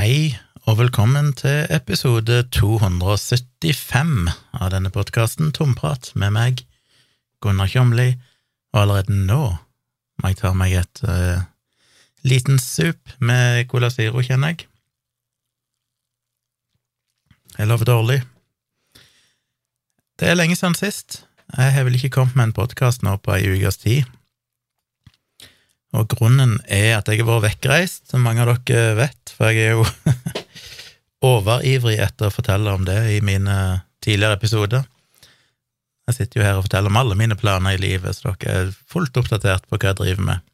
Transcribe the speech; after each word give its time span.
Hei, 0.00 0.30
og 0.64 0.78
velkommen 0.78 1.26
til 1.36 1.66
episode 1.68 2.38
275 2.56 4.30
av 4.56 4.70
denne 4.72 4.88
podkasten 4.94 5.50
Tomprat 5.52 6.06
med 6.16 6.32
meg, 6.32 6.62
Gunnar 7.44 7.68
Kjomli, 7.68 8.14
og 8.72 8.78
allerede 8.80 9.12
nå 9.12 9.42
må 10.22 10.30
jeg 10.30 10.38
ta 10.38 10.54
meg 10.56 10.78
et 10.80 11.02
uh, 11.04 11.42
liten 12.24 12.56
sup 12.64 13.12
med 13.20 13.66
Cola 13.68 13.90
Ziro, 13.92 14.24
kjenner 14.24 14.54
jeg. 14.54 14.70
Jeg 17.58 17.68
lover 17.68 17.90
dårlig. 17.90 18.18
Det 20.16 20.32
er 20.32 20.40
lenge 20.40 20.56
siden 20.56 20.80
sist. 20.80 21.26
Jeg 21.58 21.76
har 21.76 21.84
vel 21.84 22.00
ikke 22.00 22.14
kommet 22.16 22.40
med 22.40 22.48
en 22.48 22.56
podkast 22.62 23.04
nå 23.04 23.18
på 23.20 23.36
ei 23.36 23.52
ukes 23.52 23.82
tid. 23.84 24.08
Og 25.96 26.06
grunnen 26.12 26.58
er 26.70 27.00
at 27.00 27.08
jeg 27.10 27.24
har 27.24 27.28
vært 27.28 27.48
vekkreist, 27.48 28.04
som 28.10 28.22
mange 28.22 28.44
av 28.44 28.52
dere 28.68 28.94
vet, 28.98 29.32
for 29.34 29.50
jeg 29.50 29.72
er 29.72 29.78
jo 29.78 29.86
overivrig 31.32 31.98
etter 32.02 32.28
å 32.28 32.34
fortelle 32.34 32.74
om 32.76 32.86
det 32.86 33.00
i 33.16 33.18
mine 33.24 33.56
tidligere 34.04 34.38
episoder. 34.38 34.86
Jeg 36.08 36.16
sitter 36.16 36.40
jo 36.40 36.46
her 36.46 36.58
og 36.58 36.66
forteller 36.66 36.92
om 36.92 37.00
alle 37.00 37.18
mine 37.18 37.38
planer 37.38 37.74
i 37.74 37.82
livet, 37.82 38.16
så 38.16 38.34
dere 38.38 38.62
er 38.68 38.72
fullt 38.90 39.18
oppdatert 39.18 39.66
på 39.66 39.78
hva 39.78 39.90
jeg 39.90 40.00
driver 40.00 40.28
med. 40.30 40.46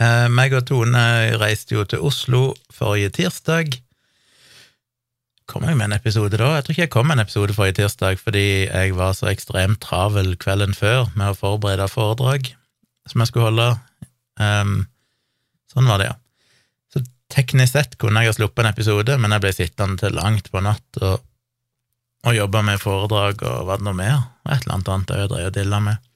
Eh, 0.00 0.28
meg 0.32 0.54
og 0.56 0.64
Tone 0.68 1.02
reiste 1.40 1.76
jo 1.76 1.84
til 1.88 2.04
Oslo 2.04 2.52
forrige 2.72 3.12
tirsdag. 3.20 3.76
Kom 5.48 5.66
jeg 5.68 5.76
med 5.76 5.90
en 5.90 5.98
episode 5.98 6.38
da? 6.40 6.54
Jeg 6.56 6.64
tror 6.64 6.76
ikke 6.76 6.86
jeg 6.86 6.92
kom 6.94 7.08
med 7.08 7.18
en 7.18 7.26
episode 7.26 7.56
forrige 7.56 7.80
tirsdag 7.82 8.20
fordi 8.20 8.68
jeg 8.68 8.96
var 8.96 9.12
så 9.16 9.28
ekstremt 9.32 9.82
travel 9.84 10.32
kvelden 10.40 10.72
før 10.76 11.10
med 11.12 11.32
å 11.32 11.36
forberede 11.36 11.90
foredrag 11.92 12.54
som 13.08 13.22
jeg 13.22 13.30
skulle 13.30 13.50
holde. 13.50 13.68
Um, 14.40 14.76
sånn 15.72 15.88
var 15.90 16.00
det, 16.02 16.12
ja. 16.12 16.16
Så 16.92 17.02
teknisk 17.32 17.74
sett 17.74 17.98
kunne 18.00 18.22
jeg 18.22 18.32
ha 18.32 18.36
sluppet 18.36 18.64
en 18.64 18.70
episode, 18.72 19.18
men 19.18 19.34
jeg 19.34 19.44
ble 19.44 19.52
sittende 19.56 20.00
til 20.02 20.16
langt 20.18 20.50
på 20.52 20.62
natt 20.64 21.02
og, 21.02 21.24
og 22.28 22.38
jobba 22.38 22.62
med 22.66 22.82
foredrag 22.82 23.42
og 23.48 23.66
hva 23.66 23.78
det 23.80 23.88
nå 23.88 23.96
mer, 23.98 24.18
og 24.44 24.54
et 24.54 24.64
eller 24.64 24.76
annet 24.76 24.94
annet 24.94 25.14
jeg 25.16 25.32
drev 25.34 25.50
og 25.50 25.56
dilla 25.58 25.82
med. 25.82 26.08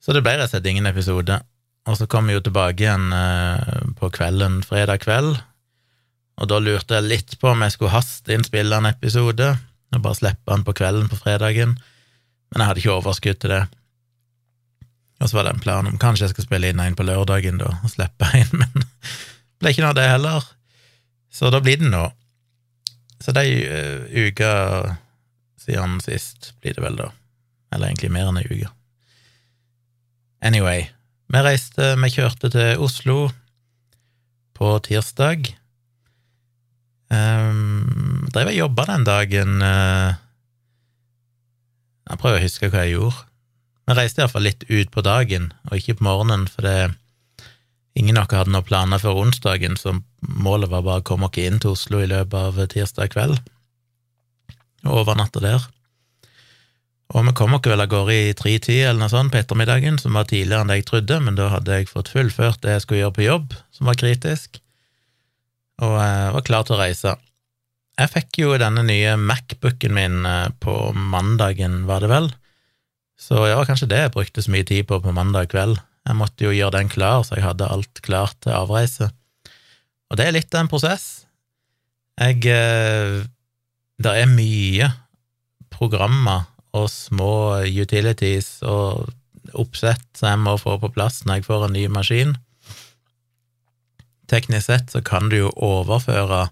Så 0.00 0.16
det 0.16 0.24
ble 0.24 0.38
rett 0.38 0.48
og 0.48 0.54
slett 0.54 0.70
ingen 0.70 0.88
episode. 0.88 1.36
Og 1.88 1.96
så 1.96 2.06
kom 2.08 2.28
vi 2.28 2.36
jo 2.36 2.42
tilbake 2.44 2.84
igjen 2.84 3.08
uh, 3.12 3.92
på 3.98 4.10
kvelden 4.14 4.60
fredag 4.64 5.02
kveld, 5.04 5.38
og 6.40 6.48
da 6.48 6.56
lurte 6.62 6.96
jeg 6.96 7.08
litt 7.08 7.34
på 7.40 7.50
om 7.50 7.64
jeg 7.64 7.74
skulle 7.74 7.92
haste 7.92 8.32
inn 8.32 8.44
en 8.48 8.88
episode 8.88 9.50
og 9.90 10.02
bare 10.04 10.16
slippe 10.16 10.48
den 10.52 10.64
på 10.64 10.74
kvelden 10.78 11.08
på 11.10 11.18
fredagen, 11.18 11.74
men 12.50 12.62
jeg 12.62 12.68
hadde 12.68 12.82
ikke 12.82 12.96
overskudd 12.96 13.40
til 13.42 13.52
det. 13.52 13.64
Og 15.20 15.28
så 15.28 15.36
var 15.36 15.46
det 15.46 15.52
en 15.54 15.62
plan 15.62 15.88
om 15.88 15.98
kanskje 16.00 16.26
jeg 16.28 16.34
skal 16.34 16.46
spille 16.46 16.70
inn 16.72 16.80
en 16.80 16.96
på 16.96 17.04
lørdagen, 17.04 17.60
da, 17.60 17.74
og 17.84 17.92
slippe 17.92 18.30
en, 18.40 18.56
men 18.62 18.72
det 18.80 19.60
ble 19.60 19.74
ikke 19.74 19.84
noe 19.84 19.92
av 19.92 20.00
det 20.00 20.08
heller. 20.08 20.48
Så 21.30 21.52
da 21.52 21.60
blir 21.62 21.80
det 21.80 21.90
nå. 21.92 22.06
Så 23.20 23.34
det 23.36 23.44
er 23.44 24.06
ei 24.16 24.28
uka 24.30 24.52
siden 25.60 25.98
sist, 26.00 26.54
blir 26.64 26.74
det 26.76 26.84
vel, 26.84 26.96
da. 26.96 27.10
Eller 27.70 27.90
egentlig 27.90 28.10
mer 28.14 28.30
enn 28.30 28.40
ei 28.40 28.48
uke. 28.48 28.72
Anyway, 30.40 30.86
vi 31.28 31.44
reiste, 31.44 31.92
vi 32.00 32.10
kjørte 32.10 32.48
til 32.50 32.80
Oslo 32.80 33.28
på 34.56 34.72
tirsdag. 34.88 35.52
Um, 37.10 38.26
drev 38.32 38.52
og 38.52 38.56
jobba 38.56 38.84
den 38.86 39.02
dagen 39.02 39.56
uh, 39.66 40.14
Jeg 42.06 42.20
prøver 42.22 42.38
å 42.38 42.44
huske 42.44 42.70
hva 42.70 42.84
jeg 42.86 42.94
gjorde. 42.94 43.29
Vi 43.90 43.94
reiste 43.98 44.22
iallfall 44.22 44.44
litt 44.46 44.60
ut 44.68 44.90
på 44.94 45.02
dagen, 45.02 45.48
og 45.66 45.80
ikke 45.80 45.96
på 45.98 46.04
morgenen, 46.06 46.44
for 46.46 46.62
det, 46.62 46.92
ingen 47.98 48.20
av 48.20 48.28
oss 48.28 48.38
hadde 48.38 48.52
noen 48.54 48.66
planer 48.68 49.00
før 49.02 49.18
onsdagen, 49.24 49.74
så 49.80 49.96
målet 50.22 50.70
var 50.70 50.84
bare 50.86 51.02
å 51.02 51.06
komme 51.08 51.26
oss 51.26 51.40
inn 51.42 51.58
til 51.58 51.72
Oslo 51.74 51.98
i 51.98 52.06
løpet 52.06 52.36
av 52.38 52.60
tirsdag 52.70 53.10
kveld, 53.10 53.40
og 54.86 55.00
overnatte 55.00 55.42
der. 55.42 55.64
Og 57.10 57.26
vi 57.26 57.34
kom 57.34 57.56
oss 57.58 57.66
vel 57.66 57.82
av 57.82 57.90
gårde 57.90 58.14
i 58.14 58.36
tre-ti 58.38 58.76
eller 58.78 59.00
noe 59.00 59.10
sånt 59.10 59.34
på 59.34 59.40
ettermiddagen, 59.40 59.98
som 59.98 60.14
var 60.14 60.30
tidligere 60.30 60.62
enn 60.62 60.70
det 60.70 60.78
jeg 60.78 60.86
trodde, 60.92 61.18
men 61.26 61.40
da 61.40 61.48
hadde 61.56 61.80
jeg 61.80 61.90
fått 61.90 62.12
fullført 62.14 62.62
det 62.62 62.76
jeg 62.76 62.84
skulle 62.84 63.00
gjøre 63.00 63.16
på 63.16 63.26
jobb, 63.26 63.56
som 63.74 63.90
var 63.90 63.98
kritisk, 63.98 64.60
og 65.82 65.96
jeg 65.98 66.34
var 66.36 66.46
klar 66.46 66.68
til 66.68 66.76
å 66.76 66.82
reise. 66.84 67.16
Jeg 67.98 68.14
fikk 68.14 68.38
jo 68.44 68.54
denne 68.54 68.86
nye 68.86 69.18
Macbooken 69.18 69.98
min 69.98 70.22
eh, 70.30 70.52
på 70.62 70.76
mandagen, 70.94 71.82
var 71.90 72.06
det 72.06 72.12
vel, 72.14 72.30
så 73.20 73.44
ja, 73.50 73.60
kanskje 73.68 73.90
det 73.90 74.00
jeg 74.00 74.12
brukte 74.14 74.42
så 74.42 74.52
mye 74.52 74.66
tid 74.66 74.86
på 74.88 75.00
på 75.04 75.12
mandag 75.12 75.50
kveld. 75.52 75.76
Jeg 76.08 76.16
måtte 76.16 76.46
jo 76.46 76.54
gjøre 76.56 76.78
den 76.78 76.88
klar, 76.88 77.20
så 77.22 77.36
jeg 77.36 77.44
hadde 77.44 77.68
alt 77.68 78.00
klart 78.02 78.38
til 78.40 78.56
avreise. 78.56 79.10
Og 80.10 80.18
det 80.18 80.26
er 80.26 80.34
litt 80.34 80.54
av 80.54 80.64
en 80.64 80.72
prosess. 80.72 81.26
Jeg 82.20 82.42
eh, 82.48 83.20
Det 84.00 84.12
er 84.16 84.32
mye 84.32 84.88
programmer 85.68 86.48
og 86.72 86.88
små 86.88 87.60
utilities 87.66 88.62
og 88.62 89.10
oppsett 89.58 90.04
som 90.16 90.30
jeg 90.30 90.40
må 90.40 90.54
få 90.60 90.78
på 90.80 90.90
plass 90.94 91.20
når 91.26 91.40
jeg 91.40 91.46
får 91.48 91.66
en 91.66 91.76
ny 91.76 91.84
maskin. 91.92 92.32
Teknisk 94.30 94.70
sett 94.70 94.94
så 94.94 95.02
kan 95.04 95.28
du 95.28 95.36
jo 95.36 95.52
overføre 95.52 96.46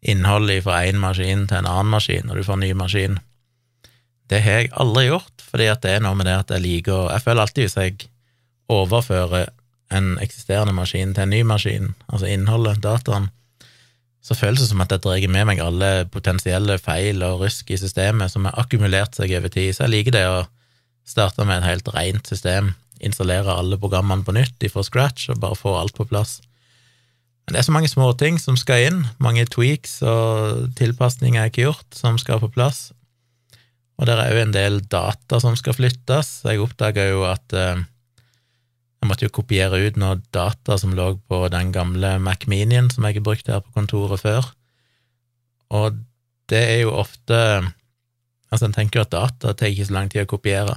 innholdet 0.00 0.62
fra 0.64 0.84
én 0.86 1.00
maskin 1.00 1.46
til 1.48 1.60
en 1.60 1.68
annen 1.68 1.90
maskin 1.90 2.28
når 2.28 2.40
du 2.40 2.46
får 2.46 2.58
en 2.58 2.64
ny 2.66 2.72
maskin. 2.76 3.18
Det 4.30 4.38
har 4.44 4.60
jeg 4.60 4.70
aldri 4.78 5.08
gjort, 5.08 5.42
fordi 5.50 5.66
at 5.72 5.82
det 5.82 5.96
er 5.96 6.04
noe 6.04 6.14
med 6.18 6.28
det 6.28 6.36
at 6.44 6.52
jeg 6.54 6.62
liker 6.62 7.08
Jeg 7.10 7.24
føler 7.24 7.42
alltid 7.42 7.66
hvis 7.66 7.78
jeg 7.80 8.10
overfører 8.70 9.48
en 9.90 10.12
eksisterende 10.22 10.74
maskin 10.76 11.14
til 11.16 11.26
en 11.26 11.32
ny 11.34 11.40
maskin, 11.42 11.94
altså 12.06 12.28
innholdet, 12.30 12.78
dataen, 12.84 13.26
så 14.22 14.36
føles 14.36 14.60
det 14.60 14.68
som 14.68 14.82
at 14.84 14.92
jeg 14.92 15.02
drar 15.02 15.24
med 15.32 15.48
meg 15.48 15.62
alle 15.64 15.90
potensielle 16.12 16.76
feil 16.78 17.24
og 17.26 17.40
rusk 17.42 17.72
i 17.72 17.78
systemet 17.80 18.30
som 18.30 18.46
har 18.46 18.58
akkumulert 18.60 19.16
seg 19.16 19.32
over 19.38 19.50
tid. 19.50 19.72
Så 19.74 19.86
jeg 19.86 19.94
liker 19.94 20.14
det 20.14 20.26
å 20.28 20.44
starte 21.08 21.46
med 21.48 21.62
et 21.62 21.70
helt 21.70 21.88
rent 21.96 22.28
system, 22.28 22.74
installere 23.00 23.56
alle 23.56 23.80
programmene 23.80 24.22
på 24.26 24.36
nytt 24.36 24.68
fra 24.70 24.84
scratch 24.86 25.32
og 25.32 25.40
bare 25.42 25.58
få 25.58 25.74
alt 25.80 25.96
på 25.96 26.06
plass. 26.06 26.38
Men 27.48 27.56
det 27.56 27.62
er 27.62 27.66
så 27.66 27.74
mange 27.74 27.90
småting 27.90 28.36
som 28.38 28.60
skal 28.60 28.84
inn, 28.86 29.00
mange 29.18 29.48
tweaks 29.50 30.02
og 30.06 30.68
tilpasninger 30.78 31.40
jeg 31.40 31.50
ikke 31.50 31.62
har 31.64 31.70
gjort, 31.72 31.88
som 31.96 32.20
skal 32.20 32.44
på 32.44 32.52
plass. 32.54 32.90
Og 34.00 34.08
det 34.08 34.16
er 34.16 34.32
òg 34.32 34.42
en 34.46 34.54
del 34.56 34.78
data 34.88 35.38
som 35.42 35.56
skal 35.60 35.76
flyttes. 35.76 36.40
Jeg 36.48 36.62
oppdaga 36.64 37.04
jo 37.10 37.26
at 37.28 37.52
eh, 37.52 37.82
jeg 39.00 39.08
måtte 39.08 39.26
jo 39.26 39.34
kopiere 39.40 39.80
ut 39.80 39.98
noe 40.00 40.22
data 40.32 40.78
som 40.80 40.94
lå 40.96 41.12
på 41.28 41.42
den 41.52 41.72
gamle 41.72 42.14
Mac 42.24 42.46
Minien 42.48 42.88
som 42.92 43.04
jeg 43.04 43.18
har 43.18 43.26
brukt 43.26 43.48
her 43.52 43.60
på 43.64 43.74
kontoret 43.76 44.24
før. 44.24 44.48
Og 45.76 46.00
det 46.50 46.62
er 46.76 46.80
jo 46.86 46.96
ofte 47.02 47.36
Altså, 48.50 48.66
en 48.66 48.72
tenker 48.74 48.98
jo 48.98 49.04
at 49.04 49.12
data 49.12 49.52
tar 49.54 49.70
ikke 49.70 49.84
så 49.86 49.94
lang 49.94 50.08
tid 50.10 50.24
å 50.24 50.30
kopiere, 50.32 50.72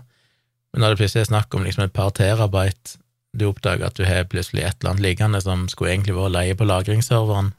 men 0.70 0.84
når 0.84 0.94
det 0.94 1.00
plutselig 1.00 1.24
er 1.24 1.30
snakk 1.32 1.56
om 1.58 1.64
liksom 1.66 1.88
et 1.88 1.96
par 1.96 2.12
terabyte, 2.14 3.00
du 3.34 3.48
oppdager 3.48 3.88
at 3.88 3.98
du 3.98 4.04
har 4.06 4.28
plutselig 4.30 4.62
et 4.62 4.78
eller 4.78 4.92
annet 4.92 5.06
liggende 5.08 5.42
som 5.42 5.64
skulle 5.72 5.96
egentlig 5.96 6.14
vært 6.14 6.36
leie 6.36 6.58
på 6.60 6.68
lagringsserveren, 6.70 7.50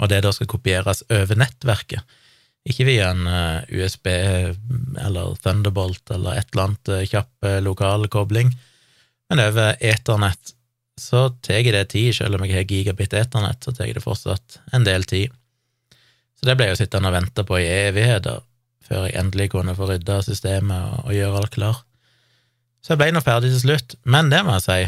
og 0.00 0.08
det 0.08 0.22
da 0.24 0.32
skal 0.32 0.48
kopieres 0.48 1.02
over 1.12 1.36
nettverket, 1.36 2.16
ikke 2.68 2.84
via 2.88 3.10
en 3.14 3.26
eh, 3.26 3.70
USB 3.80 4.10
eller 4.10 5.36
Thunderbolt 5.40 6.10
eller 6.12 6.40
et 6.40 6.50
eller 6.52 6.66
annet 6.66 6.90
uh, 6.92 7.04
kjapp 7.08 7.48
lokal 7.64 8.04
kobling, 8.12 8.50
men 9.30 9.40
over 9.40 9.78
eternett 9.80 10.54
så 11.00 11.30
tar 11.40 11.64
det 11.64 11.84
tid, 11.94 12.12
selv 12.14 12.36
om 12.36 12.44
jeg 12.44 12.58
har 12.58 12.68
gigabit 12.68 13.14
eternett, 13.16 13.64
så 13.64 13.72
tar 13.72 13.88
det 13.94 14.02
fortsatt 14.04 14.58
en 14.76 14.84
del 14.84 15.06
tid. 15.08 15.32
Så 16.36 16.48
det 16.48 16.56
ble 16.58 16.68
jeg 16.68 16.76
jo 16.76 16.80
sittende 16.82 17.08
og 17.08 17.16
vente 17.16 17.44
på 17.48 17.56
i 17.60 17.68
evigheter 17.88 18.42
før 18.90 19.06
jeg 19.06 19.16
endelig 19.20 19.52
kunne 19.52 19.76
få 19.78 19.86
rydda 19.86 20.18
systemet 20.26 21.04
og, 21.04 21.12
gjøre 21.14 21.40
alt 21.40 21.54
klar. 21.54 21.82
Så 22.82 22.94
jeg 22.94 23.00
ble 23.02 23.10
nå 23.14 23.22
ferdig 23.22 23.52
til 23.52 23.62
slutt, 23.62 23.94
men 24.02 24.32
det 24.32 24.40
må 24.44 24.56
jeg 24.56 24.66
si, 24.66 24.78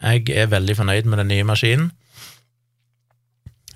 jeg 0.00 0.36
er 0.38 0.52
veldig 0.52 0.76
fornøyd 0.78 1.08
med 1.10 1.22
den 1.22 1.32
nye 1.32 1.46
maskinen. 1.48 1.90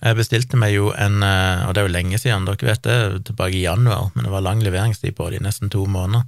Jeg 0.04 0.18
bestilte 0.18 0.58
meg 0.60 0.74
jo 0.74 0.90
en, 0.92 1.22
eh, 1.24 1.64
og 1.64 1.72
det 1.72 1.80
er 1.80 1.86
jo 1.86 1.94
lenge 1.94 2.18
siden, 2.20 2.44
dere 2.44 2.68
vet 2.68 2.82
det, 2.84 2.96
tilbake 3.30 3.56
i 3.56 3.64
januar, 3.64 4.10
men 4.12 4.26
det 4.26 4.32
var 4.34 4.44
lang 4.44 4.60
leveringstid 4.60 5.16
på 5.16 5.30
det, 5.30 5.40
i 5.40 5.44
nesten 5.46 5.72
to 5.72 5.86
måneder, 5.88 6.26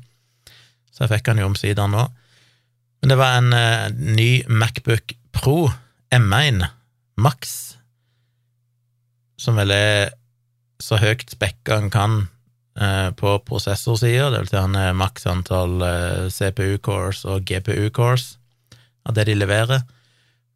så 0.89 1.05
jeg 1.05 1.13
fikk 1.13 1.27
den 1.29 1.43
jo 1.43 1.51
omsider 1.51 1.91
nå. 1.93 2.07
Men 3.03 3.13
det 3.13 3.19
var 3.21 3.37
en 3.37 3.53
uh, 3.53 3.91
ny 3.93 4.47
Macbook 4.49 5.13
Pro 5.37 5.69
M1 6.09 6.65
Max, 7.21 7.77
som 9.37 9.61
vel 9.61 9.75
er 9.75 10.15
så 10.81 10.97
høyt 10.97 11.29
spekka 11.29 11.77
en 11.77 11.93
kan 11.93 12.17
uh, 12.81 13.13
på 13.13 13.35
prosessorsida, 13.45 14.31
det 14.33 14.41
vil 14.41 14.51
si 14.55 14.57
han 14.57 14.81
er 14.81 14.97
maks 14.97 15.29
antall 15.29 15.85
CPU-cores 16.33 17.27
og 17.29 17.45
GPU-cores 17.45 18.39
av 19.05 19.21
det 19.21 19.29
de 19.29 19.37
leverer. 19.37 19.85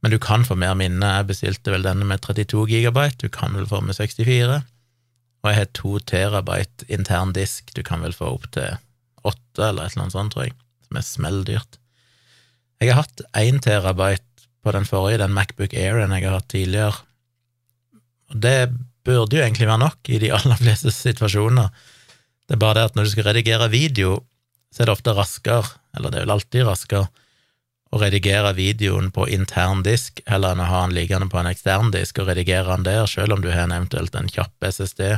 Men 0.00 0.14
du 0.14 0.18
kan 0.22 0.46
få 0.48 0.56
mer 0.56 0.76
minne. 0.78 1.08
Jeg 1.18 1.28
bestilte 1.28 1.72
vel 1.74 1.84
denne 1.84 2.06
med 2.08 2.22
32 2.24 2.66
gigabyte, 2.70 3.26
du 3.26 3.32
kan 3.32 3.56
vel 3.56 3.68
få 3.68 3.82
med 3.84 3.98
64. 3.98 4.62
Og 5.40 5.50
jeg 5.50 5.58
har 5.58 5.68
to 5.76 5.98
terabyte 6.08 6.88
intern 6.92 7.34
disk, 7.36 7.72
du 7.76 7.82
kan 7.84 8.02
vel 8.04 8.16
få 8.16 8.34
opp 8.36 8.48
til 8.54 8.76
åtte 9.26 9.68
eller 9.68 9.86
et 9.86 9.94
eller 9.94 10.06
annet 10.06 10.16
sånt, 10.16 10.34
tror 10.34 10.48
jeg, 10.48 10.56
som 10.88 10.98
er 11.00 11.06
smelldyrt. 11.06 11.78
Jeg 12.80 12.92
har 12.92 13.02
hatt 13.02 13.22
én 13.36 13.60
terabyte 13.60 14.24
på 14.64 14.72
den 14.76 14.88
forrige, 14.88 15.20
den 15.20 15.36
Macbook 15.36 15.74
Airen 15.76 16.12
jeg 16.16 16.26
har 16.26 16.38
hatt 16.38 16.50
tidligere, 16.52 17.06
Og 18.30 18.36
det 18.44 18.70
burde 19.04 19.36
jo 19.36 19.42
egentlig 19.42 19.66
være 19.66 19.82
nok 19.82 20.08
i 20.08 20.18
de 20.22 20.30
aller 20.36 20.56
fleste 20.56 20.92
situasjoner. 20.94 21.68
Det 22.46 22.54
er 22.54 22.62
bare 22.62 22.74
det 22.78 22.84
at 22.90 22.96
når 22.96 23.04
du 23.04 23.10
skal 23.10 23.26
redigere 23.26 23.70
video, 23.70 24.20
så 24.70 24.82
er 24.82 24.86
det 24.86 24.92
ofte 24.94 25.14
raskere, 25.16 25.66
eller 25.96 26.10
det 26.10 26.20
er 26.20 26.26
vel 26.26 26.36
alltid 26.36 26.66
raskere, 26.68 27.08
å 27.90 27.98
redigere 27.98 28.52
videoen 28.54 29.10
på 29.14 29.26
intern 29.34 29.82
disk 29.86 30.20
heller 30.30 30.54
enn 30.54 30.62
å 30.62 30.68
ha 30.70 30.84
den 30.84 30.94
liggende 30.94 31.26
på 31.30 31.40
en 31.40 31.50
ekstern 31.50 31.90
disk 31.94 32.20
og 32.22 32.30
redigere 32.30 32.70
den 32.70 32.86
der, 32.86 33.06
selv 33.10 33.34
om 33.34 33.42
du 33.42 33.50
har 33.50 33.66
en 33.66 33.74
eventuelt 33.74 34.14
en 34.14 34.30
kjapp 34.30 34.68
SSD. 34.70 35.16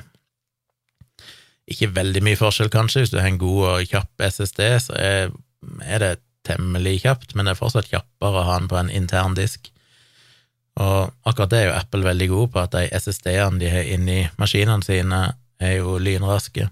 Ikke 1.72 1.92
veldig 1.92 2.22
mye 2.24 2.40
forskjell, 2.40 2.72
kanskje, 2.72 3.04
hvis 3.04 3.12
du 3.12 3.18
har 3.20 3.28
en 3.28 3.40
god 3.40 3.66
og 3.74 3.92
kjapp 3.92 4.24
SSD, 4.24 4.62
så 4.86 4.96
er, 4.96 5.34
det 6.02 6.14
temmelig 6.48 7.02
kjapt, 7.04 7.36
men 7.36 7.46
det 7.46 7.54
er 7.54 7.60
fortsatt 7.60 7.92
kjappere 7.92 8.40
å 8.40 8.48
ha 8.48 8.56
den 8.58 8.72
på 8.72 8.80
en 8.80 8.90
intern 8.90 9.36
disk. 9.38 9.68
Og 10.80 11.12
akkurat 11.28 11.52
det 11.52 11.60
er 11.60 11.68
jo 11.68 11.76
Apple 11.76 12.06
veldig 12.08 12.28
god 12.32 12.52
på, 12.54 12.64
at 12.64 12.74
de 12.74 12.88
SSD-ene 12.98 13.60
de 13.60 13.70
har 13.70 13.88
inni 13.94 14.22
maskinene 14.40 14.82
sine, 14.86 15.20
er 15.62 15.76
jo 15.76 16.00
lynraske. 16.02 16.66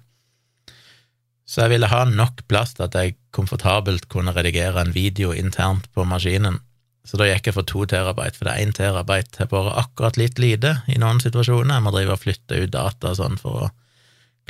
Så 1.50 1.64
jeg 1.64 1.72
ville 1.72 1.90
ha 1.90 2.04
nok 2.06 2.44
plass 2.46 2.76
til 2.76 2.86
at 2.86 2.94
jeg 2.94 3.16
komfortabelt 3.34 4.06
kunne 4.12 4.34
redigere 4.36 4.84
en 4.84 4.92
video 4.94 5.32
internt 5.34 5.88
på 5.94 6.04
maskinen. 6.06 6.60
Så 7.02 7.18
da 7.18 7.26
gikk 7.26 7.48
jeg 7.48 7.56
for 7.56 7.66
to 7.66 7.82
terabyte, 7.90 8.38
for 8.38 8.46
det 8.46 8.52
er 8.52 8.66
én 8.68 8.74
terabyte 8.76 9.40
har 9.40 9.48
bare 9.50 9.72
akkurat 9.82 10.18
litt 10.20 10.38
lite 10.38 10.76
i 10.86 10.98
noen 11.02 11.18
situasjoner. 11.22 11.74
Jeg 11.74 11.86
må 11.86 11.94
drive 11.94 12.14
og 12.14 12.22
flytte 12.22 12.60
ut 12.60 12.70
data 12.70 13.10
og 13.10 13.18
sånn 13.18 13.40
for 13.40 13.64
å 13.64 13.70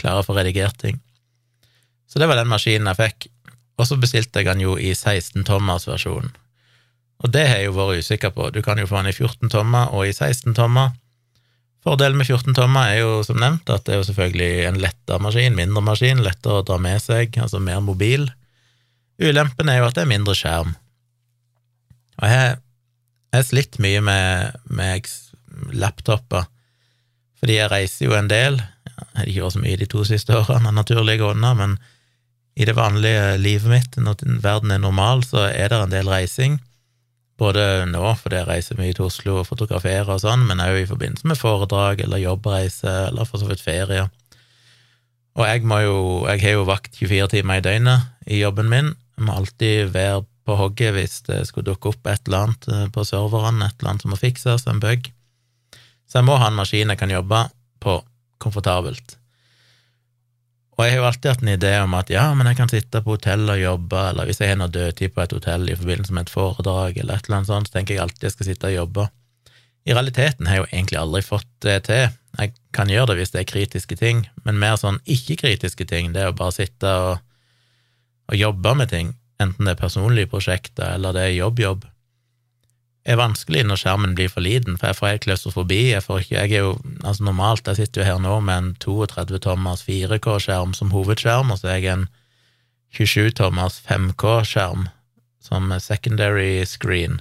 klare 0.00 0.20
å 0.20 0.26
få 0.26 0.36
redigert 0.36 0.76
ting. 0.82 1.00
Så 2.10 2.20
det 2.20 2.28
var 2.28 2.36
den 2.36 2.50
maskinen 2.52 2.90
jeg 2.90 3.00
fikk. 3.00 3.30
Og 3.80 3.88
så 3.88 3.96
bestilte 3.96 4.42
jeg 4.42 4.50
den 4.50 4.60
jo 4.66 4.76
i 4.76 4.92
16-tommers-versjonen. 4.92 6.34
Og 7.20 7.32
det 7.32 7.46
har 7.48 7.62
jeg 7.62 7.70
jo 7.70 7.76
vært 7.78 8.04
usikker 8.04 8.32
på. 8.36 8.50
Du 8.52 8.60
kan 8.64 8.80
jo 8.80 8.88
få 8.88 9.00
den 9.00 9.12
i 9.12 9.16
14 9.16 9.52
tommer 9.52 9.92
og 9.96 10.08
i 10.08 10.12
16 10.12 10.52
tommer. 10.56 10.92
Fordelen 11.80 12.18
med 12.20 12.28
14 12.28 12.52
tommer 12.56 12.90
er 12.92 13.00
jo 13.00 13.20
som 13.24 13.38
nevnt 13.40 13.70
at 13.72 13.86
det 13.86 13.94
er 13.94 14.00
jo 14.02 14.08
selvfølgelig 14.10 14.66
en 14.68 14.80
lettere 14.82 15.22
maskin, 15.24 15.56
mindre 15.56 15.82
maskin, 15.84 16.20
lettere 16.20 16.60
å 16.60 16.66
dra 16.66 16.76
med 16.82 17.00
seg, 17.00 17.38
altså 17.40 17.60
mer 17.62 17.80
mobil. 17.84 18.28
Ulempen 19.20 19.68
er 19.72 19.80
jo 19.80 19.88
at 19.88 19.96
det 19.96 20.04
er 20.04 20.12
mindre 20.12 20.36
skjerm. 20.36 20.74
Og 22.20 22.28
jeg 22.28 22.58
har 23.32 23.46
slitt 23.48 23.80
mye 23.80 24.02
med, 24.04 24.60
med 24.68 25.08
laptoper, 25.72 26.50
fordi 27.40 27.56
jeg 27.56 27.72
reiser 27.72 28.10
jo 28.10 28.16
en 28.18 28.28
del. 28.28 28.60
Jeg 28.60 29.16
har 29.16 29.24
ikke 29.24 29.38
gjort 29.38 29.56
så 29.56 29.64
mye 29.64 29.80
de 29.80 29.88
to 29.88 30.04
siste 30.04 30.36
årene 30.36 30.68
av 30.68 30.76
naturlige 30.76 31.22
grunner, 31.22 31.56
men 31.56 31.78
i 32.60 32.66
det 32.68 32.76
vanlige 32.76 33.38
livet 33.40 33.72
mitt, 33.72 33.96
når 33.96 34.20
verden 34.44 34.74
er 34.74 34.82
normal, 34.82 35.24
så 35.24 35.46
er 35.48 35.72
det 35.72 35.80
en 35.80 35.94
del 35.94 36.10
reising. 36.12 36.60
Både 37.40 37.86
nå, 37.88 38.02
fordi 38.20 38.36
jeg 38.36 38.48
reiser 38.50 38.76
mye 38.76 38.92
til 38.92 39.06
Oslo 39.06 39.38
og 39.40 39.46
fotograferer 39.48 40.08
og 40.12 40.20
sånn, 40.20 40.42
men 40.48 40.60
òg 40.60 40.82
i 40.82 40.88
forbindelse 40.88 41.28
med 41.30 41.40
foredrag 41.40 42.02
eller 42.04 42.20
jobbreise 42.20 42.90
eller 43.08 43.28
for 43.28 43.40
så 43.40 43.48
vidt 43.48 43.64
ferie. 43.64 44.04
Og 45.38 45.46
jeg 45.46 45.62
må 45.64 45.78
jo 45.80 46.00
Jeg 46.28 46.42
har 46.42 46.58
jo 46.58 46.66
vakt 46.68 46.98
24 46.98 47.30
timer 47.32 47.60
i 47.60 47.64
døgnet 47.64 48.26
i 48.26 48.42
jobben 48.42 48.68
min. 48.68 48.92
Jeg 49.16 49.24
må 49.24 49.38
alltid 49.38 49.94
være 49.94 50.24
på 50.44 50.56
hogget 50.58 50.92
hvis 50.96 51.20
det 51.28 51.46
skulle 51.48 51.70
dukke 51.70 51.92
opp 51.92 52.10
et 52.10 52.26
eller 52.26 52.44
annet 52.44 52.68
eh, 52.68 52.86
på 52.92 53.04
serverne, 53.06 53.68
et 53.68 53.80
eller 53.80 53.94
annet 53.94 54.04
som 54.04 54.12
må 54.12 54.20
fikses, 54.20 54.66
en 54.66 54.82
bug. 54.82 55.08
Så 56.10 56.20
jeg 56.20 56.26
må 56.26 56.36
ha 56.40 56.50
en 56.50 56.58
maskin 56.58 56.90
jeg 56.90 57.00
kan 57.00 57.12
jobbe 57.12 57.44
på 57.80 58.00
komfortabelt. 58.42 59.19
Og 60.80 60.86
jeg 60.86 60.94
har 60.94 61.02
jo 61.02 61.08
alltid 61.10 61.26
hatt 61.28 61.42
en 61.44 61.52
idé 61.52 61.70
om 61.76 61.94
at 61.98 62.08
ja, 62.08 62.22
men 62.32 62.48
jeg 62.48 62.56
kan 62.56 62.70
sitte 62.72 63.02
på 63.04 63.12
hotell 63.12 63.42
og 63.52 63.58
jobbe, 63.60 64.04
eller 64.10 64.24
hvis 64.24 64.38
jeg 64.40 64.54
har 64.54 64.56
noe 64.56 64.72
dødtid 64.72 65.12
på 65.12 65.20
et 65.20 65.34
hotell 65.36 65.68
i 65.68 65.74
forbindelse 65.76 66.14
med 66.16 66.24
et 66.24 66.32
foredrag 66.32 66.96
eller 67.02 67.20
et 67.20 67.28
eller 67.28 67.36
annet 67.36 67.50
sånt, 67.50 67.68
så 67.68 67.74
tenker 67.74 67.98
jeg 67.98 68.04
alltid 68.06 68.24
jeg 68.24 68.32
skal 68.32 68.48
sitte 68.48 68.70
og 68.70 68.76
jobbe. 68.78 69.04
I 69.84 69.92
realiteten 69.92 70.48
har 70.48 70.56
jeg 70.56 70.62
jo 70.62 70.70
egentlig 70.70 71.00
aldri 71.02 71.22
fått 71.26 71.50
det 71.66 71.76
til. 71.90 72.16
Jeg 72.38 72.54
kan 72.72 72.92
gjøre 72.94 73.10
det 73.10 73.18
hvis 73.18 73.34
det 73.34 73.42
er 73.42 73.50
kritiske 73.52 74.00
ting, 74.00 74.24
men 74.48 74.62
mer 74.62 74.80
sånn 74.80 75.02
ikke-kritiske 75.04 75.84
ting, 75.92 76.14
det 76.16 76.24
er 76.24 76.32
å 76.32 76.38
bare 76.40 76.56
sitte 76.56 76.96
og, 77.04 77.20
og 78.32 78.40
jobbe 78.40 78.72
med 78.80 78.94
ting, 78.94 79.12
enten 79.36 79.68
det 79.68 79.76
er 79.76 79.82
personlige 79.84 80.32
prosjekter 80.32 80.96
eller 80.96 81.12
det 81.12 81.28
er 81.28 81.36
jobb-jobb 81.42 81.84
er 83.08 83.16
vanskelig 83.16 83.62
når 83.64 83.80
skjermen 83.80 84.14
blir 84.16 84.28
for 84.32 84.44
liten, 84.44 84.76
for 84.76 84.90
jeg 84.90 84.98
får 84.98 85.10
helt 85.10 85.24
klaustrofobi. 85.24 85.80
Jeg 85.94 86.04
får 86.04 86.24
ikke, 86.24 86.36
jeg 86.36 86.52
er 86.52 86.66
jo, 86.66 86.74
altså 87.00 87.24
Normalt 87.24 87.70
jeg 87.70 87.80
sitter 87.80 88.02
jo 88.02 88.08
her 88.10 88.20
nå 88.22 88.36
med 88.44 88.58
en 88.58 88.70
32-tommers 88.84 89.84
4K-skjerm 89.86 90.74
som 90.76 90.92
hovedskjerm, 90.92 91.52
og 91.54 91.62
så 91.62 91.72
er 91.72 91.80
jeg 91.80 91.94
en 91.94 92.06
27-tommers 92.96 93.80
5K-skjerm 93.88 94.88
som 95.40 95.72
secondary 95.80 96.64
screen. 96.68 97.20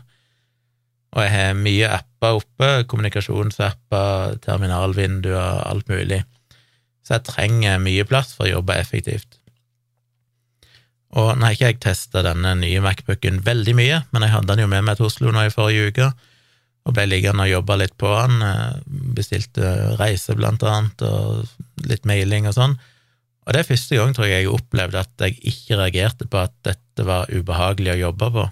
Og 1.16 1.24
jeg 1.24 1.32
har 1.34 1.58
mye 1.58 1.90
apper 1.90 2.42
oppe, 2.42 2.70
kommunikasjonsapper, 2.92 4.38
terminalvinduer, 4.44 5.64
alt 5.66 5.88
mulig. 5.90 6.22
Så 7.06 7.18
jeg 7.18 7.30
trenger 7.32 7.82
mye 7.82 8.06
plass 8.06 8.36
for 8.36 8.46
å 8.46 8.60
jobbe 8.60 8.78
effektivt. 8.78 9.39
Og 11.18 11.32
nå 11.34 11.46
har 11.48 11.56
ikke 11.56 11.72
jeg 11.72 11.80
testa 11.82 12.22
denne 12.26 12.54
nye 12.60 12.82
Macbooken 12.86 13.40
veldig 13.46 13.74
mye, 13.78 14.02
men 14.14 14.26
jeg 14.26 14.34
hadde 14.36 14.52
den 14.52 14.64
jo 14.66 14.70
med 14.70 14.86
meg 14.86 15.00
til 15.00 15.08
Oslo 15.08 15.32
nå 15.34 15.48
i 15.48 15.54
forrige 15.54 15.90
uke, 15.90 16.10
og 16.86 16.96
ble 16.96 17.08
liggende 17.10 17.48
og 17.48 17.52
jobba 17.52 17.80
litt 17.82 17.96
på 18.00 18.12
den. 18.14 18.44
Eh, 18.46 18.78
bestilte 19.18 19.74
reise, 20.00 20.36
blant 20.38 20.64
annet, 20.66 21.02
og 21.06 21.90
litt 21.90 22.06
mailing 22.10 22.50
og 22.50 22.56
sånn. 22.58 22.78
Og 23.48 23.56
det 23.56 23.64
er 23.64 23.70
første 23.72 23.98
gang, 23.98 24.14
tror 24.14 24.30
jeg, 24.30 24.46
jeg 24.46 24.54
opplevde 24.54 25.02
at 25.02 25.26
jeg 25.26 25.40
ikke 25.50 25.80
reagerte 25.80 26.30
på 26.30 26.44
at 26.44 26.54
dette 26.68 27.06
var 27.08 27.32
ubehagelig 27.34 27.96
å 27.96 28.02
jobbe 28.04 28.30
på. 28.36 28.46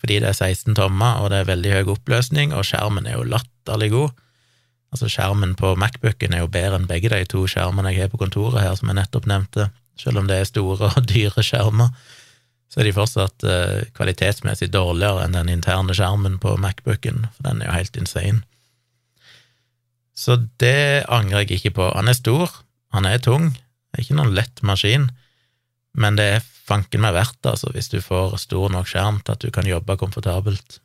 Fordi 0.00 0.20
det 0.22 0.30
er 0.30 0.38
16 0.38 0.78
tommer, 0.78 1.20
og 1.20 1.28
det 1.32 1.42
er 1.42 1.50
veldig 1.50 1.74
høy 1.74 1.92
oppløsning, 1.96 2.54
og 2.56 2.64
skjermen 2.64 3.08
er 3.10 3.18
jo 3.18 3.28
latterlig 3.28 3.90
god. 3.92 4.24
Altså, 4.94 5.10
skjermen 5.12 5.52
på 5.58 5.74
Macbooken 5.76 6.32
er 6.32 6.46
jo 6.46 6.52
bedre 6.52 6.78
enn 6.78 6.88
begge 6.88 7.12
de 7.12 7.20
to 7.28 7.44
skjermene 7.50 7.92
jeg 7.92 8.06
har 8.06 8.12
på 8.14 8.22
kontoret 8.22 8.62
her, 8.62 8.72
som 8.78 8.88
jeg 8.88 8.96
nettopp 8.96 9.28
nevnte. 9.28 9.68
Selv 9.98 10.20
om 10.20 10.28
det 10.30 10.38
er 10.38 10.48
store 10.48 10.92
og 10.92 11.08
dyre 11.10 11.44
skjermer, 11.44 11.92
så 12.68 12.82
er 12.82 12.88
de 12.88 12.96
fortsatt 12.96 13.46
uh, 13.48 13.86
kvalitetsmessig 13.96 14.68
dårligere 14.74 15.24
enn 15.24 15.36
den 15.36 15.52
interne 15.52 15.94
skjermen 15.96 16.36
på 16.42 16.54
Macbooken, 16.60 17.24
for 17.34 17.48
den 17.48 17.62
er 17.62 17.70
jo 17.70 17.78
helt 17.78 17.96
insane. 18.00 18.42
Så 20.18 20.36
det 20.60 21.06
angrer 21.08 21.46
jeg 21.46 21.60
ikke 21.60 21.76
på. 21.78 21.88
Han 21.94 22.10
er 22.10 22.18
stor, 22.18 22.52
han 22.92 23.06
er 23.08 23.22
tung, 23.22 23.52
det 23.54 24.00
er 24.00 24.04
ikke 24.04 24.18
noen 24.18 24.34
lett 24.36 24.62
maskin, 24.66 25.08
men 25.98 26.18
det 26.18 26.26
er 26.36 26.46
fanken 26.68 27.00
meg 27.00 27.16
verdt, 27.16 27.40
altså, 27.48 27.70
hvis 27.72 27.88
du 27.92 28.02
får 28.04 28.36
stor 28.42 28.68
nok 28.74 28.90
skjerm 28.90 29.22
til 29.22 29.36
at 29.36 29.44
du 29.46 29.52
kan 29.54 29.68
jobbe 29.68 29.96
komfortabelt. 30.00 30.80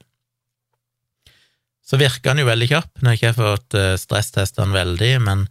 Så 1.83 1.99
virker 1.99 2.31
han 2.31 2.39
jo 2.39 2.47
veldig 2.47 2.69
kjapp. 2.71 2.91
Nå 3.01 3.09
har 3.09 3.17
jeg 3.17 3.21
ikke 3.33 3.41
fått 3.41 3.75
uh, 3.75 3.95
stresstesta 3.99 4.63
den 4.63 4.75
veldig, 4.75 5.11
men 5.25 5.43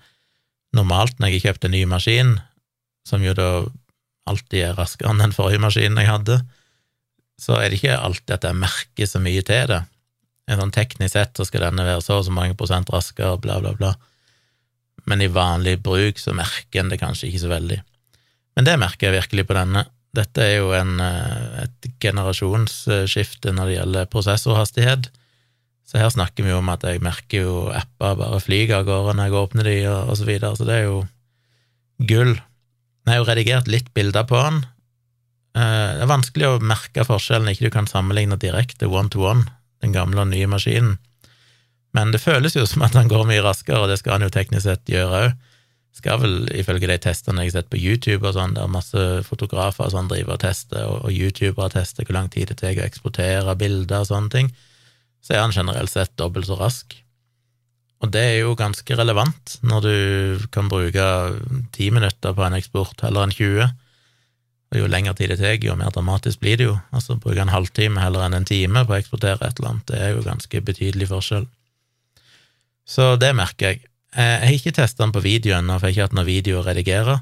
normalt 0.72 1.18
når 1.20 1.28
jeg 1.28 1.42
har 1.42 1.50
kjøpt 1.50 1.68
en 1.68 1.76
ny 1.76 1.82
maskin, 1.90 2.32
som 3.08 3.22
jo 3.24 3.34
da 3.36 3.48
alltid 4.30 4.68
er 4.68 4.76
raskere 4.78 5.10
enn 5.10 5.22
den 5.22 5.34
forrige 5.34 5.62
maskinen 5.62 6.00
jeg 6.02 6.10
hadde, 6.10 6.38
så 7.40 7.58
er 7.58 7.70
det 7.70 7.80
ikke 7.80 7.98
alltid 7.98 8.36
at 8.36 8.46
jeg 8.46 8.60
merker 8.60 9.08
så 9.08 9.20
mye 9.22 9.42
til 9.46 9.70
det. 9.70 9.80
En 10.50 10.60
sånn 10.60 10.74
teknisk 10.74 11.14
sett 11.14 11.38
så 11.38 11.46
skal 11.46 11.66
denne 11.68 11.86
være 11.86 12.02
så 12.04 12.20
og 12.20 12.26
så 12.26 12.34
mange 12.34 12.56
prosent 12.58 12.90
raskere, 12.92 13.38
bla, 13.42 13.58
bla, 13.62 13.74
bla. 13.78 13.94
Men 15.10 15.24
i 15.24 15.30
vanlig 15.32 15.78
bruk 15.82 16.20
så 16.22 16.34
merker 16.36 16.82
en 16.82 16.92
det 16.92 17.00
kanskje 17.02 17.30
ikke 17.30 17.42
så 17.44 17.50
veldig. 17.50 17.80
Men 18.56 18.68
det 18.68 18.76
merker 18.78 19.08
jeg 19.08 19.18
virkelig 19.22 19.46
på 19.48 19.56
denne. 19.56 19.86
Dette 20.12 20.44
er 20.44 20.58
jo 20.60 20.74
en, 20.76 20.98
eh, 21.00 21.64
et 21.64 21.90
generasjonsskifte 22.04 23.54
når 23.56 23.70
det 23.70 23.76
gjelder 23.78 24.10
prosessorhastighet. 24.12 25.08
Så 25.88 25.98
her 25.98 26.12
snakker 26.12 26.44
vi 26.44 26.52
jo 26.52 26.60
om 26.60 26.70
at 26.72 26.84
jeg 26.86 27.02
merker 27.04 27.46
jo 27.46 27.54
apper 27.72 28.18
bare 28.20 28.40
flyger 28.44 28.80
av 28.80 28.86
gårde 28.88 29.16
når 29.16 29.28
jeg 29.28 29.38
åpner 29.40 29.68
de, 29.68 29.76
og, 29.88 30.12
og 30.12 30.18
så 30.20 30.28
videre, 30.28 30.56
så 30.56 30.68
det 30.68 30.76
er 30.78 30.86
jo 30.86 31.00
gull. 32.12 32.36
Vi 33.02 33.10
har 33.10 33.20
jo 33.20 33.28
redigert 33.28 33.70
litt 33.70 33.90
bilder 33.94 34.26
på 34.28 34.38
den. 34.38 34.62
Eh, 35.58 35.88
det 35.98 36.04
er 36.04 36.10
vanskelig 36.10 36.48
å 36.48 36.60
merke 36.64 37.04
forskjellen, 37.06 37.50
ikke 37.52 37.68
du 37.68 37.74
kan 37.74 37.88
sammenligne 37.90 38.38
direkte 38.40 38.88
one-to-one, 38.88 39.48
den 39.82 39.94
gamle 39.94 40.22
og 40.22 40.30
nye 40.30 40.48
maskinen. 40.50 40.98
Men 41.92 42.12
det 42.14 42.22
føles 42.22 42.56
jo 42.56 42.64
som 42.68 42.84
at 42.86 42.96
han 42.96 43.10
går 43.10 43.26
mye 43.28 43.42
raskere, 43.44 43.82
og 43.82 43.90
det 43.90 43.98
skal 44.00 44.16
han 44.16 44.26
jo 44.26 44.32
teknisk 44.32 44.64
sett 44.64 44.88
gjøre 44.88 45.24
òg. 45.26 45.48
Skal 45.92 46.22
vel, 46.22 46.36
ifølge 46.56 46.88
de 46.88 46.96
testene 47.04 47.42
jeg 47.44 47.50
har 47.50 47.58
sett 47.58 47.72
på 47.72 47.76
YouTube 47.76 48.24
og 48.24 48.32
sånn, 48.32 48.54
der 48.56 48.70
masse 48.72 49.02
fotografer 49.26 49.90
og 49.90 49.92
sånn 49.92 50.08
driver 50.08 50.38
og 50.38 50.40
tester, 50.40 50.86
og, 50.88 51.02
og 51.04 51.12
youtubere 51.12 51.68
tester 51.74 52.08
hvor 52.08 52.16
lang 52.16 52.30
tid 52.32 52.48
det 52.48 52.62
tar 52.62 52.78
å 52.80 52.86
eksportere 52.86 53.56
bilder 53.60 54.00
og 54.00 54.08
sånne 54.08 54.32
ting, 54.32 54.48
så 55.20 55.36
er 55.36 55.44
han 55.44 55.52
generelt 55.52 55.92
sett 55.92 56.14
dobbelt 56.16 56.48
så 56.48 56.56
rask. 56.56 56.96
Og 58.02 58.10
det 58.10 58.22
er 58.22 58.36
jo 58.42 58.56
ganske 58.58 58.96
relevant 58.98 59.56
når 59.62 59.86
du 59.86 60.46
kan 60.54 60.70
bruke 60.70 61.06
ti 61.74 61.90
minutter 61.94 62.34
på 62.34 62.44
en 62.46 62.58
eksport 62.58 63.04
heller 63.06 63.28
enn 63.28 63.34
20. 63.34 63.70
Og 64.72 64.80
jo 64.80 64.88
lengre 64.90 65.14
tid 65.14 65.30
det 65.30 65.38
tar, 65.38 65.58
jo 65.62 65.76
mer 65.78 65.92
dramatisk 65.94 66.40
blir 66.42 66.58
det 66.58 66.66
jo. 66.66 66.76
Altså 66.90 67.18
bruke 67.20 67.44
en 67.44 67.52
halvtime 67.52 68.02
heller 68.02 68.26
enn 68.26 68.38
en 68.40 68.48
time 68.48 68.82
på 68.88 68.96
å 68.96 68.98
eksportere 68.98 69.38
et 69.44 69.60
eller 69.60 69.74
annet, 69.74 69.86
det 69.90 70.00
er 70.00 70.14
jo 70.16 70.26
ganske 70.26 70.62
betydelig 70.66 71.10
forskjell. 71.12 71.46
Så 72.88 73.14
det 73.20 73.30
merker 73.38 73.70
jeg. 73.72 73.84
Jeg 74.12 74.40
har 74.42 74.52
ikke 74.52 74.74
testa 74.76 75.04
den 75.04 75.12
på 75.14 75.22
videoen, 75.24 75.70
for 75.70 75.88
jeg 75.88 75.94
har 75.94 75.94
ikke 75.94 76.06
hatt 76.08 76.16
noe 76.18 76.28
video 76.28 76.58
å 76.60 76.64
redigere, 76.66 77.20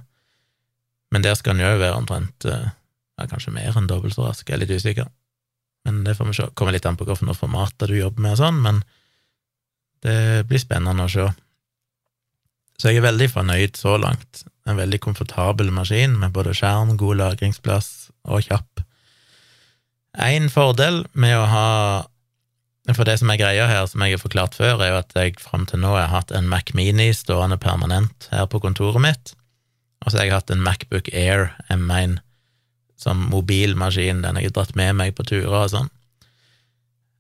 men 1.14 1.22
der 1.22 1.36
skal 1.38 1.54
den 1.54 1.62
jo 1.62 1.78
være 1.78 1.98
omtrent 1.98 2.46
eh, 2.50 2.70
ja, 3.18 3.26
kanskje 3.30 3.52
mer 3.54 3.76
enn 3.78 3.86
dobbelt 3.90 4.16
så 4.16 4.26
rask, 4.26 4.48
jeg 4.48 4.56
er 4.56 4.62
litt 4.64 4.72
usikker. 4.74 5.06
Men 5.86 6.02
det 6.06 6.16
får 6.18 6.28
vi 6.28 6.34
se. 6.38 6.48
Kommer 6.58 6.74
litt 6.74 6.86
an 6.88 6.98
på 6.98 7.06
hvilke 7.06 7.36
format 7.36 7.86
du 7.86 7.94
jobber 7.94 8.24
med 8.24 8.34
og 8.34 8.40
sånn, 8.42 8.58
men 8.64 8.82
det 10.04 10.46
blir 10.48 10.62
spennende 10.62 11.06
å 11.06 11.12
se. 11.12 11.26
Så 12.80 12.88
jeg 12.88 13.00
er 13.00 13.10
veldig 13.10 13.28
fornøyd 13.28 13.76
så 13.76 13.98
langt. 14.00 14.44
En 14.68 14.78
veldig 14.78 15.00
komfortabel 15.04 15.72
maskin 15.74 16.16
med 16.20 16.32
både 16.36 16.54
skjerm, 16.56 16.96
god 17.00 17.20
lagringsplass 17.20 18.10
og 18.24 18.46
kjapp. 18.46 18.84
En 20.16 20.48
fordel 20.50 21.04
med 21.12 21.36
å 21.38 21.44
ha 21.50 21.68
For 22.90 23.06
det 23.06 23.20
som 23.20 23.28
er 23.30 23.38
greia 23.38 23.66
her, 23.68 23.84
som 23.86 24.02
jeg 24.02 24.16
har 24.16 24.22
forklart 24.22 24.56
før, 24.56 24.80
er 24.82 24.88
jo 24.90 24.96
at 24.98 25.12
jeg 25.14 25.36
fram 25.38 25.66
til 25.68 25.78
nå 25.82 25.92
har 25.94 26.08
hatt 26.10 26.32
en 26.34 26.48
Mac 26.50 26.72
Mini 26.74 27.12
stående 27.14 27.58
permanent 27.60 28.26
her 28.32 28.48
på 28.50 28.58
kontoret 28.64 28.98
mitt, 29.04 29.34
og 30.02 30.10
så 30.10 30.18
har 30.18 30.24
jeg 30.24 30.34
hatt 30.34 30.50
en 30.50 30.64
Macbook 30.64 31.12
Air 31.12 31.52
M1 31.70 32.16
som 32.98 33.20
mobilmaskin, 33.30 34.24
den 34.24 34.40
jeg 34.40 34.48
har 34.48 34.56
dratt 34.56 34.74
med 34.80 34.96
meg 34.96 35.14
på 35.14 35.28
turer 35.28 35.54
og 35.60 35.70
sånn. 35.70 35.92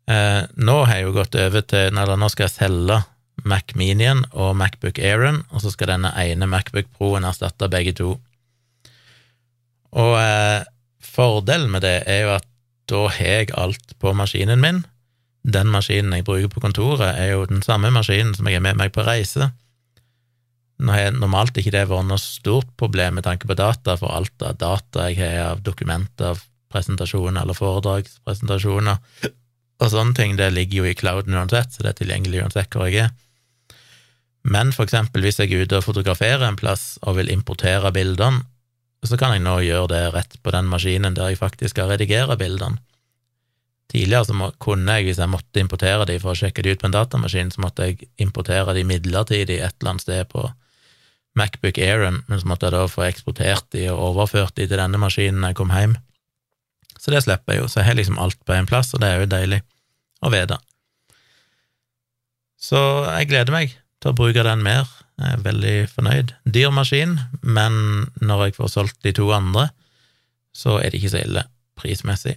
Eh, 0.08 0.42
nå 0.56 0.76
har 0.84 0.96
jeg 0.96 1.06
jo 1.06 1.14
gått 1.14 1.36
over 1.38 1.62
til 1.68 1.98
Eller 2.00 2.18
nå 2.18 2.26
skal 2.32 2.48
jeg 2.48 2.56
selge 2.56 2.96
Mac 3.46 3.74
Minien 3.78 4.24
og 4.32 4.56
Macbook 4.58 4.98
Airen, 4.98 5.42
og 5.50 5.62
så 5.62 5.72
skal 5.72 5.94
denne 5.94 6.10
ene 6.18 6.48
Macbook 6.50 6.90
Pro-en 6.96 7.24
erstatte 7.24 7.70
begge 7.72 7.94
to. 7.96 8.14
Og 9.96 10.14
eh, 10.20 10.66
fordelen 11.00 11.70
med 11.72 11.84
det 11.86 12.02
er 12.10 12.24
jo 12.26 12.34
at 12.36 12.46
da 12.90 13.06
har 13.06 13.32
jeg 13.40 13.54
alt 13.54 13.94
på 14.02 14.12
maskinen 14.18 14.60
min. 14.62 14.82
Den 15.46 15.70
maskinen 15.72 16.12
jeg 16.18 16.26
bruker 16.26 16.50
på 16.52 16.62
kontoret, 16.66 17.14
er 17.16 17.32
jo 17.32 17.46
den 17.48 17.62
samme 17.64 17.92
maskinen 17.94 18.34
som 18.36 18.48
jeg 18.48 18.58
har 18.58 18.66
med 18.66 18.80
meg 18.80 18.92
på 18.92 19.06
reise. 19.06 19.52
Nå 20.80 20.92
har 20.92 21.12
normalt 21.14 21.56
ikke 21.60 21.72
det 21.74 21.86
vært 21.88 22.08
noe 22.08 22.20
stort 22.20 22.70
problem 22.80 23.18
med 23.18 23.26
tanke 23.28 23.48
på 23.48 23.56
data, 23.56 23.96
for 24.00 24.12
alt 24.16 24.44
av 24.44 24.58
data 24.60 25.08
jeg 25.08 25.20
har 25.20 25.52
av 25.52 25.64
dokumenter, 25.64 26.34
av 26.34 26.44
presentasjoner 26.70 27.42
eller 27.42 27.56
foredragspresentasjoner 27.56 29.30
og 29.80 29.90
sånne 29.92 30.16
ting, 30.16 30.36
det 30.36 30.50
ligger 30.52 30.82
jo 30.82 30.90
i 30.90 30.96
clouden 30.96 31.36
uansett, 31.36 31.72
så 31.72 31.84
det 31.84 31.94
er 31.94 32.00
tilgjengelig 32.02 32.44
uansett 32.44 32.76
hvor 32.76 32.88
jeg 32.88 33.06
er. 33.06 33.14
Men 34.42 34.72
for 34.72 34.86
eksempel 34.86 35.24
hvis 35.24 35.40
jeg 35.40 35.52
er 35.52 35.64
ute 35.64 35.80
og 35.80 35.86
fotograferer 35.86 36.46
en 36.46 36.58
plass 36.60 36.94
og 37.04 37.18
vil 37.18 37.32
importere 37.32 37.92
bildene, 37.92 38.44
så 39.04 39.16
kan 39.16 39.32
jeg 39.32 39.44
nå 39.44 39.54
gjøre 39.64 39.88
det 39.94 40.00
rett 40.12 40.36
på 40.44 40.52
den 40.52 40.68
maskinen 40.68 41.16
der 41.16 41.32
jeg 41.32 41.40
faktisk 41.40 41.72
skal 41.72 41.88
redigere 41.88 42.36
bildene. 42.40 42.80
Tidligere 43.90 44.28
så 44.28 44.34
må, 44.36 44.50
kunne 44.62 44.98
jeg, 44.98 45.08
hvis 45.08 45.18
jeg 45.18 45.32
måtte 45.32 45.62
importere 45.62 46.04
de 46.06 46.18
for 46.22 46.32
å 46.32 46.38
sjekke 46.38 46.62
de 46.62 46.76
ut 46.76 46.82
på 46.82 46.86
en 46.86 46.94
datamaskin, 46.94 47.48
så 47.50 47.62
måtte 47.64 47.88
jeg 47.88 48.10
importere 48.22 48.76
de 48.76 48.84
midlertidig 48.86 49.56
et 49.58 49.74
eller 49.80 49.94
annet 49.94 50.04
sted 50.04 50.28
på 50.30 50.44
Macbook 51.38 51.80
Airen, 51.80 52.20
men 52.28 52.42
så 52.42 52.46
måtte 52.46 52.68
jeg 52.68 52.76
da 52.76 52.84
få 52.90 53.06
eksportert 53.08 53.66
de 53.74 53.88
og 53.90 54.04
overført 54.12 54.54
de 54.58 54.68
til 54.68 54.78
denne 54.78 55.00
maskinen 55.00 55.40
når 55.40 55.54
jeg 55.54 55.58
kom 55.62 55.74
hjem. 55.74 55.96
Så 57.00 57.12
det 57.14 57.22
slipper 57.24 57.56
jeg 57.56 57.62
jo, 57.62 57.68
så 57.70 57.80
jeg 57.80 57.88
har 57.88 57.96
liksom 57.96 58.18
alt 58.20 58.40
på 58.44 58.52
én 58.52 58.68
plass, 58.68 58.92
og 58.92 59.00
det 59.00 59.08
er 59.08 59.22
jo 59.22 59.30
deilig 59.32 59.62
å 60.20 60.32
vite. 60.32 60.58
Så 62.60 62.80
jeg 63.08 63.30
gleder 63.30 63.54
meg 63.54 63.72
til 64.02 64.12
å 64.12 64.18
bruke 64.18 64.44
den 64.44 64.60
mer. 64.64 64.88
Jeg 65.20 65.36
er 65.36 65.44
veldig 65.44 65.74
fornøyd. 65.94 66.34
Dyr 66.44 66.72
maskin, 66.76 67.16
men 67.40 67.80
når 68.20 68.46
jeg 68.46 68.58
får 68.58 68.72
solgt 68.74 69.00
de 69.04 69.14
to 69.16 69.30
andre, 69.32 69.70
så 70.52 70.76
er 70.80 70.90
det 70.90 71.00
ikke 71.00 71.14
så 71.14 71.24
ille 71.24 71.44
prismessig. 71.80 72.36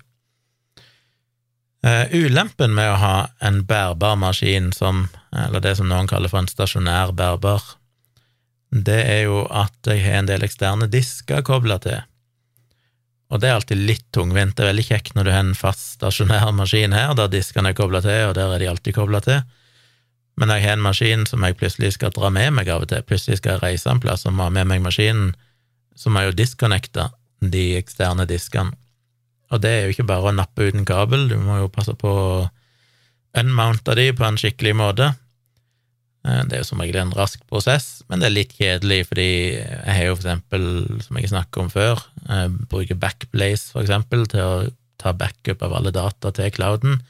Uh, 1.84 2.08
ulempen 2.16 2.72
med 2.72 2.94
å 2.94 3.00
ha 3.02 3.16
en 3.44 3.66
bærbar 3.68 4.16
maskin 4.16 4.72
som, 4.72 5.10
eller 5.36 5.60
det 5.64 5.76
som 5.76 5.90
noen 5.92 6.08
kaller 6.08 6.32
for 6.32 6.40
en 6.40 6.48
stasjonær 6.48 7.12
bærbar, 7.20 7.66
det 8.72 9.02
er 9.04 9.26
jo 9.28 9.44
at 9.52 9.76
jeg 9.92 10.06
har 10.06 10.22
en 10.22 10.30
del 10.30 10.46
eksterne 10.48 10.88
disker 10.92 11.44
kobla 11.46 11.82
til. 11.84 12.00
Og 13.34 13.42
det 13.42 13.50
er 13.50 13.58
alltid 13.58 13.80
litt 13.82 14.06
tungvint. 14.14 14.54
Det 14.54 14.62
er 14.62 14.70
veldig 14.70 14.86
kjekt 14.86 15.16
når 15.18 15.26
du 15.26 15.32
har 15.34 15.42
en 15.42 15.56
fast 15.58 15.96
stasjonær 15.96 16.52
maskin 16.54 16.94
her, 16.94 17.16
der 17.18 17.32
diskene 17.34 17.72
er 17.72 17.78
kobla 17.78 18.04
til, 18.06 18.28
og 18.30 18.36
der 18.38 18.54
er 18.54 18.62
de 18.62 18.70
alltid 18.70 18.94
kobla 18.94 19.24
til. 19.26 19.42
Men 20.38 20.54
jeg 20.54 20.66
har 20.66 20.78
en 20.78 20.86
maskin 20.86 21.26
som 21.30 21.46
jeg 21.46 21.58
plutselig 21.58 21.96
skal 21.96 22.14
dra 22.14 22.30
med 22.34 22.54
meg 22.54 22.70
av 22.70 22.86
og 22.86 22.92
til, 22.92 23.02
plutselig 23.06 23.40
skal 23.42 23.56
jeg 23.56 23.64
reise 23.64 23.90
en 23.90 24.02
plass 24.02 24.28
og 24.30 24.38
må 24.38 24.48
ha 24.48 24.54
med 24.54 24.70
meg 24.70 24.86
maskinen, 24.86 25.34
så 25.98 26.10
må 26.10 26.22
jeg 26.22 26.32
jo 26.32 26.40
disconnecte 26.42 27.10
de 27.42 27.66
eksterne 27.78 28.26
diskene. 28.30 28.74
Og 29.54 29.62
det 29.62 29.70
er 29.70 29.84
jo 29.86 29.94
ikke 29.94 30.08
bare 30.10 30.30
å 30.30 30.36
nappe 30.38 30.70
ut 30.70 30.78
en 30.78 30.88
kabel, 30.88 31.28
du 31.30 31.38
må 31.42 31.60
jo 31.62 31.74
passe 31.74 31.94
på 31.98 32.10
å 32.10 32.48
unmounte 33.38 33.98
de 33.98 34.08
på 34.14 34.26
en 34.26 34.38
skikkelig 34.38 34.74
måte. 34.78 35.10
Eh, 36.24 36.44
det 36.48 36.56
er 36.56 36.62
jo 36.64 36.70
som 36.70 36.82
regel 36.84 37.02
en 37.02 37.16
rask 37.18 37.42
prosess, 37.52 38.04
men 38.08 38.22
det 38.22 38.30
er 38.30 38.38
litt 38.38 38.56
kjedelig, 38.56 39.02
fordi 39.10 39.30
jeg 39.60 39.96
har 39.98 40.06
jo 40.08 40.16
for 40.16 40.24
eksempel, 40.24 40.68
som 41.04 41.20
jeg 41.20 41.32
snakket 41.34 41.62
om 41.66 41.72
før, 41.74 42.04
eh, 42.30 42.48
bruker 42.72 43.00
Backblaze 43.00 43.74
for 43.76 43.84
eksempel 43.84 44.28
til 44.32 44.44
å 44.44 44.54
ta 45.02 45.12
backup 45.12 45.64
av 45.64 45.74
alle 45.76 45.92
data 45.92 46.32
til 46.32 46.52
clouden. 46.56 47.02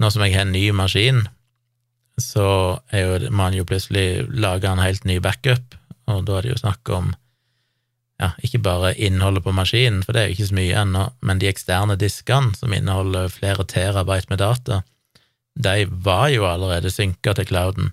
Nå 0.00 0.10
som 0.10 0.24
jeg 0.24 0.34
har 0.34 0.46
en 0.46 0.54
ny 0.56 0.70
maskin, 0.72 1.26
så 2.18 2.80
er 2.94 3.04
jo 3.04 3.30
man 3.34 3.54
jo 3.56 3.66
plutselig 3.66 4.24
lage 4.30 4.70
en 4.70 4.82
helt 4.82 5.04
ny 5.04 5.18
backup, 5.20 5.76
og 6.08 6.24
da 6.24 6.38
er 6.38 6.46
det 6.46 6.54
jo 6.54 6.62
snakk 6.62 6.88
om 6.94 7.12
ja, 8.22 8.30
ikke 8.46 8.62
bare 8.62 8.94
innholdet 8.94 9.42
på 9.44 9.52
maskinen, 9.52 10.04
for 10.06 10.14
det 10.14 10.22
er 10.22 10.28
jo 10.30 10.36
ikke 10.36 10.48
så 10.48 10.56
mye 10.56 10.80
ennå, 10.84 11.04
men 11.26 11.40
de 11.42 11.50
eksterne 11.50 11.96
diskene 11.98 12.54
som 12.56 12.72
inneholder 12.72 13.32
flere 13.32 13.66
terabyte 13.66 14.30
med 14.30 14.38
data, 14.38 14.82
de 15.54 15.84
var 16.06 16.28
jo 16.30 16.46
allerede 16.46 16.92
synka 16.94 17.34
til 17.34 17.50
clouden, 17.50 17.92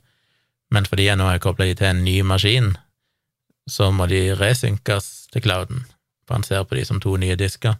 men 0.71 0.87
fordi 0.87 1.09
jeg 1.09 1.19
nå 1.19 1.27
har 1.27 1.41
kobla 1.43 1.67
de 1.67 1.75
til 1.77 1.91
en 1.91 2.03
ny 2.05 2.21
maskin, 2.25 2.73
så 3.69 3.91
må 3.93 4.07
de 4.09 4.31
resynkes 4.39 5.09
til 5.33 5.43
clouden, 5.45 5.83
for 6.25 6.39
han 6.39 6.47
ser 6.47 6.63
på 6.67 6.77
de 6.79 6.85
som 6.87 7.01
to 7.03 7.15
nye 7.19 7.37
disker. 7.39 7.77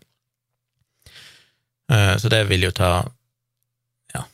Eh, 1.92 2.16
så 2.20 2.32
det 2.32 2.44
vil 2.50 2.68
jo 2.68 2.74
ta 2.76 2.92
ja, 4.14 4.26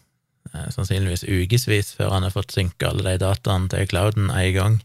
sannsynligvis 0.73 1.25
ukevis 1.25 1.93
før 1.97 2.17
han 2.17 2.27
har 2.27 2.35
fått 2.35 2.53
synka 2.55 2.91
alle 2.91 3.15
de 3.15 3.23
dataene 3.23 3.71
til 3.73 3.87
clouden 3.89 4.33
en 4.33 4.53
gang. 4.57 4.81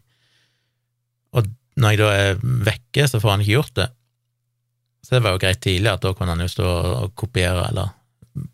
Og 1.33 1.49
når 1.75 1.93
jeg 1.93 2.01
da 2.01 2.13
er 2.13 2.41
vekke, 2.41 3.07
så 3.09 3.21
får 3.21 3.35
han 3.35 3.43
ikke 3.43 3.57
gjort 3.57 3.75
det. 3.81 3.89
Så 5.03 5.17
det 5.17 5.23
var 5.25 5.35
jo 5.35 5.41
greit 5.43 5.61
tidlig 5.65 5.91
at 5.91 6.03
da 6.05 6.13
kunne 6.15 6.31
han 6.31 6.45
jo 6.45 6.51
stå 6.51 6.67
og 7.03 7.15
kopiere 7.19 7.67
eller 7.69 7.91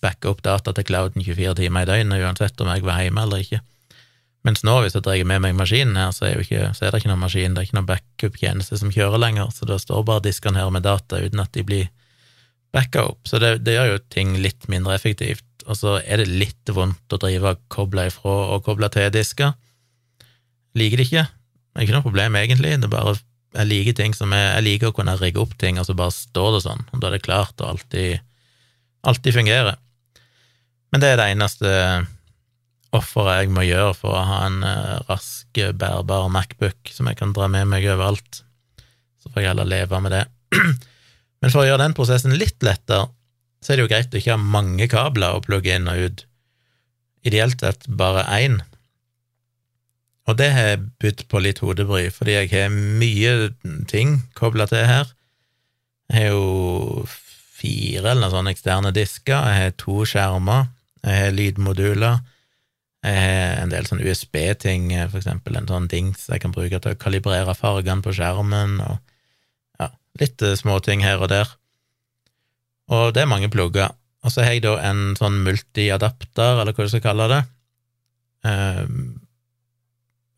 backe 0.02 0.32
opp 0.32 0.42
data 0.44 0.74
til 0.76 0.88
clouden 0.88 1.24
24 1.24 1.56
timer 1.60 1.86
i 1.86 1.90
døgnet, 1.90 2.24
uansett 2.24 2.64
om 2.64 2.72
jeg 2.74 2.84
var 2.88 3.04
hjemme 3.04 3.24
eller 3.24 3.44
ikke. 3.46 3.62
Mens 4.48 4.64
nå, 4.64 4.78
hvis 4.84 4.96
jeg 4.96 5.04
drar 5.04 5.20
med 5.28 5.44
meg 5.44 5.58
maskinen 5.58 5.98
her, 6.00 6.14
så 6.16 6.30
er, 6.30 6.40
ikke, 6.40 6.70
så 6.78 6.86
er, 6.86 6.94
det 6.94 7.02
ikke 7.02 7.12
noen 7.12 7.26
maskin, 7.26 7.56
det 7.56 7.62
er 7.62 7.68
ikke 7.68 7.80
noen 7.80 7.90
backup-tjeneste 7.90 8.80
som 8.80 8.94
kjører 8.94 9.20
lenger, 9.20 9.50
så 9.52 9.68
da 9.68 9.76
står 9.82 10.06
bare 10.08 10.24
diskene 10.30 10.62
her 10.62 10.72
med 10.72 10.86
data 10.88 11.20
uten 11.20 11.44
at 11.44 11.52
de 11.58 11.66
blir 11.68 11.90
backa 12.72 13.04
opp. 13.12 13.28
Så 13.28 13.42
det, 13.44 13.58
det 13.68 13.76
gjør 13.76 13.96
jo 13.96 14.02
ting 14.14 14.38
litt 14.40 14.70
mindre 14.72 14.96
effektivt 14.96 15.44
og 15.70 15.78
så 15.78 15.98
er 16.02 16.22
det 16.22 16.30
litt 16.30 16.72
vondt 16.74 17.14
å 17.14 17.20
drive 17.22 17.54
og 17.54 17.66
koble 17.72 18.08
ifra 18.10 18.36
og 18.56 18.64
koble 18.66 18.90
til 18.94 19.12
disker. 19.14 19.54
Liker 20.78 21.02
det 21.02 21.06
ikke. 21.10 21.26
Det 21.30 21.82
er 21.82 21.86
ikke 21.86 21.98
noe 21.98 22.06
problem, 22.06 22.38
egentlig. 22.40 22.78
Det 22.82 22.88
er 22.88 22.94
bare 22.94 23.18
jeg 23.58 23.66
liker 23.66 23.96
ting 23.98 24.14
som 24.14 24.34
jeg, 24.34 24.46
jeg 24.46 24.66
liker 24.66 24.92
å 24.92 24.96
kunne 24.98 25.18
rigge 25.18 25.42
opp 25.42 25.56
ting, 25.62 25.80
og 25.82 25.86
så 25.88 25.96
bare 25.98 26.14
står 26.14 26.52
det 26.56 26.64
sånn, 26.68 26.84
og 26.94 27.02
da 27.02 27.10
er 27.10 27.16
det 27.16 27.26
klart 27.26 27.62
og 27.64 27.72
alltid, 27.72 28.20
alltid 29.10 29.38
fungerer. 29.40 29.80
Men 30.94 31.02
det 31.02 31.10
er 31.10 31.18
det 31.18 31.32
eneste 31.34 31.72
offeret 32.96 33.44
jeg 33.44 33.54
må 33.54 33.66
gjøre 33.68 33.94
for 33.98 34.16
å 34.16 34.26
ha 34.26 34.40
en 34.48 34.64
uh, 34.66 35.02
rask, 35.10 35.50
bærbar 35.54 36.30
Macbook 36.34 36.92
som 36.94 37.10
jeg 37.10 37.20
kan 37.20 37.34
dra 37.36 37.50
med 37.52 37.70
meg 37.70 37.86
overalt. 37.90 38.42
Så 39.20 39.32
får 39.32 39.44
jeg 39.44 39.52
heller 39.52 39.70
leve 39.70 40.00
med 40.02 40.16
det. 40.16 40.24
Men 41.40 41.54
for 41.54 41.64
å 41.64 41.68
gjøre 41.68 41.84
den 41.84 41.96
prosessen 41.98 42.36
litt 42.40 42.58
lettere, 42.66 43.10
så 43.60 43.74
er 43.74 43.80
det 43.80 43.86
jo 43.86 43.92
greit 43.92 44.16
å 44.16 44.20
ikke 44.20 44.36
ha 44.36 44.42
mange 44.58 44.88
kabler 44.92 45.36
å 45.36 45.44
plugge 45.44 45.76
inn 45.76 45.90
og 45.92 46.08
ut. 46.08 46.26
Ideelt 47.28 47.62
sett 47.62 47.88
bare 48.00 48.24
én. 48.40 48.62
Og 50.30 50.38
det 50.40 50.50
har 50.54 50.68
jeg 50.72 50.84
bydd 51.02 51.24
på 51.32 51.42
litt 51.42 51.62
hodebry, 51.64 52.08
fordi 52.14 52.36
jeg 52.38 52.52
har 52.54 52.74
mye 52.74 53.50
ting 53.90 54.20
kobla 54.38 54.70
til 54.70 54.86
her. 54.88 55.10
Jeg 56.10 56.30
har 56.30 56.36
jo 56.36 57.06
fire 57.60 58.12
eller 58.14 58.22
noen 58.24 58.36
sånne 58.36 58.54
eksterne 58.54 58.92
disker, 58.96 59.36
jeg 59.36 59.64
har 59.64 59.74
to 59.82 60.06
skjermer, 60.08 60.70
jeg 61.04 61.24
har 61.26 61.36
lydmoduler, 61.36 62.22
jeg 63.06 63.16
har 63.16 63.62
en 63.64 63.72
del 63.72 63.88
sånne 63.88 64.04
USB-ting, 64.04 64.90
for 65.08 65.22
eksempel 65.22 65.56
en 65.56 65.70
sånn 65.70 65.88
dings 65.92 66.26
jeg 66.28 66.42
kan 66.44 66.52
bruke 66.52 66.82
til 66.82 66.96
å 66.96 67.00
kalibrere 67.00 67.56
fargene 67.56 68.04
på 68.04 68.12
skjermen, 68.18 68.80
og 68.84 69.00
ja, 69.80 69.88
litt 70.20 70.44
småting 70.60 71.06
her 71.06 71.24
og 71.24 71.32
der 71.32 71.56
og 72.90 73.14
det 73.14 73.24
er 73.24 73.30
mange 73.30 73.50
plugger. 73.54 73.94
Og 74.26 74.34
så 74.34 74.44
har 74.44 74.56
jeg 74.56 74.66
da 74.66 74.76
en 74.90 75.14
sånn 75.18 75.40
multiadapter, 75.46 76.62
eller 76.62 76.76
hva 76.76 76.86
du 76.86 76.92
skal 76.92 77.06
kalle 77.06 77.30
det. 77.32 77.44
Um, 78.44 79.20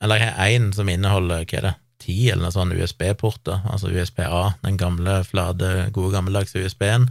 eller 0.02 0.20
jeg 0.20 0.34
har 0.34 0.52
én 0.58 0.70
som 0.76 0.90
inneholder 0.90 1.46
hva 1.46 1.60
er 1.60 1.68
det, 1.70 1.76
ti 2.02 2.16
eller 2.32 2.48
noe 2.48 2.56
sånn 2.56 2.74
USB-porter, 2.74 3.62
altså 3.70 3.92
USB-A, 3.94 4.56
den 4.64 4.80
gamle, 4.82 5.20
flate, 5.28 5.92
gode 5.94 6.16
gammeldags 6.16 6.56
USB-en. 6.58 7.06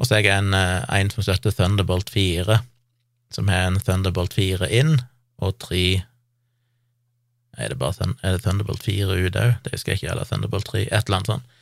Og 0.00 0.08
så 0.08 0.18
har 0.18 0.24
jeg 0.24 0.36
en, 0.36 0.52
eh, 0.56 0.84
en 1.00 1.10
som 1.12 1.24
støtter 1.24 1.54
Thunderbolt 1.56 2.12
4, 2.12 2.58
som 3.30 3.48
har 3.48 3.68
en 3.68 3.78
Thunderbolt 3.80 4.34
4 4.34 4.68
inn, 4.80 4.98
og 5.40 5.58
tre 5.62 6.04
Er 7.60 7.68
det 7.68 7.78
bare 7.78 8.06
er 8.22 8.36
det 8.36 8.42
Thunderbolt 8.44 8.82
4 8.82 9.16
ut 9.26 9.36
òg? 9.36 9.56
Det 9.64 9.72
husker 9.72 9.92
jeg 9.92 10.00
ikke, 10.00 10.12
eller 10.12 10.28
Thunderbolt 10.28 10.68
3, 10.70 10.86
et 10.86 11.08
eller 11.08 11.18
annet 11.18 11.32
sånt 11.34 11.56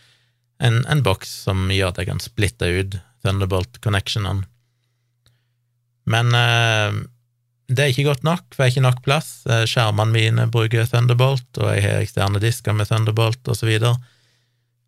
en, 0.58 0.82
en 0.90 1.02
boks 1.06 1.30
som 1.46 1.68
gjør 1.70 1.92
at 1.92 2.00
jeg 2.00 2.10
kan 2.10 2.22
splitte 2.22 2.68
ut 2.68 2.98
Thunderbolt-connectionene. 3.26 4.46
Men 6.08 6.34
eh, 6.34 6.98
det 7.68 7.84
er 7.84 7.92
ikke 7.92 8.06
godt 8.08 8.24
nok, 8.26 8.44
for 8.54 8.64
jeg 8.64 8.70
har 8.70 8.76
ikke 8.76 8.86
nok 8.86 9.00
plass. 9.04 9.30
Eh, 9.50 9.64
skjermene 9.68 10.14
mine 10.14 10.46
bruker 10.52 10.86
Thunderbolt, 10.88 11.50
og 11.60 11.72
jeg 11.74 11.84
har 11.84 12.04
eksterne 12.04 12.42
disker 12.42 12.76
med 12.76 12.90
Thunderbolt, 12.90 13.42
og 13.46 13.58
så 13.58 13.68
videre. 13.68 13.96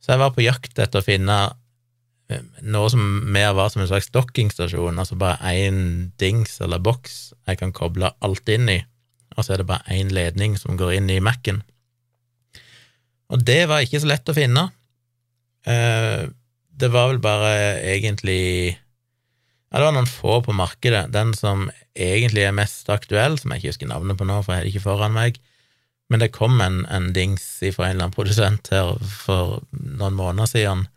Så 0.01 0.15
jeg 0.15 0.23
var 0.23 0.35
på 0.35 0.47
jakt 0.47 0.79
etter 0.79 1.03
å 1.03 1.07
finne 1.07 1.41
noe 2.63 2.91
som 2.93 3.03
mer 3.33 3.55
var 3.59 3.73
som 3.73 3.83
en 3.83 3.91
slags 3.91 4.11
dokkingstasjon, 4.15 4.99
altså 5.01 5.19
bare 5.19 5.55
én 5.55 6.11
dings 6.21 6.59
eller 6.63 6.83
boks 6.83 7.33
jeg 7.49 7.61
kan 7.61 7.75
koble 7.75 8.13
alt 8.23 8.53
inn 8.53 8.69
i, 8.71 8.79
og 9.37 9.45
så 9.45 9.55
er 9.55 9.63
det 9.63 9.71
bare 9.71 9.97
én 9.97 10.13
ledning 10.15 10.57
som 10.61 10.79
går 10.79 10.99
inn 10.99 11.11
i 11.11 11.21
Mac-en. 11.25 11.63
Og 13.31 13.43
det 13.47 13.63
var 13.71 13.85
ikke 13.85 14.03
så 14.03 14.11
lett 14.11 14.31
å 14.31 14.37
finne. 14.37 14.69
Eh, 15.67 16.27
det 16.81 16.91
var 16.91 17.11
vel 17.11 17.21
bare 17.23 17.53
egentlig 17.85 18.77
Ja, 19.71 19.79
det 19.79 19.85
var 19.85 19.95
noen 19.95 20.11
få 20.11 20.41
på 20.43 20.55
markedet. 20.57 21.13
Den 21.15 21.31
som 21.39 21.69
egentlig 21.95 22.43
er 22.43 22.57
mest 22.57 22.89
aktuell, 22.91 23.37
som 23.39 23.53
jeg 23.53 23.63
ikke 23.63 23.71
husker 23.71 23.91
navnet 23.91 24.19
på 24.19 24.27
nå, 24.27 24.41
for 24.43 24.55
jeg 24.55 24.59
har 24.59 24.67
det 24.67 24.73
ikke 24.73 24.87
foran 24.89 25.15
meg, 25.15 25.39
men 26.11 26.23
det 26.23 26.33
kom 26.35 26.59
en, 26.59 26.81
en 26.91 27.13
dings 27.15 27.45
fra 27.77 27.87
en 27.87 27.95
eller 27.95 28.09
annen 28.09 28.17
produsent 28.17 28.73
her 28.75 28.97
for 29.23 29.61
noen 29.71 30.17
måneder 30.19 30.51
siden 30.51 30.89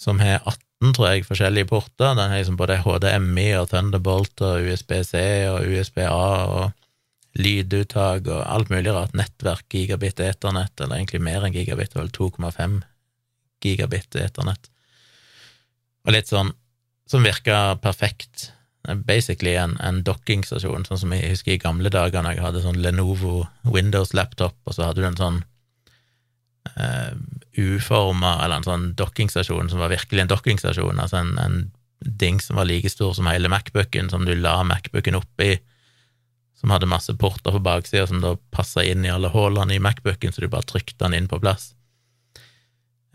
som 0.00 0.20
har 0.22 0.40
18, 0.48 0.94
tror 0.96 1.10
jeg, 1.10 1.26
forskjellige 1.28 1.68
porter. 1.68 2.14
Den 2.16 2.30
har 2.32 2.38
liksom 2.40 2.56
både 2.56 2.80
HDMI 2.80 3.48
og 3.60 3.68
Thunderbolt 3.72 4.40
og 4.46 4.68
USB-C 4.70 5.20
og 5.50 5.66
USB-A 5.68 6.28
og 6.48 6.70
lyduttak 7.36 8.28
og 8.30 8.40
alt 8.42 8.72
mulig 8.72 8.94
rart. 8.96 9.12
Nettverk, 9.18 9.66
gigabit 9.70 10.22
eternett, 10.24 10.72
eller 10.80 10.96
egentlig 10.96 11.20
mer 11.22 11.44
enn 11.44 11.54
gigabit, 11.54 11.94
vel 11.98 12.08
2,5 12.16 12.80
gigabit 13.60 14.16
eternett. 14.16 14.70
Og 16.08 16.16
litt 16.16 16.32
sånn 16.32 16.54
som 17.10 17.26
virka 17.26 17.76
perfekt 17.82 18.48
basically 19.04 19.54
en, 19.60 19.76
en 19.84 20.00
dockingstasjon, 20.06 20.86
sånn 20.88 21.00
som 21.02 21.12
jeg 21.12 21.34
husker 21.34 21.54
i 21.54 21.60
gamle 21.60 21.92
dager 21.92 22.24
når 22.24 22.38
jeg 22.38 22.44
hadde 22.46 22.62
sånn 22.64 22.80
Lenovo 22.80 23.44
Windows-laptop, 23.68 24.56
og 24.64 24.76
så 24.76 24.88
hadde 24.88 25.02
du 25.02 25.08
en 25.10 25.20
sånn 25.20 25.40
uh, 26.68 27.12
uforma, 27.58 28.36
eller 28.44 28.60
en 28.60 28.68
sånn 28.68 28.86
dokkingstasjon 28.98 29.70
som 29.72 29.82
var 29.82 29.92
virkelig 29.92 30.24
en 30.24 30.32
dokkingstasjon, 30.32 31.02
altså 31.02 31.20
en, 31.22 31.34
en 31.40 31.58
ding 32.00 32.40
som 32.40 32.56
var 32.56 32.68
like 32.68 32.90
stor 32.92 33.12
som 33.16 33.28
hele 33.28 33.50
Macbooken, 33.52 34.10
som 34.12 34.24
du 34.24 34.34
la 34.36 34.60
Macbooken 34.64 35.18
oppi, 35.18 35.58
som 36.60 36.72
hadde 36.72 36.88
masse 36.88 37.12
porter 37.16 37.54
på 37.56 37.62
baksida 37.64 38.06
som 38.08 38.20
da 38.20 38.34
passa 38.52 38.84
inn 38.84 39.04
i 39.04 39.12
alle 39.12 39.32
hullene 39.32 39.76
i 39.76 39.82
Macbooken, 39.82 40.32
så 40.32 40.44
du 40.44 40.50
bare 40.52 40.68
trykte 40.68 41.02
den 41.04 41.16
inn 41.16 41.28
på 41.28 41.40
plass. 41.40 41.72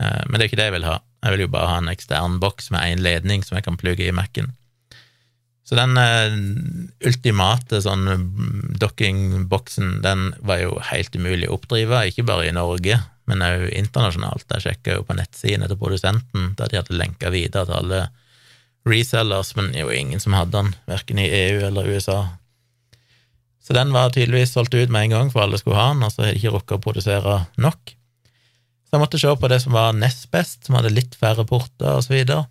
Uh, 0.02 0.22
men 0.26 0.36
det 0.36 0.46
er 0.46 0.50
ikke 0.50 0.60
det 0.60 0.70
jeg 0.70 0.78
vil 0.78 0.88
ha. 0.90 1.00
Jeg 1.24 1.34
vil 1.34 1.46
jo 1.46 1.52
bare 1.54 1.70
ha 1.70 1.80
en 1.80 1.90
ekstern 1.90 2.40
boks 2.42 2.70
med 2.74 2.84
én 2.84 3.02
ledning 3.02 3.42
som 3.46 3.56
jeg 3.58 3.66
kan 3.66 3.78
plugge 3.80 4.06
i 4.06 4.14
Mac-en. 4.14 4.52
Så 5.66 5.74
den 5.74 5.98
uh, 5.98 6.36
ultimate 7.08 7.80
sånn 7.82 8.06
docking-boksen, 8.78 9.96
den 10.04 10.28
var 10.46 10.60
jo 10.62 10.76
helt 10.92 11.16
umulig 11.18 11.48
å 11.50 11.56
oppdrive, 11.56 12.04
ikke 12.06 12.26
bare 12.28 12.46
i 12.46 12.54
Norge, 12.54 13.00
men 13.26 13.42
òg 13.42 13.66
internasjonalt. 13.74 14.46
Jeg 14.54 14.62
sjekka 14.62 15.00
jo 15.00 15.06
på 15.08 15.16
nettsiden 15.18 15.66
til 15.66 15.80
produsenten, 15.80 16.52
der 16.58 16.70
de 16.70 16.78
hadde 16.78 17.00
lenka 17.00 17.34
videre 17.34 17.66
til 17.66 17.80
alle 17.80 18.04
resellers, 18.86 19.56
men 19.58 19.72
jo 19.74 19.90
ingen 19.90 20.22
som 20.22 20.36
hadde 20.38 20.54
den, 20.54 20.72
verken 20.86 21.18
i 21.18 21.26
EU 21.26 21.58
eller 21.66 21.90
USA. 21.90 22.20
Så 23.66 23.74
den 23.74 23.90
var 23.90 24.14
tydeligvis 24.14 24.54
solgt 24.54 24.76
ut 24.78 24.92
med 24.94 25.08
en 25.08 25.16
gang, 25.16 25.34
for 25.34 25.42
alle 25.42 25.58
skulle 25.58 25.80
ha 25.80 25.90
den, 25.90 26.06
og 26.06 26.14
så 26.14 26.22
har 26.22 26.30
de 26.30 26.38
ikke 26.38 26.54
rukka 26.54 26.78
å 26.78 26.84
produsere 26.86 27.40
nok. 27.58 27.96
Så 28.86 28.94
jeg 28.94 29.02
måtte 29.02 29.18
se 29.18 29.34
på 29.34 29.50
det 29.50 29.58
som 29.64 29.74
var 29.74 29.98
nest 29.98 30.28
best, 30.30 30.60
som 30.62 30.78
hadde 30.78 30.94
litt 30.94 31.18
færre 31.18 31.42
porter 31.48 31.96
og 31.96 32.06
så 32.06 32.14
videre, 32.14 32.46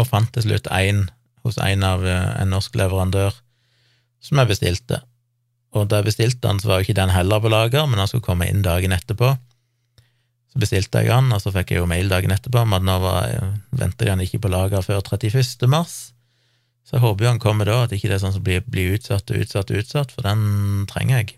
og 0.00 0.08
fant 0.08 0.32
til 0.32 0.48
slutt 0.48 0.72
én 0.72 1.10
hos 1.46 1.58
en 1.62 1.86
av 1.86 2.04
eh, 2.06 2.26
en 2.42 2.52
norsk 2.52 2.76
leverandør 2.78 3.36
som 4.20 4.40
jeg 4.40 4.50
bestilte. 4.50 5.00
Og 5.76 5.86
da 5.88 6.00
jeg 6.00 6.10
bestilte 6.10 6.42
den, 6.44 6.60
så 6.60 6.70
var 6.70 6.80
jo 6.80 6.88
ikke 6.88 6.98
den 6.98 7.14
heller 7.14 7.40
på 7.42 7.52
lager, 7.52 7.86
men 7.86 8.02
han 8.02 8.10
skulle 8.10 8.26
komme 8.26 8.48
inn 8.50 8.64
dagen 8.66 8.92
etterpå. 8.94 9.32
Så 10.50 10.58
bestilte 10.58 11.04
jeg 11.04 11.12
han, 11.14 11.30
og 11.30 11.42
så 11.42 11.52
fikk 11.54 11.72
jeg 11.72 11.82
jo 11.82 11.90
mail 11.90 12.10
dagen 12.10 12.34
etterpå 12.34 12.64
om 12.64 12.74
at 12.74 12.82
nå 12.82 12.96
venter 13.78 14.08
de 14.08 14.14
han 14.16 14.24
ikke 14.24 14.42
på 14.42 14.50
lager 14.50 14.82
før 14.82 15.04
31. 15.06 15.68
mars. 15.70 16.10
Så 16.82 16.96
jeg 16.96 17.04
håper 17.04 17.24
jo 17.24 17.30
han 17.30 17.42
kommer 17.42 17.68
da, 17.68 17.84
at 17.84 17.94
ikke 17.94 18.10
det 18.10 18.16
er 18.16 18.24
sånn 18.24 18.34
som 18.34 18.42
blir, 18.42 18.64
blir 18.66 18.96
utsatt 18.96 19.30
og 19.30 19.44
utsatt 19.44 19.70
og 19.70 19.84
utsatt, 19.84 20.10
for 20.10 20.26
den 20.26 20.88
trenger 20.90 21.20
jeg. 21.20 21.36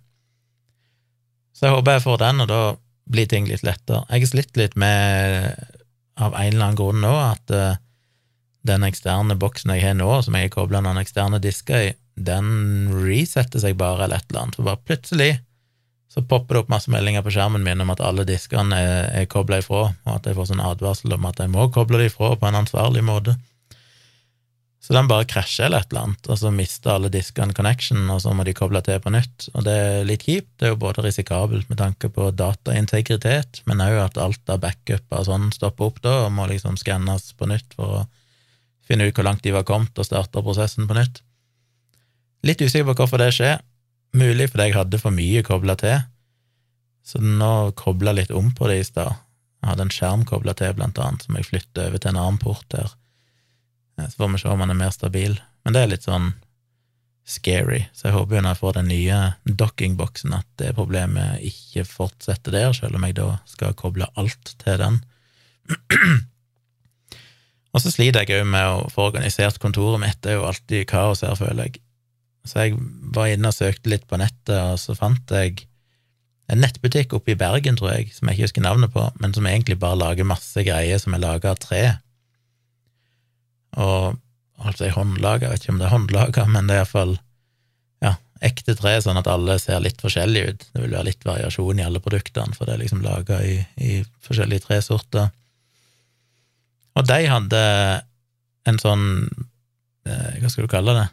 Så 1.53 1.69
jeg 1.69 1.77
håper 1.77 1.99
jeg 1.99 2.05
får 2.07 2.23
den, 2.25 2.41
og 2.41 2.49
da 2.49 2.61
blir 3.13 3.29
ting 3.29 3.51
litt 3.51 3.67
lettere. 3.67 4.07
Jeg 4.09 4.25
har 4.25 4.31
slitt 4.31 4.57
litt 4.57 4.79
med, 4.81 5.61
av 6.17 6.33
en 6.33 6.49
eller 6.49 6.65
annen 6.71 6.79
grunn 6.81 7.05
nå, 7.05 7.13
at 7.21 7.53
uh, 7.53 7.82
den 8.67 8.87
eksterne 8.87 9.37
boksen 9.39 9.75
jeg 9.75 9.85
har 9.85 9.97
nå, 9.99 10.11
som 10.23 10.37
jeg 10.39 10.49
har 10.49 10.55
kobla 10.55 10.83
noen 10.85 11.01
eksterne 11.03 11.41
disker 11.43 11.89
i, 11.89 11.95
den 12.15 12.93
resetter 12.93 13.63
seg 13.63 13.79
bare 13.81 14.05
eller 14.07 14.21
et 14.21 14.29
eller 14.31 14.45
annet, 14.45 14.59
for 14.59 14.69
bare 14.69 14.85
plutselig 14.87 15.33
så 16.13 16.21
popper 16.29 16.55
det 16.55 16.61
opp 16.61 16.73
masse 16.75 16.93
meldinger 16.93 17.25
på 17.25 17.33
skjermen 17.33 17.63
min 17.65 17.81
om 17.81 17.91
at 17.95 18.03
alle 18.05 18.27
diskene 18.29 18.77
er, 18.77 19.07
er 19.23 19.31
kobla 19.33 19.63
ifra, 19.63 19.87
og 20.05 20.11
at 20.13 20.29
jeg 20.29 20.37
får 20.37 20.51
sånn 20.51 20.61
advarsel 20.61 21.15
om 21.17 21.25
at 21.25 21.41
jeg 21.41 21.49
må 21.55 21.71
koble 21.73 22.03
det 22.03 22.11
ifra 22.11 22.35
på 22.37 22.49
en 22.51 22.59
ansvarlig 22.61 23.05
måte. 23.07 23.39
Så 24.83 24.93
den 24.97 25.09
bare 25.09 25.25
krasjer 25.31 25.69
eller 25.69 25.85
et 25.85 25.93
eller 25.93 26.09
annet, 26.09 26.29
og 26.29 26.39
så 26.41 26.51
mister 26.53 26.97
alle 26.97 27.09
diskene 27.15 27.55
connection, 27.57 28.03
og 28.11 28.19
så 28.25 28.33
må 28.35 28.45
de 28.45 28.53
koble 28.59 28.83
til 28.85 28.99
på 29.01 29.13
nytt. 29.15 29.47
Og 29.55 29.65
det 29.65 29.77
er 29.79 30.09
litt 30.09 30.27
kjipt. 30.27 30.51
Det 30.59 30.67
er 30.67 30.73
jo 30.75 30.81
både 30.83 31.05
risikabelt 31.07 31.71
med 31.71 31.79
tanke 31.79 32.11
på 32.13 32.33
dataintegritet, 32.35 33.63
men 33.71 33.81
òg 33.85 34.01
at 34.03 34.19
alt 34.21 34.53
av 34.53 34.59
backuper 34.67 35.23
og 35.23 35.29
sånn 35.31 35.53
stopper 35.55 35.87
opp 35.87 36.03
da, 36.03 36.17
og 36.27 36.35
må 36.35 36.49
liksom 36.51 36.77
skannes 36.83 37.31
på 37.39 37.49
nytt 37.49 37.79
for 37.79 38.03
å 38.03 38.03
finne 38.93 39.09
ut 39.09 39.17
hvor 39.17 39.27
langt 39.27 39.45
de 39.45 39.55
var 39.55 39.67
kommet, 39.69 39.97
og 39.97 40.07
starte 40.07 40.45
prosessen 40.45 40.89
på 40.89 40.97
nytt. 40.99 41.23
Litt 42.47 42.63
usikker 42.63 42.91
på 42.91 43.03
hvorfor 43.03 43.23
det 43.23 43.33
skjer. 43.37 43.61
Mulig 44.19 44.51
fordi 44.53 44.69
jeg 44.69 44.77
hadde 44.77 45.01
for 45.01 45.15
mye 45.15 45.43
kobla 45.47 45.77
til, 45.81 46.03
så 47.03 47.19
nå 47.23 47.73
kobla 47.79 48.13
litt 48.15 48.31
om 48.35 48.53
på 48.55 48.69
det 48.71 48.83
i 48.83 48.87
stad. 48.87 49.17
Jeg 49.63 49.71
hadde 49.71 49.87
en 49.87 49.95
skjerm 49.95 50.25
kobla 50.29 50.55
til, 50.59 50.75
blant 50.77 50.99
annet, 51.01 51.25
som 51.25 51.39
jeg 51.39 51.49
flytter 51.49 51.89
over 51.89 52.03
til 52.03 52.13
en 52.13 52.21
annen 52.21 52.41
port 52.43 52.77
her. 52.77 52.93
Så 54.03 54.19
får 54.19 54.33
vi 54.33 54.41
se 54.43 54.51
om 54.51 54.63
den 54.63 54.75
er 54.75 54.79
mer 54.79 54.93
stabil. 54.95 55.39
Men 55.63 55.75
det 55.75 55.83
er 55.83 55.93
litt 55.93 56.07
sånn 56.07 56.33
scary, 57.29 57.85
så 57.95 58.09
jeg 58.09 58.17
håper 58.17 58.37
jo 58.37 58.43
når 58.43 58.55
jeg 58.57 58.61
får 58.61 58.77
den 58.77 58.89
nye 58.91 59.19
dockingboksen, 59.47 60.35
at 60.35 60.49
det 60.59 60.73
problemet 60.75 61.45
ikke 61.47 61.87
fortsetter 61.87 62.55
der, 62.55 62.75
selv 62.75 62.99
om 62.99 63.07
jeg 63.07 63.17
da 63.21 63.29
skal 63.49 63.77
koble 63.79 64.11
alt 64.19 64.55
til 64.63 64.83
den. 64.83 65.01
Og 67.73 67.81
så 67.81 67.93
sliter 67.93 68.27
jeg 68.27 68.43
òg 68.43 68.51
med 68.53 68.69
å 68.69 68.89
få 68.93 69.09
organisert 69.09 69.61
kontoret 69.63 70.03
mitt, 70.03 70.21
det 70.21 70.35
er 70.35 70.41
jo 70.41 70.49
alltid 70.49 70.89
kaos 70.91 71.25
her, 71.25 71.37
føler 71.39 71.71
jeg. 71.71 71.81
Så 72.45 72.67
jeg 72.67 72.79
var 73.15 73.31
inne 73.31 73.53
og 73.53 73.57
søkte 73.57 73.93
litt 73.93 74.05
på 74.11 74.19
nettet, 74.21 74.57
og 74.59 74.81
så 74.83 74.97
fant 74.99 75.31
jeg 75.33 75.65
en 76.53 76.61
nettbutikk 76.61 77.15
oppe 77.17 77.33
i 77.33 77.39
Bergen, 77.39 77.79
tror 77.79 77.95
jeg, 77.95 78.11
som 78.13 78.29
jeg 78.29 78.37
ikke 78.37 78.49
husker 78.49 78.65
navnet 78.67 78.93
på, 78.93 79.07
men 79.23 79.33
som 79.33 79.47
egentlig 79.49 79.79
bare 79.81 80.01
lager 80.01 80.29
masse 80.29 80.65
greier 80.67 81.01
som 81.01 81.15
er 81.17 81.23
laga 81.23 81.55
av 81.55 81.61
tre. 81.63 81.83
Og 83.81 84.19
altså 84.61 84.89
jeg 84.89 84.97
håndlaga, 84.99 85.47
jeg 85.47 85.55
vet 85.55 85.65
ikke 85.65 85.75
om 85.75 85.81
det 85.81 85.87
er 85.89 85.95
håndlaga, 85.95 86.49
men 86.51 86.69
det 86.69 86.77
er 86.77 86.83
iallfall 86.83 87.15
ja, 88.05 88.17
ekte 88.45 88.75
tre, 88.77 88.99
sånn 89.01 89.21
at 89.23 89.31
alle 89.31 89.57
ser 89.63 89.81
litt 89.85 90.03
forskjellige 90.03 90.51
ut. 90.51 90.67
Det 90.75 90.83
vil 90.83 90.97
være 90.99 91.09
litt 91.09 91.25
variasjon 91.29 91.81
i 91.81 91.87
alle 91.87 92.03
produktene, 92.05 92.59
for 92.59 92.69
det 92.69 92.77
er 92.77 92.83
liksom 92.85 93.05
laga 93.07 93.41
i, 93.47 93.57
i 93.81 94.03
forskjellige 94.27 94.67
tresorter. 94.67 95.31
Og 96.99 97.09
de 97.09 97.19
hadde 97.29 97.63
en 98.69 98.79
sånn 98.81 99.07
eh, 100.07 100.39
Hva 100.43 100.51
skal 100.53 100.67
du 100.67 100.73
kalle 100.73 100.95
det? 100.99 101.09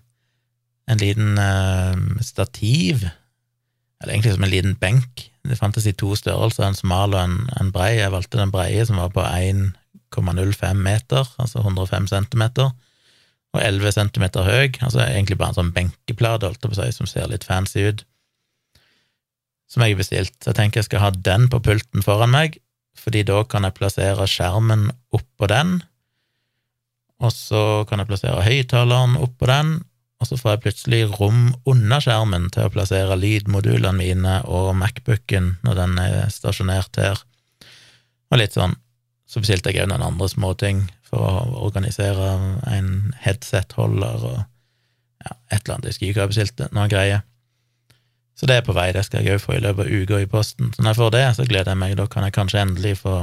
En 0.89 0.98
liten 0.98 1.38
uh, 1.38 1.94
stativ, 2.26 3.04
eller 4.02 4.13
egentlig 4.15 4.32
som 4.34 4.46
en 4.48 4.50
liten 4.50 4.72
benk. 4.82 5.28
Det 5.46 5.58
fantes 5.60 5.86
i 5.86 5.94
to 5.94 6.15
størrelser, 6.18 6.65
en 6.65 6.78
smal 6.78 7.13
og 7.13 7.20
en, 7.22 7.36
en 7.62 7.70
brei. 7.76 7.92
Jeg 8.00 8.10
valgte 8.10 8.39
den 8.39 8.50
breie, 8.50 8.88
som 8.89 8.98
var 8.98 9.12
på 9.13 9.22
1,05 9.22 10.82
meter, 10.82 11.30
altså 11.38 11.62
105 11.62 12.10
centimeter, 12.10 12.74
og 13.54 13.62
11 13.62 13.94
centimeter 14.00 14.50
høy, 14.50 14.72
altså 14.82 15.04
egentlig 15.06 15.38
bare 15.38 15.54
en 15.54 15.60
sånn 15.60 15.76
benkeplate, 15.78 16.50
holdt 16.50 16.65
jeg 16.65 16.74
på 16.74 16.80
å 16.80 16.82
si, 16.82 16.98
som 16.98 17.10
ser 17.10 17.30
litt 17.30 17.46
fancy 17.46 17.86
ut, 17.86 18.02
som 19.70 19.86
jeg 19.86 19.94
har 19.94 20.02
bestilt. 20.02 20.36
Så 20.42 20.52
jeg 20.52 20.58
tenker 20.58 20.82
jeg 20.82 20.89
skal 20.89 21.06
ha 21.06 21.13
den 21.13 21.46
på 21.54 21.62
pulten 21.70 22.06
foran 22.06 22.34
meg, 22.34 22.58
fordi 22.97 23.23
da 23.28 23.43
kan 23.47 23.65
jeg 23.67 23.78
plassere 23.78 24.28
skjermen 24.30 24.89
oppå 25.15 25.49
den, 25.52 25.80
og 27.19 27.32
så 27.36 27.84
kan 27.89 27.99
jeg 28.02 28.10
plassere 28.10 28.43
høyttaleren 28.45 29.17
oppå 29.19 29.49
den, 29.49 29.80
og 30.19 30.28
så 30.28 30.36
får 30.39 30.52
jeg 30.52 30.63
plutselig 30.65 30.99
rom 31.15 31.54
under 31.69 32.04
skjermen 32.04 32.49
til 32.52 32.67
å 32.67 32.73
plassere 32.73 33.15
lydmodulene 33.19 33.95
mine 33.95 34.36
og 34.52 34.73
Macbooken 34.80 35.54
når 35.63 35.80
den 35.80 35.97
er 36.04 36.32
stasjonert 36.34 36.99
her, 36.99 37.21
og 38.30 38.41
litt 38.41 38.56
sånn. 38.58 38.75
Så 39.30 39.41
bestilte 39.43 39.71
jeg 39.71 39.86
òg 39.86 39.91
noen 39.91 40.08
andre 40.08 40.28
småting 40.32 40.84
for 41.06 41.21
å 41.21 41.65
organisere 41.67 42.32
en 42.69 43.13
headset-holder 43.21 44.25
og 44.25 44.39
ja, 44.39 45.36
et 45.52 45.62
eller 45.62 45.75
annet. 45.75 45.86
Jeg 45.86 45.93
husker 45.93 46.08
ikke 46.08 46.19
hva 46.19 46.25
jeg 46.25 46.34
bestilte, 46.34 46.69
noen 46.73 46.91
greier. 46.91 47.21
Så 48.39 48.47
det 48.47 48.56
er 48.56 48.63
på 48.63 48.75
vei, 48.75 48.88
det 48.95 49.04
skal 49.04 49.25
jeg 49.25 49.36
òg 49.36 49.43
få 49.43 49.58
i 49.58 49.63
løpet 49.63 49.84
av 49.84 49.91
uka 49.91 50.21
i 50.23 50.30
posten. 50.32 50.71
Så 50.71 50.84
når 50.84 50.93
jeg 50.93 50.99
får 51.02 51.12
det, 51.15 51.25
så 51.36 51.45
gleder 51.49 51.73
jeg 51.73 51.82
meg, 51.82 51.97
da 51.99 52.06
kan 52.08 52.23
jeg 52.23 52.36
kanskje 52.38 52.62
endelig 52.63 52.93
få 53.02 53.15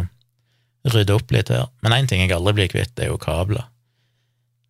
rydde 0.92 1.16
opp 1.16 1.32
litt 1.32 1.52
her. 1.54 1.70
Men 1.80 1.96
én 1.96 2.08
ting 2.10 2.20
jeg 2.20 2.34
aldri 2.36 2.52
blir 2.58 2.68
kvitt, 2.74 2.92
det 2.98 3.06
er 3.06 3.14
jo 3.14 3.20
kabler. 3.22 3.64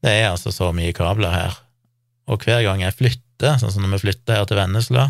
Det 0.07 0.13
er 0.13 0.29
altså 0.31 0.53
så 0.55 0.71
mye 0.77 0.95
kabler 0.95 1.35
her, 1.35 1.57
og 2.31 2.45
hver 2.47 2.63
gang 2.63 2.85
jeg 2.85 2.95
flytter 2.95 3.59
sånn 3.59 3.73
som 3.73 3.85
når 3.85 3.97
vi 3.97 4.05
flytter 4.07 4.39
her 4.39 4.47
til 4.49 4.61
Vennesla, 4.61 5.09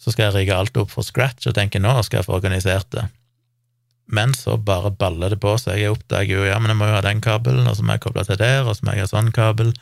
så 0.00 0.12
skal 0.12 0.28
jeg 0.28 0.36
rigge 0.36 0.56
alt 0.56 0.76
opp 0.80 0.92
fra 0.92 1.04
scratch 1.04 1.48
og 1.48 1.56
tenke 1.56 1.80
nå 1.80 1.92
skal 2.04 2.20
jeg 2.20 2.28
få 2.28 2.36
organisert 2.38 2.88
det. 2.94 3.06
Men 4.06 4.32
så 4.38 4.56
bare 4.56 4.92
baller 4.94 5.32
det 5.34 5.40
på 5.42 5.56
seg. 5.58 5.80
Jeg 5.82 5.92
oppdager 5.96 6.38
jo 6.38 6.46
ja, 6.46 6.58
men 6.62 6.70
jeg 6.70 6.78
må 6.78 6.88
jo 6.88 6.94
ha 6.94 7.02
den 7.04 7.20
kabelen, 7.24 7.66
og 7.66 7.76
så 7.76 7.84
må 7.84 7.96
jeg 7.96 8.04
koble 8.06 8.24
til 8.28 8.38
der, 8.40 8.62
og 8.64 8.76
så 8.78 8.86
må 8.86 8.94
jeg 8.94 9.04
ha 9.04 9.10
sånn 9.10 9.32
kabel. 9.34 9.72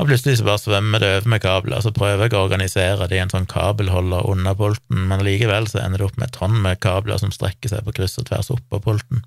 Og 0.00 0.08
plutselig 0.08 0.38
så 0.40 0.46
bare 0.46 0.60
svømmer 0.60 1.02
det 1.02 1.10
over 1.18 1.28
med 1.34 1.42
kabler, 1.44 1.82
så 1.84 1.92
prøver 1.94 2.26
jeg 2.26 2.34
å 2.34 2.44
organisere 2.46 3.06
det 3.10 3.18
i 3.18 3.22
en 3.22 3.32
sånn 3.32 3.48
kabelholder 3.50 4.24
under 4.32 4.56
polten, 4.58 5.04
men 5.10 5.24
likevel 5.24 5.68
så 5.68 5.82
ender 5.82 6.00
det 6.00 6.08
opp 6.08 6.18
med 6.18 6.30
et 6.30 6.38
tonn 6.38 6.56
med 6.64 6.80
kabler 6.82 7.20
som 7.20 7.32
strekker 7.34 7.70
seg 7.70 7.84
på 7.86 7.94
kryss 7.98 8.18
og 8.22 8.26
tvers 8.30 8.50
oppå 8.54 8.80
polten. 8.82 9.22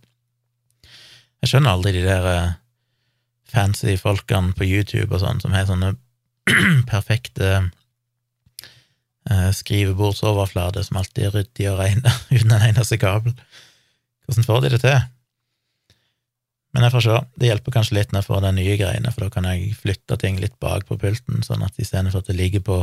Jeg 1.43 1.51
skjønner 1.51 1.75
aldri 1.75 1.93
de 1.93 2.03
der 2.07 2.27
eh, 2.31 2.55
fancy 3.53 3.95
folkene 4.01 4.55
på 4.57 4.65
YouTube 4.65 5.13
og 5.13 5.21
sånn 5.21 5.41
som 5.43 5.53
har 5.53 5.69
sånne 5.69 5.93
perfekte 6.91 7.51
eh, 9.29 9.49
skrivebordsoverflater 9.53 10.85
som 10.87 10.97
alltid 11.01 11.29
er 11.29 11.35
ryddig 11.39 11.69
og 11.71 11.81
reine 11.83 12.15
uten 12.35 12.55
en 12.57 12.69
eneste 12.71 12.97
kabel. 13.01 13.37
Hvordan 14.25 14.49
får 14.49 14.65
de 14.65 14.73
det 14.73 14.81
til? 14.81 15.03
Men 16.75 16.83
jeg 16.83 16.91
får 16.91 17.03
se. 17.05 17.17
Det 17.39 17.47
hjelper 17.47 17.71
kanskje 17.71 17.95
litt 17.95 18.11
når 18.11 18.19
jeg 18.19 18.27
får 18.27 18.41
de 18.43 18.51
nye 18.57 18.75
greiene, 18.75 19.11
for 19.15 19.23
da 19.23 19.31
kan 19.31 19.47
jeg 19.47 19.73
flytte 19.79 20.17
ting 20.19 20.39
litt 20.43 20.57
bak 20.59 20.83
på 20.89 20.97
pulten, 20.99 21.39
sånn 21.45 21.63
at 21.63 21.79
istedenfor 21.79 22.19
at 22.19 22.27
det 22.27 22.35
ligger 22.35 22.65
på 22.67 22.79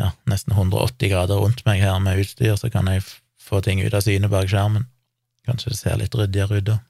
ja, 0.00 0.08
nesten 0.30 0.56
180 0.56 1.12
grader 1.12 1.38
rundt 1.38 1.62
meg 1.68 1.84
her 1.84 2.00
med 2.02 2.18
utstyr, 2.24 2.56
så 2.58 2.72
kan 2.72 2.90
jeg 2.90 3.04
få 3.40 3.60
ting 3.62 3.82
ut 3.84 3.94
av 3.94 4.02
syne 4.02 4.30
bak 4.32 4.50
skjermen. 4.50 4.88
Kanskje 5.46 5.70
det 5.70 5.78
ser 5.78 6.00
litt 6.00 6.16
ryddigere 6.18 6.58
ut 6.58 6.68
da. 6.72 6.80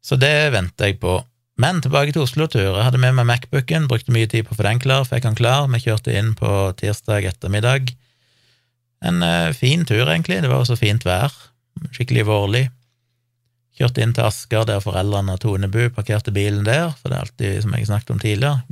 Så 0.00 0.16
det 0.16 0.32
venter 0.54 0.90
jeg 0.90 1.00
på. 1.02 1.18
Men 1.60 1.82
tilbake 1.84 2.14
til 2.16 2.24
Oslo-tur. 2.24 2.72
Jeg 2.72 2.86
hadde 2.86 3.02
med 3.02 3.18
meg 3.18 3.28
Macbooken, 3.28 3.84
brukte 3.90 4.14
mye 4.16 4.30
tid 4.32 4.46
på 4.48 4.54
å 4.54 4.60
få 4.62 4.64
den 4.64 4.80
klar, 4.80 5.04
fikk 5.04 5.26
den 5.28 5.36
klar. 5.36 5.68
Vi 5.68 5.82
kjørte 5.84 6.16
inn 6.16 6.32
på 6.38 6.48
tirsdag 6.80 7.28
ettermiddag. 7.34 7.92
En 9.04 9.20
eh, 9.24 9.52
fin 9.56 9.84
tur, 9.84 10.06
egentlig. 10.06 10.40
Det 10.40 10.48
var 10.48 10.64
også 10.64 10.80
fint 10.80 11.04
vær. 11.04 11.34
Skikkelig 11.92 12.24
vårlig. 12.30 12.70
Kjørte 13.80 14.02
inn 14.04 14.10
til 14.12 14.26
Asker, 14.28 14.66
der 14.68 14.82
foreldrene 14.84 15.38
og 15.38 15.40
Tonebu 15.40 15.86
parkerte 15.96 16.34
bilen 16.36 16.66
der, 16.66 16.90
for 16.98 17.08
det 17.08 17.16
er 17.16 17.24
alltid, 17.24 17.54
som 17.64 17.72
jeg 17.72 17.88
snakket 17.88 18.10
om 18.12 18.18
tidligere, 18.20 18.62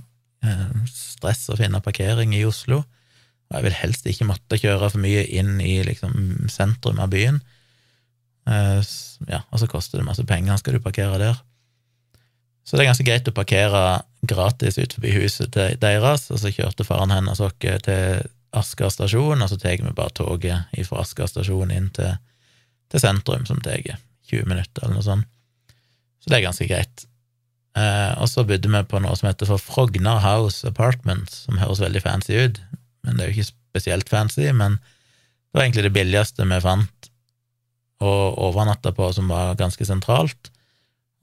eh, 0.44 0.64
stress 0.92 1.46
å 1.48 1.56
finne 1.56 1.80
parkering 1.80 2.34
i 2.36 2.44
Oslo. 2.44 2.82
Og 3.48 3.56
jeg 3.56 3.64
vil 3.64 3.76
helst 3.78 4.08
ikke 4.10 4.26
måtte 4.28 4.58
kjøre 4.60 4.90
for 4.92 5.00
mye 5.00 5.22
inn 5.24 5.62
i 5.64 5.78
liksom 5.86 6.50
sentrum 6.52 7.00
av 7.00 7.08
byen. 7.14 7.40
Eh, 8.48 8.82
ja, 9.32 9.40
og 9.48 9.62
så 9.62 9.68
koster 9.70 10.02
det 10.02 10.04
masse 10.04 10.24
penger, 10.28 10.60
skal 10.60 10.76
du 10.76 10.84
parkere 10.84 11.16
der. 11.22 11.38
Så 12.68 12.76
det 12.76 12.84
er 12.84 12.90
ganske 12.90 13.06
greit 13.08 13.30
å 13.30 13.32
parkere 13.32 13.84
gratis 14.28 14.76
ut 14.76 14.92
forbi 14.92 15.14
huset 15.16 15.56
deres, 15.80 16.26
og 16.28 16.42
så 16.42 16.52
kjørte 16.52 16.84
faren 16.84 17.14
hennes 17.16 17.40
oss 17.40 17.56
til 17.60 18.28
Asker 18.52 18.92
stasjon, 18.92 19.40
og 19.40 19.48
så 19.48 19.56
tar 19.60 19.80
vi 19.80 19.94
bare 19.96 20.12
toget 20.12 20.84
fra 20.84 21.00
Asker 21.00 21.32
stasjon 21.32 21.72
inn 21.72 21.88
til, 21.96 22.12
til 22.92 23.00
sentrum, 23.00 23.48
som 23.48 23.64
tar 23.64 23.96
20 24.30 24.48
minutter, 24.50 24.84
eller 24.84 24.98
noe 24.98 25.06
sånt. 25.06 25.28
Så 26.18 26.30
det 26.30 26.38
er 26.38 26.48
ganske 26.48 26.68
greit. 26.68 27.04
Eh, 27.78 28.12
og 28.18 28.28
så 28.30 28.44
bodde 28.46 28.70
vi 28.72 28.82
på 28.90 29.00
noe 29.02 29.16
som 29.18 29.28
heter 29.30 29.48
for 29.50 29.62
Frogner 29.62 30.20
House 30.24 30.66
Apartments, 30.68 31.44
som 31.46 31.60
høres 31.60 31.82
veldig 31.82 32.02
fancy 32.04 32.38
ut, 32.38 32.60
men 33.06 33.16
det 33.16 33.24
er 33.24 33.30
jo 33.30 33.38
ikke 33.38 33.52
spesielt 33.52 34.10
fancy, 34.10 34.48
men 34.50 34.80
det 34.80 35.56
var 35.56 35.64
egentlig 35.64 35.86
det 35.86 35.94
billigste 35.94 36.48
vi 36.48 36.60
fant 36.64 37.10
å 38.04 38.12
overnatte 38.48 38.92
på, 38.94 39.08
som 39.14 39.30
var 39.30 39.56
ganske 39.58 39.86
sentralt, 39.86 40.50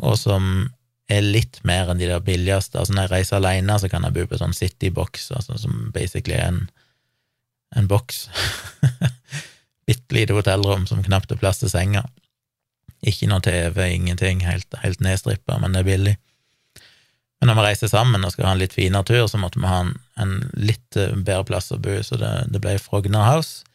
og 0.04 0.18
som 0.20 0.68
er 1.12 1.22
litt 1.22 1.60
mer 1.68 1.92
enn 1.92 2.00
de 2.02 2.08
der 2.10 2.24
billigste. 2.26 2.80
Altså 2.82 2.96
når 2.96 3.06
jeg 3.06 3.14
reiser 3.14 3.38
alene, 3.38 3.78
så 3.80 3.88
kan 3.92 4.04
jeg 4.08 4.16
bo 4.16 4.26
på 4.28 4.40
sånn 4.42 4.56
Citybox, 4.58 5.30
altså 5.38 5.60
som 5.62 5.92
basically 5.96 6.36
er 6.40 6.50
en 6.50 6.66
en 7.76 7.88
boks. 7.88 8.30
Bitte 9.88 10.16
lite 10.16 10.34
hotellrom 10.34 10.88
som 10.88 11.04
knapt 11.04 11.32
er 11.32 11.42
plass 11.42 11.62
til 11.62 11.72
senga. 11.72 12.06
Ikke 13.06 13.30
noe 13.30 13.44
TV, 13.46 13.80
ingenting, 13.94 14.44
helt, 14.48 14.78
helt 14.82 15.04
nedstrippa, 15.04 15.60
men 15.62 15.76
det 15.76 15.84
er 15.84 15.90
billig. 15.90 16.16
Men 17.40 17.52
når 17.52 17.60
vi 17.60 17.66
reiser 17.68 17.92
sammen 17.92 18.24
og 18.26 18.34
skal 18.34 18.48
ha 18.50 18.56
en 18.56 18.62
litt 18.64 18.74
finere 18.74 19.06
tur, 19.08 19.26
så 19.30 19.40
måtte 19.42 19.62
vi 19.62 19.70
ha 19.70 19.82
en, 19.84 19.94
en 20.22 20.38
litt 20.58 20.98
eh, 20.98 21.14
bedre 21.14 21.46
plass 21.52 21.74
å 21.76 21.80
bo, 21.82 21.98
så 22.04 22.18
det, 22.22 22.34
det 22.54 22.62
ble 22.64 22.78
Frogner 22.82 23.28
House. 23.28 23.66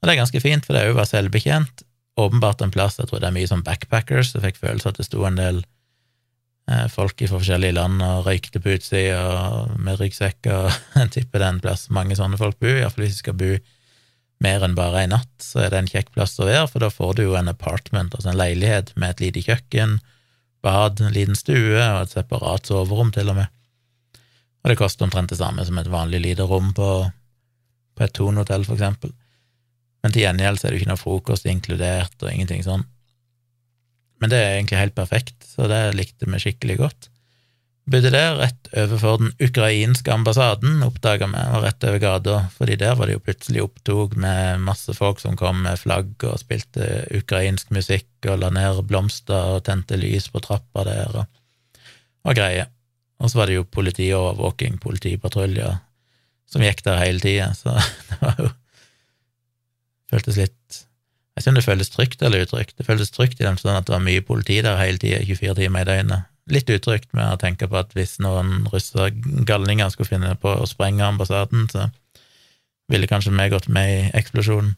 Og 0.00 0.08
det 0.08 0.14
er 0.14 0.22
ganske 0.22 0.42
fint, 0.42 0.66
for 0.66 0.76
det 0.76 0.88
òg 0.88 0.98
var 0.98 1.10
selvbetjent. 1.10 1.84
Åpenbart 2.20 2.64
en 2.64 2.74
plass, 2.74 2.98
jeg 2.98 3.10
tror 3.10 3.22
det 3.22 3.30
er 3.30 3.36
mye 3.36 3.50
som 3.50 3.62
backpackers, 3.66 4.34
jeg 4.34 4.44
fikk 4.44 4.60
følelse 4.62 4.90
at 4.90 5.00
det 5.00 5.08
sto 5.08 5.22
en 5.28 5.38
del 5.38 5.64
Eh, 6.64 6.86
folk 6.88 7.20
fra 7.20 7.36
forskjellige 7.36 7.76
land 7.76 8.00
og 8.00 8.24
røykte 8.24 8.60
på 8.64 8.78
utsida 8.78 9.66
med 9.76 9.98
ryggsekker. 10.00 10.72
Jeg 10.96 11.10
tipper 11.12 11.38
det 11.42 11.48
er 11.48 11.56
en 11.56 11.64
plass 11.64 11.90
mange 11.92 12.16
sånne 12.16 12.40
folk 12.40 12.56
bor, 12.62 12.72
iallfall 12.72 13.04
hvis 13.04 13.18
de 13.18 13.20
skal 13.20 13.36
bo 13.36 13.50
mer 14.44 14.64
enn 14.66 14.76
bare 14.76 15.02
ei 15.02 15.10
natt, 15.10 15.32
så 15.42 15.64
er 15.64 15.72
det 15.72 15.80
en 15.80 15.90
kjekk 15.90 16.12
plass 16.14 16.36
å 16.38 16.48
være, 16.48 16.68
for 16.70 16.84
da 16.84 16.90
får 16.92 17.16
du 17.18 17.24
jo 17.24 17.36
en 17.38 17.50
apartment, 17.50 18.14
altså 18.14 18.30
en 18.32 18.38
leilighet 18.38 18.92
med 19.00 19.14
et 19.14 19.24
lite 19.26 19.44
kjøkken, 19.48 19.98
bad, 20.64 21.00
en 21.00 21.16
liten 21.16 21.36
stue 21.38 21.80
og 21.80 22.04
et 22.04 22.14
separat 22.14 22.70
soverom, 22.70 23.12
til 23.14 23.32
og 23.32 23.40
med. 23.40 23.52
Og 24.64 24.72
det 24.72 24.78
koster 24.80 25.04
omtrent 25.04 25.32
det 25.32 25.40
samme 25.40 25.64
som 25.66 25.78
et 25.80 25.90
vanlig 25.92 26.22
lite 26.24 26.46
rom 26.48 26.72
på, 26.76 26.88
på 27.94 28.04
et 28.06 28.14
Thon-hotell, 28.16 28.64
for 28.68 28.78
eksempel. 28.78 29.12
Men 30.04 30.12
til 30.12 30.24
gjengjeld 30.24 30.60
så 30.60 30.66
er 30.66 30.72
det 30.72 30.78
jo 30.78 30.84
ikke 30.84 30.92
noe 30.92 31.00
frokost 31.00 31.48
inkludert 31.48 32.16
og 32.20 32.30
ingenting 32.30 32.64
sånn. 32.64 32.84
Men 34.22 34.32
det 34.32 34.40
er 34.40 34.54
egentlig 34.54 34.80
helt 34.80 34.96
perfekt, 34.96 35.36
så 35.44 35.68
det 35.68 35.80
likte 35.96 36.28
vi 36.28 36.40
skikkelig 36.40 36.78
godt. 36.80 37.10
Bodde 37.84 38.08
der 38.14 38.38
rett 38.38 38.68
overfor 38.72 39.18
den 39.20 39.32
ukrainske 39.44 40.12
ambassaden, 40.12 40.78
oppdaga 40.86 41.26
vi, 41.28 41.42
og 41.52 41.66
rett 41.66 41.84
over 41.84 42.00
gata, 42.00 42.36
fordi 42.56 42.78
der 42.80 42.94
var 42.96 43.10
det 43.10 43.18
jo 43.18 43.24
plutselig 43.26 43.60
opptog 43.66 44.16
med 44.16 44.62
masse 44.64 44.94
folk 44.96 45.20
som 45.20 45.36
kom 45.36 45.60
med 45.66 45.76
flagg 45.82 46.24
og 46.24 46.40
spilte 46.40 47.04
ukrainsk 47.12 47.74
musikk 47.76 48.30
og 48.30 48.40
la 48.40 48.48
ned 48.56 48.80
blomster 48.88 49.58
og 49.58 49.66
tente 49.68 50.00
lys 50.00 50.30
på 50.32 50.40
trappa 50.46 50.86
der 50.88 51.12
og, 51.12 51.28
og 52.24 52.40
greier. 52.40 52.72
Og 53.20 53.30
så 53.30 53.42
var 53.42 53.52
det 53.52 53.60
jo 53.60 53.68
politiovervåking, 53.68 54.80
politipatruljer, 54.80 55.76
som 56.48 56.64
gikk 56.64 56.80
der 56.88 57.02
hele 57.04 57.20
tida, 57.20 57.52
så 57.52 57.76
det 58.10 58.20
var 58.24 58.46
jo 58.46 58.52
Føltes 60.12 60.36
litt 60.38 60.84
jeg 61.34 61.50
om 61.50 61.56
det 61.56 61.64
føles 61.64 61.88
trygt 61.90 62.20
eller 62.22 62.44
utrygt. 62.44 62.76
Det 62.78 62.84
føltes 62.86 63.10
trygt 63.10 63.40
i 63.40 63.42
den 63.42 63.56
forstand 63.56 63.80
at 63.80 63.88
det 63.88 63.94
var 63.96 64.04
mye 64.04 64.22
politi 64.22 64.60
der 64.62 64.78
hele 64.78 65.00
tida, 65.02 65.18
24 65.26 65.56
timer 65.58 65.82
i 65.82 65.88
døgnet. 65.88 66.28
Litt 66.52 66.68
utrygt 66.68 67.12
med 67.16 67.24
å 67.24 67.40
tenke 67.40 67.68
på 67.70 67.78
at 67.80 67.94
hvis 67.96 68.18
noen 68.20 68.66
russergalninger 68.72 69.92
skulle 69.92 70.10
finne 70.10 70.34
på 70.40 70.52
å 70.60 70.68
sprenge 70.68 71.06
ambassaden, 71.06 71.68
så 71.72 71.88
ville 72.92 73.08
kanskje 73.08 73.32
vi 73.32 73.52
gått 73.52 73.68
med 73.72 73.92
i 73.92 74.00
eksplosjonen. 74.18 74.74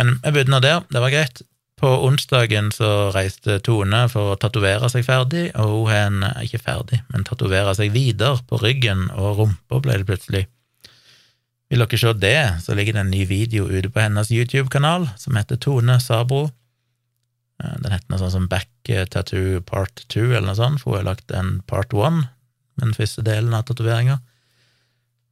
Men 0.00 0.14
jeg 0.22 0.32
bodde 0.38 0.54
nå 0.54 0.62
der, 0.64 0.86
det 0.88 1.02
var 1.04 1.12
greit. 1.12 1.42
På 1.82 1.90
onsdagen 2.06 2.70
så 2.72 3.10
reiste 3.12 3.58
Tone 3.66 4.04
for 4.08 4.32
å 4.32 4.38
tatovere 4.40 4.88
seg 4.92 5.04
ferdig, 5.04 5.48
og 5.58 5.72
hun 5.72 5.90
har 5.90 6.06
en 6.06 6.24
ikke 6.46 6.62
ferdig, 6.62 7.02
men 7.12 7.26
tatovere 7.26 7.74
seg 7.74 7.92
videre 7.92 8.38
på 8.48 8.60
ryggen 8.62 9.08
og 9.10 9.40
rumpa, 9.40 9.80
ble 9.82 9.98
det 10.00 10.08
plutselig. 10.08 10.44
Vil 11.72 11.82
dere 11.82 11.98
se 11.98 12.12
det, 12.22 12.38
så 12.62 12.76
ligger 12.78 12.94
det 12.94 13.02
en 13.02 13.12
ny 13.12 13.24
video 13.26 13.66
ute 13.66 13.90
på 13.90 14.00
hennes 14.00 14.30
YouTube-kanal 14.30 15.08
som 15.18 15.36
heter 15.36 15.58
Tone 15.60 15.98
Sabro. 16.04 16.50
Eh, 17.62 17.76
den 17.82 17.94
heter 17.94 18.10
noe 18.10 18.20
sånt 18.20 18.34
som 18.36 18.48
Back 18.50 18.70
Tattoo 18.86 19.60
Part 19.66 20.04
2 20.12 20.32
eller 20.32 20.48
noe 20.50 20.58
sånt, 20.58 20.82
for 20.82 20.96
hun 20.96 21.02
har 21.02 21.12
lagt 21.12 21.34
en 21.36 21.60
Part 21.70 21.94
1, 21.94 22.24
den 22.82 22.96
første 22.96 23.24
delen 23.26 23.54
av 23.54 23.66
tatoveringa. 23.68 24.18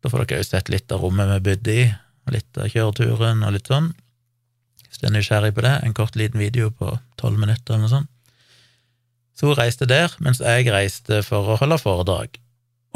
Da 0.01 0.13
får 0.13 0.25
dere 0.25 0.45
òg 0.45 0.49
sett 0.49 0.71
litt 0.73 0.93
av 0.95 1.03
rommet 1.05 1.29
vi 1.35 1.41
bodde 1.51 1.75
i, 1.75 1.89
og 2.27 2.37
litt 2.37 2.61
av 2.61 2.71
kjøreturen 2.73 3.43
og 3.47 3.57
litt 3.57 3.69
sånn. 3.71 3.91
Hvis 4.87 5.03
du 5.03 5.09
er 5.09 5.15
nysgjerrig 5.15 5.55
på 5.57 5.65
det, 5.67 5.75
en 5.85 5.97
kort 5.97 6.17
liten 6.19 6.41
video 6.41 6.71
på 6.75 6.95
tolv 7.21 7.39
minutter 7.41 7.75
eller 7.75 7.87
noe 7.87 7.95
sånt. 7.99 8.13
Så 9.37 9.49
hun 9.49 9.57
reiste 9.57 9.89
der, 9.89 10.13
mens 10.21 10.43
jeg 10.43 10.69
reiste 10.69 11.23
for 11.25 11.55
å 11.55 11.59
holde 11.61 11.79
foredrag. 11.81 12.41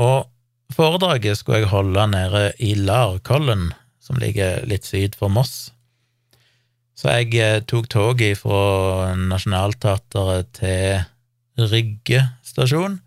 Og 0.03 0.31
Foredraget 0.73 1.39
skulle 1.39 1.63
jeg 1.63 1.71
holde 1.71 2.07
nede 2.11 2.45
i 2.63 2.73
Larkollen, 2.75 3.69
som 4.03 4.17
ligger 4.21 4.65
litt 4.69 4.87
syd 4.89 5.17
for 5.19 5.31
Moss. 5.33 5.71
Så 6.95 7.11
jeg 7.11 7.35
eh, 7.43 7.63
tok 7.67 7.89
toget 7.91 8.39
fra 8.39 9.15
Nationaltheatret 9.19 10.53
til 10.61 11.67
Rygge 11.71 12.23
stasjon, 12.47 13.01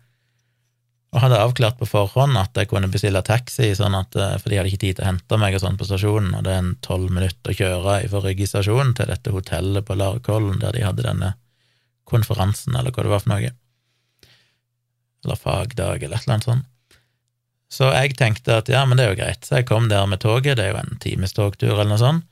og 1.08 1.22
hadde 1.24 1.40
avklart 1.40 1.78
på 1.80 1.88
forhånd 1.88 2.36
at 2.36 2.56
jeg 2.56 2.68
kunne 2.68 2.90
bestille 2.92 3.22
taxi, 3.24 3.70
sånn 3.76 3.96
at, 3.96 4.16
eh, 4.16 4.34
for 4.40 4.52
de 4.52 4.58
hadde 4.60 4.72
ikke 4.72 4.82
tid 4.84 4.98
til 4.98 5.06
å 5.06 5.08
hente 5.08 5.38
meg 5.40 5.56
og 5.56 5.64
sånn 5.64 5.78
på 5.80 5.88
stasjonen, 5.88 6.34
og 6.36 6.44
det 6.44 6.52
er 6.52 6.62
en 6.62 6.74
tolv 6.84 7.12
minutter 7.12 7.52
å 7.52 7.58
kjøre 7.60 8.00
fra 8.12 8.24
Rygge 8.24 8.48
stasjon 8.50 8.92
til 8.96 9.08
dette 9.08 9.32
hotellet 9.32 9.88
på 9.88 9.96
Larkollen, 9.96 10.60
der 10.60 10.76
de 10.76 10.84
hadde 10.84 11.06
denne 11.06 11.32
konferansen, 12.08 12.76
eller 12.76 12.92
hva 12.92 13.04
det 13.04 13.12
var 13.12 13.24
for 13.24 13.32
noe. 13.34 13.54
Eller 15.24 15.40
fagdag, 15.40 16.04
eller 16.04 16.20
et 16.20 16.28
eller 16.28 16.36
annet 16.36 16.48
sånt. 16.48 16.68
Så 17.68 17.90
jeg 17.92 18.16
tenkte 18.16 18.60
at 18.62 18.70
ja, 18.72 18.84
men 18.88 18.96
det 18.96 19.04
er 19.04 19.10
jo 19.12 19.18
greit. 19.18 19.44
Så 19.44 19.58
jeg 19.58 19.66
kom 19.68 19.90
der 19.90 20.06
med 20.08 20.22
toget, 20.24 20.56
det 20.56 20.64
er 20.64 20.72
jo 20.72 20.80
en 20.80 21.00
times 21.04 21.34
togtur 21.36 21.74
eller 21.74 21.90
noe 21.90 22.00
sånt. 22.00 22.24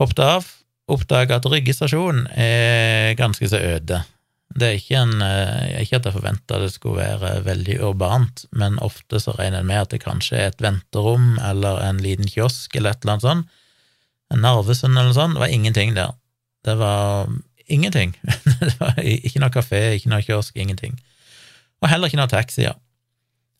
Hoppet 0.00 0.22
av, 0.24 0.48
oppdaga 0.90 1.40
at 1.40 1.48
Rygge 1.50 1.74
stasjon 1.74 2.26
er 2.38 3.16
ganske 3.18 3.48
så 3.50 3.58
øde. 3.58 4.02
Det 4.56 4.68
er 4.68 4.78
ikke, 4.78 5.00
en, 5.02 5.22
eh, 5.22 5.82
ikke 5.82 5.98
at 5.98 6.06
jeg 6.08 6.14
forventa 6.14 6.60
det 6.62 6.70
skulle 6.72 7.02
være 7.02 7.42
veldig 7.44 7.80
urbant, 7.84 8.46
men 8.56 8.78
ofte 8.84 9.20
så 9.20 9.34
regner 9.36 9.60
en 9.60 9.68
med 9.68 9.82
at 9.82 9.92
det 9.92 10.04
kanskje 10.04 10.38
er 10.38 10.52
et 10.52 10.62
venterom 10.64 11.34
eller 11.44 11.82
en 11.84 12.00
liten 12.00 12.30
kiosk 12.30 12.76
eller 12.76 12.94
et 12.94 13.04
eller 13.04 13.16
annet 13.16 13.26
sånt. 13.26 13.58
En 14.32 14.42
Narvesund 14.42 14.94
eller 14.94 15.10
noe 15.10 15.18
sånt. 15.18 15.36
Det 15.36 15.44
var 15.44 15.52
ingenting 15.52 15.92
der. 15.98 16.14
Det 16.64 16.78
var 16.78 17.28
ingenting. 17.66 18.16
det 18.62 18.72
var 18.80 18.96
ikke 19.02 19.42
noe 19.42 19.52
kafé, 19.54 19.82
ikke 19.98 20.10
noe 20.14 20.24
kiosk, 20.24 20.56
ingenting. 20.56 20.96
Og 21.82 21.90
heller 21.90 22.08
ikke 22.08 22.22
noe 22.22 22.32
taxier. 22.32 22.78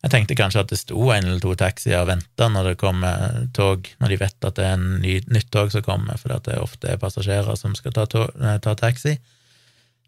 Jeg 0.05 0.13
tenkte 0.13 0.37
kanskje 0.37 0.61
at 0.61 0.69
det 0.69 0.77
sto 0.77 1.07
en 1.09 1.25
eller 1.25 1.41
to 1.41 1.55
taxier 1.57 2.03
og 2.03 2.11
venta 2.11 2.47
når 2.53 2.71
det 2.71 2.79
kommer 2.79 3.47
tog, 3.57 3.87
når 3.97 4.13
de 4.13 4.19
vet 4.21 4.45
at 4.45 4.59
det 4.59 4.65
er 4.67 4.75
en 4.77 4.99
ny, 5.01 5.15
nytt 5.33 5.49
tog 5.53 5.71
som 5.73 5.83
kommer, 5.85 6.19
fordi 6.21 6.37
det 6.51 6.59
ofte 6.61 6.91
er 6.91 7.01
passasjerer 7.01 7.57
som 7.57 7.73
skal 7.75 7.95
ta, 7.95 8.05
tog, 8.09 8.29
eh, 8.37 8.59
ta, 8.61 8.75
taxi. 8.77 9.15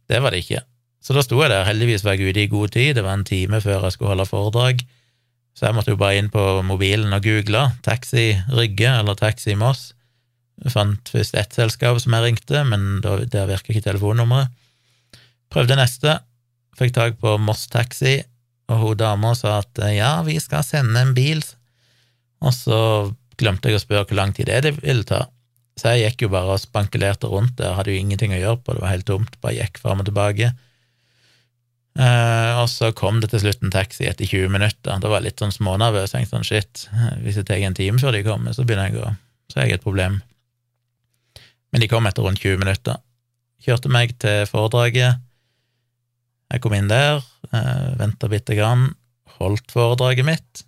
Det 0.10 0.22
var 0.22 0.34
det 0.34 0.44
ikke. 0.46 0.62
Så 1.02 1.16
da 1.16 1.24
sto 1.26 1.40
jeg 1.42 1.50
der. 1.50 1.66
Heldigvis 1.66 2.06
var 2.06 2.16
jeg 2.16 2.30
ute 2.30 2.44
i 2.44 2.52
god 2.52 2.76
tid, 2.76 2.94
det 2.96 3.04
var 3.06 3.18
en 3.18 3.26
time 3.26 3.62
før 3.64 3.88
jeg 3.88 3.96
skulle 3.96 4.14
holde 4.14 4.30
foredrag, 4.30 4.86
så 5.58 5.68
jeg 5.68 5.76
måtte 5.76 5.96
jo 5.96 6.00
bare 6.00 6.20
inn 6.22 6.30
på 6.32 6.44
mobilen 6.64 7.12
og 7.16 7.26
google 7.26 7.66
taxi 7.84 8.32
Rygge 8.54 8.94
eller 9.02 9.18
taxi 9.18 9.58
Moss. 9.60 9.90
Jeg 10.64 10.74
fant 10.76 11.12
først 11.12 11.36
ett 11.40 11.56
selskap 11.56 11.98
som 12.00 12.14
jeg 12.16 12.26
ringte, 12.28 12.62
men 12.68 13.02
der 13.02 13.50
virka 13.50 13.74
ikke 13.74 13.88
telefonnummeret. 13.90 14.54
Prøvde 15.50 15.80
neste, 15.80 16.20
fikk 16.78 16.94
tak 16.94 17.18
på 17.20 17.38
Moss 17.42 17.66
Taxi, 17.72 18.20
og 18.70 18.84
hun 18.84 19.00
dama 19.00 19.34
sa 19.38 19.60
at 19.64 19.82
eh, 19.82 19.98
ja, 19.98 20.20
vi 20.26 20.38
skal 20.42 20.66
sende 20.66 21.02
en 21.02 21.16
bil, 21.18 21.42
og 22.40 22.56
så 22.56 22.80
glemte 23.40 23.72
jeg 23.72 23.80
å 23.80 23.84
spørre 23.84 24.08
hvor 24.08 24.20
lang 24.20 24.34
tid 24.36 24.52
det 24.52 24.78
ville 24.80 25.08
ta. 25.08 25.26
Så 25.80 25.96
jeg 25.96 26.10
gikk 26.12 26.26
jo 26.26 26.34
bare 26.34 26.56
og 26.56 26.62
spankulerte 26.62 27.30
rundt 27.32 27.56
der, 27.60 27.76
hadde 27.78 27.94
jo 27.94 28.02
ingenting 28.02 28.34
å 28.36 28.40
gjøre 28.40 28.62
på, 28.64 28.76
det 28.76 28.84
var 28.84 28.94
helt 28.94 29.08
tomt, 29.08 29.38
bare 29.44 29.58
gikk 29.62 29.80
fram 29.82 30.04
og 30.04 30.10
tilbake. 30.10 30.52
Eh, 32.00 32.52
og 32.60 32.68
så 32.72 32.92
kom 32.96 33.20
det 33.24 33.32
til 33.32 33.42
slutt 33.44 33.64
en 33.64 33.74
taxi 33.74 34.08
etter 34.08 34.28
20 34.28 34.52
minutter. 34.54 35.00
Da 35.02 35.10
var 35.10 35.20
jeg 35.20 35.32
litt 35.32 35.44
sånn 35.44 35.56
smånervøs, 35.56 36.14
tenkte 36.14 36.36
sånn 36.36 36.48
shit, 36.48 36.86
hvis 37.24 37.40
det 37.40 37.48
tar 37.50 37.64
en 37.64 37.78
time 37.78 38.00
før 38.02 38.16
de 38.16 38.26
kommer, 38.28 38.56
så 38.56 38.68
begynner 38.68 38.92
jeg 38.92 39.04
å 39.04 39.16
Så 39.50 39.58
har 39.58 39.66
jeg 39.66 39.80
et 39.80 39.82
problem. 39.82 40.20
Men 41.74 41.82
de 41.82 41.88
kom 41.90 42.06
etter 42.06 42.22
rundt 42.22 42.38
20 42.44 42.60
minutter. 42.62 43.00
Kjørte 43.66 43.90
meg 43.90 44.14
til 44.22 44.46
foredraget. 44.46 45.18
Jeg 46.54 46.62
kom 46.62 46.76
inn 46.78 46.92
der, 46.92 47.24
eh, 47.56 47.90
venta 48.00 48.30
bitte 48.32 48.58
grann, 48.58 48.90
holdt 49.40 49.72
foredraget 49.74 50.28
mitt. 50.28 50.64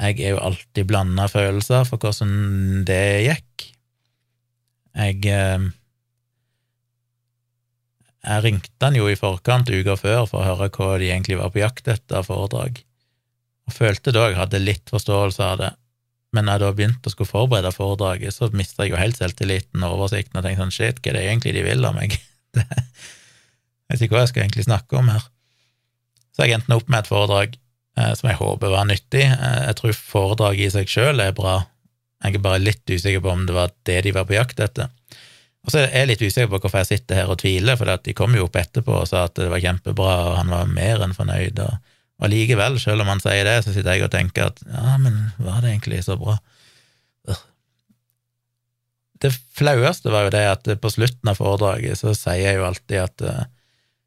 Jeg 0.00 0.18
er 0.20 0.34
jo 0.34 0.42
alltid 0.42 0.88
blanda 0.88 1.28
følelser 1.30 1.84
for 1.88 2.00
hvordan 2.02 2.82
det 2.88 3.04
gikk. 3.28 3.68
Jeg 4.96 5.22
eh, 5.30 5.70
Jeg 8.22 8.42
ringte 8.44 8.86
han 8.86 8.94
jo 8.94 9.08
i 9.10 9.18
forkant 9.18 9.66
uka 9.66 9.96
før 9.98 10.28
for 10.30 10.38
å 10.38 10.52
høre 10.52 10.68
hva 10.70 10.98
de 11.02 11.08
egentlig 11.10 11.40
var 11.40 11.50
på 11.50 11.58
jakt 11.58 11.88
etter 11.90 12.22
foredrag, 12.22 12.76
og 13.66 13.74
følte 13.74 14.14
da 14.14 14.28
jeg 14.28 14.38
hadde 14.38 14.60
litt 14.62 14.92
forståelse 14.94 15.42
av 15.42 15.56
det, 15.58 15.70
men 16.32 16.46
når 16.46 16.54
jeg 16.54 16.62
da 16.62 16.76
begynte 16.76 17.10
å 17.10 17.12
skulle 17.12 17.28
forberede 17.28 17.72
foredraget, 17.74 18.34
så 18.36 18.48
mista 18.54 18.86
jeg 18.86 18.94
jo 18.94 19.00
helt 19.00 19.18
selvtilliten 19.18 19.82
og 19.82 19.98
oversikten 19.98 20.38
og 20.38 20.46
tenkte 20.46 20.62
sånn 20.62 20.76
shit, 20.76 21.02
hva 21.02 21.10
er 21.10 21.18
det 21.18 21.24
egentlig 21.26 21.56
de 21.58 21.64
vil 21.66 21.88
av 21.88 21.98
meg? 21.98 22.14
Jeg 23.92 23.98
vet 23.98 24.04
ikke 24.06 24.14
hva 24.14 24.20
jeg 24.22 24.28
skal 24.30 24.42
egentlig 24.46 24.62
snakke 24.64 24.96
om 24.96 25.08
her. 25.12 25.24
Så 26.32 26.46
jeg 26.46 26.56
endte 26.56 26.78
opp 26.78 26.88
med 26.88 27.02
et 27.02 27.10
foredrag 27.10 27.58
eh, 27.98 28.12
som 28.18 28.30
jeg 28.30 28.40
håper 28.40 28.72
var 28.72 28.88
nyttig. 28.88 29.26
Eh, 29.26 29.60
jeg 29.68 29.78
tror 29.78 29.98
foredraget 29.98 30.66
i 30.66 30.72
seg 30.76 30.90
sjøl 30.90 31.22
er 31.24 31.36
bra. 31.36 31.60
Jeg 32.22 32.38
er 32.38 32.44
bare 32.44 32.62
litt 32.62 32.84
usikker 32.88 33.22
på 33.22 33.32
om 33.32 33.46
det 33.48 33.56
var 33.56 33.72
det 33.88 34.00
de 34.06 34.14
var 34.14 34.28
på 34.28 34.36
jakt 34.38 34.62
etter. 34.62 34.90
Og 35.62 35.70
så 35.70 35.84
er 35.84 35.92
jeg 35.94 36.10
litt 36.10 36.22
usikker 36.24 36.50
på 36.50 36.62
hvorfor 36.62 36.82
jeg 36.82 36.90
sitter 36.90 37.20
her 37.20 37.30
og 37.30 37.38
tviler, 37.42 37.78
for 37.78 37.90
de 37.90 38.14
kom 38.18 38.34
jo 38.34 38.48
opp 38.48 38.56
etterpå 38.58 39.02
og 39.02 39.08
sa 39.10 39.26
at 39.28 39.36
det 39.38 39.50
var 39.50 39.62
kjempebra, 39.62 40.14
og 40.30 40.38
han 40.40 40.50
var 40.50 40.70
mer 40.70 41.04
enn 41.04 41.14
fornøyd. 41.14 41.60
Og, 41.62 41.92
og 42.22 42.32
likevel, 42.32 42.80
selv 42.82 43.04
om 43.04 43.12
han 43.12 43.22
sier 43.22 43.46
det, 43.46 43.60
så 43.62 43.74
sitter 43.74 43.94
jeg 43.94 44.08
og 44.08 44.14
tenker 44.14 44.50
at 44.50 44.64
ja, 44.66 44.96
men 45.02 45.20
var 45.42 45.62
det 45.62 45.74
egentlig 45.74 46.02
så 46.06 46.18
bra? 46.18 46.38
Det 49.22 49.30
flaueste 49.54 50.10
var 50.10 50.26
jo 50.26 50.32
det 50.34 50.42
at 50.50 50.70
på 50.82 50.90
slutten 50.90 51.30
av 51.30 51.38
foredraget 51.38 52.00
så 52.00 52.10
sier 52.16 52.42
jeg 52.42 52.58
jo 52.58 52.64
alltid 52.66 52.96
at 53.04 53.22
eh, 53.22 53.44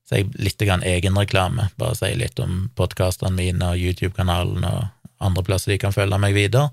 så 0.06 0.20
jeg 0.20 0.30
litt 0.38 0.62
egenreklame, 0.62 1.70
bare 1.82 1.96
si 1.98 2.12
litt 2.14 2.40
om 2.40 2.68
podkastene 2.78 3.34
mine 3.34 3.72
og 3.74 3.82
YouTube-kanalen 3.82 4.68
og 4.70 4.84
andre 5.26 5.44
plasser 5.48 5.74
de 5.74 5.80
kan 5.82 5.96
følge 5.96 6.20
meg 6.22 6.36
videre. 6.38 6.70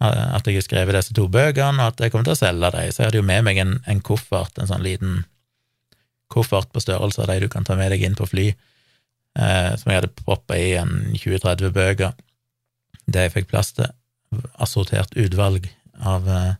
At 0.00 0.46
jeg 0.46 0.56
har 0.56 0.64
skrevet 0.64 0.96
disse 0.96 1.14
to 1.16 1.26
bøkene, 1.28 1.82
og 1.82 1.92
at 1.92 2.00
jeg 2.00 2.14
kommer 2.14 2.28
til 2.28 2.36
å 2.36 2.40
selge 2.40 2.70
dem. 2.72 2.92
Så 2.94 3.02
jeg 3.02 3.10
hadde 3.10 3.20
jo 3.20 3.26
med 3.26 3.44
meg 3.44 3.60
en, 3.60 3.74
en 3.90 4.00
koffert, 4.00 4.56
en 4.56 4.70
sånn 4.70 4.86
liten 4.86 5.24
koffert 6.32 6.70
på 6.72 6.80
størrelse 6.84 7.20
av 7.24 7.28
de 7.32 7.42
du 7.44 7.48
kan 7.52 7.66
ta 7.66 7.76
med 7.76 7.92
deg 7.92 8.04
inn 8.06 8.16
på 8.16 8.28
fly, 8.28 8.46
eh, 8.52 9.70
som 9.80 9.90
jeg 9.90 10.00
hadde 10.00 10.14
proppa 10.22 10.56
i 10.56 10.70
en 10.80 10.94
20-30 11.16 11.74
bøker. 11.74 12.16
Det 13.08 13.26
jeg 13.26 13.34
fikk 13.34 13.50
plass 13.52 13.74
til. 13.76 13.92
Assortert 14.60 15.16
utvalg 15.18 15.68
av 16.04 16.28
eh, 16.28 16.56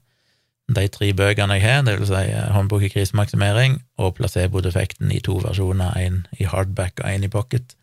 de 0.68 0.84
tre 0.92 1.08
bøkene 1.16 1.56
jeg 1.56 1.64
har, 1.64 1.86
vil 1.88 2.06
si 2.08 2.20
eh, 2.28 2.50
Håndbok 2.52 2.84
i 2.84 2.92
krisemaksimering 2.92 3.78
og 4.00 4.16
placebo-defekten 4.18 5.12
i 5.14 5.22
to 5.24 5.38
versjoner, 5.40 5.96
en 5.96 6.22
i 6.36 6.48
hardback 6.48 7.00
og 7.00 7.08
en 7.08 7.24
i 7.24 7.32
pocket. 7.32 7.74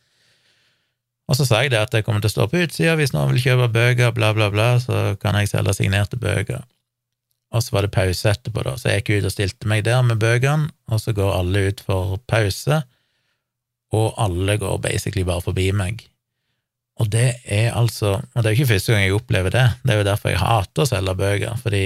Og 1.25 1.39
så 1.39 1.47
sa 1.47 1.63
jeg 1.63 1.73
det 1.73 1.81
at 1.81 1.95
jeg 1.97 2.05
kommer 2.05 2.21
til 2.21 2.29
å 2.29 2.35
stå 2.35 2.47
på 2.51 2.61
utsida 2.61 2.93
hvis 2.99 3.15
noen 3.15 3.33
vil 3.33 3.41
kjøpe 3.41 3.71
bøker, 3.73 4.13
bla, 4.13 4.29
bla, 4.37 4.51
bla, 4.53 4.75
så 4.81 5.15
kan 5.21 5.37
jeg 5.39 5.49
selge 5.49 5.73
signerte 5.73 6.21
bøker. 6.21 6.61
Og 7.55 7.63
så 7.63 7.73
var 7.73 7.85
det 7.85 7.95
pause 7.95 8.29
etterpå, 8.29 8.61
da, 8.67 8.75
så 8.77 8.91
jeg 8.91 9.01
gikk 9.01 9.15
ut 9.15 9.29
og 9.29 9.33
stilte 9.33 9.69
meg 9.71 9.85
der 9.87 10.05
med 10.05 10.21
bøkene, 10.21 10.69
og 10.91 11.01
så 11.01 11.15
går 11.17 11.37
alle 11.39 11.69
ut 11.71 11.81
for 11.87 12.19
pause, 12.29 12.83
og 13.95 14.07
alle 14.21 14.59
går 14.61 14.77
basically 14.83 15.25
bare 15.25 15.41
forbi 15.45 15.71
meg. 15.73 16.03
Og 17.01 17.09
det 17.11 17.41
er 17.51 17.73
altså 17.75 18.21
Og 18.21 18.37
det 18.39 18.45
er 18.45 18.53
jo 18.53 18.57
ikke 18.61 18.69
første 18.69 18.93
gang 18.93 19.01
jeg 19.03 19.15
opplever 19.17 19.51
det, 19.51 19.65
det 19.83 19.93
er 19.93 19.97
jo 19.99 20.07
derfor 20.07 20.31
jeg 20.31 20.39
hater 20.39 20.83
å 20.83 20.89
selge 20.89 21.15
bøker, 21.19 21.57
fordi 21.63 21.85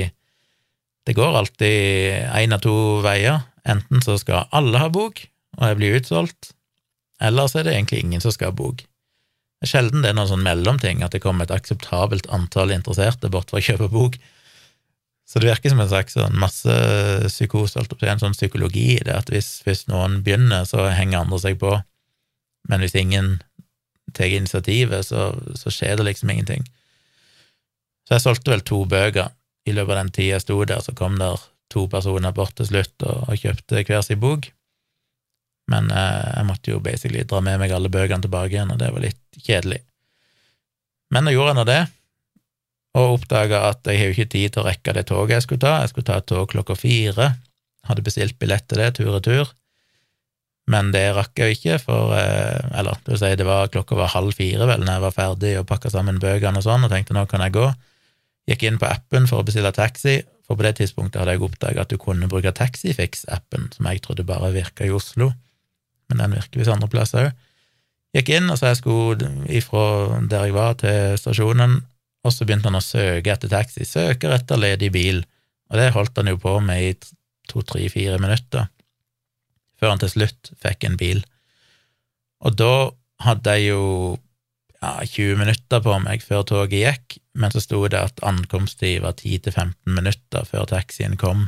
det 1.09 1.15
går 1.17 1.37
alltid 1.39 2.29
én 2.37 2.53
av 2.53 2.61
to 2.61 2.73
veier. 3.01 3.39
Enten 3.65 4.03
så 4.05 4.13
skal 4.21 4.45
alle 4.53 4.77
ha 4.77 4.91
bok, 4.93 5.23
og 5.57 5.63
jeg 5.65 5.77
blir 5.79 5.95
utsolgt, 5.97 6.51
eller 7.17 7.49
så 7.49 7.59
er 7.59 7.65
det 7.65 7.73
egentlig 7.73 8.03
ingen 8.03 8.21
som 8.21 8.33
skal 8.35 8.51
ha 8.51 8.57
bok. 8.59 8.83
Det 9.57 9.65
er 9.65 9.71
sjelden 9.71 10.05
det 10.05 10.11
er 10.11 10.19
noen 10.19 10.29
sånn 10.29 10.45
mellomting, 10.45 11.01
at 11.01 11.15
det 11.15 11.23
kommer 11.23 11.47
et 11.47 11.55
akseptabelt 11.55 12.29
antall 12.29 12.69
interesserte 12.75 13.31
bort 13.33 13.49
for 13.49 13.57
å 13.57 13.65
kjøpe 13.65 13.89
bok. 13.89 14.19
Så 15.25 15.41
det 15.41 15.49
virker 15.49 15.73
som 15.73 15.81
en 15.81 15.89
slags 15.89 16.13
sånn 16.13 16.37
massepsykose, 16.37 17.87
en 18.05 18.21
sånn 18.21 18.37
psykologi 18.37 18.85
i 18.99 19.01
det, 19.01 19.17
at 19.17 19.33
hvis, 19.33 19.49
hvis, 19.65 19.87
noen 19.89 20.21
begynner, 20.21 20.69
så 20.69 20.91
henger 20.93 21.23
andre 21.23 21.41
seg 21.41 21.57
på, 21.61 21.73
men 22.69 22.85
hvis 22.85 22.97
ingen 23.01 23.39
tar 24.13 24.29
initiativet, 24.29 25.09
så, 25.09 25.31
så 25.57 25.73
skjer 25.73 25.97
det 25.97 26.05
liksom 26.11 26.37
ingenting. 26.37 26.69
Så 28.05 28.19
jeg 28.19 28.27
solgte 28.29 28.53
vel 28.53 28.65
to 28.65 28.83
bøker 28.89 29.33
i 29.69 29.75
løpet 29.75 29.95
av 29.95 30.01
den 30.03 30.13
tida 30.15 30.37
jeg 30.37 30.45
sto 30.45 30.57
der, 30.63 30.81
så 30.83 30.95
kom 30.97 31.19
der 31.21 31.41
to 31.69 31.85
personer 31.91 32.33
bort 32.35 32.55
til 32.57 32.69
slutt 32.69 33.05
og, 33.05 33.29
og 33.29 33.37
kjøpte 33.37 33.83
hver 33.85 34.01
sin 34.05 34.21
bok. 34.21 34.49
Men 35.69 35.91
eh, 35.93 36.25
jeg 36.33 36.47
måtte 36.49 36.73
jo 36.73 36.81
basically 36.83 37.23
dra 37.29 37.43
med 37.45 37.61
meg 37.61 37.73
alle 37.75 37.91
bøkene 37.93 38.25
tilbake 38.25 38.55
igjen, 38.55 38.73
og 38.73 38.81
det 38.81 38.89
var 38.95 39.05
litt 39.05 39.41
kjedelig. 39.45 39.83
Men 41.13 41.25
nå 41.25 41.33
gjorde 41.33 41.53
jeg 41.53 41.59
nå 41.59 41.65
det, 41.69 41.81
og 42.97 43.15
oppdaga 43.19 43.61
at 43.69 43.85
jeg 43.85 44.01
har 44.01 44.09
jo 44.09 44.17
ikke 44.17 44.33
tid 44.33 44.53
til 44.53 44.63
å 44.63 44.67
rekke 44.67 44.95
det 44.97 45.05
toget 45.09 45.37
jeg 45.37 45.45
skulle 45.45 45.61
ta. 45.61 45.75
Jeg 45.83 45.91
skulle 45.91 46.09
ta 46.09 46.17
et 46.19 46.29
tog 46.29 46.49
klokka 46.49 46.75
fire. 46.77 47.31
Hadde 47.89 48.05
bestilt 48.05 48.37
billett 48.41 48.65
til 48.69 48.81
det, 48.81 48.91
tur 48.97 49.11
og 49.13 49.23
tur. 49.25 49.51
Men 50.69 50.91
det 50.93 51.05
rakk 51.17 51.37
jeg 51.37 51.49
jo 51.49 51.57
ikke, 51.57 51.77
for 51.81 52.13
eh, 52.17 52.65
Eller, 52.77 52.97
det 53.05 53.13
vil 53.13 53.21
si, 53.21 53.29
det 53.37 53.45
var 53.47 53.71
klokka 53.73 53.97
var 53.97 54.13
halv 54.13 54.33
fire, 54.37 54.67
vel, 54.69 54.83
når 54.85 54.97
jeg 54.97 55.05
var 55.05 55.15
ferdig 55.15 55.53
og 55.61 55.69
pakka 55.69 55.93
sammen 55.93 56.21
bøkene 56.21 56.61
og 56.61 56.65
sånn, 56.65 56.85
og 56.85 56.93
tenkte 56.93 57.17
nå 57.17 57.25
kan 57.29 57.45
jeg 57.45 57.55
gå. 57.57 57.69
Gikk 58.49 58.65
inn 58.65 58.79
på 58.81 58.89
appen 58.89 59.27
for 59.29 59.41
å 59.41 59.45
bestille 59.45 59.71
taxi, 59.75 60.19
for 60.47 60.57
på 60.57 60.65
det 60.65 60.79
tidspunktet 60.79 61.21
hadde 61.21 61.35
jeg 61.35 61.43
oppdaga 61.45 61.83
at 61.83 61.91
du 61.91 61.99
kunne 62.01 62.29
bruke 62.31 62.49
Taxifix-appen, 62.57 63.67
som 63.75 63.85
jeg 63.85 64.01
trodde 64.01 64.25
bare 64.25 64.49
virka 64.55 64.87
i 64.87 64.93
Oslo, 64.93 65.29
men 66.09 66.23
den 66.23 66.33
virker 66.33 66.61
visst 66.61 66.73
andre 66.73 66.89
plasser 66.89 67.27
òg. 67.27 67.45
Gikk 68.17 68.31
inn, 68.33 68.49
og 68.49 68.57
så 68.57 68.71
jeg 68.71 68.79
skulle 68.79 69.27
ifra 69.53 69.83
der 70.25 70.47
jeg 70.47 70.55
var, 70.55 70.73
til 70.81 71.13
stasjonen, 71.21 71.75
og 72.25 72.33
så 72.33 72.47
begynte 72.47 72.71
han 72.71 72.79
å 72.79 72.81
søke 72.81 73.35
etter 73.35 73.51
taxi. 73.51 73.85
Søker 73.85 74.33
etter 74.33 74.57
ledig 74.57 74.89
bil, 74.95 75.21
og 75.69 75.77
det 75.77 75.91
holdt 75.93 76.17
han 76.17 76.31
jo 76.31 76.39
på 76.41 76.55
med 76.65 76.87
i 76.87 76.95
to, 77.49 77.61
tre, 77.61 77.85
fire 77.93 78.17
minutter, 78.21 78.65
før 79.77 79.93
han 79.93 80.01
til 80.01 80.15
slutt 80.15 80.49
fikk 80.65 80.89
en 80.89 80.97
bil. 80.97 81.21
Og 82.41 82.57
da 82.57 82.73
hadde 83.21 83.55
jeg 83.59 83.75
jo 83.75 83.83
ja, 84.79 84.93
20 85.03 85.39
minutter 85.39 85.81
på 85.83 85.95
meg 86.03 86.23
før 86.23 86.45
toget 86.47 86.79
gikk, 86.79 87.17
men 87.39 87.51
så 87.51 87.61
sto 87.63 87.81
det 87.91 87.99
at 87.99 88.21
ankomsttid 88.25 89.01
var 89.03 89.17
10-15 89.19 89.73
minutter 89.95 90.45
før 90.47 90.69
taxien 90.71 91.17
kom. 91.19 91.47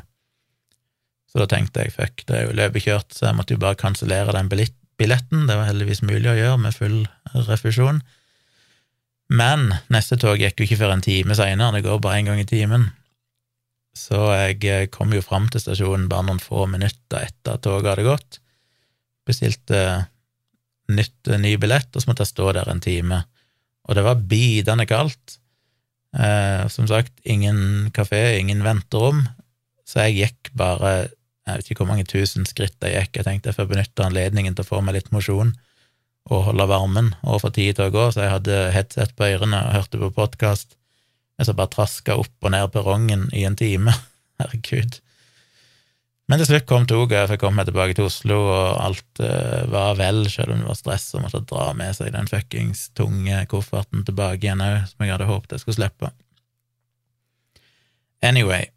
Så 1.32 1.40
da 1.40 1.48
tenkte 1.48 1.86
jeg 1.86 1.96
fuck, 1.96 2.26
det 2.28 2.38
er 2.38 2.48
jo 2.50 2.56
løpekjørt, 2.60 3.14
så 3.16 3.30
jeg 3.30 3.38
måtte 3.38 3.56
jo 3.56 3.62
bare 3.64 3.80
kansellere 3.80 4.36
den 4.36 4.52
billetten. 4.52 5.46
Det 5.48 5.56
var 5.56 5.70
heldigvis 5.70 6.04
mulig 6.04 6.28
å 6.28 6.36
gjøre 6.36 6.58
med 6.60 6.76
full 6.76 6.98
refusjon. 7.48 8.02
Men 9.32 9.70
neste 9.94 10.18
tog 10.20 10.42
gikk 10.42 10.60
jo 10.60 10.68
ikke 10.68 10.82
før 10.82 10.98
en 10.98 11.06
time 11.06 11.38
seinere, 11.40 11.78
det 11.78 11.86
går 11.86 12.02
bare 12.04 12.20
én 12.20 12.28
gang 12.28 12.42
i 12.42 12.50
timen. 12.50 12.90
Så 13.96 14.20
jeg 14.36 14.90
kom 14.92 15.12
jo 15.16 15.24
fram 15.24 15.48
til 15.52 15.64
stasjonen 15.64 16.10
bare 16.12 16.28
noen 16.28 16.44
få 16.44 16.66
minutter 16.72 17.24
etter 17.24 17.56
at 17.56 17.64
toget 17.64 17.94
hadde 17.94 18.08
gått. 18.08 18.40
bestilte 19.28 19.80
nytt, 20.98 21.32
ny 21.42 21.56
billett, 21.62 21.90
og 21.94 22.04
så 22.04 22.10
måtte 22.10 22.26
jeg 22.26 22.34
stå 22.34 22.52
der 22.58 22.70
en 22.72 22.84
time. 22.84 23.24
Og 23.88 23.98
det 23.98 24.04
var 24.06 24.26
bidende 24.32 24.86
kaldt. 24.90 25.38
Eh, 26.12 26.68
som 26.72 26.90
sagt, 26.90 27.14
ingen 27.24 27.90
kafé, 27.96 28.38
ingen 28.40 28.64
venterom, 28.66 29.24
så 29.88 30.08
jeg 30.08 30.18
gikk 30.20 30.54
bare 30.60 31.12
jeg 31.48 31.58
vet 31.58 31.72
ikke 31.72 31.82
hvor 31.82 31.90
mange 31.90 32.08
tusen 32.08 32.46
skritt 32.48 32.86
jeg 32.86 32.94
gikk. 32.96 33.18
Jeg 33.18 33.28
tenkte 33.28 33.50
jeg 33.50 33.58
får 33.58 33.70
benytte 33.72 34.06
anledningen 34.06 34.56
til 34.56 34.64
å 34.64 34.70
få 34.70 34.82
meg 34.86 35.00
litt 35.00 35.12
mosjon 35.14 35.56
og 36.32 36.44
holde 36.46 36.68
varmen 36.70 37.10
og 37.26 37.42
få 37.42 37.50
tid 37.56 37.76
til 37.78 37.90
å 37.90 37.94
gå, 37.94 38.04
så 38.14 38.26
jeg 38.26 38.34
hadde 38.36 38.60
headset 38.76 39.16
på 39.18 39.26
ørene 39.26 39.58
og 39.66 39.76
hørte 39.80 40.02
på 40.04 40.12
podkast. 40.16 40.78
Jeg 41.42 41.50
så 41.50 41.56
bare 41.58 41.74
traska 41.74 42.20
opp 42.22 42.46
og 42.46 42.54
ned 42.54 42.70
perrongen 42.76 43.26
i 43.34 43.44
en 43.48 43.58
time. 43.58 43.96
Herregud. 44.42 45.02
Men 46.32 46.40
til 46.40 46.48
slutt 46.48 46.68
kom 46.70 46.86
toget, 46.88 47.18
jeg 47.18 47.28
fikk 47.34 47.42
komme 47.44 47.60
meg 47.60 47.68
tilbake 47.68 47.96
til 47.98 48.06
Oslo, 48.08 48.38
og 48.48 48.78
alt 48.80 49.20
uh, 49.20 49.66
var 49.68 49.98
vel, 50.00 50.22
selv 50.32 50.54
om 50.54 50.62
det 50.62 50.70
var 50.70 50.78
stress 50.80 51.10
og 51.18 51.26
måtte 51.26 51.42
dra 51.50 51.66
med 51.76 51.92
seg 51.98 52.14
den 52.16 52.30
fuckings 52.32 52.86
tunge 52.96 53.42
kofferten 53.52 54.06
tilbake 54.08 54.48
igjen 54.48 54.64
òg, 54.64 54.86
som 54.88 55.04
jeg 55.04 55.12
hadde 55.12 55.28
håpet 55.28 55.58
jeg 55.58 55.66
skulle 55.66 55.82
slippe. 55.82 56.14
Anyway, 58.24 58.70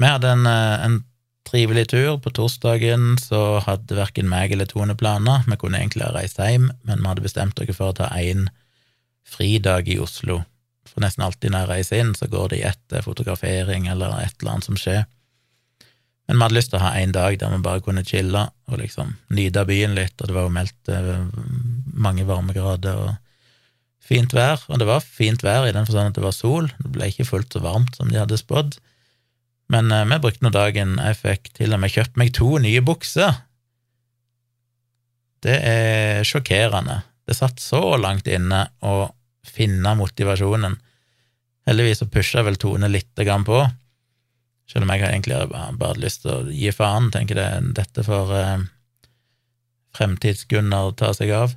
vi 0.00 0.14
hadde 0.14 0.32
en, 0.32 0.48
uh, 0.48 0.80
en 0.86 0.98
trivelig 1.44 1.90
tur. 1.92 2.16
På 2.24 2.32
torsdagen 2.32 3.18
så 3.20 3.60
hadde 3.68 4.00
verken 4.00 4.32
meg 4.32 4.56
eller 4.56 4.72
Tone 4.72 4.96
planer, 4.96 5.44
vi 5.44 5.60
kunne 5.60 5.76
egentlig 5.76 6.08
ha 6.08 6.14
reist 6.16 6.40
hjem, 6.40 6.70
men 6.88 7.04
vi 7.04 7.10
hadde 7.12 7.28
bestemt 7.28 7.60
oss 7.60 7.76
for 7.76 7.92
å 7.92 7.98
ta 8.00 8.08
én 8.16 8.48
fridag 9.28 9.92
i 9.92 10.00
Oslo. 10.00 10.40
For 10.88 11.04
nesten 11.04 11.28
alltid 11.28 11.52
når 11.52 11.66
jeg 11.66 11.74
reiser 11.74 12.00
inn, 12.00 12.16
så 12.16 12.32
går 12.32 12.54
det 12.54 12.62
i 12.62 12.68
ett 12.72 13.02
fotografering 13.04 13.92
eller 13.92 14.22
et 14.22 14.40
eller 14.40 14.56
annet 14.56 14.72
som 14.72 14.80
skjer. 14.80 15.04
Men 16.28 16.38
vi 16.38 16.44
hadde 16.46 16.56
lyst 16.56 16.70
til 16.72 16.78
å 16.78 16.84
ha 16.84 16.92
en 17.00 17.14
dag 17.14 17.36
der 17.40 17.50
vi 17.50 17.64
bare 17.64 17.82
kunne 17.82 18.04
chille 18.06 18.44
og 18.70 18.78
liksom 18.78 19.16
nyte 19.34 19.64
byen 19.68 19.96
litt, 19.98 20.14
og 20.20 20.30
det 20.30 20.36
var 20.36 20.46
jo 20.46 20.54
meldt 20.54 20.92
eh, 20.92 21.26
mange 21.92 22.26
varmegrader 22.28 23.00
og 23.08 23.16
fint 24.02 24.34
vær. 24.34 24.62
Og 24.70 24.78
det 24.80 24.88
var 24.88 25.02
fint 25.04 25.42
vær 25.42 25.66
i 25.66 25.74
den 25.74 25.86
forstand 25.88 26.12
at 26.12 26.20
det 26.20 26.24
var 26.24 26.36
sol, 26.36 26.70
det 26.78 26.92
ble 26.94 27.10
ikke 27.10 27.28
fullt 27.28 27.54
så 27.54 27.62
varmt 27.64 27.98
som 27.98 28.12
de 28.12 28.20
hadde 28.20 28.38
spådd. 28.40 28.78
Men 29.74 29.90
eh, 29.90 30.06
vi 30.12 30.20
brukte 30.22 30.46
nå 30.46 30.52
dagen, 30.54 30.98
jeg 31.02 31.18
fikk 31.20 31.52
til 31.58 31.74
og 31.74 31.82
med 31.82 31.94
kjøpt 31.94 32.20
meg 32.20 32.32
to 32.38 32.54
nye 32.62 32.84
bukser. 32.86 33.42
Det 35.42 35.58
er 35.58 36.22
sjokkerende. 36.28 37.00
Det 37.26 37.34
satt 37.34 37.62
så 37.62 37.96
langt 37.98 38.28
inne 38.30 38.68
å 38.86 39.10
finne 39.46 39.96
motivasjonen. 39.98 40.78
Heldigvis 41.66 42.02
så 42.02 42.08
pusha 42.10 42.42
vel 42.46 42.58
Tone 42.62 42.90
lite 42.90 43.26
grann 43.26 43.46
på, 43.46 43.58
selv 44.70 44.86
om 44.86 44.92
jeg 44.94 45.04
egentlig 45.08 45.40
bare, 45.50 45.72
hadde 45.72 46.04
lyst 46.04 46.22
til 46.24 46.32
å 46.34 46.54
gi 46.54 46.72
faen, 46.74 47.10
tenker 47.14 47.38
det, 47.38 47.48
dette 47.76 48.04
får 48.06 48.32
eh, 48.38 48.64
Fremtids-Gunnar 49.96 50.94
ta 50.96 51.12
seg 51.16 51.32
av. 51.36 51.56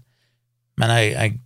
Men 0.82 0.91
jeg, 0.98 1.13
jeg, 1.15 1.38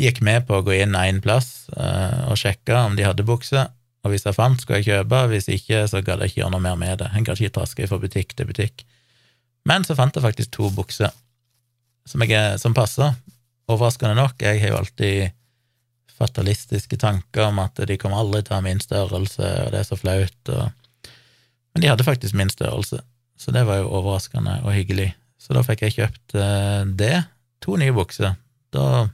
gikk 0.00 0.22
med 0.24 0.46
på 0.48 0.56
å 0.58 0.64
gå 0.66 0.78
inn 0.78 0.96
én 0.98 1.20
plass 1.22 1.68
eh, 1.76 2.22
og 2.30 2.38
sjekke 2.40 2.76
om 2.86 2.96
de 2.98 3.06
hadde 3.06 3.26
bukse, 3.26 3.66
og 4.00 4.14
hvis 4.14 4.24
jeg 4.24 4.36
fant, 4.36 4.60
skulle 4.60 4.80
jeg 4.80 4.88
kjøpe, 4.88 5.24
hvis 5.28 5.50
ikke, 5.52 5.82
så 5.90 6.00
gadd 6.04 6.22
jeg 6.24 6.32
ikke 6.32 6.40
gjøre 6.40 6.54
noe 6.54 6.64
mer 6.64 6.78
med 6.80 7.02
det. 7.02 7.10
Jeg 7.12 7.26
gadd 7.26 7.42
ikke 7.42 7.56
traske 7.58 7.88
fra 7.90 7.98
butikk 8.00 8.32
til 8.36 8.48
butikk. 8.48 8.86
Men 9.68 9.84
så 9.84 9.96
fant 9.98 10.16
jeg 10.16 10.24
faktisk 10.24 10.54
to 10.56 10.70
bukser 10.72 11.12
som, 12.08 12.24
jeg, 12.24 12.56
som 12.62 12.72
passer. 12.76 13.12
Overraskende 13.68 14.16
nok, 14.16 14.40
jeg 14.40 14.62
har 14.62 14.72
jo 14.72 14.78
alltid 14.78 15.36
fatalistiske 16.20 16.98
tanker 17.00 17.48
om 17.48 17.62
at 17.62 17.80
de 17.88 17.96
kommer 18.00 18.20
aldri 18.20 18.42
til 18.44 18.54
å 18.54 18.58
ha 18.58 18.64
min 18.64 18.82
størrelse, 18.82 19.46
og 19.64 19.72
det 19.72 19.80
er 19.80 19.88
så 19.88 19.98
flaut, 19.98 20.52
og... 20.52 20.68
Men 21.70 21.84
de 21.84 21.90
hadde 21.92 22.04
faktisk 22.06 22.34
min 22.34 22.50
størrelse, 22.50 22.98
så 23.38 23.52
det 23.54 23.62
var 23.68 23.78
jo 23.80 23.92
overraskende 23.94 24.58
og 24.64 24.74
hyggelig. 24.74 25.12
Så 25.40 25.54
da 25.56 25.62
fikk 25.64 25.84
jeg 25.86 25.96
kjøpt 25.96 26.34
eh, 26.36 26.82
det. 26.98 27.14
To 27.64 27.76
nye 27.80 27.94
bukser. 27.94 28.34
Da 28.74 29.08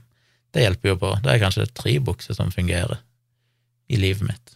Det 0.53 0.63
hjelper 0.63 0.89
jo 0.89 0.97
på. 0.97 1.11
Da 1.21 1.33
er 1.33 1.43
kanskje 1.43 1.67
tre 1.77 1.97
bukser 2.01 2.33
som 2.33 2.49
fungerer 2.51 2.97
i 3.93 3.99
livet 4.01 4.25
mitt. 4.25 4.55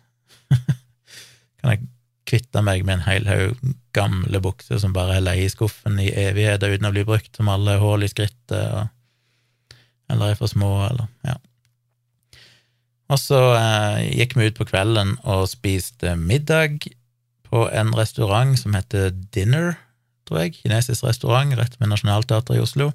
kan 1.61 1.75
jeg 1.75 1.85
kvitte 2.27 2.63
meg 2.65 2.83
med 2.87 2.99
en 2.99 3.05
hel 3.05 3.27
haug 3.29 3.75
gamle 3.95 4.39
bukser 4.43 4.79
som 4.81 4.95
bare 4.95 5.19
er 5.19 5.25
leie 5.25 5.45
i 5.45 5.51
skuffen 5.51 5.99
i 5.99 6.09
evigheter 6.15 6.73
uten 6.73 6.87
å 6.87 6.93
bli 6.95 7.03
brukt, 7.07 7.33
som 7.35 7.51
alle 7.51 7.77
hull 7.81 8.05
i 8.05 8.09
skrittet, 8.11 8.55
og, 8.71 9.77
eller 10.11 10.31
er 10.31 10.39
for 10.39 10.51
små, 10.51 10.71
eller 10.87 11.09
ja. 11.27 11.35
Og 13.11 13.19
så 13.19 13.39
eh, 13.57 14.01
gikk 14.21 14.37
vi 14.37 14.47
ut 14.47 14.57
på 14.57 14.67
kvelden 14.69 15.17
og 15.27 15.49
spiste 15.51 16.15
middag 16.15 16.87
på 17.51 17.65
en 17.67 17.91
restaurant 17.97 18.55
som 18.59 18.75
heter 18.77 19.11
Dinner, 19.35 19.75
tror 20.27 20.45
jeg. 20.45 20.61
Kinesisk 20.61 21.03
restaurant 21.03 21.57
rett 21.59 21.75
ved 21.79 21.91
Nationaltheatret 21.91 22.59
i 22.59 22.63
Oslo. 22.63 22.91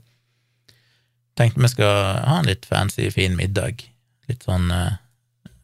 Tenkte 1.37 1.61
vi 1.61 1.69
skal 1.69 2.23
ha 2.25 2.39
en 2.41 2.49
litt 2.49 2.65
fancy, 2.69 3.11
fin 3.13 3.37
middag. 3.37 3.85
Litt 4.31 4.47
sånn 4.49 4.71
eh, 4.73 4.97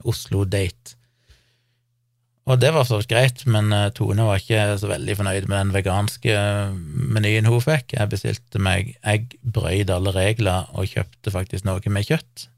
Oslo-date. 0.05 0.99
Og 2.51 2.59
det 2.59 2.73
var 2.75 2.85
så 2.85 2.99
greit, 3.07 3.45
men 3.47 3.73
eh, 3.73 3.89
Tone 3.95 4.27
var 4.27 4.41
ikke 4.43 4.77
så 4.81 4.91
veldig 4.91 5.17
fornøyd 5.21 5.49
med 5.49 5.57
den 5.57 5.75
veganske 5.77 6.37
eh, 6.37 6.77
menyen 7.17 7.49
hun 7.49 7.63
fikk. 7.63 7.95
Jeg 7.97 8.13
bestilte 8.13 8.61
meg 8.63 8.97
egg, 9.01 9.39
brøyd 9.41 9.93
alle 9.95 10.13
regler 10.13 10.69
og 10.77 10.91
kjøpte 10.91 11.33
faktisk 11.33 11.69
noe 11.69 11.95
med 11.95 12.11
kjøtt. 12.11 12.49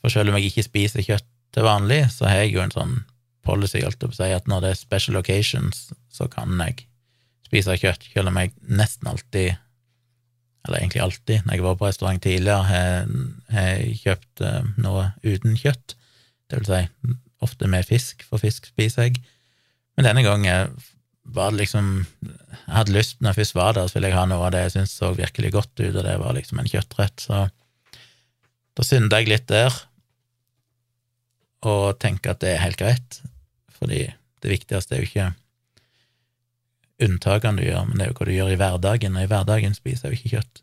For 0.00 0.12
selv 0.12 0.32
om 0.32 0.38
jeg 0.38 0.50
ikke 0.50 0.66
spiser 0.66 1.04
kjøtt 1.04 1.26
til 1.54 1.66
vanlig, 1.66 2.04
så 2.14 2.28
har 2.28 2.44
jeg 2.44 2.54
jo 2.54 2.62
en 2.64 2.74
sånn 2.74 2.94
policy, 3.46 3.80
holdt 3.84 4.04
jeg 4.18 4.36
at 4.36 4.48
når 4.50 4.64
det 4.64 4.70
er 4.74 4.78
special 4.78 5.18
occasions, 5.20 5.88
så 6.12 6.28
kan 6.30 6.60
jeg 6.60 6.84
spise 7.48 7.78
kjøtt, 7.82 8.06
selv 8.12 8.30
om 8.30 8.38
jeg 8.38 8.52
nesten 8.68 9.10
alltid, 9.10 9.58
eller 10.66 10.78
egentlig 10.78 11.02
alltid, 11.02 11.46
når 11.46 11.56
jeg 11.56 11.66
var 11.66 11.80
på 11.80 11.88
restaurant 11.88 12.22
tidligere, 12.22 12.68
har, 12.68 13.10
har 13.54 13.82
kjøpt 14.04 14.44
uh, 14.44 14.70
noe 14.78 15.08
uten 15.24 15.56
kjøtt, 15.58 15.96
det 16.50 16.60
vil 16.60 16.70
si 16.70 17.16
ofte 17.40 17.68
med 17.72 17.86
fisk, 17.88 18.24
for 18.28 18.42
fisk 18.42 18.68
spiser 18.68 19.08
jeg. 19.08 19.20
Men 19.96 20.10
denne 20.10 20.24
gangen 20.26 20.74
var 21.30 21.52
det 21.52 21.60
liksom 21.60 21.88
Jeg 22.20 22.74
hadde 22.74 22.94
lyst, 22.94 23.18
når 23.20 23.30
jeg 23.30 23.38
først 23.40 23.54
var 23.54 23.74
der, 23.76 23.88
så 23.88 23.96
ville 23.96 24.10
jeg 24.10 24.18
ha 24.18 24.26
noe 24.28 24.46
av 24.46 24.52
det 24.54 24.62
jeg 24.64 24.72
syntes 24.74 24.94
så 24.98 25.10
virkelig 25.14 25.50
godt 25.54 25.72
ut, 25.80 25.94
og 25.94 26.04
det 26.06 26.16
var 26.20 26.36
liksom 26.36 26.60
en 26.60 26.70
kjøttrett, 26.70 27.22
så 27.22 27.46
da 28.76 28.86
synda 28.86 29.18
jeg 29.20 29.30
litt 29.32 29.48
der 29.50 29.74
og 31.66 31.98
tenke 32.00 32.32
at 32.32 32.40
det 32.42 32.54
er 32.54 32.64
helt 32.64 32.80
greit, 32.80 33.20
fordi 33.76 34.06
det 34.40 34.52
viktigste 34.52 34.96
er 34.96 35.02
jo 35.02 35.08
ikke 35.08 35.28
unntakene 37.04 37.60
du 37.60 37.66
gjør, 37.66 37.86
men 37.88 37.98
det 37.98 38.06
er 38.06 38.10
jo 38.10 38.18
hva 38.18 38.28
du 38.28 38.34
gjør 38.34 38.52
i 38.52 38.60
hverdagen, 38.60 39.16
og 39.16 39.24
i 39.24 39.30
hverdagen 39.30 39.76
spiser 39.76 40.08
jeg 40.08 40.12
jo 40.12 40.20
ikke 40.20 40.36
kjøtt, 40.36 40.62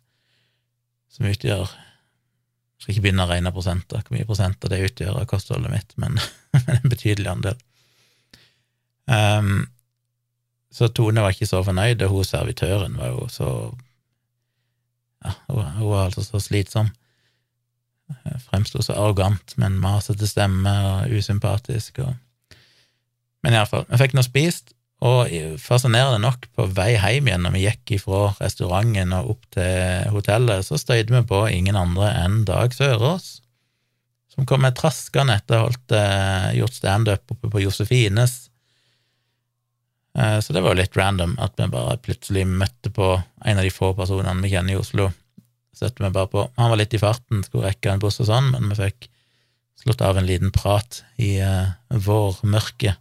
som 1.13 1.29
utgjør 1.29 1.75
Jeg 2.77 2.83
skal 2.83 2.93
ikke 2.93 3.01
begynne 3.07 3.23
å 3.25 3.29
regne 3.31 3.49
prosenter, 3.49 4.01
hvor 4.05 4.13
mye 4.13 4.25
prosenter 4.29 4.69
det 4.69 4.77
utgjør 4.85 5.15
av 5.17 5.25
kostholdet 5.25 5.71
mitt, 5.73 5.95
men, 6.01 6.19
en 6.53 6.91
betydelig 6.91 7.31
andel. 7.31 7.55
Um, 9.09 9.65
så 10.69 10.91
Tone 10.93 11.23
var 11.23 11.33
ikke 11.33 11.49
så 11.49 11.63
fornøyd, 11.65 12.03
og 12.05 12.13
hun 12.13 12.27
servitøren 12.27 12.99
var 12.99 13.15
jo 13.15 13.25
så 13.33 13.49
ja, 15.25 15.33
hun, 15.49 15.87
var 15.89 16.03
altså 16.05 16.21
så 16.21 16.41
slitsom 16.43 16.91
fremsto 18.47 18.81
så 18.83 18.95
arrogant 18.95 19.53
med 19.57 19.71
en 19.71 19.81
masete 19.81 20.27
stemme 20.29 20.73
og 20.91 21.13
usympatisk. 21.17 22.01
Og... 22.05 22.57
Men 23.43 23.57
iallfall, 23.57 23.87
vi 23.89 23.99
fikk 24.01 24.15
nå 24.17 24.23
spist, 24.25 24.73
og 25.05 25.29
fascinerende 25.61 26.17
nok, 26.23 26.47
på 26.57 26.65
vei 26.73 26.95
hjem 26.95 27.27
igjen 27.29 27.43
når 27.45 27.53
vi 27.53 27.65
gikk 27.67 27.91
ifra 27.99 28.21
restauranten 28.39 29.13
og 29.13 29.35
opp 29.35 29.43
til 29.53 30.07
hotellet, 30.15 30.65
så 30.65 30.79
støyde 30.81 31.13
vi 31.13 31.21
på 31.29 31.43
ingen 31.53 31.77
andre 31.77 32.09
enn 32.23 32.39
Dag 32.47 32.73
Sørås, 32.73 33.27
som 34.33 34.47
kom 34.49 34.63
med 34.65 34.77
traskende 34.77 35.37
etter 35.37 35.61
å 35.61 35.67
ha 35.67 35.99
eh, 35.99 36.57
gjort 36.57 36.77
standup 36.77 37.35
oppe 37.35 37.51
på 37.53 37.61
Josefines. 37.61 38.47
Eh, 40.17 40.39
så 40.41 40.53
det 40.53 40.65
var 40.65 40.73
jo 40.73 40.81
litt 40.81 40.97
random 40.97 41.37
at 41.45 41.53
vi 41.61 41.69
bare 41.73 42.01
plutselig 42.01 42.47
møtte 42.49 42.89
på 42.93 43.13
en 43.21 43.61
av 43.61 43.65
de 43.65 43.73
få 43.73 43.93
personene 43.97 44.41
vi 44.41 44.53
kjenner 44.55 44.73
i 44.73 44.81
Oslo 44.81 45.11
setter 45.77 46.05
vi 46.05 46.13
bare 46.15 46.29
på. 46.31 46.47
Han 46.57 46.71
var 46.73 46.79
litt 46.81 46.95
i 46.97 47.01
farten, 47.01 47.43
skulle 47.45 47.69
rekke 47.69 47.93
en 47.93 48.01
buss 48.03 48.19
og 48.23 48.29
sånn, 48.29 48.51
men 48.55 48.71
vi 48.71 48.79
fikk 48.79 49.09
slått 49.81 50.01
av 50.01 50.17
en 50.17 50.25
liten 50.27 50.51
prat 50.53 51.03
i 51.21 51.37
uh, 51.41 51.69
vårmørket 51.89 52.97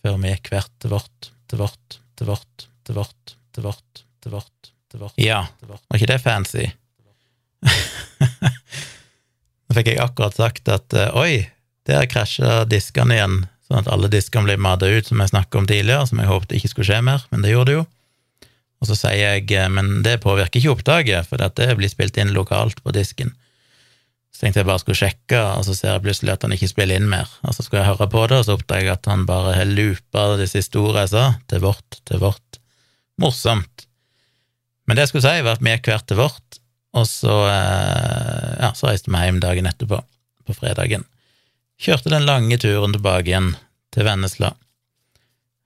før 0.00 0.16
vi 0.22 0.32
gikk 0.32 0.48
hvert 0.54 0.72
til 0.80 0.94
vårt, 0.94 1.30
til 1.50 1.60
vårt, 1.60 1.98
til 2.16 2.30
vårt, 2.30 2.66
til 2.86 2.96
vårt, 2.96 3.34
til 3.52 3.66
vårt, 3.66 4.02
til 4.22 4.34
vårt, 4.34 4.70
til 4.90 5.02
vårt. 5.04 5.16
Ja, 5.20 5.42
var 5.68 5.98
ikke 5.98 6.08
det 6.14 6.20
fancy? 6.24 6.70
Nå 9.68 9.76
fikk 9.76 9.92
jeg 9.92 10.00
akkurat 10.02 10.36
sagt 10.36 10.70
at 10.72 10.96
uh, 10.96 11.12
oi, 11.20 11.44
der 11.88 12.08
krasja 12.10 12.64
diskene 12.68 13.18
igjen, 13.18 13.38
sånn 13.68 13.82
at 13.84 13.92
alle 13.92 14.10
diskene 14.12 14.48
ble 14.48 14.56
mata 14.60 14.88
ut, 14.88 15.06
som 15.06 15.20
jeg 15.20 15.32
snakket 15.34 15.60
om 15.60 15.68
tidligere, 15.68 16.08
som 16.08 16.22
jeg 16.22 16.30
håpet 16.30 16.56
ikke 16.56 16.72
skulle 16.72 16.88
skje 16.88 17.02
mer, 17.06 17.26
men 17.30 17.44
det 17.44 17.52
gjorde 17.52 17.70
det 17.70 17.78
jo. 17.82 17.86
Og 18.80 18.88
så 18.88 18.96
sier 18.96 19.18
jeg 19.20 19.52
eh, 19.56 19.68
men 19.72 20.00
det 20.06 20.22
påvirker 20.24 20.60
ikke 20.60 20.74
opptaket, 20.76 21.28
for 21.28 21.40
det 21.40 21.70
blir 21.78 21.92
spilt 21.92 22.16
inn 22.20 22.34
lokalt 22.36 22.80
på 22.84 22.94
disken. 22.96 23.34
Så 24.30 24.44
tenkte 24.44 24.62
jeg 24.62 24.70
bare 24.70 24.80
skulle 24.80 25.00
sjekke, 25.00 25.40
og 25.58 25.66
så 25.66 25.74
ser 25.76 25.94
jeg 25.94 26.04
plutselig 26.06 26.32
at 26.32 26.46
han 26.46 26.54
ikke 26.56 26.70
spiller 26.70 27.00
inn 27.00 27.10
mer. 27.10 27.28
Og 27.44 27.52
så 27.56 27.64
skulle 27.64 27.82
jeg 27.82 27.90
høre 27.90 28.08
på 28.12 28.24
det, 28.30 28.38
og 28.40 28.46
så 28.46 28.56
oppdager 28.56 28.88
jeg 28.88 28.96
at 28.96 29.10
han 29.10 29.26
bare 29.28 29.56
har 29.58 29.68
loopa 29.68 30.24
det 30.40 30.48
siste 30.52 30.80
ordet 30.80 31.04
jeg 31.04 31.12
sa, 31.12 31.24
til 31.50 31.64
vårt, 31.66 32.00
til 32.08 32.22
vårt. 32.22 32.60
Morsomt. 33.20 33.84
Men 34.88 34.96
det 34.96 35.04
jeg 35.04 35.12
skulle 35.12 35.26
si, 35.26 35.44
var 35.44 35.58
at 35.58 35.64
vi 35.66 35.74
gikk 35.74 35.90
hvert 35.92 36.06
til 36.08 36.20
vårt, 36.22 36.60
og 36.96 37.04
så, 37.06 37.34
eh, 37.50 38.54
ja, 38.64 38.72
så 38.74 38.88
reiste 38.88 39.12
vi 39.12 39.24
hjem 39.26 39.42
dagen 39.42 39.68
etterpå, 39.70 40.00
på 40.46 40.56
fredagen. 40.56 41.04
Kjørte 41.80 42.12
den 42.12 42.26
lange 42.28 42.58
turen 42.60 42.96
tilbake 42.96 43.30
igjen 43.30 43.52
til 43.94 44.08
Vennesla. 44.08 44.54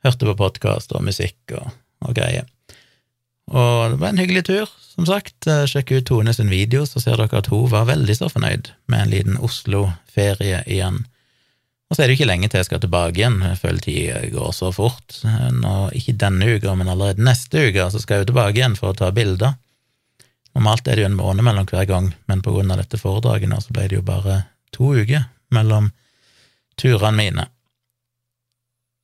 Hørte 0.05 0.29
på 0.29 0.37
podkast 0.41 0.93
og 0.95 1.07
musikk 1.07 1.55
og, 1.57 1.71
og 2.05 2.17
greier. 2.17 2.49
Og 3.53 3.91
det 3.93 3.99
var 4.01 4.13
en 4.13 4.21
hyggelig 4.23 4.45
tur, 4.49 4.71
som 4.95 5.07
sagt. 5.09 5.47
Eh, 5.47 5.65
sjekk 5.69 5.93
ut 5.93 6.07
Tone 6.09 6.33
sin 6.35 6.53
video, 6.53 6.87
så 6.89 7.03
ser 7.03 7.21
dere 7.21 7.43
at 7.43 7.51
hun 7.53 7.67
var 7.73 7.91
veldig 7.91 8.17
så 8.17 8.31
fornøyd 8.33 8.71
med 8.89 9.03
en 9.03 9.13
liten 9.13 9.37
Oslo-ferie 9.37 10.63
igjen. 10.65 11.03
Og 11.91 11.97
så 11.97 12.03
er 12.03 12.09
det 12.09 12.15
jo 12.15 12.23
ikke 12.23 12.31
lenge 12.31 12.49
til 12.49 12.63
jeg 12.63 12.69
skal 12.71 12.81
tilbake 12.81 13.21
igjen, 13.21 13.43
jeg 13.45 13.61
føler 13.61 13.83
tida 13.85 14.23
går 14.33 14.55
så 14.57 14.71
fort. 14.73 15.19
Nå, 15.53 15.75
ikke 15.95 16.17
denne 16.25 16.57
uka, 16.57 16.73
men 16.79 16.89
allerede 16.89 17.23
neste 17.27 17.69
uke 17.69 17.85
så 17.93 18.01
skal 18.01 18.17
jeg 18.17 18.25
jo 18.25 18.31
tilbake 18.33 18.59
igjen 18.59 18.79
for 18.79 18.95
å 18.95 18.99
ta 18.99 19.13
bilder. 19.15 19.59
Normalt 20.55 20.89
er 20.89 20.97
det 20.97 21.05
jo 21.05 21.11
en 21.11 21.19
måned 21.19 21.45
mellom 21.45 21.69
hver 21.69 21.85
gang, 21.91 22.09
men 22.31 22.43
på 22.43 22.55
grunn 22.55 22.73
av 22.73 22.81
dette 22.81 22.99
foredraget 22.99 23.51
nå, 23.51 23.61
så 23.61 23.75
ble 23.75 23.89
det 23.91 23.99
jo 23.99 24.07
bare 24.07 24.41
to 24.75 24.95
uker 24.97 25.29
mellom 25.55 25.91
turene 26.81 27.19
mine. 27.19 27.47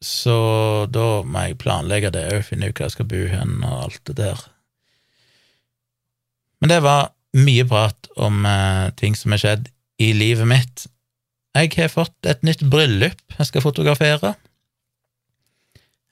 Så 0.00 0.36
da 0.88 1.08
må 1.28 1.44
jeg 1.44 1.58
planlegge 1.60 2.12
det 2.14 2.26
òg, 2.32 2.44
finne 2.46 2.70
ut 2.70 2.76
hvor 2.78 2.88
jeg 2.88 2.96
skal 2.96 3.08
bo 3.10 3.20
hen 3.28 3.58
og 3.60 3.74
alt 3.84 4.00
det 4.08 4.16
der. 4.22 4.46
Men 6.60 6.72
det 6.72 6.80
var 6.84 7.12
mye 7.36 7.66
prat 7.68 8.08
om 8.20 8.46
eh, 8.48 8.88
ting 9.00 9.14
som 9.16 9.36
har 9.36 9.42
skjedd 9.42 9.68
i 10.00 10.10
livet 10.16 10.48
mitt 10.48 10.88
jeg 11.56 11.72
har 11.74 11.90
fått 11.90 12.28
et 12.30 12.44
nytt 12.46 12.62
bryllup 12.70 13.18
jeg 13.34 13.48
skal 13.48 13.64
fotografere. 13.64 14.34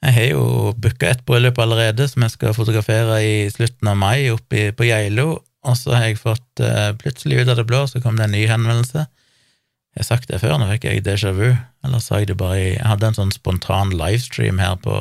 Jeg 0.03 0.15
har 0.15 0.27
jo 0.33 0.73
booka 0.79 1.11
et 1.11 1.23
bryllup 1.27 1.59
allerede 1.59 2.07
som 2.07 2.23
jeg 2.23 2.35
skal 2.35 2.55
fotografere 2.55 3.19
i 3.23 3.47
slutten 3.51 3.87
av 3.91 3.97
mai 3.99 4.29
oppe 4.31 4.69
på 4.75 4.87
Geilo, 4.87 5.41
og 5.63 5.75
så 5.75 5.95
har 5.95 6.09
jeg 6.09 6.19
fått 6.19 6.63
eh, 6.63 6.91
plutselig 6.99 7.41
ut 7.41 7.51
av 7.51 7.59
det 7.59 7.67
blå 7.67 7.85
så 7.87 7.99
kom 8.03 8.19
det 8.19 8.27
en 8.27 8.35
ny 8.35 8.45
henvendelse. 8.47 9.05
Jeg 9.97 10.03
har 10.03 10.07
sagt 10.07 10.29
det 10.29 10.41
før, 10.43 10.57
nå 10.61 10.67
fikk 10.69 10.85
jeg 10.85 11.05
déjà 11.05 11.31
vu, 11.35 11.47
eller 11.83 12.03
sa 12.03 12.21
jeg 12.21 12.29
det 12.29 12.37
bare 12.39 12.57
i 12.59 12.67
Jeg 12.75 12.87
hadde 12.87 13.09
en 13.09 13.17
sånn 13.17 13.33
spontan 13.35 13.95
livestream 13.97 14.61
her 14.61 14.77
på, 14.83 14.97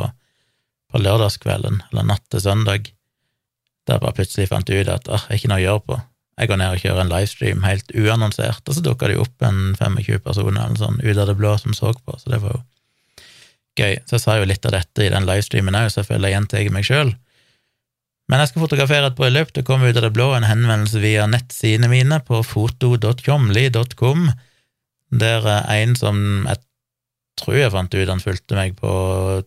på 0.89 1.03
lørdagskvelden, 1.03 1.83
eller 1.91 2.09
natt 2.09 2.25
til 2.33 2.43
søndag, 2.43 2.89
der 3.87 3.99
jeg 3.99 4.05
bare 4.05 4.17
plutselig 4.17 4.49
fant 4.51 4.71
ut 4.71 4.89
at 4.93 5.05
det 5.05 5.19
er 5.19 5.37
ikke 5.37 5.53
noe 5.53 5.61
å 5.61 5.67
gjøre 5.67 5.85
på. 5.91 6.01
Jeg 6.39 6.51
går 6.51 6.61
ned 6.61 6.75
og 6.75 6.83
kjører 6.83 7.03
en 7.03 7.13
livestream 7.13 7.65
helt 7.67 7.95
uannonsert, 7.99 8.65
og 8.65 8.77
så 8.77 8.83
dukka 8.85 9.11
det 9.11 9.19
jo 9.19 9.25
opp 9.27 9.47
en 9.47 9.63
25 9.79 10.25
personer 10.25 10.65
eller 10.65 10.81
sånn 10.81 11.01
ut 11.03 11.17
av 11.17 11.31
det 11.31 11.39
blå 11.39 11.55
som 11.61 11.77
så 11.77 11.93
på, 11.99 12.19
så 12.19 12.33
det 12.33 12.43
var 12.43 12.57
jo 12.57 12.65
gøy. 13.79 13.97
Så 14.07 14.17
jeg 14.17 14.25
sa 14.25 14.37
jo 14.39 14.47
litt 14.49 14.67
av 14.67 14.75
dette 14.75 15.05
i 15.05 15.11
den 15.13 15.27
livestreamen 15.27 15.79
òg, 15.79 15.91
så 15.93 16.03
jeg 16.03 16.13
føler 16.13 16.35
jeg 16.35 16.75
meg 16.75 16.87
sjøl. 16.87 17.13
Men 18.29 18.43
jeg 18.43 18.51
skal 18.51 18.65
fotografere 18.67 19.09
et 19.09 19.17
bryllup. 19.17 19.55
Det 19.57 19.65
kom 19.65 19.85
ut 19.87 19.97
av 19.97 20.05
det 20.05 20.13
blå 20.13 20.29
en 20.37 20.45
henvendelse 20.45 21.01
via 21.01 21.25
nettsidene 21.31 21.89
mine 21.89 22.21
på 22.29 22.43
foto.tjomli.com, 22.45 24.27
der 25.11 25.47
en 25.73 25.95
som 25.97 26.19
jeg 26.49 26.61
tror 27.39 27.59
jeg 27.59 27.73
fant 27.73 27.95
ut 27.95 28.11
han 28.11 28.23
fulgte 28.23 28.57
meg 28.59 28.77
på 28.79 28.93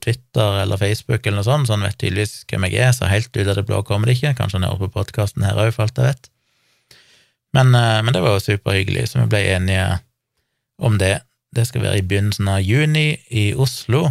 Twitter 0.03 0.61
eller 0.61 0.79
Facebook 0.79 1.25
eller 1.25 1.41
noe 1.41 1.47
sånt, 1.47 1.67
så 1.67 1.75
han 1.75 1.85
vet 1.85 1.97
tydeligvis 1.99 2.45
hvem 2.49 2.67
jeg 2.69 2.79
er, 2.85 2.93
så 2.95 3.09
helt 3.11 3.31
ut 3.35 3.47
av 3.47 3.57
det 3.57 3.65
blå 3.67 3.81
kommer 3.87 4.09
det 4.09 4.17
ikke. 4.17 4.35
Kanskje 4.37 4.59
han 4.59 4.69
hører 4.69 4.85
på 4.85 4.95
podkasten 4.99 5.45
her 5.45 5.59
òg, 5.59 5.73
for 5.75 5.85
alt 5.85 5.99
jeg 5.99 6.13
vet. 6.13 6.31
Men, 7.57 7.75
eh, 7.75 7.99
men 8.05 8.15
det 8.15 8.23
var 8.23 8.37
jo 8.37 8.45
superhyggelig, 8.45 9.09
så 9.11 9.21
vi 9.21 9.29
ble 9.33 9.43
enige 9.51 9.87
om 10.79 10.97
det. 11.01 11.17
Det 11.51 11.67
skal 11.67 11.83
være 11.83 11.99
i 11.99 12.07
begynnelsen 12.07 12.47
av 12.47 12.63
juni 12.63 13.19
i 13.27 13.51
Oslo, 13.53 14.07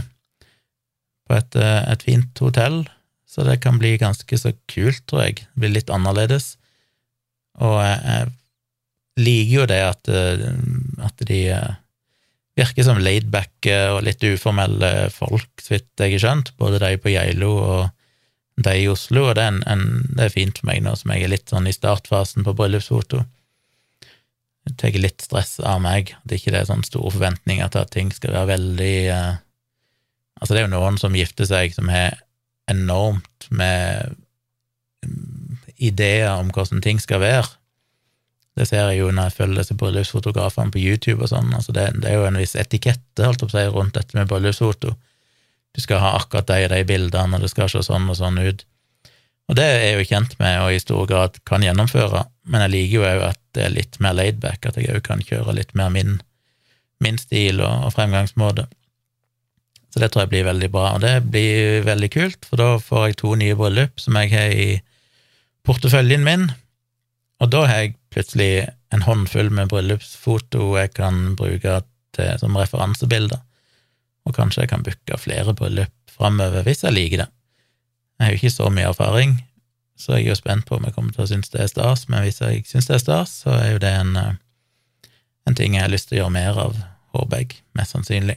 på 1.28 1.38
et, 1.38 1.56
eh, 1.56 1.82
et 1.92 2.02
fint 2.04 2.42
hotell, 2.44 2.82
så 3.30 3.46
det 3.46 3.60
kan 3.62 3.78
bli 3.78 3.96
ganske 3.96 4.38
så 4.38 4.52
kult, 4.68 5.06
tror 5.06 5.24
jeg. 5.24 5.46
Det 5.54 5.62
blir 5.62 5.76
litt 5.78 5.90
annerledes. 5.94 6.56
Og 7.60 7.78
jeg, 7.80 8.00
jeg 8.04 8.32
liker 9.18 9.54
jo 9.54 9.68
det 9.70 9.80
at, 9.84 10.10
eh, 10.12 10.44
at 11.06 11.24
de 11.28 11.40
virker 12.60 12.84
som 12.86 13.00
laidbacke 13.00 13.76
og 13.94 14.04
litt 14.06 14.22
uformelle 14.26 15.08
folk, 15.14 15.50
så 15.62 15.76
vidt 15.76 16.02
jeg 16.02 16.16
har 16.16 16.24
skjønt, 16.24 16.52
både 16.60 16.80
de 16.82 16.94
på 17.00 17.12
Geilo 17.14 17.50
og 17.58 17.82
de 18.60 18.76
i 18.82 18.88
Oslo, 18.90 19.28
og 19.30 19.36
det 19.38 19.44
er, 19.44 19.54
en, 19.54 19.62
en, 19.70 19.84
det 20.16 20.26
er, 20.26 20.34
fint 20.34 20.58
for 20.60 20.68
meg 20.68 20.82
nå 20.84 20.92
som 20.98 21.12
jeg 21.14 21.24
er 21.24 21.32
litt 21.32 21.52
sånn 21.52 21.68
i 21.70 21.74
startfasen 21.74 22.44
på 22.44 22.54
bryllupsfoto. 22.58 23.22
Jeg 24.68 24.76
tar 24.80 24.98
litt 25.00 25.24
stress 25.24 25.54
av 25.64 25.80
meg, 25.82 26.12
at 26.20 26.34
ikke 26.36 26.52
det 26.52 26.60
er 26.60 26.68
sånn 26.68 26.84
store 26.84 27.14
forventninger 27.14 27.70
til 27.72 27.80
at 27.80 27.94
ting 27.94 28.10
skal 28.14 28.36
være 28.36 28.52
veldig 28.56 28.96
eh, 29.14 29.38
Altså, 30.40 30.54
det 30.54 30.60
er 30.62 30.70
jo 30.70 30.72
noen 30.72 30.94
som 30.96 31.12
gifter 31.12 31.44
seg 31.44 31.74
som 31.74 31.90
har 31.92 32.14
enormt 32.70 33.48
med 33.52 34.14
mm, 35.04 35.58
ideer 35.76 36.30
om 36.32 36.48
hvordan 36.48 36.80
ting 36.80 36.96
skal 37.02 37.20
være. 37.20 37.59
Det 38.60 38.66
ser 38.68 38.90
jeg 38.90 39.00
jo 39.00 39.12
når 39.14 39.30
jeg 39.30 39.38
følger 39.38 39.62
disse 39.62 39.76
bryllupsfotografene 39.80 40.74
på 40.74 40.82
YouTube 40.82 41.24
og 41.24 41.30
sånn. 41.32 41.54
Altså 41.56 41.72
det, 41.72 41.86
det, 42.02 42.10
er 42.10 42.18
jo 42.20 42.26
en 42.28 42.36
viss 42.36 42.58
etikette 42.60 43.24
holdt 43.24 43.46
opp 43.46 43.54
si, 43.54 43.62
rundt 43.72 43.96
dette 43.96 44.18
med 44.18 44.28
bryllupsfoto 44.28 44.92
du 45.74 45.80
skal 45.80 46.02
ha 46.02 46.16
akkurat 46.18 46.48
de 46.50 46.64
og 46.66 46.72
de 46.72 46.82
bildene, 46.86 47.36
og 47.36 47.44
det 47.44 47.50
skal 47.52 47.70
se 47.70 47.82
sånn 47.86 48.08
og 48.10 48.18
sånn 48.18 48.40
ut. 48.42 48.64
Og 49.50 49.56
det 49.58 49.66
er 49.66 49.80
jeg 49.84 49.94
jo 49.98 50.08
kjent 50.12 50.36
med 50.38 50.58
og 50.62 50.74
i 50.74 50.82
stor 50.82 51.06
grad 51.10 51.38
kan 51.46 51.64
gjennomføre, 51.64 52.24
men 52.50 52.64
jeg 52.64 52.72
liker 52.74 52.96
jo 52.96 53.06
òg 53.06 53.24
at 53.30 53.40
det 53.56 53.64
er 53.66 53.74
litt 53.74 53.98
mer 54.02 54.14
laidback, 54.18 54.66
at 54.66 54.78
jeg 54.78 54.90
òg 54.94 55.02
kan 55.06 55.22
kjøre 55.26 55.56
litt 55.56 55.72
mer 55.78 55.90
min, 55.94 56.20
min 57.02 57.18
stil 57.18 57.62
og, 57.62 57.86
og, 57.86 57.94
fremgangsmåte. 57.96 58.66
Så 59.90 60.02
det 60.02 60.12
tror 60.12 60.24
jeg 60.24 60.32
blir 60.34 60.46
veldig 60.46 60.70
bra, 60.70 60.92
og 60.94 61.02
det 61.02 61.16
blir 61.34 61.82
veldig 61.86 62.10
kult, 62.14 62.46
for 62.46 62.62
da 62.62 62.68
får 62.78 63.08
jeg 63.08 63.20
to 63.22 63.34
nye 63.38 63.58
bryllup 63.58 63.98
som 63.98 64.18
jeg 64.20 64.30
har 64.34 64.54
i 64.54 64.68
porteføljen 65.66 66.22
min, 66.26 66.46
og 67.40 67.52
da 67.52 67.64
har 67.66 67.82
jeg 67.82 67.96
plutselig 68.12 68.68
en 68.92 69.04
håndfull 69.06 69.50
med 69.54 69.70
bryllupsfoto 69.70 70.74
jeg 70.78 70.92
kan 70.96 71.36
bruke 71.38 71.80
til, 72.16 72.34
som 72.42 72.58
referansebilder 72.58 73.40
og 74.28 74.36
kanskje 74.36 74.64
jeg 74.64 74.72
kan 74.72 74.84
booke 74.84 75.18
flere 75.20 75.54
bryllup 75.56 75.94
framover 76.10 76.64
hvis 76.66 76.84
jeg 76.84 76.94
liker 76.96 77.24
det. 77.24 77.28
Jeg 78.18 78.24
har 78.26 78.34
jo 78.34 78.40
ikke 78.40 78.52
så 78.52 78.68
mye 78.72 78.90
erfaring, 78.90 79.38
så 79.96 80.16
jeg 80.16 80.26
er 80.26 80.34
jo 80.34 80.38
spent 80.38 80.66
på 80.68 80.76
om 80.76 80.84
jeg 80.84 80.94
kommer 80.96 81.16
til 81.16 81.24
å 81.24 81.30
synes 81.30 81.52
det 81.52 81.62
er 81.64 81.72
stas, 81.72 82.06
men 82.12 82.24
hvis 82.24 82.40
jeg 82.42 82.64
synes 82.68 82.88
det 82.90 82.96
er 82.96 83.02
stas, 83.04 83.34
så 83.44 83.56
er 83.56 83.72
jo 83.72 83.82
det 83.82 83.92
en, 83.96 84.16
eh, 84.20 85.10
en 85.48 85.56
ting 85.56 85.74
jeg 85.76 85.86
har 85.86 85.92
lyst 85.92 86.10
til 86.10 86.18
å 86.18 86.22
gjøre 86.22 86.36
mer 86.36 86.60
av, 86.66 86.76
håper 87.16 87.42
jeg, 87.42 87.60
mest 87.78 87.96
sannsynlig. 87.96 88.36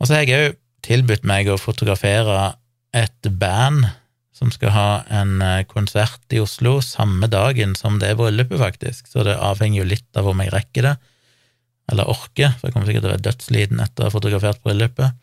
Og 0.00 0.08
så 0.08 0.16
har 0.16 0.26
jeg 0.26 0.40
òg 0.50 0.58
tilbudt 0.86 1.24
meg 1.26 1.48
å 1.48 1.58
fotografere 1.58 2.56
et 2.94 3.30
band 3.38 3.86
som 4.36 4.52
skal 4.52 4.74
ha 4.74 4.88
en 5.08 5.40
eh, 5.42 5.64
konsert 5.68 6.34
i 6.34 6.40
Oslo 6.42 6.78
samme 6.84 7.28
dagen 7.32 7.74
som 7.78 8.00
det 8.00 8.12
er 8.12 8.18
bryllupet, 8.18 8.58
faktisk, 8.60 9.08
så 9.08 9.24
det 9.24 9.38
avhenger 9.40 9.82
jo 9.82 9.90
litt 9.94 10.20
av 10.20 10.28
om 10.28 10.42
jeg 10.44 10.52
rekker 10.52 10.90
det 10.90 10.96
eller 11.86 12.10
orker, 12.10 12.50
for 12.56 12.66
jeg 12.66 12.74
kommer 12.74 12.88
sikkert 12.88 13.04
til 13.04 13.10
å 13.10 13.14
være 13.14 13.26
dødsliten 13.28 13.82
etter 13.82 14.02
å 14.02 14.08
ha 14.08 14.14
fotografert 14.14 14.62
bryllupet. 14.64 15.22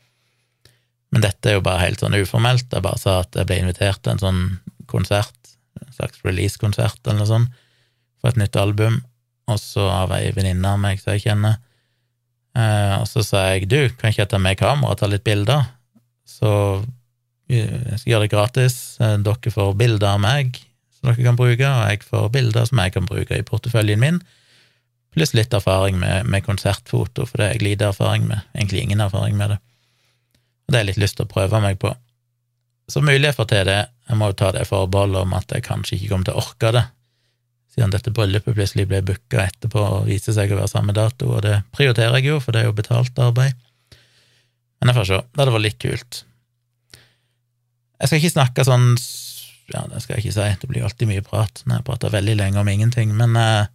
Men 1.14 1.26
dette 1.26 1.50
er 1.50 1.58
jo 1.58 1.66
bare 1.66 1.84
helt 1.84 2.02
sånn 2.02 2.16
uformelt. 2.16 2.70
Jeg 2.72 2.86
bare 2.86 3.02
sa 3.02 3.20
at 3.22 3.36
jeg 3.38 3.50
ble 3.50 3.60
invitert 3.62 4.00
til 4.02 4.16
en 4.16 4.22
sånn 4.22 4.40
konsert, 4.90 5.36
en 5.82 5.92
slags 5.94 6.24
release-konsert 6.26 7.02
eller 7.04 7.20
noe 7.20 7.30
sånt, 7.30 7.60
for 8.22 8.32
et 8.32 8.40
nytt 8.40 8.56
album, 8.58 9.02
og 9.52 9.60
så 9.60 9.90
av 9.92 10.16
ei 10.16 10.32
venninne 10.32 10.72
av 10.72 10.80
meg 10.80 11.02
som 11.02 11.14
jeg 11.14 11.26
kjenner. 11.26 11.60
Eh, 12.56 12.96
og 13.02 13.08
så 13.12 13.26
sa 13.28 13.44
jeg 13.52 13.68
du, 13.68 13.82
kan 14.00 14.14
ikke 14.14 14.24
jeg 14.24 14.32
ta 14.32 14.40
med 14.42 14.60
kamera 14.62 14.96
og 14.96 15.02
ta 15.02 15.10
litt 15.12 15.26
bilder? 15.28 15.68
Så 16.24 16.50
jeg 17.52 18.00
skal 18.00 18.14
gjøre 18.14 18.28
det 18.28 18.32
gratis. 18.34 18.78
Eh, 19.02 19.18
dere 19.26 19.52
får 19.56 19.76
bilder 19.80 20.16
av 20.16 20.22
meg 20.24 20.62
som 20.96 21.10
dere 21.10 21.26
kan 21.26 21.40
bruke, 21.40 21.68
og 21.68 21.92
jeg 21.92 22.06
får 22.08 22.32
bilder 22.34 22.70
som 22.70 22.80
jeg 22.80 22.96
kan 22.96 23.10
bruke 23.10 23.38
i 23.38 23.46
porteføljen 23.48 24.02
min 24.02 24.24
pluss 25.14 25.34
litt 25.38 25.54
erfaring 25.54 26.00
med, 26.02 26.26
med, 26.26 26.42
konsertfoto, 26.46 27.28
for 27.30 27.38
det 27.38 27.46
er 27.46 27.58
jeg 27.58 27.68
lite 27.68 27.90
erfaring 27.92 28.26
med, 28.30 28.42
egentlig 28.56 28.82
ingen 28.82 29.04
erfaring 29.04 29.38
med 29.38 29.54
det. 29.54 29.60
Og 30.66 30.74
det 30.74 30.80
har 30.80 30.84
jeg 30.84 30.90
litt 30.94 31.04
lyst 31.04 31.20
til 31.20 31.28
å 31.28 31.30
prøve 31.30 31.62
meg 31.62 31.78
på. 31.82 31.94
Så 32.90 33.04
mulig 33.04 33.30
jeg 33.30 33.38
får 33.38 33.50
til 33.52 33.68
det, 33.70 33.80
jeg 34.10 34.20
må 34.20 34.32
jo 34.32 34.38
ta 34.42 34.50
det 34.56 34.66
forbeholdet 34.68 35.22
om 35.22 35.36
at 35.38 35.54
jeg 35.54 35.66
kanskje 35.68 35.98
ikke 35.98 36.10
kommer 36.12 36.30
til 36.30 36.36
å 36.36 36.44
orke 36.44 36.74
det, 36.76 36.84
siden 37.74 37.94
dette 37.94 38.14
bryllupet 38.14 38.58
plutselig 38.58 38.88
ble 38.90 39.00
booka 39.06 39.48
etterpå 39.48 39.86
og 40.00 40.10
viser 40.10 40.36
seg 40.36 40.52
å 40.54 40.60
være 40.60 40.74
samme 40.74 40.94
dato, 40.98 41.30
og 41.38 41.46
det 41.46 41.60
prioriterer 41.74 42.20
jeg 42.20 42.34
jo, 42.34 42.42
for 42.44 42.54
det 42.54 42.64
er 42.64 42.70
jo 42.70 42.78
betalt 42.78 43.22
arbeid. 43.22 43.58
Men 44.82 44.92
jeg 44.92 44.98
får 45.00 45.10
se, 45.10 45.22
det 45.30 45.42
hadde 45.42 45.56
vært 45.56 45.68
litt 45.70 45.82
kult. 45.82 46.24
Jeg 48.04 48.10
skal 48.10 48.20
ikke 48.20 48.36
snakke 48.36 48.66
sånn 48.68 48.90
ja, 49.72 49.86
det 49.88 50.02
skal 50.04 50.18
jeg 50.18 50.26
ikke 50.26 50.36
si, 50.36 50.50
det 50.60 50.68
blir 50.70 50.84
alltid 50.84 51.08
mye 51.08 51.24
prat 51.24 51.64
når 51.64 51.80
jeg 51.80 51.88
prater 51.88 52.12
veldig 52.12 52.36
lenge 52.36 52.60
om 52.60 52.68
ingenting, 52.68 53.14
men 53.16 53.38
eh, 53.40 53.70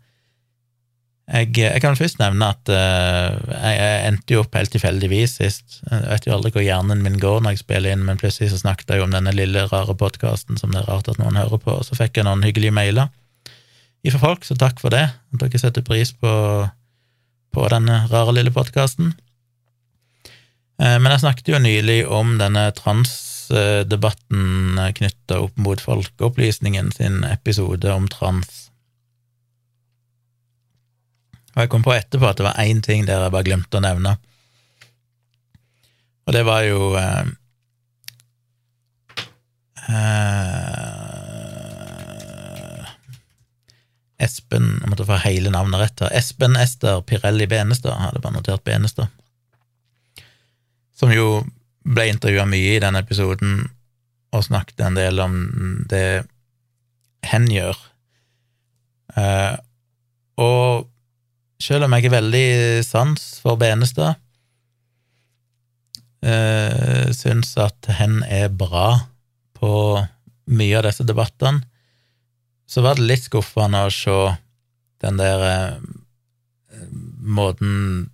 jeg, 1.29 1.53
jeg, 1.61 1.81
kan 1.85 1.97
først 1.97 2.21
nevne 2.23 2.47
at 2.55 2.71
uh, 2.73 3.37
jeg 3.53 3.97
endte 4.09 4.33
jo 4.33 4.41
opp 4.41 4.55
helt 4.57 4.73
tilfeldigvis 4.73 5.35
sist. 5.43 5.83
Jeg 5.85 6.07
vet 6.07 6.25
jo 6.25 6.33
aldri 6.33 6.55
hvor 6.55 6.65
hjernen 6.65 7.03
min 7.05 7.19
går 7.21 7.43
når 7.45 7.53
jeg 7.53 7.63
spiller 7.67 7.93
inn, 7.93 8.07
men 8.07 8.21
plutselig 8.21 8.49
så 8.55 8.63
snakket 8.63 8.95
jeg 8.95 9.03
jo 9.03 9.05
om 9.05 9.13
denne 9.13 9.35
lille, 9.37 9.67
rare 9.69 9.97
podkasten 10.01 10.57
som 10.57 10.73
det 10.73 10.81
er 10.81 10.89
rart 10.89 11.11
at 11.13 11.21
noen 11.21 11.37
hører 11.37 11.61
på, 11.61 11.75
og 11.77 11.85
så 11.85 11.99
fikk 11.99 12.17
jeg 12.17 12.29
noen 12.29 12.47
hyggelige 12.49 12.73
mailer 12.73 13.13
ifra 14.09 14.23
folk, 14.23 14.47
så 14.47 14.57
takk 14.57 14.81
for 14.81 14.95
det, 14.95 15.05
at 15.13 15.43
dere 15.43 15.61
setter 15.61 15.85
pris 15.85 16.15
på, 16.17 16.33
på 17.53 17.69
denne 17.75 18.07
rare, 18.09 18.33
lille 18.39 18.55
podkasten. 18.55 19.13
Uh, 20.81 20.97
men 20.97 21.13
jeg 21.13 21.27
snakket 21.27 21.53
jo 21.53 21.61
nylig 21.61 22.03
om 22.09 22.39
denne 22.41 22.71
trans 22.79 23.28
trans-debatten 23.49 24.79
knytta 24.95 25.41
opp 25.41 25.57
mot 25.57 25.81
Folkeopplysningen 25.81 26.93
sin 26.93 27.25
episode 27.25 27.93
om 27.93 28.09
trans. 28.09 28.71
Og 31.55 31.63
jeg 31.63 31.69
kom 31.71 31.83
på 31.83 31.95
etterpå 31.95 32.29
at 32.29 32.37
det 32.37 32.45
var 32.45 32.61
én 32.61 32.83
ting 32.83 33.07
der 33.07 33.23
jeg 33.23 33.33
bare 33.33 33.45
glemte 33.45 33.79
å 33.79 33.81
nevne. 33.83 34.17
Og 36.29 36.35
det 36.35 36.45
var 36.45 36.63
jo 36.63 36.95
eh, 37.01 37.25
eh, 39.89 40.85
Espen 44.19 44.81
Jeg 44.83 44.91
måtte 44.91 45.07
få 45.09 45.17
hele 45.25 45.51
navnet 45.51 45.81
rett 45.81 46.01
her. 46.05 46.13
Espen 46.13 46.57
Ester 46.57 47.01
Pirelli 47.01 47.47
Benestad. 47.49 47.97
Hadde 47.97 48.21
bare 48.21 48.37
notert 48.37 48.65
Benestad. 48.65 49.09
Som 50.99 51.15
jo 51.15 51.47
ble 51.85 52.09
intervjua 52.11 52.47
mye 52.49 52.77
i 52.77 52.83
den 52.83 52.99
episoden 52.99 53.61
og 54.35 54.45
snakket 54.45 54.83
en 54.85 54.99
del 54.99 55.21
om 55.25 55.35
det 55.89 56.27
hen 57.29 57.49
gjør. 57.51 57.79
Eh, 59.17 59.55
og 60.39 60.89
selv 61.63 61.87
om 61.87 61.97
jeg 61.97 62.09
er 62.09 62.17
veldig 62.19 62.49
sans 62.87 63.25
for 63.43 63.59
Benestad, 63.61 64.21
eh, 66.23 67.09
syns 67.15 67.57
at 67.59 67.89
hen 67.99 68.21
er 68.25 68.53
bra 68.53 69.01
på 69.59 69.73
mye 70.49 70.79
av 70.79 70.87
disse 70.87 71.07
debattene, 71.07 71.65
så 72.69 72.85
var 72.85 72.99
det 72.99 73.09
litt 73.09 73.25
skuffende 73.25 73.87
å 73.87 73.93
se 73.93 74.19
den 75.03 75.19
der 75.21 75.45
eh, 75.49 76.85
måten 77.19 78.11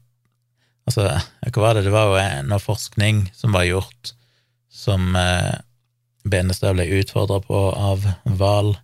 Altså, 0.84 1.06
hva 1.48 1.62
var 1.62 1.76
det? 1.76 1.86
Det 1.86 1.94
var 1.94 2.10
jo 2.12 2.24
noe 2.48 2.60
forskning 2.60 3.24
som 3.36 3.54
var 3.56 3.64
gjort, 3.68 4.12
som 4.68 5.14
eh, 5.16 5.54
Benestad 6.28 6.76
ble 6.76 6.88
utfordra 7.00 7.40
på 7.44 7.60
av 7.72 8.04
Val. 8.24 8.74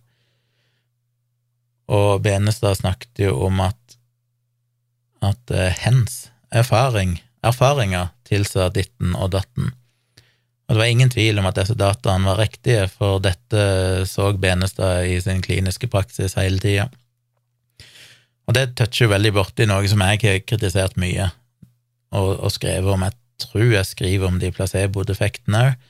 Og 1.91 2.21
Benestad 2.25 2.79
snakket 2.79 3.25
jo 3.27 3.35
om 3.47 3.61
at, 3.65 3.97
at 5.25 5.53
eh, 5.53 5.77
hens 5.83 6.31
erfaring, 6.49 7.19
erfaringer 7.45 8.09
tilsa 8.27 8.69
ditten 8.73 9.13
og 9.17 9.33
datten. 9.35 9.71
Og 10.71 10.75
det 10.75 10.79
var 10.79 10.89
ingen 10.93 11.11
tvil 11.11 11.41
om 11.41 11.49
at 11.49 11.57
disse 11.59 11.75
dataene 11.75 12.29
var 12.29 12.39
riktige, 12.39 12.85
for 12.87 13.19
dette 13.19 14.05
så 14.07 14.29
Benestad 14.39 15.09
i 15.09 15.17
sin 15.21 15.41
kliniske 15.43 15.89
praksis 15.91 16.37
hele 16.39 16.61
tida. 16.63 16.87
Og 18.47 18.55
det 18.55 18.71
toucher 18.79 19.11
veldig 19.11 19.33
borti 19.35 19.67
noe 19.67 19.89
som 19.91 20.01
jeg 20.05 20.21
har 20.23 20.41
kritisert 20.47 20.95
mye, 21.01 21.27
og, 22.11 22.35
og 22.39 22.51
skrevet 22.51 22.93
om. 22.93 23.07
Jeg 23.07 23.17
tror 23.41 23.71
jeg 23.73 23.89
skriver 23.89 24.27
om 24.27 24.39
de 24.41 24.51
placebo-defektene 24.55 25.63
òg. 25.69 25.87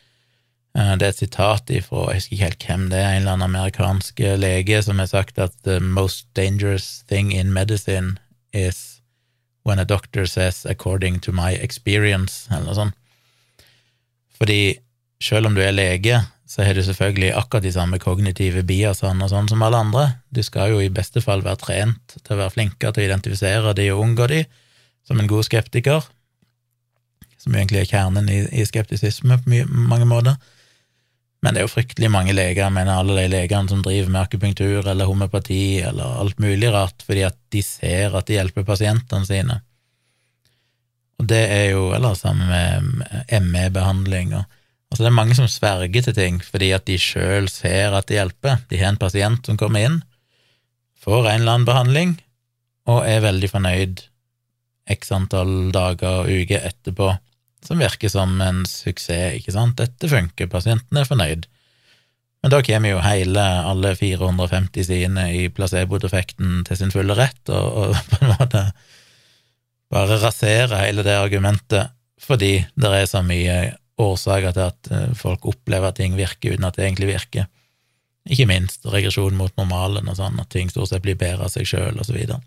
Eh, 0.78 0.93
det 0.95 1.07
er 1.07 1.11
et 1.11 1.24
sitat 1.24 1.72
ifra, 1.74 2.07
jeg 2.11 2.22
husker 2.22 2.36
ikke 2.36 2.45
helt 2.45 2.65
hvem 2.69 2.88
det 2.93 2.99
er, 3.01 3.09
en 3.11 3.24
eller 3.24 3.36
annen 3.36 3.49
amerikansk 3.49 4.22
lege 4.39 4.80
som 4.86 5.01
har 5.03 5.09
sagt 5.11 5.39
at 5.39 5.55
the 5.67 5.80
most 5.84 6.30
dangerous 6.38 7.03
thing 7.11 7.34
in 7.36 7.51
medicine 7.51 8.17
is 8.53 9.01
when 9.67 9.80
a 9.80 9.86
doctor 9.86 10.26
says 10.26 10.65
according 10.65 11.19
to 11.19 11.32
my 11.32 11.53
experience, 11.59 12.47
eller 12.49 12.72
noe 12.72 12.78
sånt. 12.78 12.95
Fordi 14.41 14.80
selv 15.22 15.51
om 15.51 15.55
du 15.55 15.61
er 15.61 15.76
lege, 15.76 16.24
så 16.49 16.65
har 16.65 16.74
du 16.74 16.82
selvfølgelig 16.84 17.36
akkurat 17.38 17.63
de 17.63 17.72
samme 17.72 17.99
kognitive 18.01 18.63
biasene 18.67 19.24
og 19.24 19.30
sånn 19.32 19.47
som 19.51 19.61
alle 19.63 19.80
andre. 19.86 20.07
Du 20.34 20.41
skal 20.43 20.74
jo 20.74 20.82
i 20.82 20.89
beste 20.91 21.22
fall 21.24 21.45
være 21.45 21.61
trent 21.61 22.15
til 22.17 22.34
å 22.36 22.39
være 22.41 22.55
flinkere 22.55 22.95
til 22.95 23.03
å 23.03 23.07
identifisere 23.07 23.76
de 23.78 23.86
og 23.93 24.01
unngå 24.03 24.28
de, 24.32 24.41
som 25.08 25.20
en 25.20 25.30
god 25.30 25.47
skeptiker, 25.47 26.06
som 27.41 27.56
egentlig 27.56 27.82
er 27.82 27.89
kjernen 27.89 28.30
i, 28.30 28.43
i 28.62 28.66
skeptisisme 28.68 29.39
på 29.41 29.52
mye, 29.52 29.68
mange 29.70 30.08
måter. 30.10 30.38
Men 31.41 31.56
det 31.56 31.62
er 31.62 31.66
jo 31.66 31.74
fryktelig 31.74 32.12
mange 32.14 32.36
leger, 32.38 32.68
jeg 32.68 32.76
mener 32.76 32.99
alle 32.99 33.18
de 33.18 33.32
legene 33.32 33.72
som 33.72 33.82
driver 33.82 34.12
med 34.14 34.22
akupunktur 34.22 34.86
eller 34.86 35.10
homopati 35.10 35.82
eller 35.82 36.22
alt 36.22 36.39
mulig 36.43 36.70
rart, 36.74 37.02
fordi 37.06 37.26
at 37.26 37.38
de 37.54 37.64
ser 37.66 38.14
at 38.18 38.30
de 38.30 38.38
hjelper 38.38 38.68
pasientene 38.68 39.26
sine. 39.26 39.58
Og 41.22 41.28
det 41.30 41.41
er 41.54 41.68
jo 41.76 41.91
Eller 41.93 42.16
sammen 42.18 42.47
med 42.49 43.41
ME-behandling 43.45 44.34
og 44.34 44.45
Altså, 44.91 45.06
det 45.06 45.08
er 45.08 45.16
mange 45.16 45.36
som 45.38 45.47
sverger 45.47 46.04
til 46.04 46.16
ting 46.18 46.41
fordi 46.43 46.74
at 46.76 46.84
de 46.84 46.97
sjøl 46.99 47.45
ser 47.47 47.95
at 47.95 48.10
det 48.10 48.18
hjelper. 48.18 48.58
De 48.68 48.80
har 48.82 48.91
en 48.91 48.99
pasient 48.99 49.45
som 49.47 49.56
kommer 49.56 49.86
inn, 49.88 50.02
får 50.99 51.30
en 51.30 51.41
eller 51.41 51.54
annen 51.54 51.68
behandling, 51.70 52.18
og 52.91 53.06
er 53.08 53.24
veldig 53.24 53.49
fornøyd 53.54 54.02
x 54.89 55.11
antall 55.15 55.71
dager 55.73 56.23
og 56.23 56.32
uker 56.32 56.65
etterpå, 56.71 57.11
som 57.65 57.82
virker 57.82 58.09
som 58.09 58.39
en 58.41 58.63
suksess, 58.65 59.38
ikke 59.38 59.53
sant? 59.53 59.77
Dette 59.82 60.09
funker, 60.09 60.49
pasienten 60.49 60.97
er 60.97 61.09
fornøyd. 61.09 61.45
Men 62.41 62.53
da 62.53 62.61
kommer 62.65 62.95
jo 62.95 63.03
hele, 63.05 63.43
alle 63.69 63.93
450 63.97 64.88
sidene 64.88 65.27
i 65.38 65.45
placebo-defekten 65.53 66.63
til 66.65 66.79
sin 66.79 66.93
fulle 66.93 67.15
rett, 67.17 67.43
og, 67.53 67.77
og 67.84 67.99
på 68.15 68.21
en 68.23 68.34
måte 68.34 68.63
bare 69.91 70.17
rasere 70.21 70.79
hele 70.86 71.03
det 71.05 71.17
argumentet 71.19 71.91
fordi 72.21 72.61
det 72.77 72.89
er 72.93 73.07
så 73.09 73.23
mye 73.25 73.55
årsaker 74.01 74.53
til 74.55 74.67
at 74.67 74.89
eh, 74.93 75.13
folk 75.17 75.47
opplever 75.49 75.89
at 75.89 75.97
ting 75.97 76.13
virker 76.17 76.53
uten 76.53 76.67
at 76.67 76.77
det 76.77 76.86
egentlig 76.86 77.09
virker. 77.09 77.47
Ikke 78.29 78.45
minst 78.49 78.86
regresjon 78.86 79.38
mot 79.38 79.53
normalen 79.57 80.09
og 80.09 80.17
sånn, 80.19 80.38
at 80.41 80.51
ting 80.53 80.69
stort 80.69 80.91
sett 80.91 81.03
blir 81.05 81.17
bedre 81.19 81.47
av 81.47 81.53
seg 81.53 81.65
sjøl, 81.67 81.97
og 81.97 82.05
så 82.05 82.13
videre. 82.13 82.38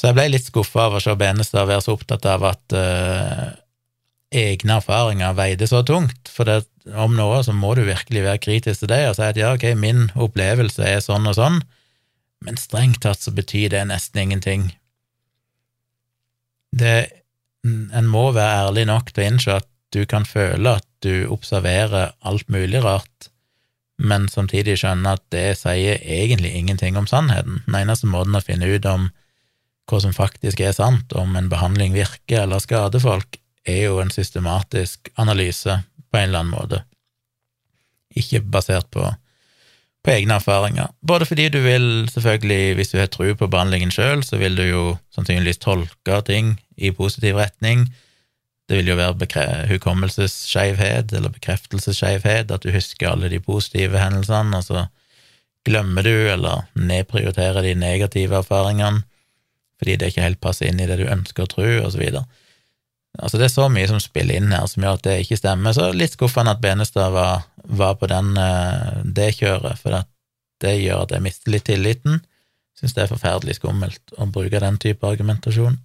Så 0.00 0.08
jeg 0.08 0.16
ble 0.16 0.30
litt 0.32 0.46
skuffa 0.48 0.86
av 0.86 0.94
å 0.96 1.00
se 1.04 1.12
Benestad 1.20 1.68
være 1.68 1.84
så 1.84 1.92
opptatt 1.92 2.24
av 2.24 2.44
at 2.48 2.72
uh, 2.72 3.50
egne 4.32 4.78
erfaringer 4.78 5.34
veide 5.36 5.68
så 5.68 5.82
tungt, 5.84 6.30
for 6.32 6.48
det, 6.48 6.62
om 6.96 7.12
noe 7.18 7.42
så 7.44 7.52
må 7.52 7.74
du 7.76 7.82
virkelig 7.84 8.22
være 8.24 8.40
kritisk 8.40 8.80
til 8.80 8.92
det 8.94 9.02
og 9.10 9.18
si 9.18 9.26
at 9.26 9.36
ja, 9.36 9.52
ok, 9.52 9.66
min 9.76 10.06
opplevelse 10.16 10.86
er 10.88 11.04
sånn 11.04 11.28
og 11.28 11.36
sånn, 11.36 11.60
men 12.46 12.56
strengt 12.56 13.02
tatt 13.04 13.20
så 13.20 13.34
betyr 13.36 13.74
det 13.74 13.82
nesten 13.90 14.22
ingenting 14.22 14.70
det, 16.72 17.10
En 17.66 18.06
må 18.08 18.30
være 18.32 18.70
ærlig 18.70 18.86
nok 18.88 19.10
til 19.12 19.20
å 19.20 19.28
innse 19.28 19.56
at 19.60 19.66
du 19.92 20.06
kan 20.08 20.24
føle 20.24 20.78
at 20.78 20.86
du 21.04 21.26
observerer 21.28 22.14
alt 22.24 22.46
mulig 22.48 22.80
rart, 22.80 23.28
men 24.00 24.30
samtidig 24.32 24.78
skjønne 24.80 25.18
at 25.18 25.26
det 25.34 25.58
sier 25.60 26.00
egentlig 26.00 26.54
ingenting 26.56 26.96
om 26.96 27.08
sannheten. 27.10 27.58
Den 27.66 27.82
eneste 27.82 28.08
måten 28.08 28.38
å 28.38 28.40
finne 28.40 28.70
ut 28.70 28.86
om 28.88 29.10
hva 29.90 30.00
som 30.02 30.14
faktisk 30.16 30.60
er 30.62 30.74
sant, 30.76 31.12
om 31.18 31.36
en 31.36 31.50
behandling 31.50 31.94
virker 31.96 32.44
eller 32.44 32.62
skader 32.62 33.02
folk, 33.02 33.40
er 33.68 33.84
jo 33.90 33.98
en 34.00 34.12
systematisk 34.14 35.10
analyse 35.20 35.80
på 36.10 36.18
en 36.18 36.30
eller 36.30 36.44
annen 36.44 36.54
måte, 36.54 36.84
ikke 38.16 38.42
basert 38.42 38.88
på 38.94 39.10
på 40.04 40.12
egne 40.14 40.38
erfaringer. 40.40 40.92
Både 41.04 41.26
fordi 41.28 41.48
du 41.52 41.58
vil, 41.60 42.08
selvfølgelig, 42.08 42.74
hvis 42.74 42.92
du 42.92 42.98
har 42.98 43.10
tro 43.12 43.26
på 43.36 43.48
behandlingen 43.52 43.90
sjøl, 43.92 44.22
så 44.24 44.38
vil 44.40 44.56
du 44.56 44.64
jo 44.64 44.84
sannsynligvis 45.14 45.60
tolke 45.60 46.22
ting 46.24 46.54
i 46.76 46.92
positiv 46.96 47.36
retning. 47.36 47.84
Det 48.68 48.78
vil 48.78 48.88
jo 48.88 48.96
være 48.96 49.66
hukommelsesskeivhet 49.68 51.12
eller 51.12 51.34
bekreftelsesskeivhet, 51.34 52.50
at 52.50 52.64
du 52.64 52.72
husker 52.72 53.10
alle 53.10 53.28
de 53.28 53.40
positive 53.44 53.98
hendelsene, 53.98 54.56
og 54.56 54.64
så 54.64 54.86
glemmer 55.68 56.06
du 56.06 56.14
eller 56.32 56.64
nedprioriterer 56.74 57.62
de 57.62 57.74
negative 57.74 58.40
erfaringene 58.40 59.04
fordi 59.80 59.96
det 59.96 60.12
ikke 60.12 60.26
helt 60.26 60.40
passer 60.44 60.68
inn 60.68 60.80
i 60.80 60.86
det 60.88 61.00
du 61.00 61.08
ønsker 61.08 61.46
å 61.46 61.50
tro, 61.50 61.66
videre. 61.96 62.26
Altså, 63.18 63.40
det 63.40 63.48
er 63.48 63.52
så 63.52 63.66
mye 63.72 63.88
som 63.90 63.98
spiller 64.02 64.38
inn 64.38 64.52
her 64.54 64.68
som 64.70 64.84
gjør 64.84 64.98
at 65.00 65.06
det 65.08 65.16
ikke 65.24 65.40
stemmer. 65.40 65.74
Så 65.74 65.88
litt 65.96 66.14
skuffende 66.14 66.54
at 66.54 66.62
Benestad 66.62 67.10
var, 67.14 67.46
var 67.64 67.96
på 67.98 68.06
den, 68.10 68.36
eh, 68.38 69.00
det 69.04 69.32
kjøret, 69.40 69.80
for 69.80 70.04
det 70.62 70.76
gjør 70.78 71.06
at 71.06 71.16
jeg 71.16 71.24
mister 71.24 71.54
litt 71.54 71.66
tilliten. 71.66 72.20
Syns 72.78 72.94
det 72.96 73.04
er 73.04 73.10
forferdelig 73.10 73.58
skummelt 73.58 74.14
å 74.16 74.28
bruke 74.30 74.62
den 74.62 74.78
type 74.80 75.08
argumentasjon. 75.08 75.80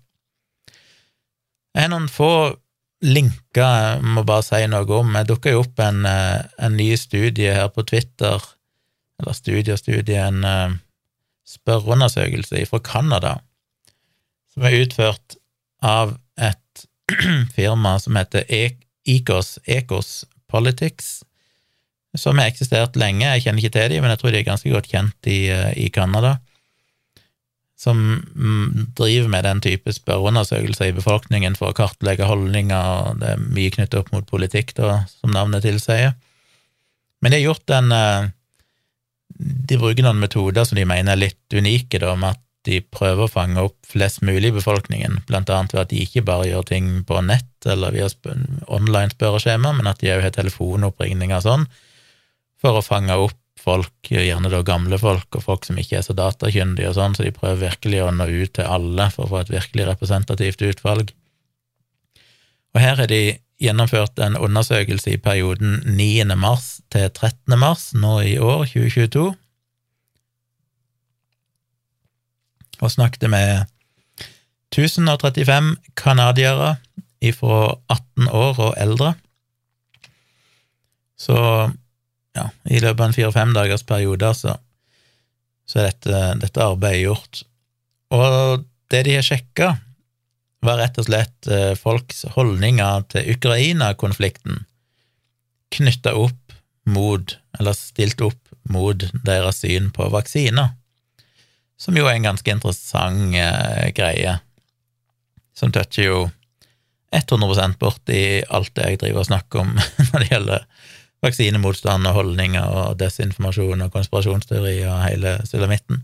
Jeg 1.76 1.88
har 1.88 1.92
noen 1.92 2.08
få 2.12 2.56
linker 3.06 3.66
jeg 3.66 4.04
må 4.16 4.24
bare 4.28 4.46
si 4.46 4.62
noe 4.72 4.86
om. 4.96 5.18
Jeg 5.18 5.30
dukka 5.30 5.54
jo 5.54 5.64
opp 5.66 5.82
en, 5.84 6.06
eh, 6.06 6.46
en, 6.58 6.78
ny 6.78 6.94
studie 6.98 7.54
her 7.58 7.68
på 7.74 7.84
Twitter, 7.90 8.42
eller 9.20 9.36
studie 9.36 9.74
og 9.74 9.80
studie, 9.80 10.20
en 10.20 10.44
uh, 10.44 10.76
spørreundersøkelse 11.48 12.66
fra 12.68 12.80
Canada, 12.84 13.38
som 14.56 14.66
er 14.68 14.80
utført 14.80 15.36
av 15.84 16.16
et 16.40 16.86
firma 17.56 17.98
som 18.00 18.16
heter 18.16 18.46
Ecos, 19.06 19.60
Ecos 19.66 20.26
Politics, 20.48 21.24
som 22.16 22.40
har 22.40 22.48
eksistert 22.48 22.96
lenge. 22.96 23.28
Jeg 23.28 23.44
kjenner 23.44 23.62
ikke 23.62 23.76
til 23.76 23.92
dem, 23.92 24.06
men 24.06 24.14
jeg 24.14 24.22
tror 24.22 24.32
de 24.32 24.40
er 24.40 24.48
ganske 24.48 24.72
godt 24.72 24.88
kjent 24.90 25.30
i, 25.30 25.40
eh, 25.52 25.72
i 25.76 25.90
Canada. 25.92 26.38
Som 27.76 28.00
mm, 28.24 28.94
driver 28.96 29.28
med 29.34 29.44
den 29.44 29.60
type 29.62 29.92
spørreundersøkelser 29.94 30.90
i 30.90 30.96
befolkningen 30.96 31.58
for 31.60 31.74
å 31.74 31.76
kartlegge 31.76 32.30
holdninger, 32.30 32.94
og 33.10 33.20
det 33.20 33.34
er 33.34 33.44
mye 33.44 33.74
knyttet 33.76 34.00
opp 34.00 34.14
mot 34.16 34.30
politikk, 34.30 34.72
da, 34.80 35.02
som 35.12 35.36
navnet 35.36 35.68
tilsier. 35.68 36.16
Men 37.20 37.36
de 37.36 37.42
har 37.42 37.50
gjort 37.50 37.76
en 37.76 37.92
eh, 37.92 38.32
De 39.36 39.76
bruker 39.76 40.06
noen 40.06 40.20
metoder 40.22 40.64
som 40.64 40.78
de 40.78 40.86
mener 40.88 41.12
er 41.12 41.20
litt 41.20 41.52
unike, 41.52 42.00
da, 42.00 42.14
med 42.16 42.38
at 42.38 42.45
de 42.66 42.82
prøver 42.94 43.26
å 43.26 43.32
fange 43.32 43.62
opp 43.62 43.78
flest 43.88 44.24
mulig 44.26 44.52
i 44.52 44.58
befolkningen, 44.58 45.22
blant 45.30 45.50
annet 45.54 45.76
ved 45.76 45.84
at 45.84 45.94
de 45.94 46.04
ikke 46.04 46.26
bare 46.26 46.50
gjør 46.50 46.68
ting 46.72 46.92
på 47.08 47.22
nett 47.26 47.70
eller 47.70 47.96
via 47.96 48.10
online 48.68 49.14
spørreskjema, 49.14 49.74
men 49.78 49.90
at 49.90 50.02
de 50.02 50.14
òg 50.14 50.24
har 50.26 50.36
telefonoppringninger 50.36 51.38
og 51.40 51.46
sånn, 51.46 51.66
for 52.62 52.80
å 52.80 52.86
fange 52.86 53.18
opp 53.26 53.40
folk, 53.66 54.12
gjerne 54.12 54.52
da 54.52 54.62
gamle 54.66 54.98
folk 55.02 55.38
og 55.38 55.46
folk 55.46 55.66
som 55.66 55.80
ikke 55.82 56.00
er 56.00 56.06
så 56.06 56.14
datakyndige 56.18 56.92
og 56.92 56.98
sånn, 56.98 57.16
så 57.18 57.26
de 57.26 57.34
prøver 57.36 57.70
virkelig 57.70 58.04
å 58.04 58.12
nå 58.14 58.28
ut 58.30 58.54
til 58.58 58.68
alle 58.70 59.10
for 59.14 59.26
å 59.26 59.32
få 59.32 59.42
et 59.42 59.54
virkelig 59.54 59.88
representativt 59.90 60.62
utvalg. 60.68 61.14
Og 62.76 62.84
her 62.84 63.00
har 63.00 63.10
de 63.10 63.24
gjennomført 63.62 64.20
en 64.20 64.36
undersøkelse 64.36 65.16
i 65.16 65.22
perioden 65.22 65.80
9. 65.96 66.28
mars 66.38 66.82
til 66.94 67.08
13. 67.08 67.56
mars 67.60 67.90
nå 67.96 68.18
i 68.28 68.36
år, 68.38 68.66
2022, 68.74 69.30
og 72.84 72.92
snakket 72.94 73.30
med 73.32 73.66
1035 74.76 75.76
canadiere 75.96 76.76
ifra 77.24 77.78
18 77.90 78.30
år 78.30 78.60
og 78.60 78.76
eldre. 78.82 79.14
Så 81.18 81.38
ja, 82.36 82.50
i 82.68 82.82
løpet 82.84 83.00
av 83.00 83.08
en 83.08 83.16
fire-fem 83.16 83.56
dagers 83.56 83.86
periode, 83.88 84.34
så, 84.36 84.58
så 85.66 85.82
er 85.82 85.90
dette, 85.90 86.22
dette, 86.44 86.64
arbeidet 86.64 87.06
gjort. 87.06 87.44
Og 88.16 88.66
det 88.92 89.06
de 89.08 89.18
har 89.18 89.26
sjekka, 89.26 89.72
var 90.66 90.80
rett 90.82 90.98
og 91.00 91.08
slett 91.08 91.48
eh, 91.52 91.74
folks 91.78 92.24
holdninger 92.36 93.06
til 93.14 93.36
Ukraina-konflikten 93.36 94.64
knytta 95.76 96.16
opp 96.18 96.56
mot, 96.90 97.36
eller 97.60 97.78
stilt 97.78 98.22
opp 98.26 98.42
mot, 98.72 99.06
deres 99.26 99.62
syn 99.62 99.92
på 99.94 100.08
vaksiner, 100.14 100.74
som 101.78 101.98
jo 101.98 102.08
er 102.08 102.18
en 102.18 102.30
ganske 102.30 102.52
interessant 102.52 103.36
eh, 103.40 103.92
greie, 103.96 104.38
som 105.56 105.72
toucher 105.76 106.10
jo 106.10 106.20
100 107.16 107.78
borti 107.80 108.44
alt 108.52 108.74
det 108.76 108.90
jeg 108.90 109.02
driver 109.04 109.24
og 109.24 109.30
snakker 109.30 109.64
om 109.64 109.76
når 110.12 110.24
det 110.24 110.32
gjelder 110.32 110.66
vaksinemotstand 111.26 112.10
og 112.10 112.18
holdninger 112.20 112.66
og 112.82 112.98
desinformasjon 113.00 113.86
og 113.86 113.94
konspirasjonsteori 113.94 114.78
og 114.86 115.04
hele 115.08 115.38
sulamitten. 115.48 116.04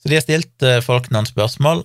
Så 0.00 0.10
de 0.10 0.18
har 0.18 0.24
stilt 0.24 0.66
eh, 0.66 0.82
folk 0.84 1.10
noen 1.12 1.28
spørsmål. 1.28 1.84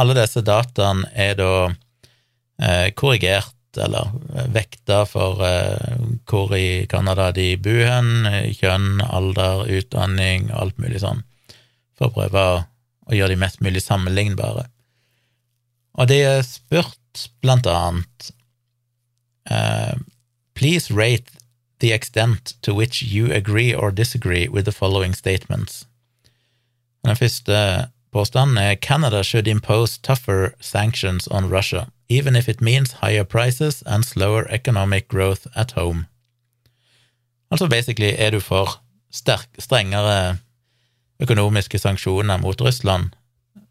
Alle 0.00 0.16
disse 0.16 0.42
dataene 0.46 1.10
er 1.14 1.36
da 1.38 1.52
eh, 1.68 2.90
korrigert 2.96 3.54
eller 3.78 4.10
eh, 4.34 4.48
vekta 4.54 5.04
for 5.06 5.42
eh, 5.46 5.98
hvor 6.28 6.54
i 6.56 6.86
Canada 6.90 7.30
de 7.36 7.52
bor 7.62 7.82
hen, 7.86 8.26
kjønn, 8.56 9.02
alder, 9.06 9.66
utdanning, 9.78 10.50
og 10.50 10.64
alt 10.64 10.80
mulig 10.82 11.02
sånn, 11.04 11.22
for 12.00 12.08
å 12.08 12.14
prøve 12.16 12.40
å, 12.40 12.60
gjøre 13.12 13.34
de 13.34 13.40
mest 13.42 13.60
mulig 13.60 13.82
sammenlignbare. 13.84 14.68
Og 15.98 16.08
de 16.08 16.20
er 16.24 16.44
spurt 16.46 17.26
blant 17.42 17.66
annet 17.66 18.30
uh, 19.50 19.98
Please 20.54 20.90
rate 20.90 21.40
the 21.80 21.92
extent 21.92 22.54
to 22.62 22.74
which 22.74 23.02
you 23.02 23.32
agree 23.32 23.74
or 23.74 23.90
disagree 23.90 24.46
with 24.48 24.64
the 24.64 24.72
following 24.72 25.14
statements. 25.14 25.86
Den 27.04 27.16
første 27.16 27.88
påstanden 28.12 28.58
er 28.58 28.74
Canada 28.74 29.22
should 29.24 29.48
impose 29.48 29.98
tougher 29.98 30.54
sanctions 30.60 31.26
on 31.28 31.48
Russia, 31.48 31.88
even 32.08 32.36
if 32.36 32.48
it 32.48 32.60
means 32.60 33.00
higher 33.00 33.24
prices 33.24 33.82
and 33.86 34.04
slower 34.04 34.46
economic 34.50 35.08
growth 35.08 35.46
at 35.56 35.72
home. 35.72 36.06
Altså 37.50 37.66
basically 37.66 38.14
er 38.18 38.30
du 38.30 38.40
for 38.40 38.80
sterk, 39.10 39.48
strengere 39.58 40.38
økonomiske 41.20 41.78
sanksjoner 41.78 42.40
mot 42.42 42.60
Russland 42.60 43.12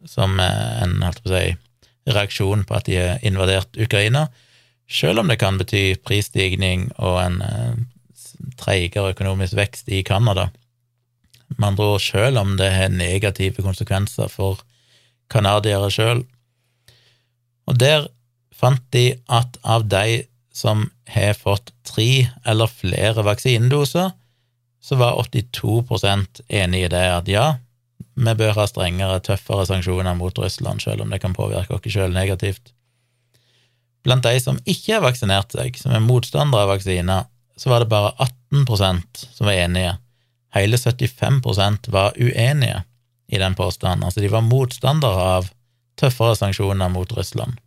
som 0.08 0.39
en 0.39 1.02
holdt 1.04 1.24
på 1.24 1.32
å 1.32 1.36
si, 1.36 1.56
reaksjon 2.10 2.64
på 2.66 2.78
at 2.78 2.88
de 2.88 2.97
har 2.97 3.26
invadert 3.26 3.78
Ukraina, 3.78 4.28
selv 4.89 5.22
om 5.22 5.30
det 5.30 5.38
kan 5.41 5.60
bety 5.60 5.93
prisstigning 6.02 6.88
og 6.97 7.20
en 7.22 7.41
eh, 7.45 7.76
treigere 8.60 9.14
økonomisk 9.14 9.58
vekst 9.60 9.91
i 9.93 10.02
Canada. 10.08 10.50
Med 11.58 11.72
andre 11.72 11.91
ord, 11.95 12.02
selv 12.02 12.41
om 12.41 12.56
det 12.58 12.72
har 12.74 12.93
negative 12.93 13.66
konsekvenser 13.66 14.32
for 14.32 14.64
canadiere 15.30 15.91
sjøl. 15.93 16.24
Og 17.70 17.78
der 17.78 18.08
fant 18.56 18.82
de 18.93 19.12
at 19.30 19.60
av 19.64 19.86
de 19.89 20.24
som 20.56 20.88
har 21.14 21.38
fått 21.38 21.72
tre 21.88 22.28
eller 22.47 22.72
flere 22.72 23.24
vaksinedoser, 23.26 24.12
så 24.90 24.98
var 24.98 25.20
82 25.22 25.84
enig 26.50 26.84
i 26.84 26.90
det 26.90 27.06
at 27.14 27.28
ja, 27.30 27.48
vi 28.18 28.34
bør 28.36 28.56
ha 28.58 28.66
strengere, 28.68 29.22
tøffere 29.22 29.68
sanksjoner 29.70 30.16
mot 30.18 30.38
Russland, 30.42 30.82
selv 30.82 31.04
om 31.06 31.14
det 31.14 31.22
kan 31.22 31.36
påvirke 31.38 31.78
oss 31.78 31.94
sjøl 31.94 32.10
negativt. 32.16 32.74
Blant 34.04 34.26
de 34.26 34.40
som 34.42 34.58
ikke 34.66 34.96
har 34.96 35.06
vaksinert 35.06 35.54
seg, 35.54 35.78
som 35.78 35.94
er 35.94 36.02
motstandere 36.02 36.66
av 36.66 36.74
vaksiner, 36.74 37.28
så 37.60 37.70
var 37.70 37.84
det 37.84 37.92
bare 37.92 38.16
18% 38.56 39.26
som 39.36 39.46
var 39.46 39.60
enige. 39.60 39.94
Hele 40.56 40.80
75% 40.82 41.92
var 41.94 42.18
uenige 42.18 42.84
i 43.30 43.38
den 43.38 43.56
påstanden. 43.56 44.08
Altså, 44.08 44.24
de 44.24 44.32
var 44.34 44.48
motstandere 44.48 45.26
av 45.38 45.52
tøffere 46.00 46.38
sanksjoner 46.40 46.90
mot 46.90 47.12
Russland. 47.14 47.60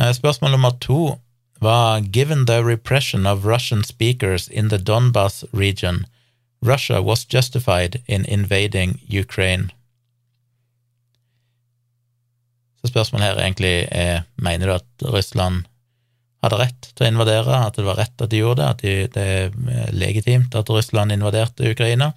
Eh, 0.00 0.10
spørsmål 0.16 0.56
nummer 0.56 0.74
to 0.82 1.20
var 1.60 2.00
Given 2.00 2.46
the 2.46 2.62
repression 2.62 3.26
of 3.26 3.44
Russian 3.44 3.84
speakers 3.84 4.48
in 4.48 4.68
the 4.68 4.78
Donbas 4.78 5.44
region, 5.52 6.06
Russia 6.62 7.00
was 7.02 7.24
justified 7.24 8.02
in 8.06 8.24
invading 8.24 9.00
Ukraine. 9.08 9.70
Så 12.80 12.90
spørsmålet 12.90 13.26
her 13.26 13.40
egentlig 13.40 13.88
er 13.90 14.22
mener 14.36 14.66
du 14.66 14.72
at 14.74 15.08
Russland 15.12 15.64
hadde 16.44 16.60
rett 16.60 16.90
til 16.94 17.06
å 17.06 17.10
invadere, 17.10 17.62
at 17.66 17.78
det 17.78 17.86
var 17.86 17.98
rett 17.98 18.22
at 18.22 18.30
de 18.30 18.42
gjorde 18.42 18.62
det, 18.62 18.68
at 18.68 18.84
de, 18.84 18.94
det 19.14 19.26
er 19.26 19.96
legitimt 19.96 20.54
at 20.54 20.70
Russland 20.70 21.12
invaderte 21.12 21.72
Ukraina. 21.72 22.12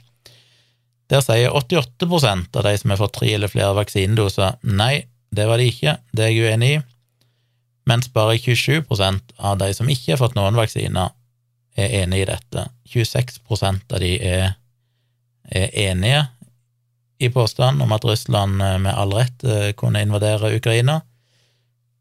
Der 1.10 1.24
sier 1.26 1.56
88% 1.58 2.60
av 2.60 2.68
de 2.68 2.76
som 2.78 2.94
har 2.94 3.00
fått 3.02 3.16
tre 3.18 3.32
eller 3.34 3.50
flere 3.50 3.74
vaksinedoser, 3.78 4.60
nei, 4.62 5.08
det 5.34 5.48
var 5.50 5.62
de 5.62 5.70
ikke, 5.72 5.96
det 6.14 6.26
er 6.26 6.34
jeg 6.34 6.46
uenig 6.46 6.72
i, 6.76 6.82
mens 7.90 8.12
bare 8.14 8.38
27 8.38 8.86
av 9.38 9.58
de 9.60 9.74
som 9.74 9.90
ikke 9.90 10.14
har 10.14 10.22
fått 10.22 10.38
noen 10.38 10.58
vaksiner, 10.58 11.16
er 11.80 11.96
enig 12.04 12.24
i 12.24 12.30
dette. 12.30 12.68
26 12.90 13.40
av 13.50 14.00
de 14.02 14.16
er, 14.22 14.56
er 15.50 15.70
enige 15.90 16.28
i 17.20 17.30
påstanden 17.34 17.84
om 17.84 17.92
at 17.96 18.06
Russland 18.06 18.58
med 18.58 18.94
all 18.94 19.14
rett 19.14 19.44
eh, 19.44 19.72
kunne 19.78 20.02
invadere 20.02 20.56
Ukraina, 20.56 21.02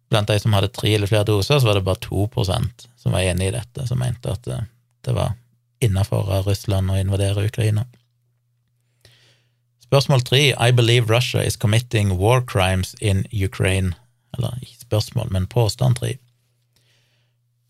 Blant 0.09 0.29
de 0.29 0.39
som 0.41 0.55
hadde 0.57 0.73
tre 0.73 0.95
eller 0.95 1.11
flere 1.11 1.27
doser, 1.29 1.59
så 1.61 1.69
var 1.69 1.77
det 1.77 1.85
bare 1.85 2.01
2 2.01 2.29
prosent 2.33 2.89
som 2.97 3.13
var 3.13 3.27
enig 3.29 3.51
i 3.51 3.57
dette, 3.59 3.87
som 3.87 4.01
mente 4.01 4.33
at 4.33 4.49
eh, 4.49 4.65
det 5.05 5.15
var 5.17 5.37
innafor 5.85 6.31
Russland 6.47 6.91
å 6.91 6.99
invadere 6.99 7.47
Ukraina. 7.47 7.85
Spørsmål 9.85 10.25
tre 10.25 10.41
I 10.53 10.73
believe 10.73 11.13
Russia 11.13 11.45
is 11.45 11.57
committing 11.57 12.17
war 12.19 12.43
crimes 12.45 12.95
in 13.01 13.27
Ukraine. 13.33 13.95
Eller 14.37 14.59
ikke 14.63 14.85
spørsmål, 14.85 15.31
men 15.33 15.47
påstand 15.51 15.99
tre. 16.01 16.17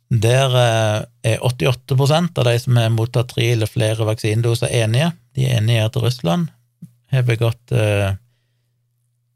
Der 0.09 0.55
eh, 0.57 1.03
er 1.35 1.45
88% 1.45 2.39
av 2.41 2.49
de 2.49 2.55
som 2.59 2.79
har 2.81 2.95
mottatt 2.95 3.35
tre 3.35 3.51
eller 3.53 3.69
flere 3.69 4.07
vaksinedoser, 4.09 4.73
enige. 4.73 5.13
De 5.37 5.45
er 5.45 5.59
enige 5.61 5.85
at 5.85 5.99
Russland 6.01 6.49
har 7.13 7.25
begått 7.25 7.73
uh, 7.73 8.17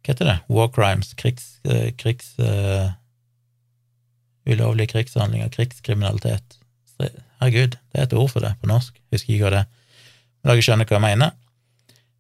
hva 0.02 0.10
heter 0.10 0.28
det, 0.28 0.38
war 0.52 0.72
crimes, 0.72 1.14
krigs, 1.14 1.48
Uh, 1.62 1.92
krigs 1.94 2.32
uh, 2.42 2.90
Ulovlige 4.42 4.90
krigshandlinger, 4.90 5.48
krigskriminalitet. 5.54 6.56
Herregud, 6.98 7.76
det 7.76 8.00
er 8.00 8.08
et 8.08 8.16
ord 8.18 8.32
for 8.32 8.42
det 8.42 8.56
på 8.58 8.66
norsk, 8.66 8.96
husker 9.14 9.36
ikke 9.36 9.44
hva 9.44 9.52
det 9.54 9.60
er. 9.60 9.68
Men 10.42 10.50
dere 10.50 10.64
skjønner 10.66 10.88
hva 10.90 10.96
jeg 10.96 11.04
mener. 11.04 11.30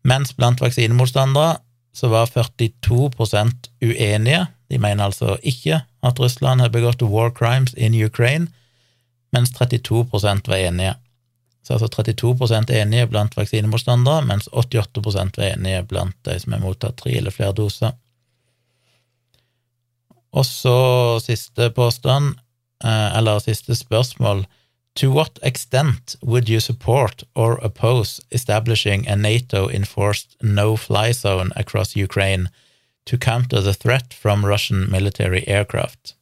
Mens 0.06 0.30
blant 0.38 0.62
vaksinemotstandere 0.62 1.56
så 1.98 2.12
var 2.12 2.30
42% 2.30 3.68
uenige. 3.82 4.44
De 4.72 4.78
mener 4.80 5.04
altså 5.04 5.36
ikke 5.42 5.82
at 6.02 6.20
Russland 6.20 6.64
har 6.64 6.70
begått 6.72 7.02
war 7.04 7.30
crimes 7.30 7.74
in 7.76 7.92
Ukraine, 7.92 8.48
mens 9.32 9.52
32% 9.58 10.48
var 10.48 10.56
enige. 10.56 10.94
Så 11.62 11.76
altså 11.76 11.90
32% 11.92 12.72
enige 12.72 13.06
blant 13.06 13.36
vaksinemotstandere, 13.36 14.24
mens 14.26 14.48
88% 14.48 15.36
var 15.36 15.50
enige 15.50 15.82
blant 15.90 16.16
de 16.24 16.38
som 16.40 16.56
har 16.56 16.64
mottatt 16.64 16.96
tre 16.96 17.12
eller 17.20 17.34
flere 17.34 17.52
doser. 17.52 17.92
Og 20.32 20.48
så 20.48 21.20
siste 21.20 21.68
påstand, 21.76 22.34
eh, 22.84 23.18
eller 23.18 23.38
siste 23.44 23.76
spørsmål. 23.76 24.46
To 24.96 25.12
what 25.12 25.38
extent 25.42 26.16
would 26.22 26.48
you 26.48 26.60
support 26.60 27.24
or 27.34 27.60
oppose 27.64 28.20
establishing 28.30 29.08
a 29.08 29.16
NATO-enforced 29.16 30.36
no-fly 30.42 31.12
zone 31.12 31.52
across 31.56 31.96
Ukraine 31.96 32.48
to 33.06 33.18
counter 33.18 33.60
the 33.60 33.74
threat 33.74 34.14
from 34.14 34.46
Russian 34.46 34.90
military 34.90 35.44
aircraft? 35.46 36.14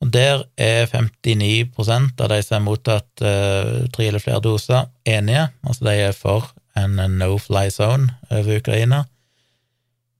Og 0.00 0.12
Der 0.12 0.44
er 0.56 0.86
59% 0.86 2.20
av 2.20 2.28
de 2.32 2.42
som 2.42 2.54
har 2.54 2.64
mottatt 2.64 3.22
uh, 3.22 3.84
tre 3.92 4.08
eller 4.08 4.22
flere 4.22 4.40
doser, 4.40 4.88
enige. 5.04 5.48
Altså 5.66 5.84
de 5.84 5.96
er 6.06 6.16
for 6.16 6.48
en 6.78 6.96
no-fly 7.18 7.68
zone 7.70 8.14
over 8.30 8.56
Ukraina, 8.56 9.04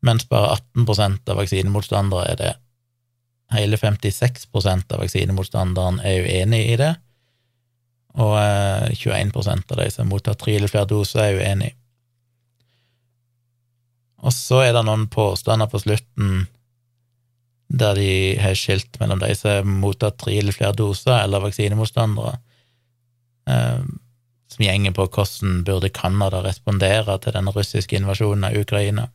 mens 0.02 0.26
bare 0.28 0.58
18% 0.76 1.30
av 1.30 1.40
vaksinemotstandere 1.40 2.26
er 2.32 2.40
det. 2.40 2.52
Hele 3.54 3.76
56% 3.76 4.92
av 4.94 5.00
vaksinemotstanderen 5.02 6.00
er 6.06 6.26
uenig 6.26 6.60
i 6.74 6.76
det, 6.80 6.94
og 8.20 8.36
21 8.94 9.32
eh, 9.32 9.58
av 9.70 9.76
de 9.80 9.90
som 9.90 10.04
har 10.04 10.10
mottatt 10.10 10.40
tre 10.42 10.56
eller 10.58 10.70
flere 10.70 10.88
doser, 10.90 11.24
er 11.24 11.40
uenig. 11.40 11.74
Og 14.20 14.34
så 14.36 14.64
er 14.66 14.74
det 14.76 14.84
noen 14.84 15.06
påstander 15.12 15.70
på 15.70 15.80
slutten 15.80 16.46
der 17.70 17.94
de 17.94 18.12
har 18.42 18.56
skilt 18.58 18.98
mellom 19.00 19.20
de 19.22 19.30
som 19.38 19.50
har 19.50 19.68
mottatt 19.68 20.18
tre 20.18 20.34
eller 20.40 20.54
flere 20.54 20.74
doser, 20.74 21.14
eller 21.22 21.44
vaksinemotstandere, 21.44 22.32
eh, 23.46 23.84
som 24.50 24.64
gjenger 24.64 24.94
på 24.96 25.06
hvordan 25.06 25.60
burde 25.64 25.92
Canada 25.94 26.42
respondere 26.42 27.18
til 27.22 27.36
den 27.36 27.50
russiske 27.54 27.96
invasjonen 27.96 28.48
av 28.48 28.58
Ukraina. 28.58 29.06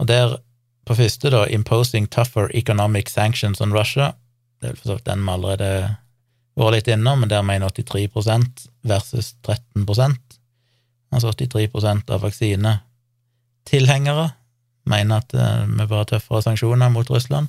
Og 0.00 0.08
der, 0.08 0.38
på 0.86 0.96
første, 0.96 1.30
da, 1.30 1.44
'Imposing 1.44 2.08
tougher 2.08 2.48
economic 2.54 3.10
sanctions 3.10 3.60
on 3.60 3.72
Russia', 3.72 4.14
det 4.62 4.70
er 4.70 4.74
for 4.74 4.88
så 4.88 4.94
vidt 4.96 5.06
den 5.06 5.24
vi 5.24 5.32
allerede 5.32 5.96
vært 6.56 6.72
litt 6.72 6.88
innom, 6.88 7.20
men 7.20 7.28
der 7.28 7.42
mener 7.42 7.68
83 7.68 8.68
versus 8.82 9.34
13 9.42 10.16
Altså 11.12 11.32
83% 11.32 12.10
av 12.10 12.22
vaksinetilhengere 13.60 14.30
mener 14.84 15.16
at 15.16 15.34
eh, 15.34 15.66
vi 15.68 15.86
bør 15.86 16.02
ha 16.02 16.04
tøffere 16.04 16.42
sanksjoner 16.42 16.90
mot 16.90 17.10
Russland. 17.10 17.48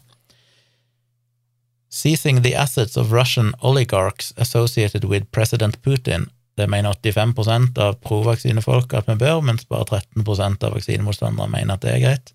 Seizing 1.89 2.43
the 2.43 2.55
assets 2.55 2.97
of 2.97 3.11
Russian 3.11 3.53
oligarchs 3.61 4.33
associated 4.37 5.03
with 5.03 5.25
President 5.31 5.81
Putin. 5.81 6.29
Det 6.57 6.67
mener 6.69 6.93
85% 6.93 7.77
av 7.79 7.95
provaksinefolk 8.01 8.93
at 8.93 9.07
vi 9.07 9.15
bør, 9.15 9.41
mens 9.41 9.65
bare 9.65 9.85
13% 10.15 10.63
av 10.63 10.73
vaksinemotstandere 10.73 11.49
mener 11.49 11.73
at 11.73 11.81
det 11.81 11.91
er 11.91 11.99
greit. 11.99 12.33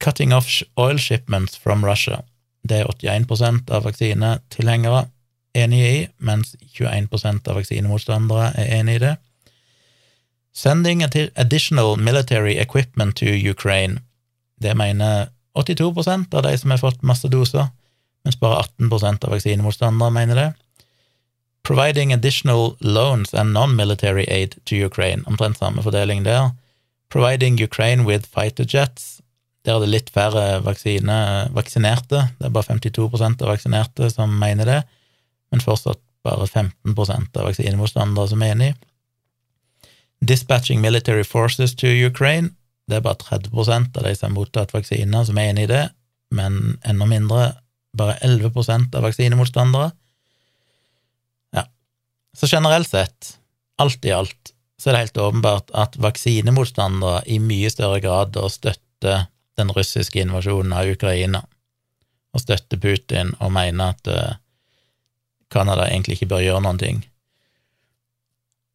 Cutting 0.00 0.32
off 0.34 0.46
oil 0.76 0.98
shipments 0.98 1.56
from 1.56 1.84
Russia. 1.84 2.22
Det 2.62 2.80
er 2.80 2.86
81% 2.86 3.70
av 3.70 3.84
vaksinetilhengere 3.84 5.08
enige 5.54 5.88
i, 5.90 6.08
mens 6.18 6.54
21% 6.76 7.48
av 7.48 7.58
vaksinemotstandere 7.58 8.52
er 8.54 8.74
enig 8.78 8.98
i 8.98 9.04
det. 9.06 9.16
Sending 10.58 11.04
additional 11.36 11.96
military 11.96 12.58
equipment 12.58 13.16
to 13.16 13.26
Ukraine. 13.26 14.00
Det 14.60 14.74
mener 14.74 15.28
82% 15.54 16.34
av 16.34 16.42
de 16.42 16.58
som 16.58 16.70
har 16.70 16.78
fått 16.78 17.02
masse 17.02 17.28
doser, 17.30 17.68
mens 18.24 18.40
bare 18.40 18.64
18% 18.80 19.24
av 19.24 19.30
vaksinemotstandere 19.36 20.10
mener 20.10 20.34
det. 20.34 20.48
Providing 21.62 22.12
additional 22.12 22.74
loans 22.80 23.34
and 23.34 23.54
non-military 23.54 24.24
aid 24.28 24.56
to 24.64 24.74
Ukraine, 24.74 25.22
omtrent 25.26 25.58
samme 25.58 25.82
fordeling 25.82 26.24
der. 26.26 26.50
Providing 27.08 27.62
Ukraine 27.62 28.04
with 28.04 28.26
fighter 28.26 28.66
jets. 28.66 29.20
Der 29.62 29.76
er 29.76 29.86
det 29.86 29.92
litt 29.92 30.10
færre 30.10 30.58
vaksine, 30.66 31.20
vaksinerte, 31.54 32.32
det 32.40 32.50
er 32.50 32.54
bare 32.58 32.66
52 32.74 33.06
av 33.22 33.46
vaksinerte 33.52 34.10
som 34.10 34.34
mener 34.40 34.66
det, 34.66 34.82
men 35.52 35.62
fortsatt 35.62 36.02
bare 36.26 36.50
15% 36.50 37.38
av 37.38 37.46
vaksinemotstandere 37.46 38.34
som 38.34 38.42
er 38.42 38.56
enig. 38.58 38.74
Dispatching 40.20 40.80
military 40.80 41.24
forces 41.24 41.74
to 41.76 41.86
Ukraine. 41.86 42.50
Det 42.88 42.98
er 42.98 43.04
bare 43.04 43.20
30 43.20 43.52
av 43.96 44.02
de 44.04 44.14
som 44.16 44.30
har 44.30 44.34
mottatt 44.34 44.74
vaksiner, 44.74 45.24
som 45.24 45.38
er 45.38 45.52
enig 45.52 45.68
i 45.68 45.72
det, 45.72 45.84
men 46.34 46.78
enda 46.84 47.06
mindre, 47.08 47.52
bare 47.96 48.18
11% 48.24 48.94
av 48.96 49.04
vaksinemotstandere. 49.04 49.90
Ja. 51.56 51.64
Så 52.36 52.48
generelt 52.48 52.88
sett, 52.88 53.38
alt 53.78 54.04
i 54.04 54.12
alt, 54.12 54.52
så 54.78 54.90
er 54.90 54.94
det 54.94 55.04
helt 55.06 55.22
åpenbart 55.22 55.70
at 55.74 55.98
vaksinemotstandere 56.00 57.22
i 57.26 57.38
mye 57.42 57.70
større 57.70 58.00
grad 58.00 58.38
støtter 58.52 59.26
den 59.58 59.72
russiske 59.74 60.20
invasjonen 60.22 60.72
av 60.72 60.88
Ukraina, 60.88 61.42
og 62.34 62.42
støtter 62.42 62.78
Putin 62.80 63.34
og 63.40 63.52
mener 63.52 63.94
at 63.94 64.10
uh, 64.12 64.36
Canada 65.50 65.88
egentlig 65.88 66.18
ikke 66.18 66.30
bør 66.34 66.44
gjøre 66.44 66.64
noen 66.64 66.80
ting. 66.80 67.00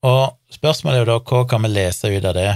Og 0.04 0.36
spørsmålet 0.52 1.00
er 1.00 1.06
jo 1.06 1.12
da 1.14 1.18
hva 1.24 1.44
kan 1.50 1.64
vi 1.64 1.72
lese 1.72 2.12
ut 2.12 2.28
av 2.28 2.36
det? 2.36 2.52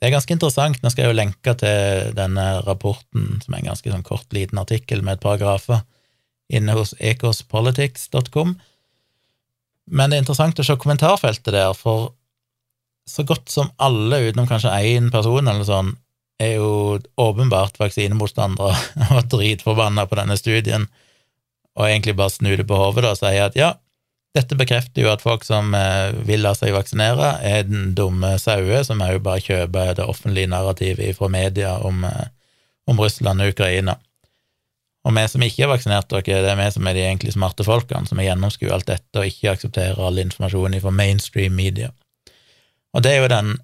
Det 0.00 0.08
er 0.08 0.14
ganske 0.16 0.34
interessant. 0.34 0.80
Nå 0.82 0.90
skal 0.90 1.04
jeg 1.04 1.12
jo 1.12 1.18
lenke 1.20 1.54
til 1.60 2.12
denne 2.16 2.46
rapporten, 2.66 3.36
som 3.44 3.54
er 3.54 3.60
en 3.60 3.68
ganske 3.70 3.92
sånn 3.92 4.06
kort, 4.06 4.26
liten 4.34 4.58
artikkel 4.58 5.04
med 5.04 5.18
et 5.18 5.22
par 5.22 5.38
grafer, 5.38 5.84
inne 6.52 6.74
hos 6.74 6.94
ecospolitics.com. 6.98 8.56
Men 9.92 10.10
det 10.10 10.18
er 10.18 10.24
interessant 10.24 10.58
å 10.58 10.66
se 10.66 10.74
kommentarfeltet 10.80 11.52
der, 11.54 11.70
for 11.78 12.16
så 13.08 13.24
godt 13.26 13.50
som 13.52 13.70
alle, 13.82 14.24
utenom 14.28 14.48
kanskje 14.50 14.74
én 14.90 15.10
person 15.14 15.46
eller 15.46 15.66
sånn, 15.68 15.94
er 16.42 16.56
jo 16.56 16.98
åpenbart 17.20 17.78
vaksinemotstandere 17.78 18.74
og 19.16 19.30
dritforbanna 19.30 20.08
på 20.10 20.18
denne 20.18 20.38
studien, 20.40 20.88
og 21.78 21.86
egentlig 21.86 22.16
bare 22.18 22.34
snur 22.34 22.58
det 22.58 22.66
på 22.68 22.78
hodet 22.78 23.06
og 23.06 23.18
sier 23.20 23.46
at 23.46 23.54
ja, 23.58 23.74
dette 24.32 24.56
bekrefter 24.56 25.04
jo 25.04 25.10
at 25.12 25.22
folk 25.24 25.44
som 25.44 25.74
eh, 25.76 26.14
vil 26.24 26.40
la 26.44 26.54
seg 26.56 26.72
vaksinere, 26.72 27.34
er 27.44 27.66
den 27.68 27.90
dumme 27.96 28.34
sauer 28.40 28.84
som 28.86 29.02
òg 29.04 29.20
bare 29.24 29.42
kjøper 29.44 29.92
det 29.98 30.06
offentlige 30.08 30.48
narrativet 30.48 31.18
fra 31.18 31.28
media 31.32 31.74
om, 31.84 32.06
eh, 32.08 32.30
om, 32.88 33.00
Russland 33.00 33.44
og 33.44 33.52
Ukraina. 33.52 33.98
Og 35.04 35.12
vi 35.16 35.26
som 35.28 35.44
ikke 35.44 35.66
er 35.66 35.72
vaksinert 35.72 36.08
dere, 36.08 36.40
det 36.46 36.52
er 36.52 36.60
vi 36.60 36.70
som 36.72 36.88
er 36.88 36.96
de 36.96 37.04
egentlig 37.04 37.34
smarte 37.34 37.66
folkene, 37.66 38.08
som 38.08 38.22
gjennomskuer 38.22 38.72
alt 38.72 38.88
dette 38.88 39.20
og 39.20 39.28
ikke 39.28 39.52
aksepterer 39.52 40.00
all 40.00 40.22
informasjon 40.22 40.78
fra 40.80 40.94
mainstream 40.94 41.58
media. 41.58 41.90
Og 42.94 43.04
det 43.04 43.12
er 43.12 43.24
jo 43.24 43.30
den, 43.32 43.56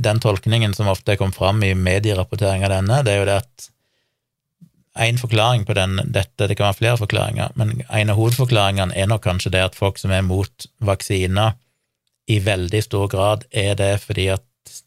den 0.00 0.22
tolkningen 0.22 0.72
som 0.76 0.88
ofte 0.88 1.18
kom 1.20 1.34
fram 1.36 1.60
i 1.66 1.74
medierapportering 1.76 2.64
av 2.64 2.72
denne, 2.78 3.02
det 3.04 3.12
er 3.12 3.20
jo 3.20 3.28
det 3.28 3.40
at 3.42 3.70
en 4.94 5.18
forklaring 5.18 5.64
på 5.66 5.74
den, 5.74 5.98
dette, 6.14 6.46
det 6.46 6.54
kan 6.58 6.70
være 6.70 6.78
flere 6.78 7.00
forklaringer, 7.00 7.48
men 7.58 7.82
en 7.88 8.10
av 8.12 8.18
hovedforklaringene 8.18 8.94
er 8.94 9.08
nok 9.10 9.24
kanskje 9.26 9.50
det 9.54 9.62
at 9.66 9.78
folk 9.78 9.98
som 9.98 10.10
er 10.14 10.26
mot 10.26 10.66
vaksiner, 10.84 11.56
i 12.30 12.38
veldig 12.40 12.80
stor 12.80 13.10
grad 13.12 13.42
er 13.52 13.74
det 13.76 14.00
fordi 14.00 14.30
at 14.32 14.44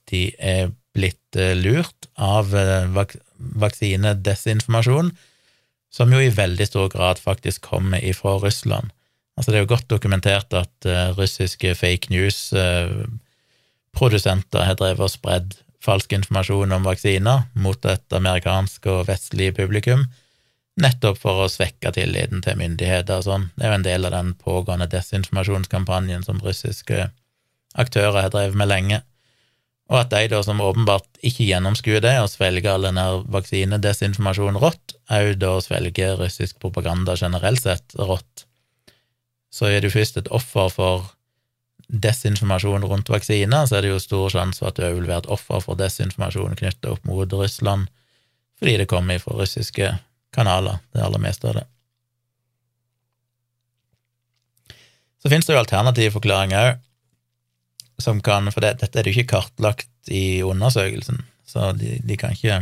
de 0.10 0.34
er 0.42 0.72
blitt 0.98 1.36
eh, 1.38 1.54
lurt 1.58 2.08
av 2.18 2.56
eh, 2.58 2.90
vak 2.96 3.14
vaksinedesinformasjon, 3.38 5.12
som 5.94 6.10
jo 6.10 6.18
i 6.18 6.34
veldig 6.34 6.66
stor 6.66 6.90
grad 6.90 7.22
faktisk 7.22 7.62
kommer 7.70 8.02
ifra 8.02 8.42
Russland. 8.42 8.90
Altså, 9.38 9.52
det 9.52 9.58
er 9.60 9.64
jo 9.68 9.76
godt 9.76 9.92
dokumentert 9.94 10.50
at 10.58 10.74
uh, 10.90 11.14
russiske 11.14 11.78
fake 11.78 12.10
news-produsenter 12.10 14.62
uh, 14.64 14.66
har 14.66 14.74
drevet 14.80 15.06
og 15.06 15.12
spredd 15.14 15.54
falsk 15.84 16.14
informasjon 16.18 16.74
om 16.74 16.88
vaksiner 16.88 17.46
mot 17.60 17.86
et 17.86 18.14
amerikansk 18.14 18.88
og 18.92 19.06
vestlig 19.10 19.52
publikum, 19.58 20.08
nettopp 20.78 21.20
for 21.22 21.44
å 21.44 21.50
svekke 21.52 21.92
tilliten 21.96 22.44
til 22.46 22.58
myndigheter 22.60 23.22
og 23.22 23.28
sånn. 23.28 23.46
Det 23.56 23.66
er 23.66 23.72
jo 23.72 23.78
en 23.80 23.88
del 23.88 24.08
av 24.10 24.14
den 24.14 24.34
pågående 24.42 24.90
desinformasjonskampanjen 24.92 26.26
som 26.26 26.42
russiske 26.44 27.10
aktører 27.78 28.22
har 28.22 28.34
drevet 28.34 28.58
med 28.58 28.70
lenge. 28.70 29.02
Og 29.88 30.02
at 30.02 30.12
de 30.12 30.28
da 30.34 30.42
som 30.44 30.60
åpenbart 30.62 31.22
ikke 31.26 31.48
gjennomskuer 31.48 32.02
det 32.04 32.18
og 32.20 32.30
svelger 32.30 32.74
all 32.74 32.90
denne 32.90 33.06
vaksinedesinformasjonen 33.32 34.60
rått, 34.60 34.98
òg 35.08 35.38
da 35.40 35.54
svelger 35.64 36.18
russisk 36.20 36.60
propaganda 36.60 37.16
generelt 37.16 37.64
sett 37.64 37.96
rått, 37.96 38.44
så 39.54 39.72
er 39.72 39.82
du 39.82 39.90
først 39.90 40.20
et 40.20 40.28
offer 40.36 40.68
for 40.74 41.08
desinformasjon 41.88 42.84
rundt 42.84 43.10
vaksiner, 43.10 43.66
så 43.66 43.78
er 43.78 43.86
det 43.86 43.94
jo 43.94 44.02
stor 44.04 44.32
sjanse 44.34 44.60
for 44.60 44.72
at 44.72 44.80
du 44.80 44.84
òg 44.88 44.98
vil 45.00 45.08
være 45.08 45.26
et 45.26 45.32
offer 45.38 45.64
for 45.64 45.80
desinformasjon 45.80 46.58
knyttet 46.60 46.90
opp 46.92 47.08
mot 47.08 47.34
Russland, 47.40 47.88
fordi 48.60 48.76
det 48.82 48.90
kommer 48.92 49.22
fra 49.24 49.38
russiske 49.38 49.94
kanaler, 50.36 50.82
det 50.94 51.04
aller 51.06 51.24
meste 51.24 51.48
av 51.50 51.62
det. 51.62 51.66
Så 55.24 55.32
finnes 55.32 55.48
det 55.48 55.56
jo 55.56 55.64
alternative 55.64 56.14
forklaringer 56.20 56.78
som 57.98 58.20
kan 58.22 58.46
For 58.54 58.62
det, 58.62 58.76
dette 58.78 59.00
er 59.00 59.08
det 59.08 59.10
jo 59.10 59.24
ikke 59.24 59.40
kartlagt 59.40 60.12
i 60.14 60.44
undersøkelsen, 60.46 61.24
så 61.50 61.72
de, 61.74 61.96
de 62.06 62.18
kan 62.20 62.36
ikke 62.36 62.60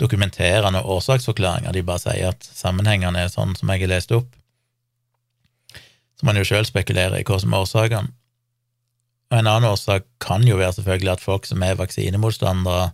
dokumentere 0.00 0.70
noen 0.70 0.88
årsaksforklaringer, 0.94 1.74
de 1.74 1.84
bare 1.84 2.00
sier 2.00 2.30
at 2.32 2.46
sammenhengene 2.46 3.26
er 3.26 3.32
sånn 3.32 3.52
som 3.58 3.70
jeg 3.70 3.84
har 3.84 3.92
lest 3.92 4.14
opp. 4.16 4.30
Så 6.22 6.28
man 6.28 6.36
jo 6.38 6.44
sjøl 6.46 6.62
spekulerer 6.62 7.18
i 7.18 7.24
hva 7.26 7.36
som 7.42 7.50
er 7.50 7.64
årsakene. 7.64 8.12
Og 9.32 9.40
en 9.40 9.48
annen 9.50 9.72
årsak 9.72 10.04
kan 10.22 10.44
jo 10.46 10.60
være 10.60 10.76
selvfølgelig 10.76 11.10
at 11.16 11.24
folk 11.24 11.48
som 11.48 11.64
er 11.66 11.80
vaksinemotstandere, 11.80 12.92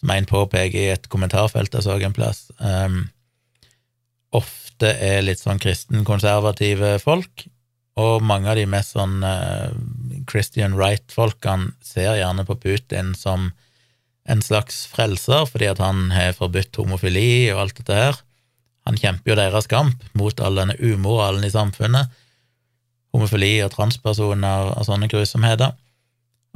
som 0.00 0.10
en 0.10 0.26
påpeker 0.26 0.80
i 0.80 0.88
et 0.96 1.06
kommentarfelt 1.12 1.76
jeg 1.76 1.84
så 1.86 1.94
en 2.00 2.16
plass, 2.16 2.48
um, 2.58 3.04
ofte 4.34 4.90
er 4.90 5.22
litt 5.22 5.38
sånn 5.38 5.62
kristen-konservative 5.62 6.96
folk, 7.04 7.44
og 8.00 8.24
mange 8.26 8.50
av 8.50 8.58
de 8.58 8.64
mest 8.66 8.96
sånn 8.96 9.20
uh, 9.22 9.70
Christian 10.26 10.74
Right-folkene 10.80 11.70
ser 11.86 12.16
gjerne 12.18 12.46
på 12.48 12.56
Putin 12.64 13.12
som 13.14 13.52
en 14.26 14.42
slags 14.42 14.88
frelser, 14.90 15.46
fordi 15.46 15.70
at 15.70 15.84
han 15.84 16.08
har 16.16 16.34
forbudt 16.34 16.82
homofili 16.82 17.46
og 17.52 17.62
alt 17.66 17.78
dette 17.78 18.00
her. 18.00 18.18
Han 18.90 18.98
kjemper 18.98 19.36
jo 19.36 19.38
deres 19.38 19.70
kamp 19.70 20.02
mot 20.18 20.42
all 20.42 20.58
denne 20.58 20.74
umoralen 20.82 21.46
i 21.46 21.52
samfunnet 21.54 22.10
homofili 23.14 23.58
og 23.64 23.72
transpersoner 23.74 24.72
og 24.76 24.86
sånne 24.86 25.08
grusomheter. 25.10 25.74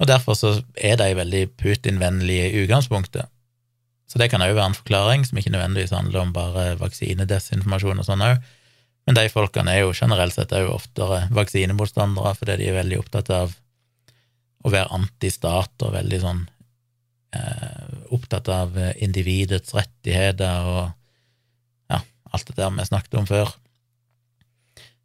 Og 0.00 0.10
derfor 0.10 0.38
så 0.38 0.56
er 0.74 0.98
de 0.98 1.14
veldig 1.16 1.44
Putin-vennlige 1.60 2.50
i 2.50 2.64
utgangspunktet. 2.64 3.30
Så 4.10 4.20
det 4.20 4.28
kan 4.30 4.42
òg 4.44 4.52
være 4.54 4.72
en 4.72 4.76
forklaring, 4.76 5.24
som 5.26 5.38
ikke 5.38 5.52
nødvendigvis 5.54 5.94
handler 5.94 6.22
om 6.22 6.32
bare 6.34 6.74
vaksinedesinformasjon 6.80 8.02
og 8.02 8.06
sånn 8.06 8.24
òg. 8.26 8.42
Men 9.04 9.18
de 9.18 9.28
folkene 9.32 9.72
er 9.72 9.84
jo 9.84 9.94
generelt 9.96 10.36
sett 10.36 10.54
òg 10.56 10.70
oftere 10.72 11.24
vaksinemotstandere, 11.34 12.34
fordi 12.38 12.58
de 12.60 12.68
er 12.70 12.78
veldig 12.78 13.00
opptatt 13.02 13.30
av 13.34 13.54
å 14.64 14.72
være 14.72 14.92
antistat 14.96 15.84
og 15.84 15.92
veldig 15.96 16.20
sånn 16.22 16.44
eh, 17.36 17.88
opptatt 18.16 18.48
av 18.52 18.78
individets 19.04 19.74
rettigheter 19.76 20.70
og 20.70 20.84
ja, 21.92 22.00
alt 22.00 22.48
det 22.48 22.56
der 22.60 22.72
vi 22.72 22.88
snakket 22.88 23.20
om 23.20 23.28
før. 23.28 23.52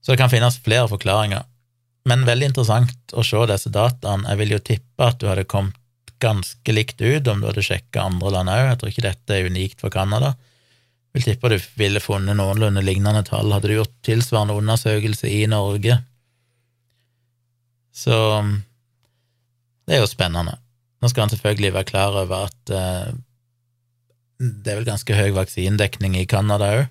Så 0.09 0.15
det 0.15 0.23
kan 0.23 0.29
finnes 0.31 0.55
flere 0.65 0.87
forklaringer. 0.89 1.43
Men 2.09 2.23
veldig 2.25 2.47
interessant 2.49 3.11
å 3.13 3.21
se 3.21 3.43
disse 3.51 3.69
dataene. 3.69 4.25
Jeg 4.31 4.39
vil 4.39 4.53
jo 4.55 4.57
tippe 4.71 5.05
at 5.05 5.19
du 5.21 5.27
hadde 5.29 5.43
kommet 5.45 5.77
ganske 6.17 6.73
likt 6.73 6.97
ut 6.97 7.29
om 7.29 7.43
du 7.43 7.45
hadde 7.45 7.61
sjekka 7.61 8.07
andre 8.09 8.31
land 8.33 8.49
òg. 8.49 8.63
Jeg 8.71 8.79
tror 8.81 8.89
ikke 8.89 9.05
dette 9.05 9.35
er 9.37 9.51
unikt 9.53 9.85
for 9.85 9.93
Canada. 9.93 10.31
Jeg 11.13 11.19
vil 11.19 11.27
tippe 11.27 11.53
du 11.53 11.59
ville 11.77 12.01
funnet 12.01 12.39
noenlunde 12.41 12.81
lignende 12.81 13.21
tall. 13.27 13.53
Hadde 13.53 13.69
du 13.69 13.75
gjort 13.75 13.93
tilsvarende 14.09 14.57
undersøkelse 14.57 15.29
i 15.29 15.45
Norge? 15.53 15.99
Så 17.93 18.17
det 19.85 19.99
er 19.99 20.01
jo 20.01 20.09
spennende. 20.09 20.57
Nå 21.05 21.13
skal 21.13 21.27
han 21.27 21.37
selvfølgelig 21.37 21.75
være 21.77 21.91
klar 21.93 22.17
over 22.25 22.49
at 22.49 22.73
eh, 22.73 23.13
det 24.41 24.73
er 24.73 24.81
vel 24.81 24.89
ganske 24.89 25.21
høy 25.21 25.35
vaksinedekning 25.37 26.17
i 26.17 26.25
Canada 26.25 26.73
òg. 26.79 26.89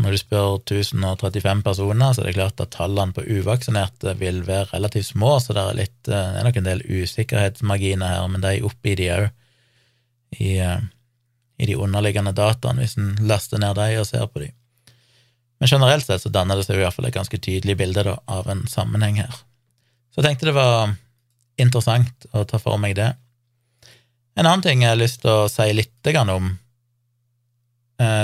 Når 0.00 0.14
du 0.14 0.20
spør 0.20 0.54
1035 0.62 1.62
personer, 1.64 2.14
så 2.14 2.22
er 2.22 2.30
det 2.30 2.36
klart 2.38 2.62
at 2.62 2.72
tallene 2.72 3.12
på 3.16 3.24
uvaksinerte 3.26 4.14
vil 4.20 4.40
være 4.46 4.70
relativt 4.72 5.10
små, 5.10 5.34
så 5.42 5.56
det 5.56 5.64
er, 5.64 5.76
litt, 5.76 5.98
eh, 6.08 6.30
det 6.32 6.40
er 6.40 6.46
nok 6.46 6.60
en 6.60 6.68
del 6.70 6.84
usikkerhetsmarginer 6.86 8.14
her, 8.14 8.30
men 8.32 8.44
de 8.44 8.54
er 8.54 8.68
oppi 8.68 8.94
de 8.96 9.10
òg, 9.12 9.26
i, 10.38 10.54
eh, 10.62 10.80
i, 11.60 11.68
de 11.68 11.76
underliggende 11.76 12.32
dataene, 12.36 12.80
hvis 12.80 12.96
en 12.96 13.12
laster 13.28 13.60
ned 13.60 13.76
de 13.76 14.00
og 14.00 14.08
ser 14.08 14.24
på 14.30 14.44
de. 14.44 14.50
Men 15.60 15.68
generelt 15.68 16.06
sett 16.06 16.24
så 16.24 16.32
danner 16.32 16.56
det 16.56 16.64
seg 16.64 16.78
i 16.78 16.84
hvert 16.84 16.96
fall 16.96 17.10
et 17.10 17.18
ganske 17.18 17.42
tydelig 17.42 17.76
bilde 17.76 18.06
da, 18.06 18.16
av 18.30 18.48
en 18.48 18.64
sammenheng 18.70 19.20
her. 19.20 19.34
Så 20.14 20.22
jeg 20.22 20.30
tenkte 20.30 20.48
det 20.48 20.56
var 20.56 20.94
interessant 21.60 22.30
å 22.32 22.46
ta 22.48 22.62
for 22.62 22.80
meg 22.80 22.96
det. 22.96 23.12
En 24.38 24.46
annen 24.46 24.64
ting 24.64 24.86
jeg 24.86 24.94
har 24.94 25.00
lyst 25.00 25.20
til 25.26 25.34
å 25.34 25.50
si 25.52 25.66
litt 25.76 26.14
om, 26.32 26.54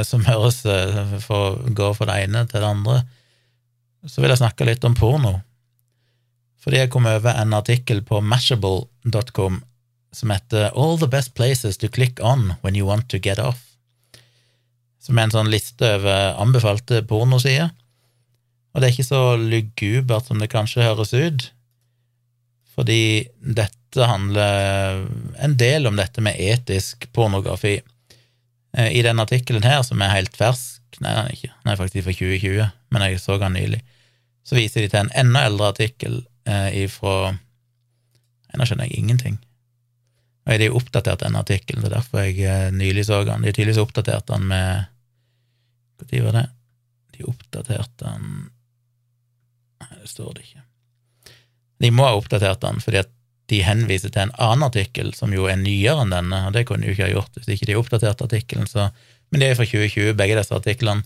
som 0.07 0.25
høres 0.25 0.63
eh, 0.65 1.17
for, 1.25 1.61
går 1.77 1.97
fra 1.99 2.09
det 2.11 2.19
ene 2.25 2.45
til 2.49 2.63
det 2.63 2.71
andre, 2.71 3.01
så 4.07 4.23
vil 4.23 4.33
jeg 4.33 4.41
snakke 4.41 4.69
litt 4.69 4.85
om 4.87 4.97
porno. 4.97 5.35
Fordi 6.63 6.81
jeg 6.81 6.91
kom 6.95 7.07
over 7.11 7.37
en 7.37 7.55
artikkel 7.55 8.03
på 8.07 8.23
mashable.com 8.25 9.61
som 10.17 10.33
heter 10.33 10.71
All 10.73 10.97
the 10.99 11.09
best 11.11 11.35
places 11.37 11.77
to 11.79 11.91
click 11.93 12.23
on 12.25 12.55
when 12.63 12.77
you 12.79 12.87
want 12.89 13.11
to 13.13 13.21
get 13.23 13.39
off, 13.43 13.61
som 15.03 15.19
er 15.19 15.29
en 15.29 15.35
sånn 15.35 15.53
liste 15.53 15.87
over 15.99 16.39
anbefalte 16.41 17.03
pornosider. 17.07 17.75
Og 18.73 18.81
det 18.81 18.89
er 18.89 18.95
ikke 18.95 19.09
så 19.09 19.21
lugubert 19.41 20.29
som 20.29 20.41
det 20.41 20.51
kanskje 20.53 20.85
høres 20.85 21.13
ut, 21.15 21.51
fordi 22.77 23.29
dette 23.41 24.09
handler 24.09 25.05
en 25.41 25.55
del 25.57 25.89
om 25.89 25.97
dette 25.97 26.25
med 26.25 26.37
etisk 26.37 27.07
pornografi. 27.17 27.79
Eh, 28.77 28.93
I 28.99 29.03
den 29.03 29.21
artikkelen 29.21 29.65
her, 29.65 29.83
som 29.83 30.03
er 30.05 30.13
helt 30.13 30.37
fersk, 30.37 30.83
nei, 31.01 31.13
den 31.13 31.25
er 31.25 31.33
ikke, 31.33 31.53
den 31.63 31.73
er 31.73 31.81
faktisk 31.81 32.07
fra 32.07 32.17
2020, 32.19 32.71
men 32.93 33.05
jeg 33.07 33.21
så 33.23 33.39
den 33.41 33.57
nylig, 33.57 33.81
så 34.47 34.59
viser 34.59 34.85
de 34.85 34.93
til 34.93 35.03
en 35.03 35.13
enda 35.25 35.47
eldre 35.49 35.73
artikkel 35.73 36.23
eh, 36.49 36.85
ifra 36.85 37.35
Nå 38.57 38.65
skjønner 38.65 38.87
jeg 38.89 39.03
ingenting. 39.03 39.35
Og 40.47 40.55
de 40.57 40.69
har 40.71 40.77
oppdatert 40.79 41.21
den 41.21 41.35
artikkelen, 41.37 41.83
det 41.83 41.91
er 41.91 41.97
derfor 41.99 42.23
jeg 42.23 42.39
eh, 42.49 42.71
nylig 42.73 43.03
så 43.05 43.19
den. 43.27 43.43
De 43.43 43.51
har 43.51 43.57
tydeligvis 43.57 43.83
oppdatert 43.83 44.31
den 44.31 44.47
med 44.49 44.87
Når 46.01 46.23
var 46.25 46.37
det? 46.39 46.45
De 47.17 47.27
oppdaterte 47.29 48.05
den 48.07 48.31
Nei, 49.83 49.91
det 50.01 50.09
står 50.09 50.31
det 50.39 50.47
ikke. 50.47 50.63
De 51.85 51.91
må 51.93 52.07
ha 52.07 52.17
oppdatert 52.17 52.63
den 52.65 52.81
fordi 52.81 53.03
at 53.03 53.13
de 53.51 53.63
henviser 53.63 54.11
til 54.11 54.27
en 54.27 54.35
annen 54.43 54.67
artikkel 54.67 55.13
som 55.15 55.35
jo 55.35 55.47
er 55.51 55.59
nyere 55.61 56.03
enn 56.03 56.15
denne, 56.15 56.41
og 56.49 56.57
det 56.57 56.65
kunne 56.67 56.83
de 56.83 56.91
jo 56.91 56.97
ikke 56.97 57.07
ha 57.07 57.13
gjort 57.13 57.39
hvis 57.39 57.53
ikke 57.55 57.69
de 57.71 57.77
oppdaterte 57.79 58.27
artikkelen, 58.27 58.67
Men 59.31 59.41
de 59.41 59.47
er 59.47 59.55
fra 59.59 59.65
2020, 59.67 60.15
begge 60.15 60.37
disse 60.39 60.55
artiklene. 60.55 61.03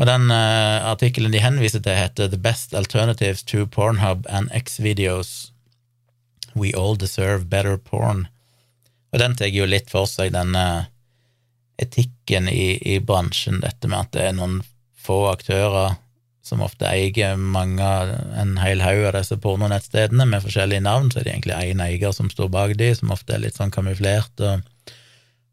Og 0.00 0.06
den 0.06 0.30
uh, 0.30 0.90
artikkelen 0.90 1.32
de 1.32 1.42
henviser 1.44 1.82
til, 1.84 1.94
heter 1.94 2.28
The 2.28 2.38
Best 2.40 2.74
Alternatives 2.74 3.42
to 3.44 3.66
Pornhub 3.66 4.26
and 4.28 4.48
X-Videos. 4.52 5.52
We 6.56 6.72
All 6.74 6.96
Deserve 6.96 7.44
Better 7.44 7.76
Porn. 7.76 8.26
Og 9.12 9.20
den 9.20 9.36
tar 9.36 9.52
jo 9.52 9.66
litt 9.66 9.90
for 9.92 10.08
seg 10.10 10.32
denne 10.34 10.88
etikken 11.78 12.48
i, 12.48 12.78
i 12.82 12.98
bransjen, 13.00 13.60
dette 13.62 13.90
med 13.90 14.00
at 14.00 14.12
det 14.14 14.26
er 14.28 14.36
noen 14.38 14.62
få 14.98 15.26
aktører 15.30 15.98
som 16.44 16.60
ofte 16.60 16.84
eier 16.84 17.38
mange, 17.40 17.86
en 18.36 18.58
hel 18.60 18.82
haug 18.84 19.06
av 19.08 19.14
disse 19.16 19.38
pornonettstedene 19.40 20.26
med 20.28 20.44
forskjellige 20.44 20.84
navn, 20.84 21.08
så 21.10 21.20
er 21.20 21.26
det 21.26 21.32
egentlig 21.32 21.56
én 21.72 21.80
eier 21.80 22.12
som 22.12 22.28
står 22.32 22.50
bak 22.52 22.74
de, 22.80 22.90
som 22.98 23.14
ofte 23.14 23.32
er 23.32 23.40
litt 23.46 23.56
sånn 23.56 23.72
kamuflert 23.72 24.44
og 24.44 24.92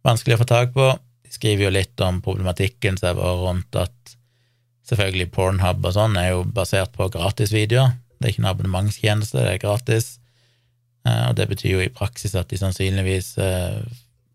vanskelig 0.03 0.35
å 0.35 0.41
få 0.41 0.49
tak 0.51 0.73
på. 0.75 0.89
De 1.23 1.31
skriver 1.31 1.69
jo 1.69 1.75
litt 1.77 2.03
om 2.03 2.19
problematikken 2.25 2.99
som 2.99 3.13
har 3.13 3.21
vært 3.21 3.45
rundt 3.45 3.79
at 3.79 4.15
selvfølgelig 4.91 5.29
Pornhub 5.31 5.87
og 5.87 5.95
sånn 5.95 6.17
er 6.19 6.33
jo 6.33 6.43
basert 6.43 6.91
på 6.97 7.07
gratisvideoer. 7.13 7.95
Det 8.19 8.27
er 8.27 8.33
ikke 8.33 8.43
en 8.43 8.51
abonnementstjeneste, 8.51 9.39
det 9.39 9.55
er 9.55 9.63
gratis. 9.63 10.11
Eh, 11.07 11.23
og 11.29 11.37
det 11.39 11.47
betyr 11.49 11.77
jo 11.77 11.85
i 11.85 11.93
praksis 11.93 12.35
at 12.37 12.51
de 12.51 12.59
sannsynligvis 12.59 13.33
eh, 13.41 13.79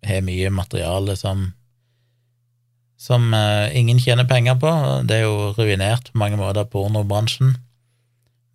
har 0.09 0.25
mye 0.25 0.51
materiale 0.55 1.19
som 1.21 1.51
som 2.97 3.29
uh, 3.35 3.69
ingen 3.77 4.01
tjener 4.01 4.25
penger 4.29 4.59
på. 4.61 4.73
Det 5.09 5.21
er 5.21 5.27
jo 5.27 5.53
ruinert 5.57 6.13
på 6.13 6.21
mange 6.21 6.39
måter 6.41 6.69
pornobransjen. 6.71 7.57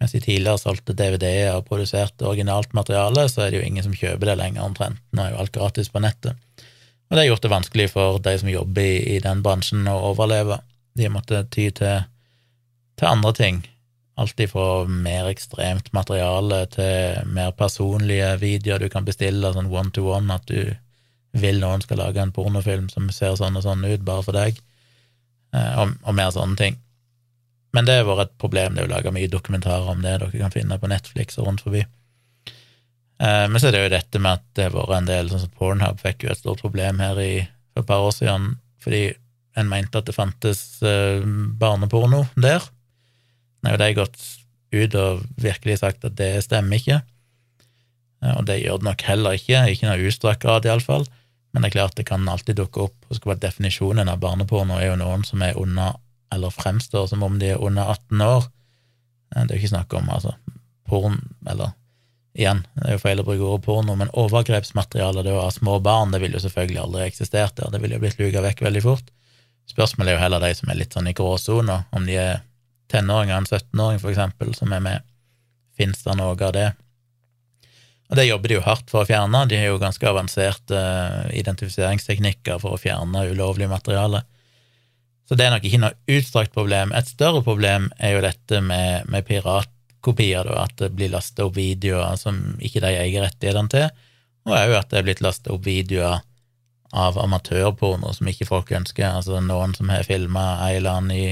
Mens 0.01 0.15
de 0.15 0.21
tidligere 0.23 0.57
solgte 0.57 0.95
DVD-er 0.97 1.59
og 1.59 1.67
produserte 1.67 2.25
originalt 2.25 2.71
materiale, 2.73 3.27
så 3.29 3.45
er 3.45 3.51
det 3.51 3.59
jo 3.59 3.67
ingen 3.67 3.85
som 3.85 3.93
kjøper 3.93 4.31
det 4.31 4.37
lenger, 4.39 4.63
omtrent. 4.65 5.01
Nå 5.13 5.23
er 5.23 5.35
jo 5.35 5.43
alt 5.43 5.53
gratis 5.53 5.91
på 5.93 6.01
nettet. 6.01 6.39
Og 7.11 7.13
det 7.13 7.21
har 7.21 7.27
gjort 7.29 7.43
det 7.43 7.51
vanskelig 7.51 7.89
for 7.91 8.21
de 8.23 8.33
som 8.41 8.49
jobber 8.49 8.81
i, 8.81 8.95
i 9.17 9.19
den 9.21 9.43
bransjen, 9.45 9.85
å 9.91 9.99
overleve. 10.09 10.57
De 10.97 11.05
har 11.05 11.13
måttet 11.13 11.51
ty 11.53 11.67
til, 11.77 12.07
til 12.97 13.09
andre 13.11 13.33
ting. 13.37 13.61
Alt 14.17 14.41
fra 14.49 14.65
mer 14.89 15.29
ekstremt 15.29 15.91
materiale 15.93 16.63
til 16.73 17.29
mer 17.29 17.53
personlige 17.57 18.33
videoer 18.41 18.81
du 18.81 18.89
kan 18.89 19.05
bestille, 19.05 19.53
sånn 19.53 19.69
one 19.69 19.93
to 19.93 20.07
one, 20.09 20.33
at 20.33 20.49
du 20.49 20.73
vil 21.31 21.61
noen 21.61 21.83
skal 21.83 22.01
lage 22.01 22.21
en 22.21 22.33
pornofilm 22.35 22.89
som 22.91 23.09
ser 23.13 23.37
sånn 23.39 23.57
og 23.57 23.65
sånn 23.65 23.85
ut, 23.87 24.03
bare 24.07 24.25
for 24.25 24.35
deg, 24.35 24.59
eh, 25.55 25.73
og, 25.79 25.95
og 26.03 26.17
mer 26.17 26.33
sånne 26.35 26.59
ting. 26.59 26.79
Men 27.71 27.87
det 27.87 28.01
har 28.01 28.07
vært 28.09 28.27
et 28.27 28.41
problem, 28.41 28.75
det 28.75 28.83
er 28.83 28.89
jo 28.89 28.93
laga 28.93 29.13
mye 29.15 29.31
dokumentarer 29.31 29.87
om 29.93 30.03
det 30.03 30.17
dere 30.19 30.41
kan 30.41 30.53
finne 30.53 30.79
på 30.79 30.89
Netflix 30.91 31.39
og 31.39 31.47
rundt 31.47 31.63
forbi. 31.63 31.85
Eh, 33.21 33.45
men 33.47 33.57
så 33.61 33.69
er 33.69 33.77
det 33.77 33.85
jo 33.85 33.93
dette 33.95 34.21
med 34.23 34.41
at 34.41 34.45
det 34.57 34.67
har 34.67 34.75
vært 34.75 34.97
en 34.97 35.09
del, 35.11 35.31
sånn 35.31 35.45
som 35.45 35.55
Pornhub 35.55 36.01
fikk 36.01 36.25
jo 36.25 36.33
et 36.33 36.41
stort 36.41 36.63
problem 36.65 36.99
her 37.03 37.21
i, 37.23 37.33
for 37.71 37.85
et 37.85 37.91
par 37.93 38.03
år 38.09 38.15
siden, 38.17 38.55
fordi 38.83 39.05
en 39.59 39.71
mente 39.71 39.99
at 39.99 40.07
det 40.07 40.15
fantes 40.15 40.61
uh, 40.83 41.19
barneporno 41.59 42.23
der. 42.39 42.63
Nå 43.61 43.73
har 43.73 43.81
de 43.81 43.89
gått 43.97 44.19
ut 44.71 44.93
og 44.95 45.25
virkelig 45.43 45.81
sagt 45.81 46.05
at 46.07 46.15
det 46.15 46.37
stemmer 46.45 46.79
ikke, 46.79 47.01
og 48.37 48.45
det 48.47 48.61
gjør 48.61 48.79
det 48.79 48.87
nok 48.87 49.03
heller 49.03 49.35
ikke, 49.35 49.65
ikke 49.73 49.89
noe 49.89 50.07
utstrakt 50.07 50.43
grad 50.45 50.65
iallfall. 50.69 51.03
Men 51.51 51.63
det 51.63 51.71
er 51.71 51.77
klart 51.79 51.97
det 51.99 52.07
kan 52.07 52.29
alltid 52.29 52.59
dukke 52.61 52.87
opp. 52.87 52.95
skal 53.11 53.33
være 53.33 53.43
Definisjonen 53.47 54.09
av 54.09 54.21
barneporno 54.23 54.79
er 54.79 54.91
jo 54.91 55.01
noen 55.01 55.25
som 55.27 55.43
er 55.43 55.59
under, 55.59 55.99
eller 56.31 56.53
fremstår 56.55 57.09
som 57.11 57.23
om 57.27 57.37
de 57.39 57.51
er 57.53 57.63
under 57.63 57.91
18 57.91 58.23
år. 58.23 58.47
Eh, 59.35 59.43
det 59.43 59.51
er 59.51 59.57
jo 59.57 59.61
ikke 59.63 59.75
snakk 59.75 59.93
om 59.99 60.09
altså, 60.09 60.35
porn, 60.87 61.19
eller 61.47 61.73
igjen, 62.37 62.61
det 62.77 62.87
er 62.87 62.95
jo 62.95 63.01
feil 63.03 63.19
å 63.19 63.25
bruke 63.27 63.47
ordet 63.47 63.65
porno, 63.65 63.95
men 63.99 64.11
overgrepsmateriale 64.17 65.23
av 65.35 65.49
små 65.51 65.79
barn, 65.83 66.13
det 66.13 66.21
ville 66.23 66.39
jo 66.39 66.45
selvfølgelig 66.45 66.79
aldri 66.79 67.07
eksistert 67.07 67.57
der, 67.57 67.71
det 67.73 67.81
ville 67.83 67.97
jo 67.97 68.03
blitt 68.05 68.21
luka 68.21 68.43
vekk 68.45 68.63
veldig 68.67 68.83
fort. 68.85 69.11
Spørsmålet 69.69 70.13
er 70.13 70.17
jo 70.17 70.23
heller 70.23 70.43
de 70.43 70.53
som 70.55 70.71
er 70.71 70.79
litt 70.79 70.95
sånn 70.95 71.09
i 71.11 71.15
gråsona, 71.17 71.81
om 71.91 72.07
de 72.07 72.15
er 72.19 72.39
tenåringer, 72.91 73.35
en 73.35 73.49
17-åring 73.49 73.99
for 74.01 74.13
eksempel, 74.13 74.55
som 74.55 74.71
er 74.75 74.83
med. 74.83 75.07
Fins 75.77 76.03
det 76.05 76.15
noe 76.19 76.35
av 76.35 76.55
det? 76.55 76.69
Og 78.11 78.19
det 78.19 78.27
jobber 78.27 78.51
de 78.51 78.57
jo 78.57 78.65
hardt 78.65 78.91
for 78.91 79.05
å 79.05 79.07
fjerne, 79.07 79.45
de 79.47 79.55
har 79.55 79.69
jo 79.71 79.79
ganske 79.79 80.07
avanserte 80.07 80.75
uh, 80.75 81.29
identifiseringsteknikker 81.31 82.59
for 82.59 82.75
å 82.75 82.79
fjerne 82.81 83.23
ulovlig 83.31 83.69
materiale. 83.71 84.25
Så 85.29 85.37
det 85.39 85.45
er 85.45 85.53
nok 85.53 85.67
ikke 85.67 85.79
noe 85.79 86.17
utstrakt 86.17 86.51
problem. 86.51 86.91
Et 86.91 87.07
større 87.07 87.39
problem 87.45 87.87
er 88.03 88.17
jo 88.17 88.25
dette 88.25 88.59
med, 88.65 89.07
med 89.07 89.23
piratkopier, 89.29 90.43
da, 90.43 90.65
at 90.65 90.75
det 90.81 90.91
blir 90.97 91.13
lasta 91.13 91.47
opp 91.47 91.55
videoer 91.55 92.19
som 92.19 92.41
ikke 92.59 92.83
de 92.83 92.91
eier 92.99 93.23
rettighetene 93.23 93.71
til, 93.71 93.87
og 94.49 94.57
òg 94.57 94.75
at 94.75 94.91
det 94.91 94.99
er 94.99 95.07
blitt 95.07 95.23
lasta 95.23 95.53
opp 95.55 95.63
videoer 95.63 96.19
av 96.91 97.15
amatørporno 97.21 98.11
som 98.11 98.27
ikke 98.27 98.49
folk 98.49 98.73
ønsker, 98.75 99.07
altså 99.07 99.39
noen 99.39 99.71
som 99.77 99.87
har 99.93 100.03
filma 100.03 100.57
ei 100.65 100.81
eller 100.81 100.99
annen 100.99 101.15
i 101.15 101.25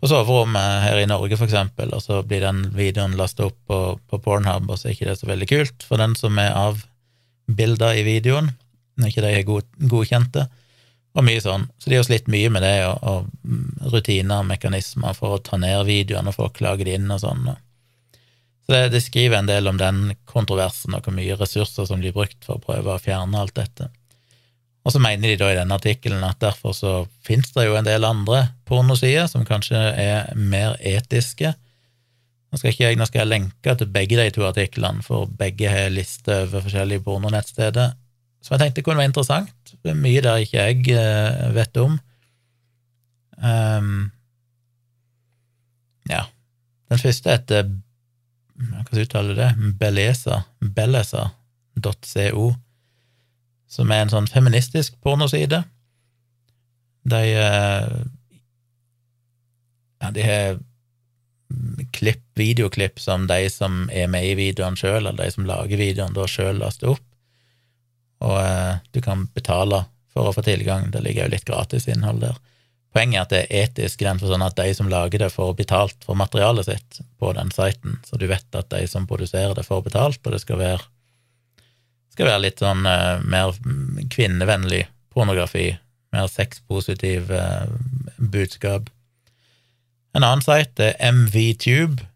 på 0.00 0.10
soverommet 0.10 0.82
her 0.84 0.98
i 1.00 1.06
Norge, 1.08 1.36
for 1.38 1.48
eksempel, 1.48 1.92
og 1.94 2.02
så 2.02 2.20
blir 2.26 2.44
den 2.44 2.66
videoen 2.76 3.16
lasta 3.18 3.48
opp 3.48 3.56
på, 3.68 3.78
på, 4.10 4.20
Pornhub, 4.24 4.68
og 4.68 4.78
så 4.78 4.88
er 4.88 4.96
ikke 4.96 5.08
det 5.08 5.16
så 5.20 5.30
veldig 5.30 5.48
kult 5.48 5.86
for 5.86 6.02
den 6.02 6.16
som 6.18 6.38
er 6.42 6.56
avbilda 6.58 7.94
i 7.96 8.04
videoen, 8.06 8.52
når 9.00 9.10
ikke 9.10 9.24
de 9.24 9.32
er 9.32 9.48
god, 9.48 9.70
godkjente, 9.90 10.46
og 11.14 11.26
mye 11.26 11.42
sånn. 11.42 11.68
Så 11.78 11.90
de 11.90 11.98
har 11.98 12.06
slitt 12.06 12.26
mye 12.30 12.50
med 12.50 12.64
det, 12.66 12.74
og, 12.88 12.98
og 13.06 13.92
rutiner 13.94 14.42
og 14.42 14.48
mekanismer 14.50 15.14
for 15.16 15.36
å 15.36 15.42
ta 15.42 15.58
ned 15.62 15.86
videoene 15.86 16.32
og 16.32 16.40
få 16.40 16.50
klaget 16.50 16.88
klage 16.88 16.98
inn 16.98 17.14
og 17.14 17.22
sånn. 17.22 17.52
Så 18.64 18.72
det, 18.72 18.88
det 18.96 19.02
skriver 19.04 19.38
en 19.38 19.48
del 19.50 19.68
om 19.68 19.78
den 19.78 20.14
kontroversen 20.28 20.96
og 20.96 21.04
hvor 21.04 21.14
mye 21.14 21.36
ressurser 21.38 21.86
som 21.88 22.00
blir 22.02 22.16
brukt 22.16 22.40
for 22.46 22.58
å 22.58 22.64
prøve 22.64 22.94
å 22.96 23.02
fjerne 23.02 23.40
alt 23.40 23.54
dette. 23.58 23.90
Og 24.84 24.92
så 24.92 25.00
mener 25.00 25.30
de 25.30 25.40
da 25.40 25.50
i 25.50 25.56
denne 25.56 25.76
artikkelen 25.78 26.24
at 26.26 26.42
derfor 26.44 26.74
så 26.76 26.92
finnes 27.24 27.52
det 27.56 27.64
jo 27.66 27.76
en 27.78 27.86
del 27.86 28.04
andre 28.04 28.48
pornosider 28.68 29.28
som 29.30 29.46
kanskje 29.48 29.80
er 29.80 30.32
mer 30.36 30.76
etiske. 30.84 31.54
Nå 32.52 32.60
skal, 32.60 32.74
jeg, 32.78 32.98
nå 33.00 33.06
skal 33.08 33.24
jeg 33.24 33.30
lenke 33.32 33.74
til 33.80 33.88
begge 33.90 34.18
de 34.20 34.28
to 34.30 34.44
artiklene, 34.46 35.02
for 35.02 35.26
begge 35.40 35.72
har 35.72 35.88
liste 35.90 36.36
over 36.44 36.66
forskjellige 36.66 37.02
pornonettsteder, 37.06 37.96
som 38.44 38.54
jeg 38.54 38.60
tenkte 38.60 38.84
kunne 38.84 39.00
være 39.00 39.10
interessant. 39.10 39.72
Det 39.82 39.94
er 39.94 39.98
mye 39.98 40.22
der 40.22 40.44
ikke 40.44 40.66
jeg 40.68 40.92
eh, 41.00 41.48
vet 41.56 41.80
om. 41.80 41.96
Um, 43.40 44.12
ja. 46.10 46.26
Den 46.92 47.00
første 47.00 47.32
heter 47.32 47.72
Hva 48.54 49.00
uttaler 49.02 49.34
du 49.34 49.40
det? 49.40 49.72
Bellesa. 49.80 50.44
Bellesa.co 50.76 52.52
som 53.70 53.90
er 53.90 54.04
en 54.04 54.12
sånn 54.12 54.28
feministisk 54.30 54.98
pornoside. 55.04 55.64
De 57.04 57.24
eh, 57.32 57.96
Ja, 60.04 60.10
de 60.10 60.22
har 60.26 60.58
klipp, 61.96 62.22
videoklipp 62.36 62.98
som 63.00 63.26
de 63.26 63.50
som 63.50 63.86
er 63.92 64.08
med 64.10 64.26
i 64.26 64.34
videoen 64.36 64.76
sjøl, 64.76 65.06
eller 65.06 65.16
de 65.16 65.30
som 65.32 65.46
lager 65.48 65.80
videoen, 65.80 66.12
da 66.16 66.26
sjøl 66.28 66.58
laster 66.60 66.90
opp. 66.92 67.04
Og 68.24 68.36
eh, 68.40 68.80
du 68.92 69.00
kan 69.04 69.26
betale 69.32 69.84
for 70.12 70.28
å 70.28 70.34
få 70.34 70.44
tilgang. 70.46 70.90
Det 70.92 71.02
ligger 71.04 71.26
jo 71.26 71.34
litt 71.34 71.46
gratis 71.48 71.88
innhold 71.88 72.22
der. 72.24 72.36
Poenget 72.94 73.16
er 73.16 73.24
at 73.24 73.32
det 73.32 73.40
er 73.42 73.64
etisk 73.64 74.02
i 74.02 74.06
den 74.06 74.20
forstand 74.22 74.46
at 74.46 74.58
de 74.60 74.74
som 74.76 74.90
lager 74.90 75.24
det, 75.24 75.32
får 75.34 75.56
betalt 75.58 76.04
for 76.06 76.18
materialet 76.18 76.68
sitt 76.68 77.00
på 77.18 77.32
den 77.34 77.50
siten, 77.54 77.98
så 78.06 78.18
du 78.20 78.28
vet 78.30 78.46
at 78.54 78.70
de 78.70 78.84
som 78.90 79.08
produserer 79.10 79.56
det, 79.58 79.66
får 79.66 79.82
betalt, 79.88 80.20
og 80.22 80.34
det 80.34 80.42
skal 80.44 80.60
være 80.60 80.84
skal 82.14 82.30
være 82.30 82.44
litt 82.46 82.62
sånn 82.62 82.86
uh, 82.86 83.20
mer 83.26 83.54
kvinnevennlig 84.14 84.84
pornografi, 85.14 85.72
mer 86.14 86.28
sexpositiv 86.30 87.30
uh, 87.34 87.66
budskap. 88.18 88.90
En 90.14 90.22
annen 90.22 90.44
site 90.44 90.92
er 90.92 91.14
MVTube, 91.14 92.06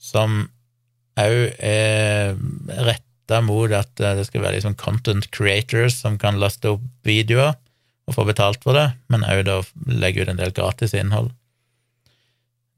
som 0.00 0.48
òg 1.20 1.54
er 1.62 2.38
retta 2.80 3.40
mot 3.44 3.70
at 3.76 4.00
eh, 4.00 4.16
det 4.18 4.26
skal 4.26 4.42
være 4.42 4.56
liksom 4.56 4.78
content 4.80 5.28
creators 5.34 5.98
som 6.00 6.16
kan 6.18 6.40
laste 6.40 6.72
opp 6.72 6.86
videoer 7.06 7.52
og 8.08 8.16
få 8.16 8.24
betalt 8.26 8.64
for 8.64 8.74
det, 8.74 8.88
men 9.12 9.26
òg 9.28 9.46
legge 9.86 10.24
ut 10.24 10.32
en 10.32 10.40
del 10.40 10.54
gratis 10.56 10.96
innhold. 10.96 11.30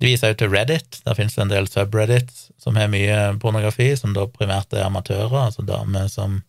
De 0.02 0.08
viser 0.10 0.32
jo 0.32 0.40
til 0.40 0.50
Reddit. 0.50 0.98
Der 1.06 1.14
finnes 1.14 1.36
det 1.36 1.44
en 1.44 1.52
del 1.52 1.68
subreddits 1.70 2.48
som 2.58 2.74
har 2.74 2.90
mye 2.90 3.18
pornografi, 3.42 3.92
som 3.94 4.16
da 4.16 4.26
primært 4.26 4.74
er 4.74 4.88
amatører, 4.88 5.44
altså 5.46 5.62
damer 5.66 6.08
som 6.10 6.40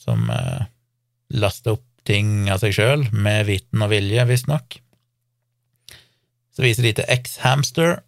som 0.00 0.30
eh, 0.32 0.62
laster 1.36 1.76
opp 1.76 1.84
ting 2.08 2.48
av 2.50 2.62
seg 2.62 2.72
sjøl, 2.72 3.02
med 3.12 3.44
viten 3.50 3.84
og 3.84 3.92
vilje, 3.92 4.24
visstnok. 4.26 4.78
Så 6.56 6.64
viser 6.64 6.88
de 6.88 6.94
til 6.96 7.10
X-Hamster, 7.20 8.00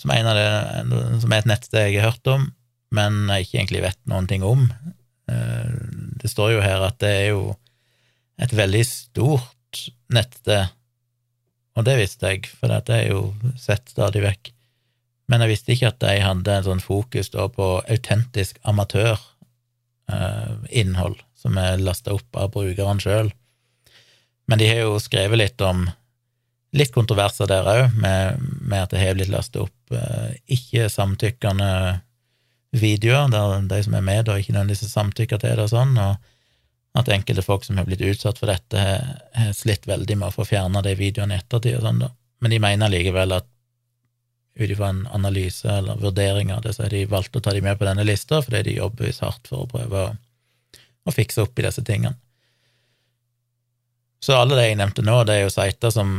som, 0.00 0.10
som 0.10 1.34
er 1.34 1.42
et 1.42 1.50
nettsted 1.50 1.84
jeg 1.84 2.00
har 2.00 2.14
hørt 2.14 2.32
om, 2.32 2.48
men 2.96 3.26
jeg 3.28 3.46
ikke 3.46 3.58
egentlig 3.60 3.84
vet 3.84 4.00
noen 4.10 4.30
ting 4.30 4.46
om. 4.46 4.64
Eh, 5.30 5.76
det 6.22 6.32
står 6.32 6.56
jo 6.56 6.64
her 6.64 6.88
at 6.88 6.96
det 7.04 7.12
er 7.20 7.28
jo 7.34 7.52
et 8.42 8.56
veldig 8.56 8.82
stort 8.88 9.84
nettsted 10.12 10.72
og 11.74 11.82
det 11.86 11.96
visste 11.98 12.28
jeg, 12.30 12.46
for 12.46 12.68
det 12.70 12.94
er 12.94 13.08
jo 13.10 13.34
sett 13.58 13.88
stadig 13.90 14.22
vekk. 14.24 14.52
Men 15.30 15.40
jeg 15.42 15.52
visste 15.54 15.72
ikke 15.74 15.90
at 15.90 16.00
de 16.04 16.12
hadde 16.22 16.50
en 16.52 16.66
sånn 16.66 16.84
fokus 16.84 17.28
da 17.32 17.42
på 17.50 17.66
autentisk 17.80 18.54
amatørinnhold, 18.68 21.18
eh, 21.18 21.24
som 21.40 21.52
er 21.60 21.82
lasta 21.82 22.14
opp 22.14 22.36
av 22.38 22.50
brukeren 22.54 23.00
sjøl. 23.02 23.28
Men 24.46 24.58
de 24.60 24.66
har 24.68 24.80
jo 24.84 25.00
skrevet 25.00 25.38
litt 25.40 25.60
om 25.64 25.90
litt 26.74 26.92
kontroverser 26.94 27.46
der 27.48 27.64
òg, 27.70 27.92
med, 28.02 28.40
med, 28.60 28.82
at 28.82 28.90
det 28.92 29.00
har 29.00 29.14
blitt 29.16 29.32
lasta 29.32 29.60
opp 29.64 29.92
eh, 29.94 30.30
ikke-samtykkende 30.56 32.00
videoer, 32.74 33.30
der 33.30 33.68
de 33.70 33.82
som 33.86 33.94
er 33.94 34.04
med, 34.04 34.24
da 34.26 34.32
ikke 34.38 34.52
nødvendigvis 34.54 34.92
samtykker 34.92 35.38
til 35.40 35.52
det 35.54 35.64
og 35.68 35.72
sånn. 35.72 35.94
og 36.02 36.14
at 36.94 37.10
enkelte 37.10 37.42
folk 37.42 37.64
som 37.66 37.78
har 37.80 37.88
blitt 37.88 38.04
utsatt 38.06 38.38
for 38.38 38.50
dette, 38.50 38.82
har 39.34 39.56
slitt 39.56 39.88
veldig 39.90 40.18
med 40.20 40.30
å 40.30 40.36
få 40.36 40.46
fjerna 40.46 40.82
de 40.84 40.94
videoene 40.98 41.34
i 41.34 41.42
ettertid 41.42 41.78
og 41.78 41.88
sånn, 41.88 42.04
da. 42.04 42.12
Men 42.44 42.54
de 42.54 42.60
mener 42.62 42.92
likevel 42.92 43.34
at 43.34 43.48
ut 44.54 44.70
ifra 44.70 44.92
en 44.92 45.06
analyse 45.10 45.66
eller 45.66 45.98
vurdering 45.98 46.52
av 46.54 46.62
det, 46.62 46.76
så 46.76 46.84
har 46.84 46.94
de 46.94 47.06
valgt 47.10 47.34
å 47.34 47.42
ta 47.42 47.54
de 47.54 47.62
med 47.64 47.78
på 47.78 47.88
denne 47.88 48.04
lista, 48.06 48.38
fordi 48.42 48.62
de 48.68 48.76
jobber 48.76 49.10
hardt 49.24 49.50
for 49.50 49.64
å 49.64 49.70
prøve 49.70 50.04
å, 50.04 50.12
å 51.04 51.14
fikse 51.14 51.42
opp 51.42 51.58
i 51.58 51.66
disse 51.66 51.82
tingene. 51.86 52.14
Så 54.22 54.36
alle 54.38 54.56
de 54.56 54.68
jeg 54.68 54.78
nevnte 54.80 55.02
nå, 55.04 55.18
det 55.26 55.34
er 55.34 55.42
jo 55.44 55.52
sider 55.52 55.90
som 55.92 56.14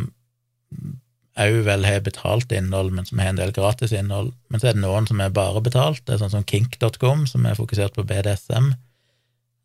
òg 1.41 1.61
vel 1.67 1.87
har 1.87 2.03
betalt 2.03 2.51
innhold, 2.55 2.91
men 2.95 3.07
som 3.07 3.19
har 3.19 3.31
en 3.31 3.39
del 3.39 3.53
gratis 3.55 3.95
innhold. 3.95 4.33
Men 4.51 4.61
så 4.61 4.69
er 4.69 4.75
det 4.75 4.83
noen 4.83 5.07
som 5.09 5.23
er 5.23 5.33
bare 5.35 5.63
betalt. 5.63 6.03
Det 6.05 6.15
er 6.15 6.21
sånn 6.21 6.35
som 6.35 6.45
kink.com, 6.47 7.25
som 7.27 7.47
er 7.47 7.57
fokusert 7.57 7.95
på 7.95 8.05
BDSM. 8.07 8.73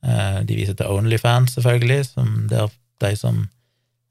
Eh, 0.07 0.40
de 0.48 0.57
viser 0.57 0.76
til 0.78 0.92
Onlyfans, 0.92 1.57
selvfølgelig, 1.57 2.05
som 2.14 2.46
der 2.51 2.70
de 3.01 3.16
som 3.16 3.48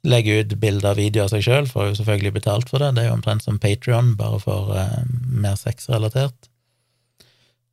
legger 0.07 0.43
ut 0.43 0.55
bilder 0.61 0.93
og 0.93 0.99
videoer 0.99 1.27
av 1.27 1.33
seg 1.33 1.43
sjøl, 1.45 1.67
får 1.69 1.89
jo 1.89 1.97
selvfølgelig 1.99 2.35
betalt 2.39 2.71
for 2.71 2.81
det. 2.81 2.93
Det 2.95 3.03
er 3.03 3.09
jo 3.09 3.17
omtrent 3.17 3.45
som 3.45 3.59
Patrion, 3.61 4.15
bare 4.17 4.39
for 4.41 4.71
uh, 4.73 5.01
mer 5.29 5.57
sexrelatert. 5.59 6.49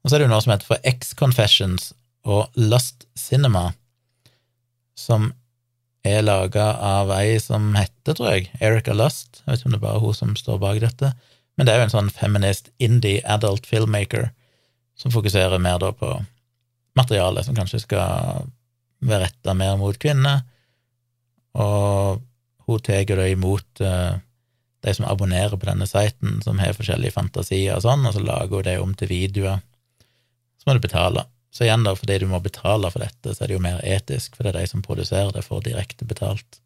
Og 0.02 0.10
så 0.10 0.16
er 0.16 0.22
det 0.22 0.26
jo 0.26 0.32
noe 0.34 0.42
som 0.44 0.52
heter 0.54 0.68
for 0.68 0.82
X-Confessions 0.86 1.92
og 2.26 2.50
Lust 2.58 3.06
Cinema, 3.18 3.70
som 4.98 5.30
er 6.06 6.22
laga 6.22 6.68
av 6.82 7.10
ei 7.16 7.38
som 7.42 7.72
heter, 7.78 8.14
tror 8.14 8.34
jeg, 8.34 8.50
Erica 8.62 8.94
Lust. 8.94 9.42
Jeg 9.42 9.52
vet 9.52 9.62
ikke 9.62 9.70
om 9.70 9.74
det 9.74 9.80
er 9.80 9.86
bare 9.86 10.02
hun 10.02 10.18
som 10.18 10.36
står 10.38 10.60
bak 10.62 10.82
dette. 10.82 11.12
Men 11.56 11.66
det 11.66 11.72
er 11.72 11.80
jo 11.80 11.86
en 11.88 11.94
sånn 11.94 12.12
feminist 12.14 12.70
indie 12.82 13.22
adult 13.26 13.66
filmmaker 13.66 14.28
som 14.98 15.12
fokuserer 15.14 15.62
mer 15.62 15.80
da 15.82 15.92
på 15.94 16.12
materiale 16.96 17.44
som 17.44 17.56
kanskje 17.56 17.82
skal 17.84 18.46
være 19.06 19.26
retta 19.26 19.54
mer 19.54 19.76
mot 19.80 19.96
kvinner, 20.00 20.42
og 21.56 22.22
hun 22.66 22.82
tar 22.84 23.06
det 23.08 23.28
imot 23.30 23.82
uh, 23.84 24.18
de 24.86 24.94
som 24.94 25.06
abonnerer 25.08 25.56
på 25.56 25.68
denne 25.68 25.86
siten, 25.88 26.40
som 26.44 26.58
har 26.62 26.76
forskjellige 26.76 27.14
fantasier 27.14 27.76
og 27.76 27.84
sånn, 27.86 28.04
og 28.06 28.14
så 28.16 28.22
lager 28.22 28.58
hun 28.58 28.66
det 28.66 28.76
om 28.82 28.92
til 28.98 29.10
videoer. 29.10 29.62
Så 30.58 30.68
må 30.68 30.76
du 30.76 30.84
betale. 30.84 31.26
Så 31.54 31.64
igjen, 31.64 31.86
da, 31.86 31.94
fordi 31.96 32.18
du 32.20 32.26
må 32.28 32.40
betale 32.44 32.90
for 32.92 33.02
dette, 33.02 33.32
så 33.32 33.44
er 33.44 33.50
det 33.50 33.56
jo 33.56 33.64
mer 33.64 33.80
etisk, 33.86 34.36
for 34.36 34.44
det 34.44 34.52
er 34.52 34.60
de 34.60 34.70
som 34.70 34.84
produserer 34.84 35.32
det, 35.32 35.44
får 35.46 35.64
direkte 35.64 36.08
betalt. 36.08 36.60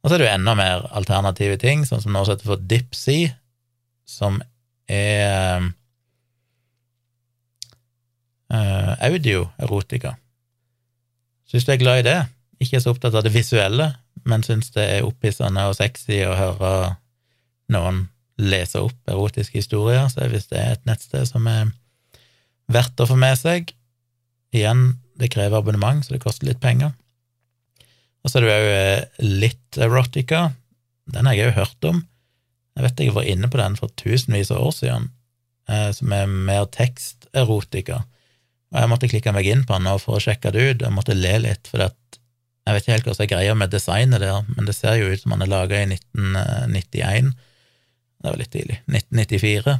Og 0.00 0.08
så 0.08 0.16
er 0.16 0.22
det 0.22 0.26
jo 0.26 0.32
enda 0.34 0.56
mer 0.58 0.88
alternative 0.96 1.60
ting, 1.62 1.84
sånn 1.86 2.02
som 2.02 2.16
nå 2.16 2.24
setter 2.26 2.48
for 2.48 2.64
Dipsy, 2.70 3.20
som 4.08 4.40
er 4.90 5.68
uh, 8.52 8.94
audioerotika. 9.06 10.14
Så 11.46 11.58
hvis 11.58 11.66
du 11.66 11.72
er 11.74 11.82
glad 11.82 12.02
i 12.02 12.06
det, 12.06 12.18
ikke 12.60 12.78
er 12.78 12.84
så 12.84 12.92
opptatt 12.94 13.16
av 13.16 13.24
det 13.26 13.34
visuelle, 13.34 13.92
men 14.28 14.44
syns 14.44 14.70
det 14.74 14.84
er 14.84 15.06
opphissende 15.06 15.64
og 15.68 15.76
sexy 15.78 16.20
å 16.26 16.36
høre 16.36 16.72
noen 17.72 18.04
lese 18.40 18.80
opp 18.80 19.10
erotiske 19.10 19.58
historier, 19.60 20.06
så 20.12 20.28
hvis 20.30 20.48
det 20.52 20.60
er 20.60 20.76
et 20.76 20.88
nettsted 20.88 21.28
som 21.28 21.46
er 21.50 21.70
verdt 22.70 23.00
å 23.02 23.08
få 23.10 23.18
med 23.18 23.38
seg 23.38 23.74
Igjen, 24.50 24.96
det 25.14 25.28
krever 25.30 25.60
abonnement, 25.60 26.02
så 26.02 26.16
det 26.16 26.24
koster 26.24 26.48
litt 26.48 26.58
penger. 26.58 26.90
Og 28.24 28.32
så 28.32 28.40
er 28.40 28.42
det 28.42 28.50
jo 28.50 28.70
eh, 28.74 29.26
litt 29.44 29.78
erotica. 29.78 30.40
Den 31.06 31.28
har 31.28 31.36
jeg 31.36 31.52
òg 31.52 31.60
hørt 31.60 31.86
om. 31.86 32.00
Jeg 32.74 32.86
vet 32.86 33.02
jeg 33.04 33.14
var 33.14 33.28
inne 33.30 33.50
på 33.52 33.60
den 33.60 33.76
for 33.78 33.94
tusenvis 34.00 34.50
av 34.50 34.64
år 34.66 34.74
siden, 34.74 35.06
eh, 35.70 35.90
som 35.94 36.16
er 36.16 36.26
mer 36.30 36.66
teksterotika. 36.74 38.00
Og 38.70 38.78
jeg 38.78 38.90
måtte 38.90 39.10
klikke 39.10 39.34
meg 39.34 39.48
inn 39.50 39.64
på 39.66 39.76
den 39.78 39.88
for 40.02 40.18
å 40.18 40.22
sjekke 40.22 40.52
det 40.54 40.66
ut, 40.66 40.84
jeg 40.84 40.94
måtte 40.94 41.16
le 41.16 41.32
litt, 41.42 41.70
for 41.70 41.82
jeg 41.82 42.76
vet 42.76 42.84
ikke 42.84 42.96
helt 42.96 43.08
hva 43.08 43.14
som 43.16 43.24
er 43.24 43.32
greia 43.32 43.54
med 43.58 43.72
designet 43.72 44.22
der, 44.22 44.44
men 44.54 44.68
det 44.68 44.76
ser 44.76 45.00
jo 45.00 45.08
ut 45.10 45.22
som 45.22 45.34
han 45.34 45.42
er 45.42 45.50
laga 45.50 45.80
i 45.80 45.88
1991. 45.90 47.32
Det 48.20 48.28
var 48.28 48.38
litt 48.38 48.52
tidlig. 48.52 48.76
1994. 48.92 49.74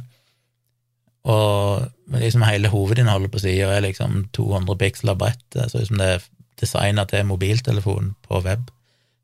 Og 1.31 2.17
liksom 2.17 2.43
hele 2.47 2.71
hovedinnholdet 2.73 3.31
på 3.31 3.43
sida 3.43 3.69
er 3.75 3.85
liksom 3.85 4.25
200 4.35 4.79
piksler 4.81 5.17
bredt. 5.19 5.43
Det 5.53 5.69
ser 5.69 5.85
ut 5.85 5.91
som 5.91 6.01
det 6.01 6.09
er 6.15 6.27
designa 6.61 7.05
til 7.09 7.27
mobiltelefon 7.29 8.11
på 8.25 8.41
web, 8.45 8.67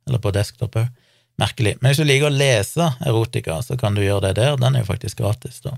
eller 0.08 0.22
på 0.22 0.34
desktop 0.36 0.78
òg. 0.80 0.88
merkelig. 1.38 1.76
Men 1.82 1.92
hvis 1.92 2.00
du 2.02 2.08
liker 2.08 2.32
å 2.32 2.34
lese 2.34 2.86
erotika, 3.06 3.60
så 3.62 3.78
kan 3.78 3.94
du 3.94 4.02
gjøre 4.02 4.30
det 4.30 4.40
der. 4.40 4.56
Den 4.58 4.76
er 4.76 4.82
jo 4.82 4.90
faktisk 4.90 5.20
gratis, 5.20 5.60
da. 5.62 5.76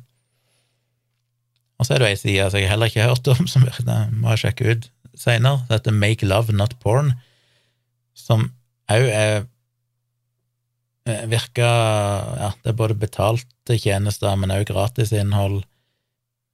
Og 1.79 1.87
så 1.87 1.95
er 1.95 2.03
det 2.03 2.09
ei 2.09 2.19
side 2.19 2.49
som 2.51 2.59
jeg 2.59 2.69
heller 2.71 2.91
ikke 2.91 3.05
har 3.05 3.13
hørt 3.13 3.29
om, 3.31 3.47
som 3.47 3.65
jeg 3.67 4.07
må 4.19 4.35
sjekke 4.39 4.73
ut 4.73 4.89
seinere. 5.19 5.63
som 5.65 5.75
heter 5.75 5.95
Make 5.95 6.27
Love 6.27 6.55
Not 6.55 6.75
Porn, 6.83 7.13
som 8.15 8.49
òg 8.91 9.07
er 9.07 9.45
eh, 11.07 11.25
virker 11.29 11.65
Ja, 11.65 12.51
det 12.63 12.73
er 12.73 12.77
både 12.77 12.99
betalte 12.99 13.77
tjenester, 13.79 14.35
men 14.35 14.53
òg 14.53 14.67
gratisinnhold. 14.69 15.63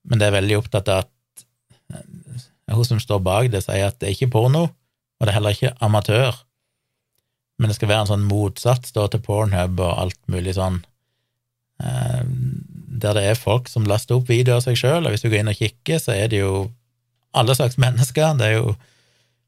Men 0.06 0.22
det 0.22 0.30
er 0.30 0.38
veldig 0.38 0.60
opptatt 0.62 0.90
av 0.92 1.06
at 1.06 1.46
eh, 1.94 2.76
hun 2.76 2.86
som 2.86 3.02
står 3.02 3.22
bak 3.26 3.50
det, 3.54 3.66
sier 3.66 3.90
at 3.90 4.00
det 4.00 4.10
er 4.10 4.18
ikke 4.18 4.34
porno, 4.38 4.68
og 4.70 5.26
det 5.26 5.32
er 5.34 5.40
heller 5.40 5.58
ikke 5.58 5.76
amatør. 5.86 6.38
Men 7.58 7.72
det 7.72 7.78
skal 7.78 7.92
være 7.92 8.06
en 8.06 8.14
sånn 8.14 8.30
motsats 8.30 8.92
da, 8.96 9.08
til 9.08 9.22
Pornhub 9.24 9.80
og 9.80 9.92
alt 10.06 10.20
mulig 10.32 10.58
sånn. 10.58 10.82
Der 13.02 13.18
det 13.18 13.24
er 13.28 13.40
folk 13.40 13.70
som 13.72 13.88
laster 13.90 14.18
opp 14.18 14.30
videoer 14.30 14.60
av 14.60 14.66
seg 14.66 14.80
sjøl, 14.80 15.06
og 15.06 15.14
hvis 15.14 15.26
du 15.26 15.30
går 15.30 15.42
inn 15.42 15.52
og 15.52 15.60
kikker, 15.60 16.02
så 16.02 16.16
er 16.16 16.32
det 16.32 16.42
jo 16.42 16.68
alle 17.36 17.56
slags 17.58 17.80
mennesker. 17.86 18.38
Det 18.40 18.50
er 18.50 18.58
jo 18.60 18.76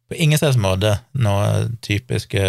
på 0.07 0.19
ingen 0.19 0.39
slags 0.39 0.59
måte 0.59 0.97
noe 1.19 1.67
typiske 1.83 2.43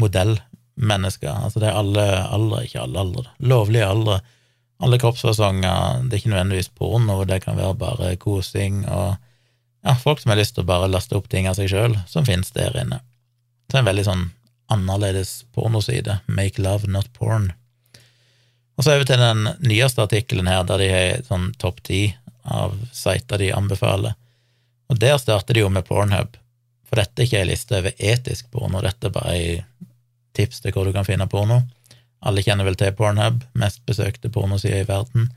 modellmennesker. 0.00 1.32
Altså 1.32 1.62
det 1.62 1.68
er 1.70 1.80
alle 1.80 2.06
aldre, 2.28 2.62
ikke 2.66 2.84
alle 2.84 3.02
aldre, 3.02 3.26
lovlige 3.38 3.88
aldre, 3.88 4.20
alle 4.82 4.98
kroppsfasonger. 5.02 6.06
Det 6.06 6.16
er 6.16 6.22
ikke 6.22 6.32
nødvendigvis 6.32 6.72
porno, 6.78 7.22
det 7.28 7.42
kan 7.44 7.58
være 7.60 7.78
bare 7.78 8.16
kosing 8.20 8.82
og 8.86 9.18
ja, 9.82 9.96
folk 9.98 10.20
som 10.22 10.30
har 10.30 10.38
lyst 10.38 10.54
til 10.56 10.62
å 10.62 10.68
bare 10.68 10.90
laste 10.90 11.16
opp 11.18 11.26
ting 11.30 11.48
av 11.50 11.56
seg 11.58 11.70
sjøl, 11.72 11.96
som 12.06 12.26
finnes 12.26 12.54
der 12.54 12.76
inne. 12.78 13.00
Det 13.66 13.74
er 13.74 13.82
en 13.82 13.88
veldig 13.90 14.04
sånn 14.06 14.28
annerledes 14.72 15.42
pornoside. 15.54 16.20
Make 16.30 16.62
love, 16.62 16.86
not 16.86 17.10
porn. 17.16 17.50
Og 18.82 18.86
så 18.86 18.96
over 18.96 19.06
til 19.06 19.20
den 19.22 19.44
nyeste 19.62 20.02
artikkelen 20.02 20.48
her, 20.50 20.64
der 20.66 20.80
de 20.82 20.86
har 20.90 21.20
sånn 21.28 21.52
topp 21.62 21.76
ti 21.86 22.00
av 22.42 22.72
sider 22.90 23.38
de 23.38 23.52
anbefaler. 23.54 24.16
Og 24.90 24.98
der 24.98 25.20
starter 25.22 25.54
de 25.54 25.62
jo 25.62 25.68
med 25.70 25.86
Pornhub, 25.86 26.34
for 26.90 26.98
dette 26.98 27.22
er 27.22 27.28
ikke 27.28 27.44
ei 27.44 27.46
liste 27.52 27.78
over 27.78 27.94
etisk 27.94 28.48
porno, 28.50 28.80
dette 28.82 29.06
er 29.06 29.14
bare 29.14 29.36
ei 29.36 29.52
tips 30.34 30.64
til 30.64 30.74
hvor 30.74 30.90
du 30.90 30.90
kan 30.96 31.06
finne 31.06 31.28
porno. 31.30 31.60
Alle 32.26 32.42
kjenner 32.42 32.66
vel 32.66 32.80
til 32.80 32.90
Pornhub, 32.98 33.46
mest 33.54 33.84
besøkte 33.86 34.32
pornosider 34.34 34.82
i 34.82 34.90
verden, 34.90 35.30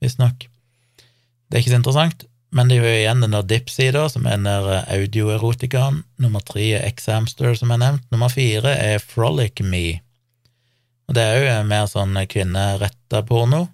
visstnok. 0.00 0.48
Det 0.96 1.52
er 1.52 1.66
ikke 1.66 1.74
så 1.74 1.82
interessant, 1.82 2.26
men 2.56 2.72
de 2.72 2.80
er 2.80 2.88
jo 2.88 2.96
igjen 2.96 3.26
den 3.26 3.36
der 3.36 3.44
Dip-sida, 3.52 4.06
som 4.08 4.24
er 4.24 4.40
den 4.40 4.48
der 4.48 4.88
audioerotikaen. 4.96 6.00
Nummer 6.16 6.40
tre 6.48 6.72
er 6.80 6.88
X-Hamster, 6.96 7.52
som 7.60 7.76
er 7.76 7.84
nevnt. 7.84 8.08
Nummer 8.08 8.32
fire 8.32 8.72
er 8.72 9.04
Frolic 9.04 9.60
Me. 9.60 10.00
Og 11.06 11.14
det 11.14 11.22
er 11.22 11.38
jo 11.38 11.56
mer 11.68 11.86
sånn 11.90 12.18
kvinneretta 12.30 13.22
porno. 13.26 13.68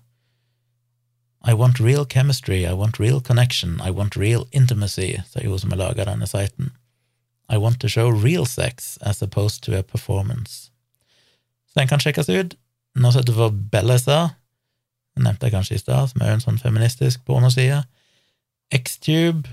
I 1.44 1.54
want 1.58 1.80
real 1.80 2.04
chemistry, 2.06 2.64
I 2.66 2.72
want 2.72 3.00
real 3.00 3.20
connection, 3.20 3.80
I 3.80 3.90
want 3.90 4.16
real 4.16 4.46
intimacy, 4.52 5.16
sier 5.26 5.48
hun 5.48 5.58
som 5.58 5.72
har 5.74 5.80
laga 5.80 6.06
denne 6.06 6.28
siten. 6.30 6.70
I 7.50 7.58
want 7.58 7.80
to 7.80 7.88
show 7.88 8.08
real 8.08 8.46
sex 8.46 8.96
as 9.02 9.22
opposed 9.22 9.62
to 9.64 9.76
a 9.76 9.82
performance. 9.82 10.70
Så 11.66 11.80
den 11.80 11.88
kan 11.88 12.00
sjekkes 12.00 12.28
ut. 12.28 12.54
Nå 12.94 13.10
setter 13.10 13.34
for 13.34 13.50
Bellesa, 13.50 14.36
den 15.16 15.26
nevnte 15.26 15.48
jeg 15.48 15.56
kanskje 15.56 15.76
i 15.76 15.82
stad, 15.82 16.12
som 16.12 16.22
er 16.22 16.30
jo 16.30 16.38
en 16.38 16.44
sånn 16.44 16.60
feministisk 16.60 17.24
pornoside. 17.28 17.82
Xtube, 18.72 19.48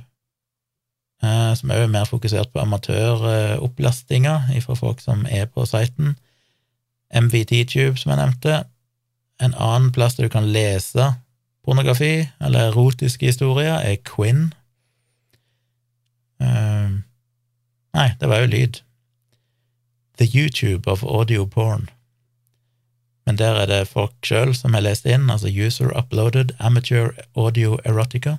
eh, 1.23 1.53
som 1.55 1.71
er 1.71 1.83
jo 1.83 1.91
mer 1.91 2.07
fokusert 2.07 2.51
på 2.53 2.61
amatøropplastinga 2.63 4.35
fra 4.63 4.75
folk 4.75 5.01
som 5.03 5.25
er 5.25 5.49
på 5.51 5.65
siten. 5.67 6.15
MVT-tube, 7.13 7.97
som 7.97 8.13
jeg 8.13 8.19
nevnte. 8.19 8.63
En 9.41 9.55
annen 9.55 9.91
plass 9.95 10.17
der 10.17 10.27
du 10.27 10.33
kan 10.33 10.51
lese 10.53 11.13
pornografi 11.65 12.29
eller 12.41 12.71
erotiske 12.71 13.25
historier, 13.29 13.79
er 13.79 14.01
Quinn. 14.07 14.49
Uh, 16.41 17.01
nei, 17.95 18.09
det 18.19 18.29
var 18.29 18.43
jo 18.43 18.51
lyd. 18.51 18.81
The 20.19 20.27
YouTube 20.27 20.91
of 20.91 21.03
audio 21.03 21.45
porn. 21.45 21.89
Men 23.25 23.37
der 23.37 23.59
er 23.61 23.69
det 23.69 23.91
folk 23.91 24.15
sjøl 24.25 24.55
som 24.57 24.73
har 24.73 24.83
lest 24.83 25.05
inn, 25.05 25.29
altså 25.29 25.51
user 25.51 25.91
uploaded 25.97 26.55
amateur 26.59 27.11
audio 27.37 27.77
erotica. 27.85 28.37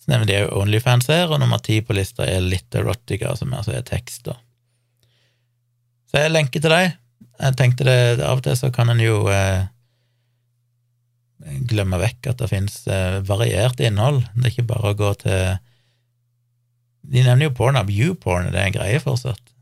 Så 0.00 0.10
nevner 0.10 0.26
de 0.26 0.38
òg 0.46 0.56
Onlyfans 0.64 1.10
her, 1.12 1.30
og 1.30 1.38
nummer 1.38 1.60
ti 1.62 1.78
på 1.84 1.94
lista 1.94 2.26
er 2.26 2.42
Litt 2.42 2.74
erotica, 2.74 3.36
som 3.38 3.54
altså 3.54 3.76
er 3.76 3.86
tekster. 3.86 4.34
Så 6.10 6.24
jeg 6.24 6.32
lenker 6.34 6.64
til 6.64 6.74
deg. 6.74 6.96
Jeg 7.40 7.56
tenkte 7.56 7.86
det, 7.88 8.20
Av 8.20 8.40
og 8.40 8.44
til 8.44 8.56
så 8.58 8.68
kan 8.74 8.92
en 8.92 9.00
jo 9.00 9.22
eh, 9.32 9.64
glemme 11.70 12.00
vekk 12.02 12.32
at 12.32 12.42
det 12.42 12.50
finnes 12.52 12.76
eh, 12.90 13.20
variert 13.26 13.80
innhold. 13.80 14.22
Det 14.34 14.44
er 14.44 14.52
ikke 14.52 14.68
bare 14.74 14.92
å 14.92 14.98
gå 14.98 15.12
til 15.22 15.58
De 17.10 17.24
nevner 17.24 17.48
jo 17.48 17.56
Pornab, 17.56 17.90
YouPorn, 17.90 18.50
er 18.50 18.54
det 18.54 18.66
en 18.66 18.76
greie 18.76 19.00
fortsatt? 19.02 19.54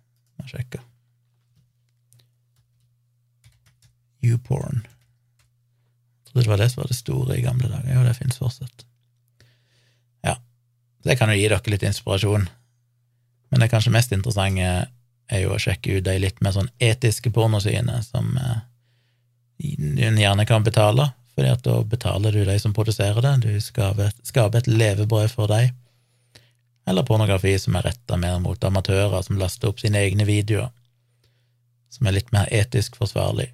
Jeg 0.43 0.51
sjekker. 0.53 0.83
YouPorn. 4.26 4.83
Jeg 4.83 6.33
trodde 6.33 6.45
det 6.45 6.53
var 6.53 6.61
det 6.61 6.70
som 6.72 6.83
var 6.83 6.91
det 6.91 6.99
store 6.99 7.39
i 7.39 7.45
gamle 7.47 7.70
dager. 7.70 7.95
Jo, 7.95 8.05
det 8.05 8.18
finnes 8.18 8.43
fortsatt. 8.43 8.85
Ja, 10.26 10.35
det 11.07 11.18
kan 11.18 11.31
jo 11.31 11.39
gi 11.39 11.47
dere 11.47 11.72
litt 11.72 11.87
inspirasjon. 11.87 12.49
Men 13.49 13.62
det 13.62 13.70
kanskje 13.72 13.95
mest 13.95 14.12
interessante 14.12 14.91
er 15.29 15.45
jo 15.45 15.55
å 15.55 15.61
sjekke 15.61 15.99
ut 15.99 16.07
de 16.07 16.16
litt 16.20 16.41
mer 16.45 16.55
sånn 16.57 16.70
etiske 16.83 17.31
pornosidene 17.35 18.01
som 18.05 18.37
eh, 18.41 18.61
gjerne 19.59 20.47
kan 20.49 20.64
betale, 20.64 21.11
fordi 21.35 21.51
at 21.53 21.64
da 21.66 21.76
betaler 21.85 22.35
du 22.35 22.45
de 22.47 22.57
som 22.59 22.74
produserer 22.74 23.20
det, 23.22 23.35
du 23.45 23.61
skaper, 23.62 24.14
skaper 24.26 24.62
et 24.62 24.70
levebrød 24.70 25.31
for 25.31 25.51
dem. 25.51 25.74
Eller 26.89 27.05
pornografi 27.05 27.53
som 27.61 27.76
er 27.76 27.91
retta 27.91 28.16
mer 28.16 28.39
mot 28.41 28.64
amatører 28.64 29.22
som 29.22 29.39
laster 29.39 29.70
opp 29.70 29.83
sine 29.83 30.01
egne 30.01 30.24
videoer, 30.29 30.72
som 31.93 32.09
er 32.09 32.16
litt 32.16 32.33
mer 32.33 32.49
etisk 32.55 32.97
forsvarlig. 33.01 33.51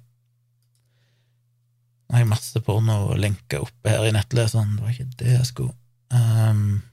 Nå 2.05 2.19
har 2.19 2.27
masse 2.29 2.61
porno 2.61 3.15
lenka 3.17 3.59
oppe 3.65 3.91
her 3.91 4.05
i 4.07 4.13
nettleseren, 4.15 4.77
det 4.77 4.85
var 4.85 4.93
ikke 4.93 5.19
det 5.19 5.31
jeg 5.33 5.47
skulle 5.49 5.73
um, 6.13 6.83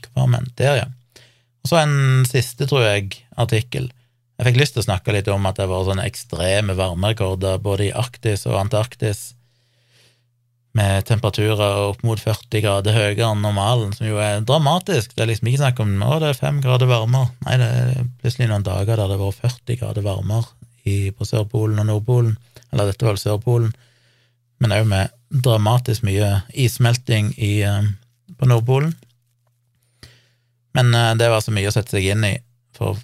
Hva 0.00 0.22
var 0.22 0.30
men? 0.32 0.46
Der, 0.56 0.78
ja. 0.80 0.86
Og 1.60 1.68
så 1.68 1.82
en 1.82 2.24
siste, 2.28 2.64
tror 2.66 2.86
jeg, 2.86 3.20
artikkel 3.36 3.90
jeg 4.40 4.46
fikk 4.46 4.56
lyst 4.62 4.72
til 4.72 4.80
å 4.80 4.86
snakke 4.86 5.12
litt 5.12 5.26
om 5.28 5.44
at 5.50 5.58
det 5.60 5.66
var 5.68 5.84
sånne 5.84 6.06
ekstreme 6.08 6.72
varmerekorder 6.78 7.58
både 7.60 7.90
i 7.90 7.92
Arktis 7.92 8.46
og 8.48 8.56
Antarktis, 8.56 9.34
med 10.72 11.04
temperaturer 11.04 11.90
opp 11.90 12.00
mot 12.06 12.20
40 12.22 12.62
grader 12.62 12.94
høyere 12.94 13.26
enn 13.26 13.42
normalen, 13.44 13.90
som 13.92 14.06
jo 14.06 14.20
er 14.22 14.40
dramatisk. 14.46 15.12
Det 15.12 15.24
er 15.24 15.28
liksom 15.32 15.50
ikke 15.50 15.60
snakk 15.64 15.82
om 15.82 15.92
å, 16.06 16.14
det 16.22 16.30
er 16.30 16.38
fem 16.38 16.60
grader 16.62 16.88
varmere. 16.88 17.34
Nei, 17.44 17.58
det 17.60 17.68
er 17.68 18.08
plutselig 18.22 18.48
noen 18.48 18.64
dager 18.64 19.02
der 19.02 19.10
det 19.10 19.18
var 19.20 19.34
40 19.34 19.80
grader 19.82 20.06
varmere 20.06 20.46
i, 20.86 21.10
på 21.10 21.26
Sørpolen 21.26 21.82
og 21.82 21.90
Nordpolen. 21.90 22.36
Eller 22.70 22.88
dette 22.88 23.04
var 23.04 23.18
vel 23.18 23.24
Sørpolen, 23.24 23.74
men 24.62 24.76
òg 24.78 24.86
med 24.88 25.12
dramatisk 25.44 26.06
mye 26.06 26.30
issmelting 26.54 27.34
i, 27.36 27.52
eh, 27.66 27.90
på 28.38 28.48
Nordpolen. 28.48 28.94
Men 30.78 30.94
eh, 30.94 31.12
det 31.18 31.28
var 31.34 31.44
så 31.44 31.52
mye 31.52 31.68
å 31.68 31.74
sette 31.74 31.98
seg 31.98 32.08
inn 32.14 32.30
i 32.30 32.36
for 32.78 32.96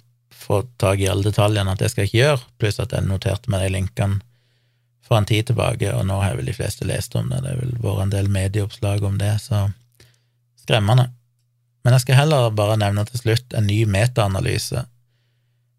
få 0.47 0.61
tak 0.81 1.01
i 1.03 1.09
alle 1.11 1.27
detaljene 1.27 1.73
at 1.73 1.83
det 1.83 1.91
skal 1.91 2.05
jeg 2.05 2.11
ikke 2.11 2.23
gjøre, 2.23 2.45
pluss 2.61 2.79
at 2.83 2.95
jeg 2.95 3.07
noterte 3.07 3.51
meg 3.51 3.65
de 3.65 3.73
linkene 3.75 4.21
for 5.07 5.19
en 5.19 5.27
tid 5.27 5.47
tilbake, 5.47 5.87
og 5.95 6.03
nå 6.07 6.19
har 6.19 6.35
vel 6.35 6.49
de 6.49 6.55
fleste 6.55 6.87
lest 6.87 7.15
om 7.15 7.29
det, 7.31 7.39
det 7.43 7.53
har 7.53 7.61
vel 7.61 7.77
vært 7.79 8.03
en 8.03 8.11
del 8.11 8.27
medieoppslag 8.31 9.05
om 9.07 9.15
det, 9.21 9.37
så 9.39 9.69
skremmende. 10.59 11.09
Men 11.85 11.95
jeg 11.95 12.03
skal 12.03 12.19
heller 12.19 12.51
bare 12.51 12.75
nevne 12.81 13.05
til 13.07 13.21
slutt 13.21 13.55
en 13.55 13.69
ny 13.69 13.85
metaanalyse 13.87 14.83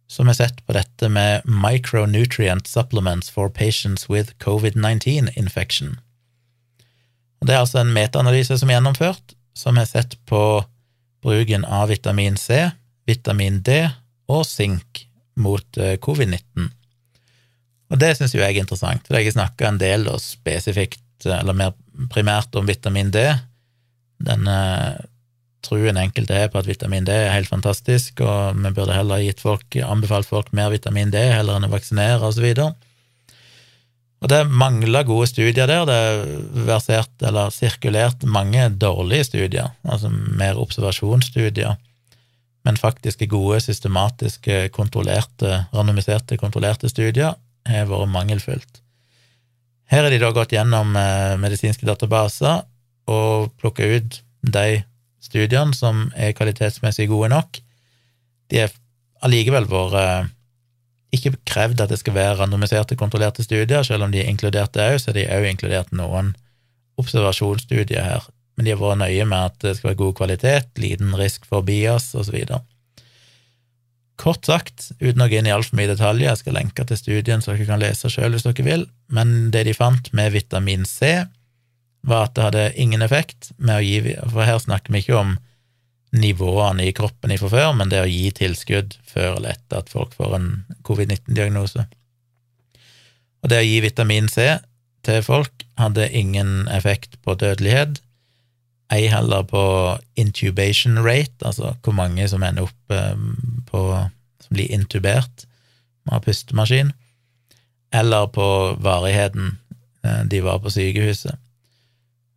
som 0.09 0.31
har 0.31 0.39
sett 0.39 0.63
på 0.65 0.73
dette 0.73 1.11
med 1.13 1.45
micronutrient 1.45 2.67
supplements 2.67 3.29
for 3.29 3.53
patients 3.53 4.09
with 4.09 4.33
covid-19 4.41 5.29
infection. 5.37 5.99
Og 7.41 7.47
Det 7.47 7.55
er 7.55 7.61
altså 7.61 7.83
en 7.83 7.93
metaanalyse 7.93 8.57
som 8.59 8.71
er 8.71 8.79
gjennomført, 8.79 9.37
som 9.55 9.77
har 9.77 9.85
sett 9.85 10.17
på 10.27 10.65
bruken 11.23 11.65
av 11.65 11.93
vitamin 11.93 12.37
C, 12.41 12.71
vitamin 13.07 13.61
D 13.63 13.91
og 14.29 14.45
sink 14.47 15.05
mot 15.39 15.81
eh, 15.81 15.97
covid-19. 16.03 16.71
Og 17.89 18.01
det 18.01 18.15
syns 18.19 18.35
jo 18.35 18.43
jeg 18.43 18.57
er 18.57 18.65
interessant, 18.65 19.07
for 19.07 19.17
jeg 19.17 19.31
har 19.31 19.39
snakka 19.39 19.69
en 19.69 19.79
del 19.81 20.09
og 20.13 20.21
spesifikt, 20.21 21.05
eller 21.25 21.57
mer 21.57 21.73
primært, 22.13 22.55
om 22.59 22.69
vitamin 22.69 23.13
D. 23.15 23.23
Denne 24.23 24.59
truen 25.65 25.99
enkelte 25.99 26.37
har 26.37 26.51
på 26.53 26.61
at 26.61 26.69
vitamin 26.69 27.07
D 27.07 27.15
er 27.15 27.33
helt 27.33 27.51
fantastisk, 27.51 28.21
og 28.23 28.61
vi 28.61 28.75
burde 28.77 28.97
heller 28.97 29.25
gitt 29.25 29.41
folk, 29.43 29.79
anbefalt 29.83 30.29
folk 30.29 30.53
mer 30.57 30.71
vitamin 30.75 31.11
D 31.15 31.23
heller 31.33 31.59
enn 31.59 31.67
å 31.67 31.73
vaksinere, 31.73 32.21
og 32.21 32.37
så 32.37 32.45
videre. 32.45 32.75
Og 34.19 34.31
det 34.33 34.43
mangler 34.51 35.07
gode 35.07 35.29
studier 35.31 35.69
der. 35.71 35.85
Det 35.87 35.97
er 35.97 36.23
versert 36.67 37.23
eller 37.25 37.53
sirkulert 37.55 38.25
mange 38.27 38.65
dårlige 38.75 39.29
studier, 39.31 39.73
altså 39.87 40.11
mer 40.11 40.59
observasjonsstudier 40.59 41.79
men 42.69 42.77
faktiske 42.77 43.27
gode, 43.33 43.63
systematiske, 43.65 44.67
kontrollerte, 44.77 45.65
randomiserte, 45.73 46.37
kontrollerte 46.37 46.91
studier 46.93 47.33
har 47.69 47.89
vært 47.89 48.13
mangelfullt. 48.13 48.83
Her 49.89 50.05
har 50.05 50.13
de 50.13 50.21
da 50.21 50.29
gått 50.37 50.53
gjennom 50.53 50.93
eh, 51.01 51.39
medisinske 51.41 51.89
databaser 51.89 52.67
og 53.09 53.49
plukka 53.57 53.89
ut 53.89 54.19
de 54.45 54.83
studiene 55.25 55.73
som 55.77 56.11
er 56.13 56.35
kvalitetsmessig 56.37 57.09
gode 57.09 57.33
nok. 57.33 57.63
De 58.53 58.61
har 58.61 58.75
allikevel 59.25 59.65
vært 59.71 59.97
eh, 60.03 60.29
ikke 61.17 61.39
krevd 61.49 61.81
at 61.81 61.95
det 61.95 62.03
skal 62.03 62.19
være 62.19 62.37
randomiserte, 62.43 63.01
kontrollerte 63.01 63.47
studier, 63.47 63.81
selv 63.81 64.05
om 64.05 64.13
de 64.13 64.21
er 64.21 64.29
inkludert 64.29 64.77
det 64.77 64.91
òg, 64.91 65.01
så 65.01 65.15
er 65.15 65.23
de 65.23 65.31
òg 65.39 65.49
inkludert 65.55 65.97
noen 65.97 66.35
observasjonsstudier 67.01 68.05
her. 68.05 68.29
Men 68.59 68.67
de 68.67 68.75
har 68.75 68.81
vært 68.83 68.99
nøye 69.05 69.25
med 69.31 69.53
at 69.53 69.61
det 69.63 69.77
skal 69.79 69.93
være 69.93 70.01
god 70.01 70.15
kvalitet, 70.19 70.71
liten 70.83 71.15
risk 71.15 71.45
for 71.47 71.63
bias, 71.63 72.11
osv. 72.19 72.41
Kort 74.19 74.49
sagt, 74.49 74.89
uten 74.99 75.23
å 75.23 75.29
gå 75.31 75.39
inn 75.39 75.47
i 75.47 75.53
altfor 75.55 75.79
mye 75.79 75.93
detaljer, 75.93 76.27
jeg 76.27 76.41
skal 76.41 76.57
lenke 76.59 76.83
til 76.89 76.99
studien 76.99 77.45
så 77.45 77.53
dere 77.55 77.69
kan 77.69 77.79
lese 77.79 78.11
sjøl 78.11 78.35
hvis 78.35 78.49
dere 78.49 78.65
vil, 78.67 78.83
men 79.15 79.53
det 79.55 79.63
de 79.69 79.77
fant 79.79 80.11
med 80.11 80.35
vitamin 80.35 80.83
C, 80.91 81.21
var 82.03 82.27
at 82.27 82.35
det 82.35 82.49
hadde 82.49 82.65
ingen 82.83 83.03
effekt 83.03 83.53
med 83.59 83.79
å 83.79 83.85
gi 83.85 84.17
For 84.31 84.47
her 84.47 84.59
snakker 84.63 84.95
vi 84.95 85.03
ikke 85.03 85.19
om 85.19 85.37
nivåene 86.19 86.89
i 86.89 86.95
kroppen 86.97 87.35
ifra 87.35 87.51
før, 87.53 87.71
men 87.79 87.93
det 87.93 88.03
å 88.03 88.11
gi 88.11 88.33
tilskudd 88.35 88.97
før 89.07 89.37
eller 89.37 89.55
etter 89.55 89.83
at 89.83 89.93
folk 89.93 90.15
får 90.19 90.35
en 90.39 90.51
covid-19-diagnose. 90.89 91.87
Og 93.45 93.53
det 93.53 93.63
å 93.63 93.67
gi 93.67 93.79
vitamin 93.85 94.31
C 94.33 94.51
til 95.07 95.23
folk 95.23 95.67
hadde 95.79 96.09
ingen 96.11 96.67
effekt 96.75 97.21
på 97.23 97.37
dødelighet, 97.39 98.01
ei 98.93 99.09
heller 99.13 99.45
på 99.45 99.63
intubation 100.17 100.99
rate, 101.05 101.37
altså 101.45 101.75
hvor 101.85 101.97
mange 101.97 102.29
som 102.29 102.43
ender 102.43 102.69
opp 102.69 102.95
ehm, 102.95 103.35
på 103.69 103.83
som 104.41 104.57
blir 104.57 104.73
intubert 104.73 105.45
med 106.09 106.25
pustemaskin, 106.25 106.93
eller 107.93 108.27
på 108.33 108.47
varigheten 108.81 109.59
eh, 110.05 110.25
de 110.25 110.41
var 110.45 110.59
på 110.65 110.73
sykehuset. 110.73 111.37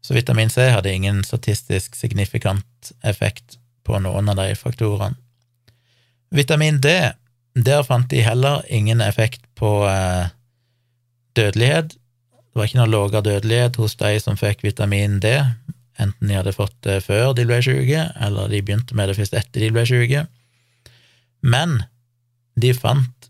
Så 0.01 0.13
vitamin 0.13 0.49
C 0.49 0.69
hadde 0.73 0.93
ingen 0.93 1.23
statistisk 1.23 1.95
signifikant 1.95 2.91
effekt 3.03 3.57
på 3.85 3.99
noen 3.99 4.29
av 4.29 4.39
de 4.41 4.55
faktorene. 4.55 5.15
Vitamin 6.31 6.79
D, 6.81 7.11
der 7.55 7.83
fant 7.83 8.09
de 8.09 8.21
heller 8.23 8.63
ingen 8.69 9.01
effekt 9.01 9.43
på 9.55 9.85
eh, 9.87 10.31
dødelighet. 11.35 11.95
Det 11.95 12.59
var 12.59 12.67
ikke 12.67 12.79
noe 12.79 12.91
lavere 12.91 13.23
dødelighet 13.23 13.79
hos 13.79 13.95
de 13.99 14.17
som 14.19 14.39
fikk 14.39 14.63
vitamin 14.63 15.19
D, 15.23 15.35
enten 16.01 16.29
de 16.29 16.37
hadde 16.37 16.55
fått 16.55 16.75
det 16.87 17.01
før 17.05 17.35
de 17.37 17.45
ble 17.49 17.61
syke, 17.63 18.07
eller 18.21 18.51
de 18.51 18.61
begynte 18.65 18.97
med 18.97 19.11
det 19.11 19.17
først 19.19 19.37
etter 19.37 19.65
de 19.65 19.71
ble 19.75 19.85
syke. 19.87 20.25
Men 21.41 21.81
de 22.59 22.73
fant 22.77 23.29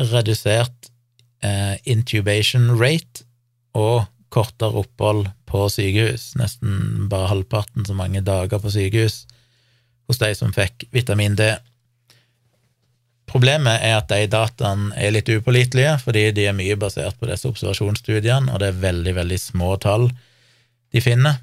redusert 0.00 0.90
eh, 1.44 1.76
intubation 1.84 2.72
rate 2.80 3.24
og 3.78 4.06
kortere 4.34 4.82
opphold 4.82 5.28
på 5.46 5.68
sykehus, 5.70 6.32
nesten 6.38 7.06
bare 7.10 7.30
halvparten 7.30 7.86
så 7.86 7.94
mange 7.94 8.24
dager 8.26 8.58
på 8.58 8.72
sykehus 8.74 9.22
hos 10.08 10.18
de 10.20 10.32
som 10.36 10.52
fikk 10.52 10.88
vitamin 10.92 11.36
D. 11.38 11.52
Problemet 13.30 13.82
er 13.82 13.96
at 13.98 14.10
de 14.10 14.26
dataene 14.30 14.92
er 15.00 15.14
litt 15.14 15.30
upålitelige, 15.32 15.96
fordi 16.02 16.28
de 16.36 16.48
er 16.50 16.56
mye 16.56 16.76
basert 16.78 17.16
på 17.18 17.30
disse 17.30 17.48
observasjonsstudiene, 17.48 18.52
og 18.52 18.60
det 18.60 18.68
er 18.70 18.82
veldig, 18.82 19.14
veldig 19.16 19.38
små 19.40 19.74
tall 19.82 20.10
de 20.94 21.02
finner. 21.02 21.40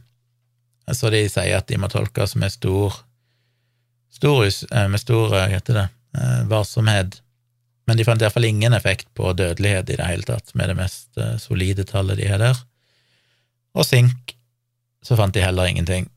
Så 0.96 1.12
de 1.14 1.24
sier 1.30 1.58
at 1.58 1.68
de 1.70 1.80
må 1.80 1.90
tolkes 1.92 2.36
med 2.40 2.54
stor, 2.54 2.96
stor 4.14 4.46
eh, 4.46 4.88
med 4.92 5.02
stor 5.02 5.34
det, 5.34 5.88
eh, 6.18 6.40
varsomhet. 6.52 7.20
Men 7.88 7.98
de 7.98 8.06
fant 8.08 8.22
iallfall 8.22 8.48
ingen 8.48 8.76
effekt 8.78 9.10
på 9.18 9.34
dødelighet 9.34 9.90
i 9.90 9.98
det 10.00 10.08
hele 10.08 10.28
tatt, 10.28 10.54
med 10.56 10.72
det 10.72 10.78
mest 10.80 11.18
eh, 11.18 11.38
solide 11.42 11.88
tallet 11.88 12.20
de 12.20 12.30
har 12.30 12.42
der. 12.42 12.64
Og 13.76 13.88
sink 13.88 14.36
så 15.02 15.18
fant 15.18 15.34
de 15.34 15.44
heller 15.44 15.70
ingenting. 15.70 16.10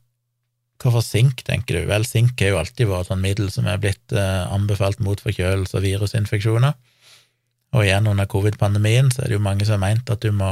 Hvorfor 0.81 1.01
sink, 1.01 1.41
tenker 1.47 1.79
du? 1.79 1.87
Vel, 1.89 2.03
sink 2.05 2.41
er 2.43 2.51
jo 2.51 2.59
alltid 2.59 2.91
vært 2.91 3.13
et 3.13 3.21
middel 3.21 3.47
som 3.49 3.65
er 3.65 3.79
blitt 3.81 4.11
anbefalt 4.13 4.99
mot 5.01 5.21
forkjølelse 5.23 5.79
og 5.79 5.85
virusinfeksjoner. 5.87 6.75
Og 7.73 7.85
igjen 7.87 8.07
under 8.11 8.27
covid-pandemien 8.29 9.07
så 9.11 9.23
er 9.23 9.31
det 9.31 9.37
jo 9.39 9.45
mange 9.47 9.65
som 9.65 9.79
har 9.79 9.83
meint 9.87 10.11
at 10.11 10.21
du 10.21 10.35
må 10.35 10.51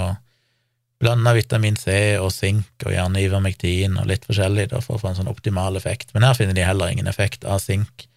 Blanda 1.04 1.34
vitamin 1.36 1.76
C 1.80 2.16
og 2.22 2.32
sink 2.32 2.86
og 2.86 2.94
gjerne 2.96 3.22
ivermektin 3.22 4.00
og 4.00 4.08
litt 4.10 4.26
forskjellig 4.28 4.70
da, 4.72 4.82
for 4.84 4.96
å 4.96 5.02
få 5.02 5.12
en 5.12 5.20
sånn 5.20 5.32
optimal 5.32 5.78
effekt, 5.80 6.14
men 6.16 6.26
her 6.26 6.38
finner 6.38 6.56
de 6.58 6.66
heller 6.66 6.94
ingen 6.94 7.10
effekt 7.12 7.44
av 7.44 7.60
sink. 7.64 8.08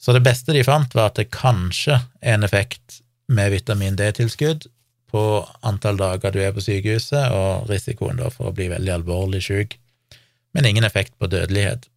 Så 0.00 0.14
det 0.16 0.22
beste 0.24 0.54
de 0.56 0.64
fant, 0.64 0.94
var 0.96 1.10
at 1.10 1.18
det 1.20 1.32
kanskje 1.34 1.98
er 2.22 2.38
en 2.38 2.46
effekt 2.46 3.00
med 3.30 3.52
vitamin 3.52 3.98
D-tilskudd 3.98 4.68
på 5.10 5.22
antall 5.66 5.98
dager 5.98 6.32
du 6.32 6.40
er 6.40 6.54
på 6.54 6.62
sykehuset, 6.64 7.34
og 7.34 7.68
risikoen 7.70 8.20
da 8.22 8.30
for 8.32 8.50
å 8.50 8.54
bli 8.54 8.70
veldig 8.70 8.94
alvorlig 8.94 9.42
syk, 9.44 9.76
men 10.54 10.66
ingen 10.70 10.86
effekt 10.86 11.16
på 11.18 11.28
dødelighet. 11.30 11.90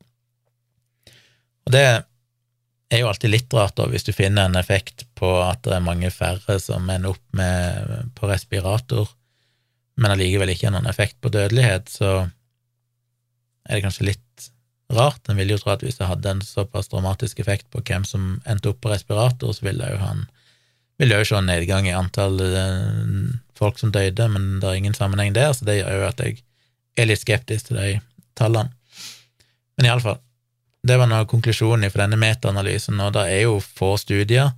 Og 1.64 1.74
det 1.74 1.86
er 1.86 3.02
jo 3.02 3.10
alltid 3.10 3.32
litt 3.32 3.54
rart, 3.56 3.78
da, 3.78 3.88
hvis 3.90 4.06
du 4.06 4.12
finner 4.14 4.50
en 4.50 4.60
effekt 4.60 5.06
på 5.18 5.30
at 5.46 5.64
det 5.66 5.78
er 5.78 5.86
mange 5.86 6.12
færre 6.14 6.60
som 6.62 6.90
ender 6.90 7.14
opp 7.14 7.24
med 7.38 8.10
på 8.18 8.30
respirator 8.30 9.08
men 10.00 10.14
allikevel 10.14 10.54
ikke 10.54 10.70
har 10.70 10.76
noen 10.76 10.90
effekt 10.90 11.20
på 11.22 11.32
dødelighet, 11.34 11.92
så 11.92 12.12
er 13.64 13.78
det 13.78 13.84
kanskje 13.86 14.08
litt 14.10 14.48
rart. 14.94 15.22
En 15.30 15.38
ville 15.40 15.56
jo 15.56 15.62
tro 15.62 15.74
at 15.74 15.84
hvis 15.86 16.00
det 16.00 16.10
hadde 16.10 16.32
en 16.32 16.44
såpass 16.46 16.90
dramatisk 16.92 17.40
effekt 17.44 17.70
på 17.74 17.84
hvem 17.86 18.06
som 18.08 18.38
endte 18.50 18.74
opp 18.74 18.82
på 18.84 18.92
respirator, 18.92 19.54
så 19.54 19.68
ville 19.68 19.92
jo 19.94 20.00
han 20.02 20.26
ville 21.02 21.18
jo 21.20 21.28
se 21.28 21.38
en 21.40 21.50
nedgang 21.50 21.88
i 21.90 21.96
antall 21.98 22.42
eh, 22.46 23.38
folk 23.58 23.80
som 23.82 23.92
døde, 23.94 24.28
men 24.30 24.60
det 24.62 24.70
er 24.70 24.80
ingen 24.80 24.98
sammenheng 24.98 25.34
der, 25.36 25.54
så 25.54 25.66
det 25.66 25.80
gjør 25.80 26.02
jo 26.02 26.10
at 26.10 26.22
jeg 26.22 26.44
er 26.98 27.10
litt 27.10 27.24
skeptisk 27.24 27.70
til 27.70 27.80
de 27.80 27.94
tallene. 28.38 28.74
Men 29.78 29.90
iallfall, 29.90 30.20
det 30.86 30.98
var 31.00 31.10
noe 31.10 31.26
konklusjonen 31.30 31.90
for 31.90 32.04
denne 32.04 32.20
metaanalysen, 32.20 33.00
og 33.02 33.16
det 33.16 33.24
er 33.32 33.46
jo 33.48 33.58
få 33.64 33.96
studier. 33.98 34.52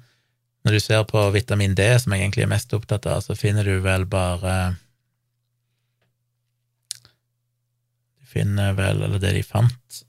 Når 0.65 0.75
du 0.75 0.81
ser 0.81 1.03
på 1.07 1.21
vitamin 1.31 1.75
D, 1.77 1.85
som 2.01 2.15
jeg 2.15 2.25
egentlig 2.25 2.47
er 2.47 2.51
mest 2.51 2.73
opptatt 2.73 3.05
av, 3.07 3.21
så 3.21 3.37
finner 3.37 3.67
du 3.67 3.77
vel 3.85 4.07
bare 4.09 4.75
finner 8.35 8.75
vel, 8.77 9.01
eller 9.05 9.21
det 9.21 9.33
de 9.37 9.43
fant, 9.45 10.01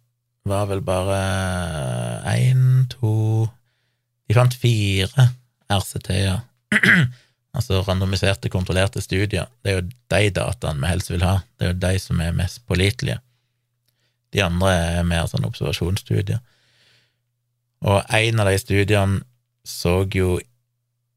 var 0.47 0.69
vel 0.71 0.83
bare 0.87 1.21
én, 2.37 2.87
to 2.91 3.47
De 4.27 4.35
fant 4.35 4.55
fire 4.59 5.29
RCT-er, 5.71 6.41
altså 7.57 7.83
randomiserte, 7.87 8.51
kontrollerte 8.51 8.99
studier. 9.03 9.47
Det 9.63 9.71
er 9.71 9.77
jo 9.77 9.85
de 9.87 10.33
dataene 10.35 10.83
vi 10.83 10.91
helst 10.91 11.13
vil 11.13 11.23
ha, 11.23 11.37
det 11.55 11.67
er 11.69 11.71
jo 11.71 11.79
de 11.85 12.01
som 12.03 12.23
er 12.25 12.35
mest 12.35 12.65
pålitelige. 12.67 13.21
De 14.35 14.43
andre 14.43 14.73
er 14.75 15.07
mer 15.07 15.29
sånn 15.31 15.47
observasjonsstudier. 15.47 16.43
Og 17.87 18.03
en 18.19 18.43
av 18.43 18.51
de 18.51 18.59
studiene 18.59 19.23
så 19.67 20.01
jo 20.11 20.37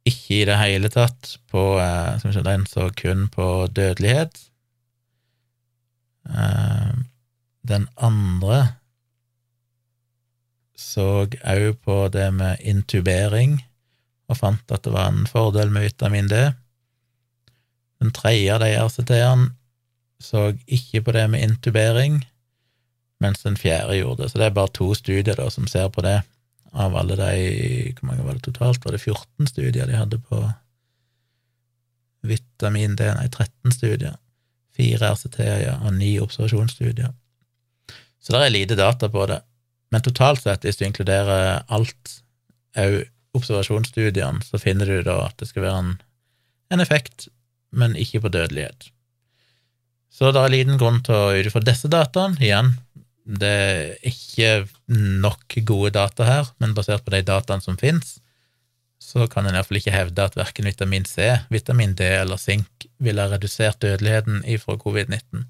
ikke 0.09 0.39
i 0.39 0.45
det 0.47 0.57
hele 0.59 0.89
tatt 0.93 1.35
på 1.51 1.63
eh, 1.81 2.17
Skal 2.19 2.31
vi 2.31 2.35
se, 2.37 2.45
den 2.45 2.65
så 2.69 2.87
kun 2.95 3.27
på 3.33 3.67
dødelighet, 3.73 4.37
den 6.29 7.87
andre 7.97 8.59
så 10.79 11.25
òg 11.27 11.75
på 11.83 11.95
det 12.13 12.29
med 12.33 12.61
intubering 12.63 13.59
og 14.29 14.37
fant 14.39 14.71
at 14.71 14.85
det 14.85 14.93
var 14.93 15.11
en 15.11 15.27
fordel 15.27 15.71
med 15.73 15.87
vitamin 15.89 16.29
D. 16.29 16.39
Den 17.99 18.13
tredje 18.15 18.53
av 18.55 18.61
de 18.63 18.69
RCT-ene 18.77 19.49
så 20.23 20.49
ikke 20.67 21.01
på 21.07 21.15
det 21.15 21.25
med 21.31 21.43
intubering, 21.43 22.19
mens 23.23 23.43
den 23.45 23.57
fjerde 23.57 23.97
gjorde 23.97 24.23
det. 24.23 24.31
Så 24.31 24.39
det 24.39 24.49
er 24.49 24.55
bare 24.55 24.71
to 24.75 24.91
studier 24.95 25.37
da 25.39 25.47
som 25.51 25.67
ser 25.67 25.87
på 25.95 26.03
det, 26.05 26.19
av 26.69 26.93
alle 26.95 27.15
de 27.17 27.93
Hvor 27.97 28.05
mange 28.11 28.23
var 28.23 28.35
det 28.37 28.43
totalt? 28.45 28.83
Var 28.85 28.91
det 28.93 29.01
14 29.01 29.47
studier 29.47 29.87
de 29.89 29.95
hadde 29.97 30.19
på 30.21 30.43
vitamin 32.21 32.95
D? 32.95 33.07
Nei, 33.17 33.25
13 33.27 33.73
studier 33.73 34.19
fire 34.79 35.11
RCT-er 35.13 35.83
og 35.83 35.93
ni 35.97 36.15
observasjonsstudier. 36.23 37.11
Så 38.19 38.35
det 38.35 38.45
er 38.45 38.55
lite 38.55 38.77
data 38.79 39.09
på 39.11 39.25
det. 39.29 39.41
Men 39.91 40.05
totalt 40.05 40.43
sett, 40.43 40.65
hvis 40.65 40.79
du 40.79 40.85
inkluderer 40.87 41.63
alt, 41.67 42.19
òg 42.77 43.01
observasjonsstudiene, 43.37 44.41
så 44.45 44.59
finner 44.61 44.89
du 44.89 45.03
da 45.05 45.19
at 45.27 45.37
det 45.41 45.49
skal 45.49 45.65
være 45.65 45.81
en, 45.83 45.91
en 46.73 46.83
effekt, 46.83 47.27
men 47.69 47.97
ikke 47.99 48.23
på 48.23 48.31
dødelighet. 48.33 48.89
Så 50.13 50.31
det 50.33 50.41
er 50.41 50.53
liten 50.53 50.79
grunn 50.81 51.03
til 51.05 51.15
å 51.15 51.33
ut 51.37 51.49
ifra 51.49 51.61
disse 51.63 51.89
dataene, 51.91 52.39
igjen, 52.41 52.73
det 53.29 53.53
er 53.53 54.09
ikke 54.09 54.65
nok 54.89 55.59
gode 55.69 55.93
data 55.99 56.25
her, 56.25 56.49
men 56.61 56.73
basert 56.77 57.05
på 57.05 57.13
de 57.13 57.21
dataene 57.25 57.63
som 57.63 57.77
finnes, 57.77 58.17
så 59.09 59.25
kan 59.31 59.47
en 59.47 59.55
iallfall 59.57 59.79
ikke 59.79 59.93
hevde 59.95 60.25
at 60.25 60.35
verken 60.37 60.67
vitamin 60.69 61.05
C, 61.09 61.31
vitamin 61.49 61.95
D 61.97 62.05
eller 62.19 62.37
sink 62.37 62.85
ville 63.01 63.23
ha 63.23 63.31
redusert 63.31 63.81
dødeligheten 63.81 64.43
ifra 64.45 64.75
covid-19. 64.77 65.47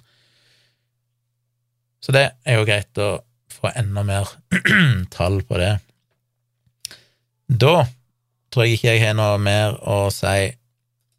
Så 2.00 2.16
det 2.16 2.30
er 2.48 2.60
jo 2.60 2.68
greit 2.70 3.02
å 3.04 3.10
få 3.52 3.74
enda 3.76 4.06
mer 4.08 4.32
tall 5.16 5.42
på 5.44 5.60
det. 5.60 5.74
Da 7.50 7.76
tror 8.54 8.66
jeg 8.66 8.78
ikke 8.78 8.94
jeg 8.94 9.04
har 9.04 9.18
noe 9.20 9.36
mer 9.44 9.76
å 9.84 10.06
si. 10.14 10.54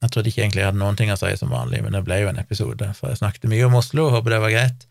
Jeg 0.00 0.14
trodde 0.14 0.32
ikke 0.32 0.46
egentlig 0.46 0.62
jeg 0.62 0.70
hadde 0.70 0.80
noen 0.80 0.96
ting 0.96 1.12
å 1.12 1.18
si 1.20 1.34
som 1.36 1.52
vanlig, 1.52 1.82
men 1.84 1.92
det 1.92 2.06
ble 2.06 2.22
jo 2.22 2.30
en 2.30 2.40
episode, 2.40 2.88
for 2.96 3.12
jeg 3.12 3.20
snakket 3.20 3.50
mye 3.52 3.66
om 3.68 3.76
Oslo, 3.82 4.08
håper 4.14 4.32
det 4.32 4.40
var 4.46 4.54
greit. 4.54 4.86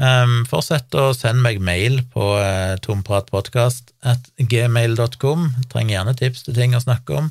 Um, 0.00 0.46
fortsett 0.48 0.94
å 0.96 1.10
sende 1.12 1.44
meg 1.44 1.60
mail 1.60 1.98
på 2.14 2.32
uh, 2.40 2.78
tompratpodkast 2.84 3.92
at 4.08 4.30
gmail.com. 4.38 5.50
Trenger 5.72 5.96
gjerne 5.98 6.14
tips 6.16 6.46
til 6.46 6.56
ting 6.56 6.76
å 6.76 6.80
snakke 6.82 7.18
om, 7.18 7.28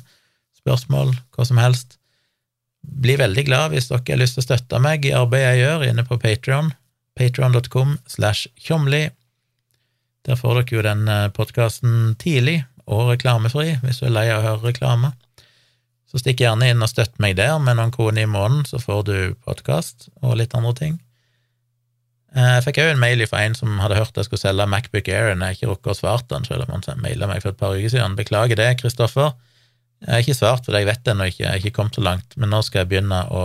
spørsmål, 0.62 1.16
hva 1.34 1.46
som 1.48 1.58
helst. 1.58 1.98
Blir 2.82 3.18
veldig 3.22 3.44
glad 3.46 3.74
hvis 3.74 3.90
dere 3.90 4.04
har 4.08 4.22
lyst 4.22 4.38
til 4.38 4.44
å 4.44 4.46
støtte 4.46 4.82
meg 4.82 5.06
i 5.06 5.14
arbeidet 5.14 5.56
jeg 5.56 5.64
gjør 5.64 5.86
inne 5.88 6.06
på 6.06 6.18
Patrion. 6.22 6.70
Patrion.com 7.18 7.98
slash 8.10 8.48
tjomli. 8.58 9.08
Der 10.26 10.38
får 10.38 10.60
dere 10.60 10.76
jo 10.76 10.84
den 10.86 11.08
eh, 11.10 11.28
podkasten 11.34 12.14
tidlig 12.18 12.62
og 12.86 13.12
reklamefri, 13.12 13.76
hvis 13.82 14.00
du 14.00 14.06
er 14.08 14.14
lei 14.14 14.26
av 14.30 14.40
å 14.40 14.46
høre 14.46 14.70
reklame. 14.70 15.12
Så 16.10 16.20
stikk 16.22 16.42
gjerne 16.42 16.68
inn 16.70 16.82
og 16.84 16.90
støtt 16.90 17.18
meg 17.22 17.38
der 17.38 17.58
med 17.62 17.78
noen 17.78 17.94
kroner 17.94 18.26
i 18.26 18.30
måneden, 18.30 18.66
så 18.68 18.78
får 18.82 19.06
du 19.08 19.16
podkast 19.46 20.10
og 20.20 20.36
litt 20.38 20.54
andre 20.58 20.74
ting. 20.78 20.98
Eh, 22.32 22.52
jeg 22.56 22.64
fikk 22.64 22.80
òg 22.80 22.94
en 22.94 23.02
mail 23.02 23.24
fra 23.28 23.42
en 23.44 23.54
som 23.56 23.76
hadde 23.82 23.98
hørt 23.98 24.16
jeg 24.16 24.28
skulle 24.28 24.40
selge 24.40 24.68
Macbook 24.70 25.08
Air, 25.12 25.34
og 25.34 25.44
jeg 25.44 25.58
ikke 25.58 25.68
rukket 25.68 25.92
å 25.92 25.98
svare 25.98 26.28
den, 26.30 26.46
selv 26.48 26.64
om 26.64 26.72
han 26.78 27.02
maila 27.04 27.28
meg 27.28 27.42
for 27.44 27.52
et 27.52 27.60
par 27.60 27.76
uker 27.76 27.92
siden. 27.92 28.16
Beklager 28.16 28.56
det, 28.56 28.70
Kristoffer. 28.80 29.34
Jeg 30.02 30.10
har 30.10 30.24
ikke 30.24 30.38
svart, 30.38 30.64
for 30.66 30.74
jeg 30.74 30.88
vet 30.88 31.12
ennå 31.12 31.28
ikke, 31.28 31.44
jeg 31.44 31.50
har 31.50 31.60
ikke 31.60 31.76
kommet 31.76 31.98
så 31.98 32.02
langt, 32.02 32.34
men 32.40 32.50
nå 32.50 32.62
skal 32.66 32.82
jeg 32.82 32.90
begynne 32.90 33.20
å 33.30 33.44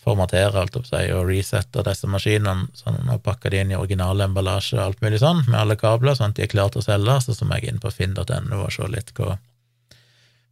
formatere 0.00 0.56
alt 0.56 0.76
opp 0.80 0.88
seg, 0.88 1.12
og 1.14 1.28
resette 1.28 1.84
disse 1.84 2.08
maskinene 2.10 2.68
sånn, 2.76 2.98
og 3.12 3.22
pakke 3.24 3.52
de 3.52 3.60
inn 3.62 3.72
i 3.72 3.78
original 3.78 4.20
emballasje 4.24 4.78
og 4.78 4.84
alt 4.84 5.04
mulig 5.04 5.20
sånn, 5.22 5.44
med 5.46 5.60
alle 5.60 5.76
kabler, 5.80 6.16
sånn 6.16 6.32
at 6.32 6.40
de 6.40 6.46
er 6.46 6.52
klare 6.52 6.74
til 6.74 6.82
å 6.82 6.86
selge, 6.88 7.16
så 7.24 7.36
så 7.36 7.48
må 7.48 7.60
jeg 7.60 7.72
inn 7.72 7.80
på 7.80 7.92
finn.no 7.92 8.60
og 8.64 8.72
se 8.74 8.88
litt 8.90 9.12
hva 9.16 9.36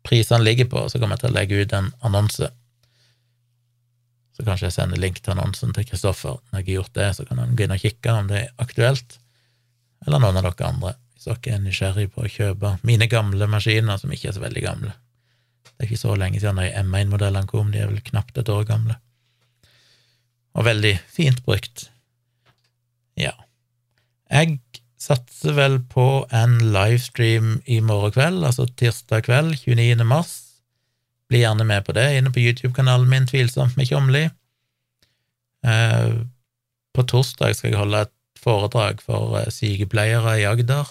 prisene 0.09 0.45
ligger 0.45 0.69
på, 0.73 0.87
så 0.89 1.01
kommer 1.01 1.17
jeg 1.17 1.25
til 1.25 1.33
å 1.33 1.37
legge 1.37 1.63
ut 1.65 1.77
en 1.77 1.91
annonse. 2.07 2.51
Så 4.39 4.45
kanskje 4.47 4.69
jeg 4.69 4.77
sender 4.77 5.01
link 5.03 5.19
til 5.19 5.35
annonsen 5.35 5.73
til 5.75 5.87
Kristoffer. 5.89 6.37
Når 6.53 6.61
jeg 6.61 6.67
har 6.69 6.77
gjort 6.77 6.95
det, 6.95 7.09
så 7.17 7.25
kan 7.27 7.41
han 7.43 7.57
gå 7.59 7.67
inn 7.67 7.75
og 7.75 7.83
kikke 7.83 8.13
om 8.15 8.31
det 8.31 8.39
er 8.45 8.53
aktuelt, 8.63 9.19
eller 10.07 10.23
noen 10.23 10.39
av 10.39 10.47
dere 10.47 10.69
andre 10.69 10.95
hvis 11.19 11.27
dere 11.27 11.57
er 11.57 11.63
nysgjerrig 11.65 12.07
på 12.15 12.23
å 12.23 12.31
kjøpe 12.31 12.77
mine 12.87 13.09
gamle 13.11 13.49
maskiner, 13.51 13.99
som 13.99 14.13
ikke 14.15 14.31
er 14.31 14.37
så 14.37 14.43
veldig 14.45 14.63
gamle. 14.63 14.93
Det 15.67 15.83
er 15.83 15.89
ikke 15.89 15.99
så 16.05 16.15
lenge 16.15 16.39
siden 16.39 16.61
de 16.63 16.71
M1-modellene 16.85 17.51
kom, 17.51 17.73
de 17.75 17.83
er 17.83 17.91
vel 17.91 18.03
knapt 18.07 18.39
et 18.39 18.51
år 18.55 18.63
gamle. 18.69 18.95
Og 20.55 20.67
veldig 20.67 20.95
fint 21.11 21.43
brukt. 21.43 21.89
Ja. 23.19 23.35
Jeg 24.31 24.61
satser 24.99 25.59
vel 25.59 25.81
på 25.91 26.07
en 26.35 26.61
livestream 26.71 27.57
i 27.67 27.81
morgen 27.83 28.15
kveld, 28.15 28.47
altså 28.47 28.69
tirsdag 28.79 29.27
kveld, 29.27 29.57
29. 29.67 30.07
mars. 30.07 30.37
Bli 31.29 31.43
gjerne 31.43 31.67
med 31.69 31.85
på 31.85 31.95
det 31.97 32.07
inne 32.17 32.33
på 32.33 32.41
YouTube-kanalen 32.41 33.09
min, 33.11 33.27
Tvilsomt 33.29 33.77
med 33.77 33.91
Tjomli. 33.91 34.25
Eh, 35.67 36.15
på 36.97 37.05
torsdag 37.05 37.57
skal 37.57 37.73
jeg 37.73 37.81
holde 37.81 38.07
et 38.07 38.15
foredrag 38.39 39.03
for 39.05 39.37
eh, 39.41 39.53
sykepleiere 39.53 40.39
i 40.41 40.49
Agder 40.49 40.89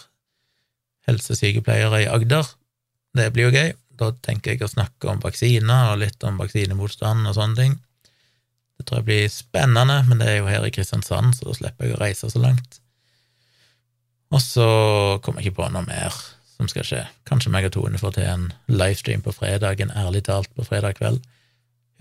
helsesykepleiere 1.07 2.03
i 2.03 2.09
Agder. 2.11 2.47
Det 3.15 3.31
blir 3.33 3.47
jo 3.47 3.55
gøy. 3.55 3.73
Da 3.97 4.11
tenker 4.25 4.53
jeg 4.53 4.65
å 4.65 4.69
snakke 4.71 5.09
om 5.09 5.21
vaksiner 5.23 5.93
og 5.93 6.01
litt 6.03 6.23
om 6.27 6.37
vaksinemotstand 6.41 7.25
og 7.25 7.37
sånne 7.37 7.57
ting. 7.57 7.77
Det 8.77 8.85
tror 8.85 9.01
jeg 9.01 9.07
blir 9.07 9.31
spennende, 9.33 10.03
men 10.05 10.19
det 10.21 10.27
er 10.29 10.41
jo 10.41 10.49
her 10.51 10.67
i 10.67 10.73
Kristiansand, 10.73 11.33
så 11.33 11.47
da 11.47 11.55
slipper 11.57 11.87
jeg 11.87 11.95
å 11.95 12.01
reise 12.03 12.29
så 12.29 12.41
langt. 12.41 12.77
Og 14.29 14.43
så 14.43 14.67
kommer 15.25 15.41
jeg 15.41 15.49
ikke 15.49 15.63
på 15.63 15.71
noe 15.73 15.87
mer 15.87 16.13
som 16.57 16.69
skal 16.71 16.85
skje. 16.87 17.01
Kanskje 17.29 17.51
meg 17.53 17.69
og 17.69 17.75
Tone 17.75 18.01
får 18.01 18.17
til 18.17 18.27
en 18.27 18.47
livestream 18.71 19.23
på 19.25 19.33
fredag, 19.35 19.81
en 19.81 19.93
ærlig 19.93 20.23
talt, 20.27 20.49
på 20.57 20.65
fredag 20.65 20.97
kveld. 20.97 21.21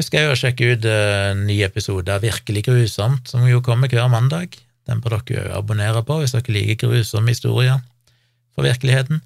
Husk 0.01 0.17
jeg 0.17 0.29
å 0.29 0.37
sjekke 0.37 0.73
ut 0.75 0.87
uh, 0.89 1.33
ny 1.39 1.61
episode 1.65 2.13
av 2.13 2.25
Virkelig 2.25 2.67
grusomt, 2.67 3.31
som 3.31 3.47
jo 3.49 3.63
kommer 3.65 3.89
hver 3.93 4.09
mandag. 4.13 4.59
Den 4.89 5.01
bør 5.05 5.19
dere 5.25 5.49
jo 5.49 5.55
abonnere 5.57 6.03
på 6.07 6.21
hvis 6.21 6.37
dere 6.37 6.53
liker 6.57 6.93
grusomme 6.93 7.33
historier 7.33 7.81
for 8.57 8.65
virkeligheten, 8.65 9.23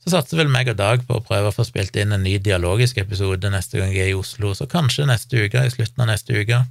så 0.00 0.14
satser 0.14 0.38
vel 0.40 0.50
meg 0.52 0.70
og 0.72 0.78
Dag 0.78 1.02
på 1.06 1.18
å 1.18 1.24
prøve 1.24 1.50
å 1.50 1.54
få 1.54 1.66
spilt 1.66 1.96
inn 2.00 2.14
en 2.14 2.22
ny 2.24 2.38
dialogisk 2.40 3.00
episode 3.02 3.50
neste 3.52 3.80
gang 3.80 3.92
jeg 3.92 4.06
er 4.06 4.12
i 4.14 4.16
Oslo, 4.18 4.54
så 4.56 4.68
kanskje 4.70 5.08
neste 5.10 5.44
uke, 5.44 5.64
i 5.66 5.72
slutten 5.72 6.04
av 6.04 6.08
neste 6.12 6.36
uke, 6.38 6.62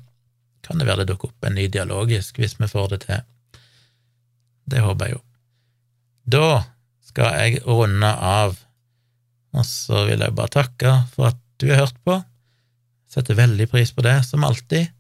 kan 0.66 0.82
det 0.82 0.88
være 0.88 1.04
det 1.04 1.14
dukker 1.14 1.30
opp 1.30 1.48
en 1.48 1.56
ny 1.60 1.68
dialogisk, 1.72 2.40
hvis 2.42 2.58
vi 2.60 2.70
får 2.72 2.96
det 2.96 3.02
til. 3.06 3.22
Det 4.70 4.82
håper 4.86 5.10
jeg 5.10 5.18
jo. 5.18 5.22
Da 6.30 6.48
skal 7.10 7.36
jeg 7.42 7.64
runde 7.66 8.10
av, 8.10 8.58
og 9.56 9.66
så 9.66 10.06
vil 10.10 10.22
jeg 10.22 10.36
bare 10.38 10.54
takke 10.60 10.94
for 11.14 11.32
at 11.32 11.40
du 11.60 11.70
har 11.72 11.84
hørt 11.84 11.98
på. 12.06 12.20
Setter 13.10 13.38
veldig 13.40 13.66
pris 13.72 13.92
på 13.96 14.06
det, 14.06 14.20
som 14.28 14.46
alltid. 14.46 14.92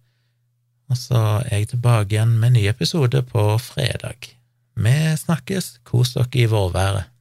Og 0.89 0.97
så 0.97 1.21
er 1.45 1.61
jeg 1.61 1.69
tilbake 1.75 2.15
igjen 2.15 2.33
med 2.39 2.49
en 2.49 2.57
ny 2.57 2.65
episode 2.71 3.21
på 3.29 3.45
fredag. 3.61 4.31
Vi 4.79 4.95
snakkes. 5.21 5.75
Kos 5.85 6.15
dere 6.15 6.41
i 6.41 6.49
vårværet. 6.49 7.18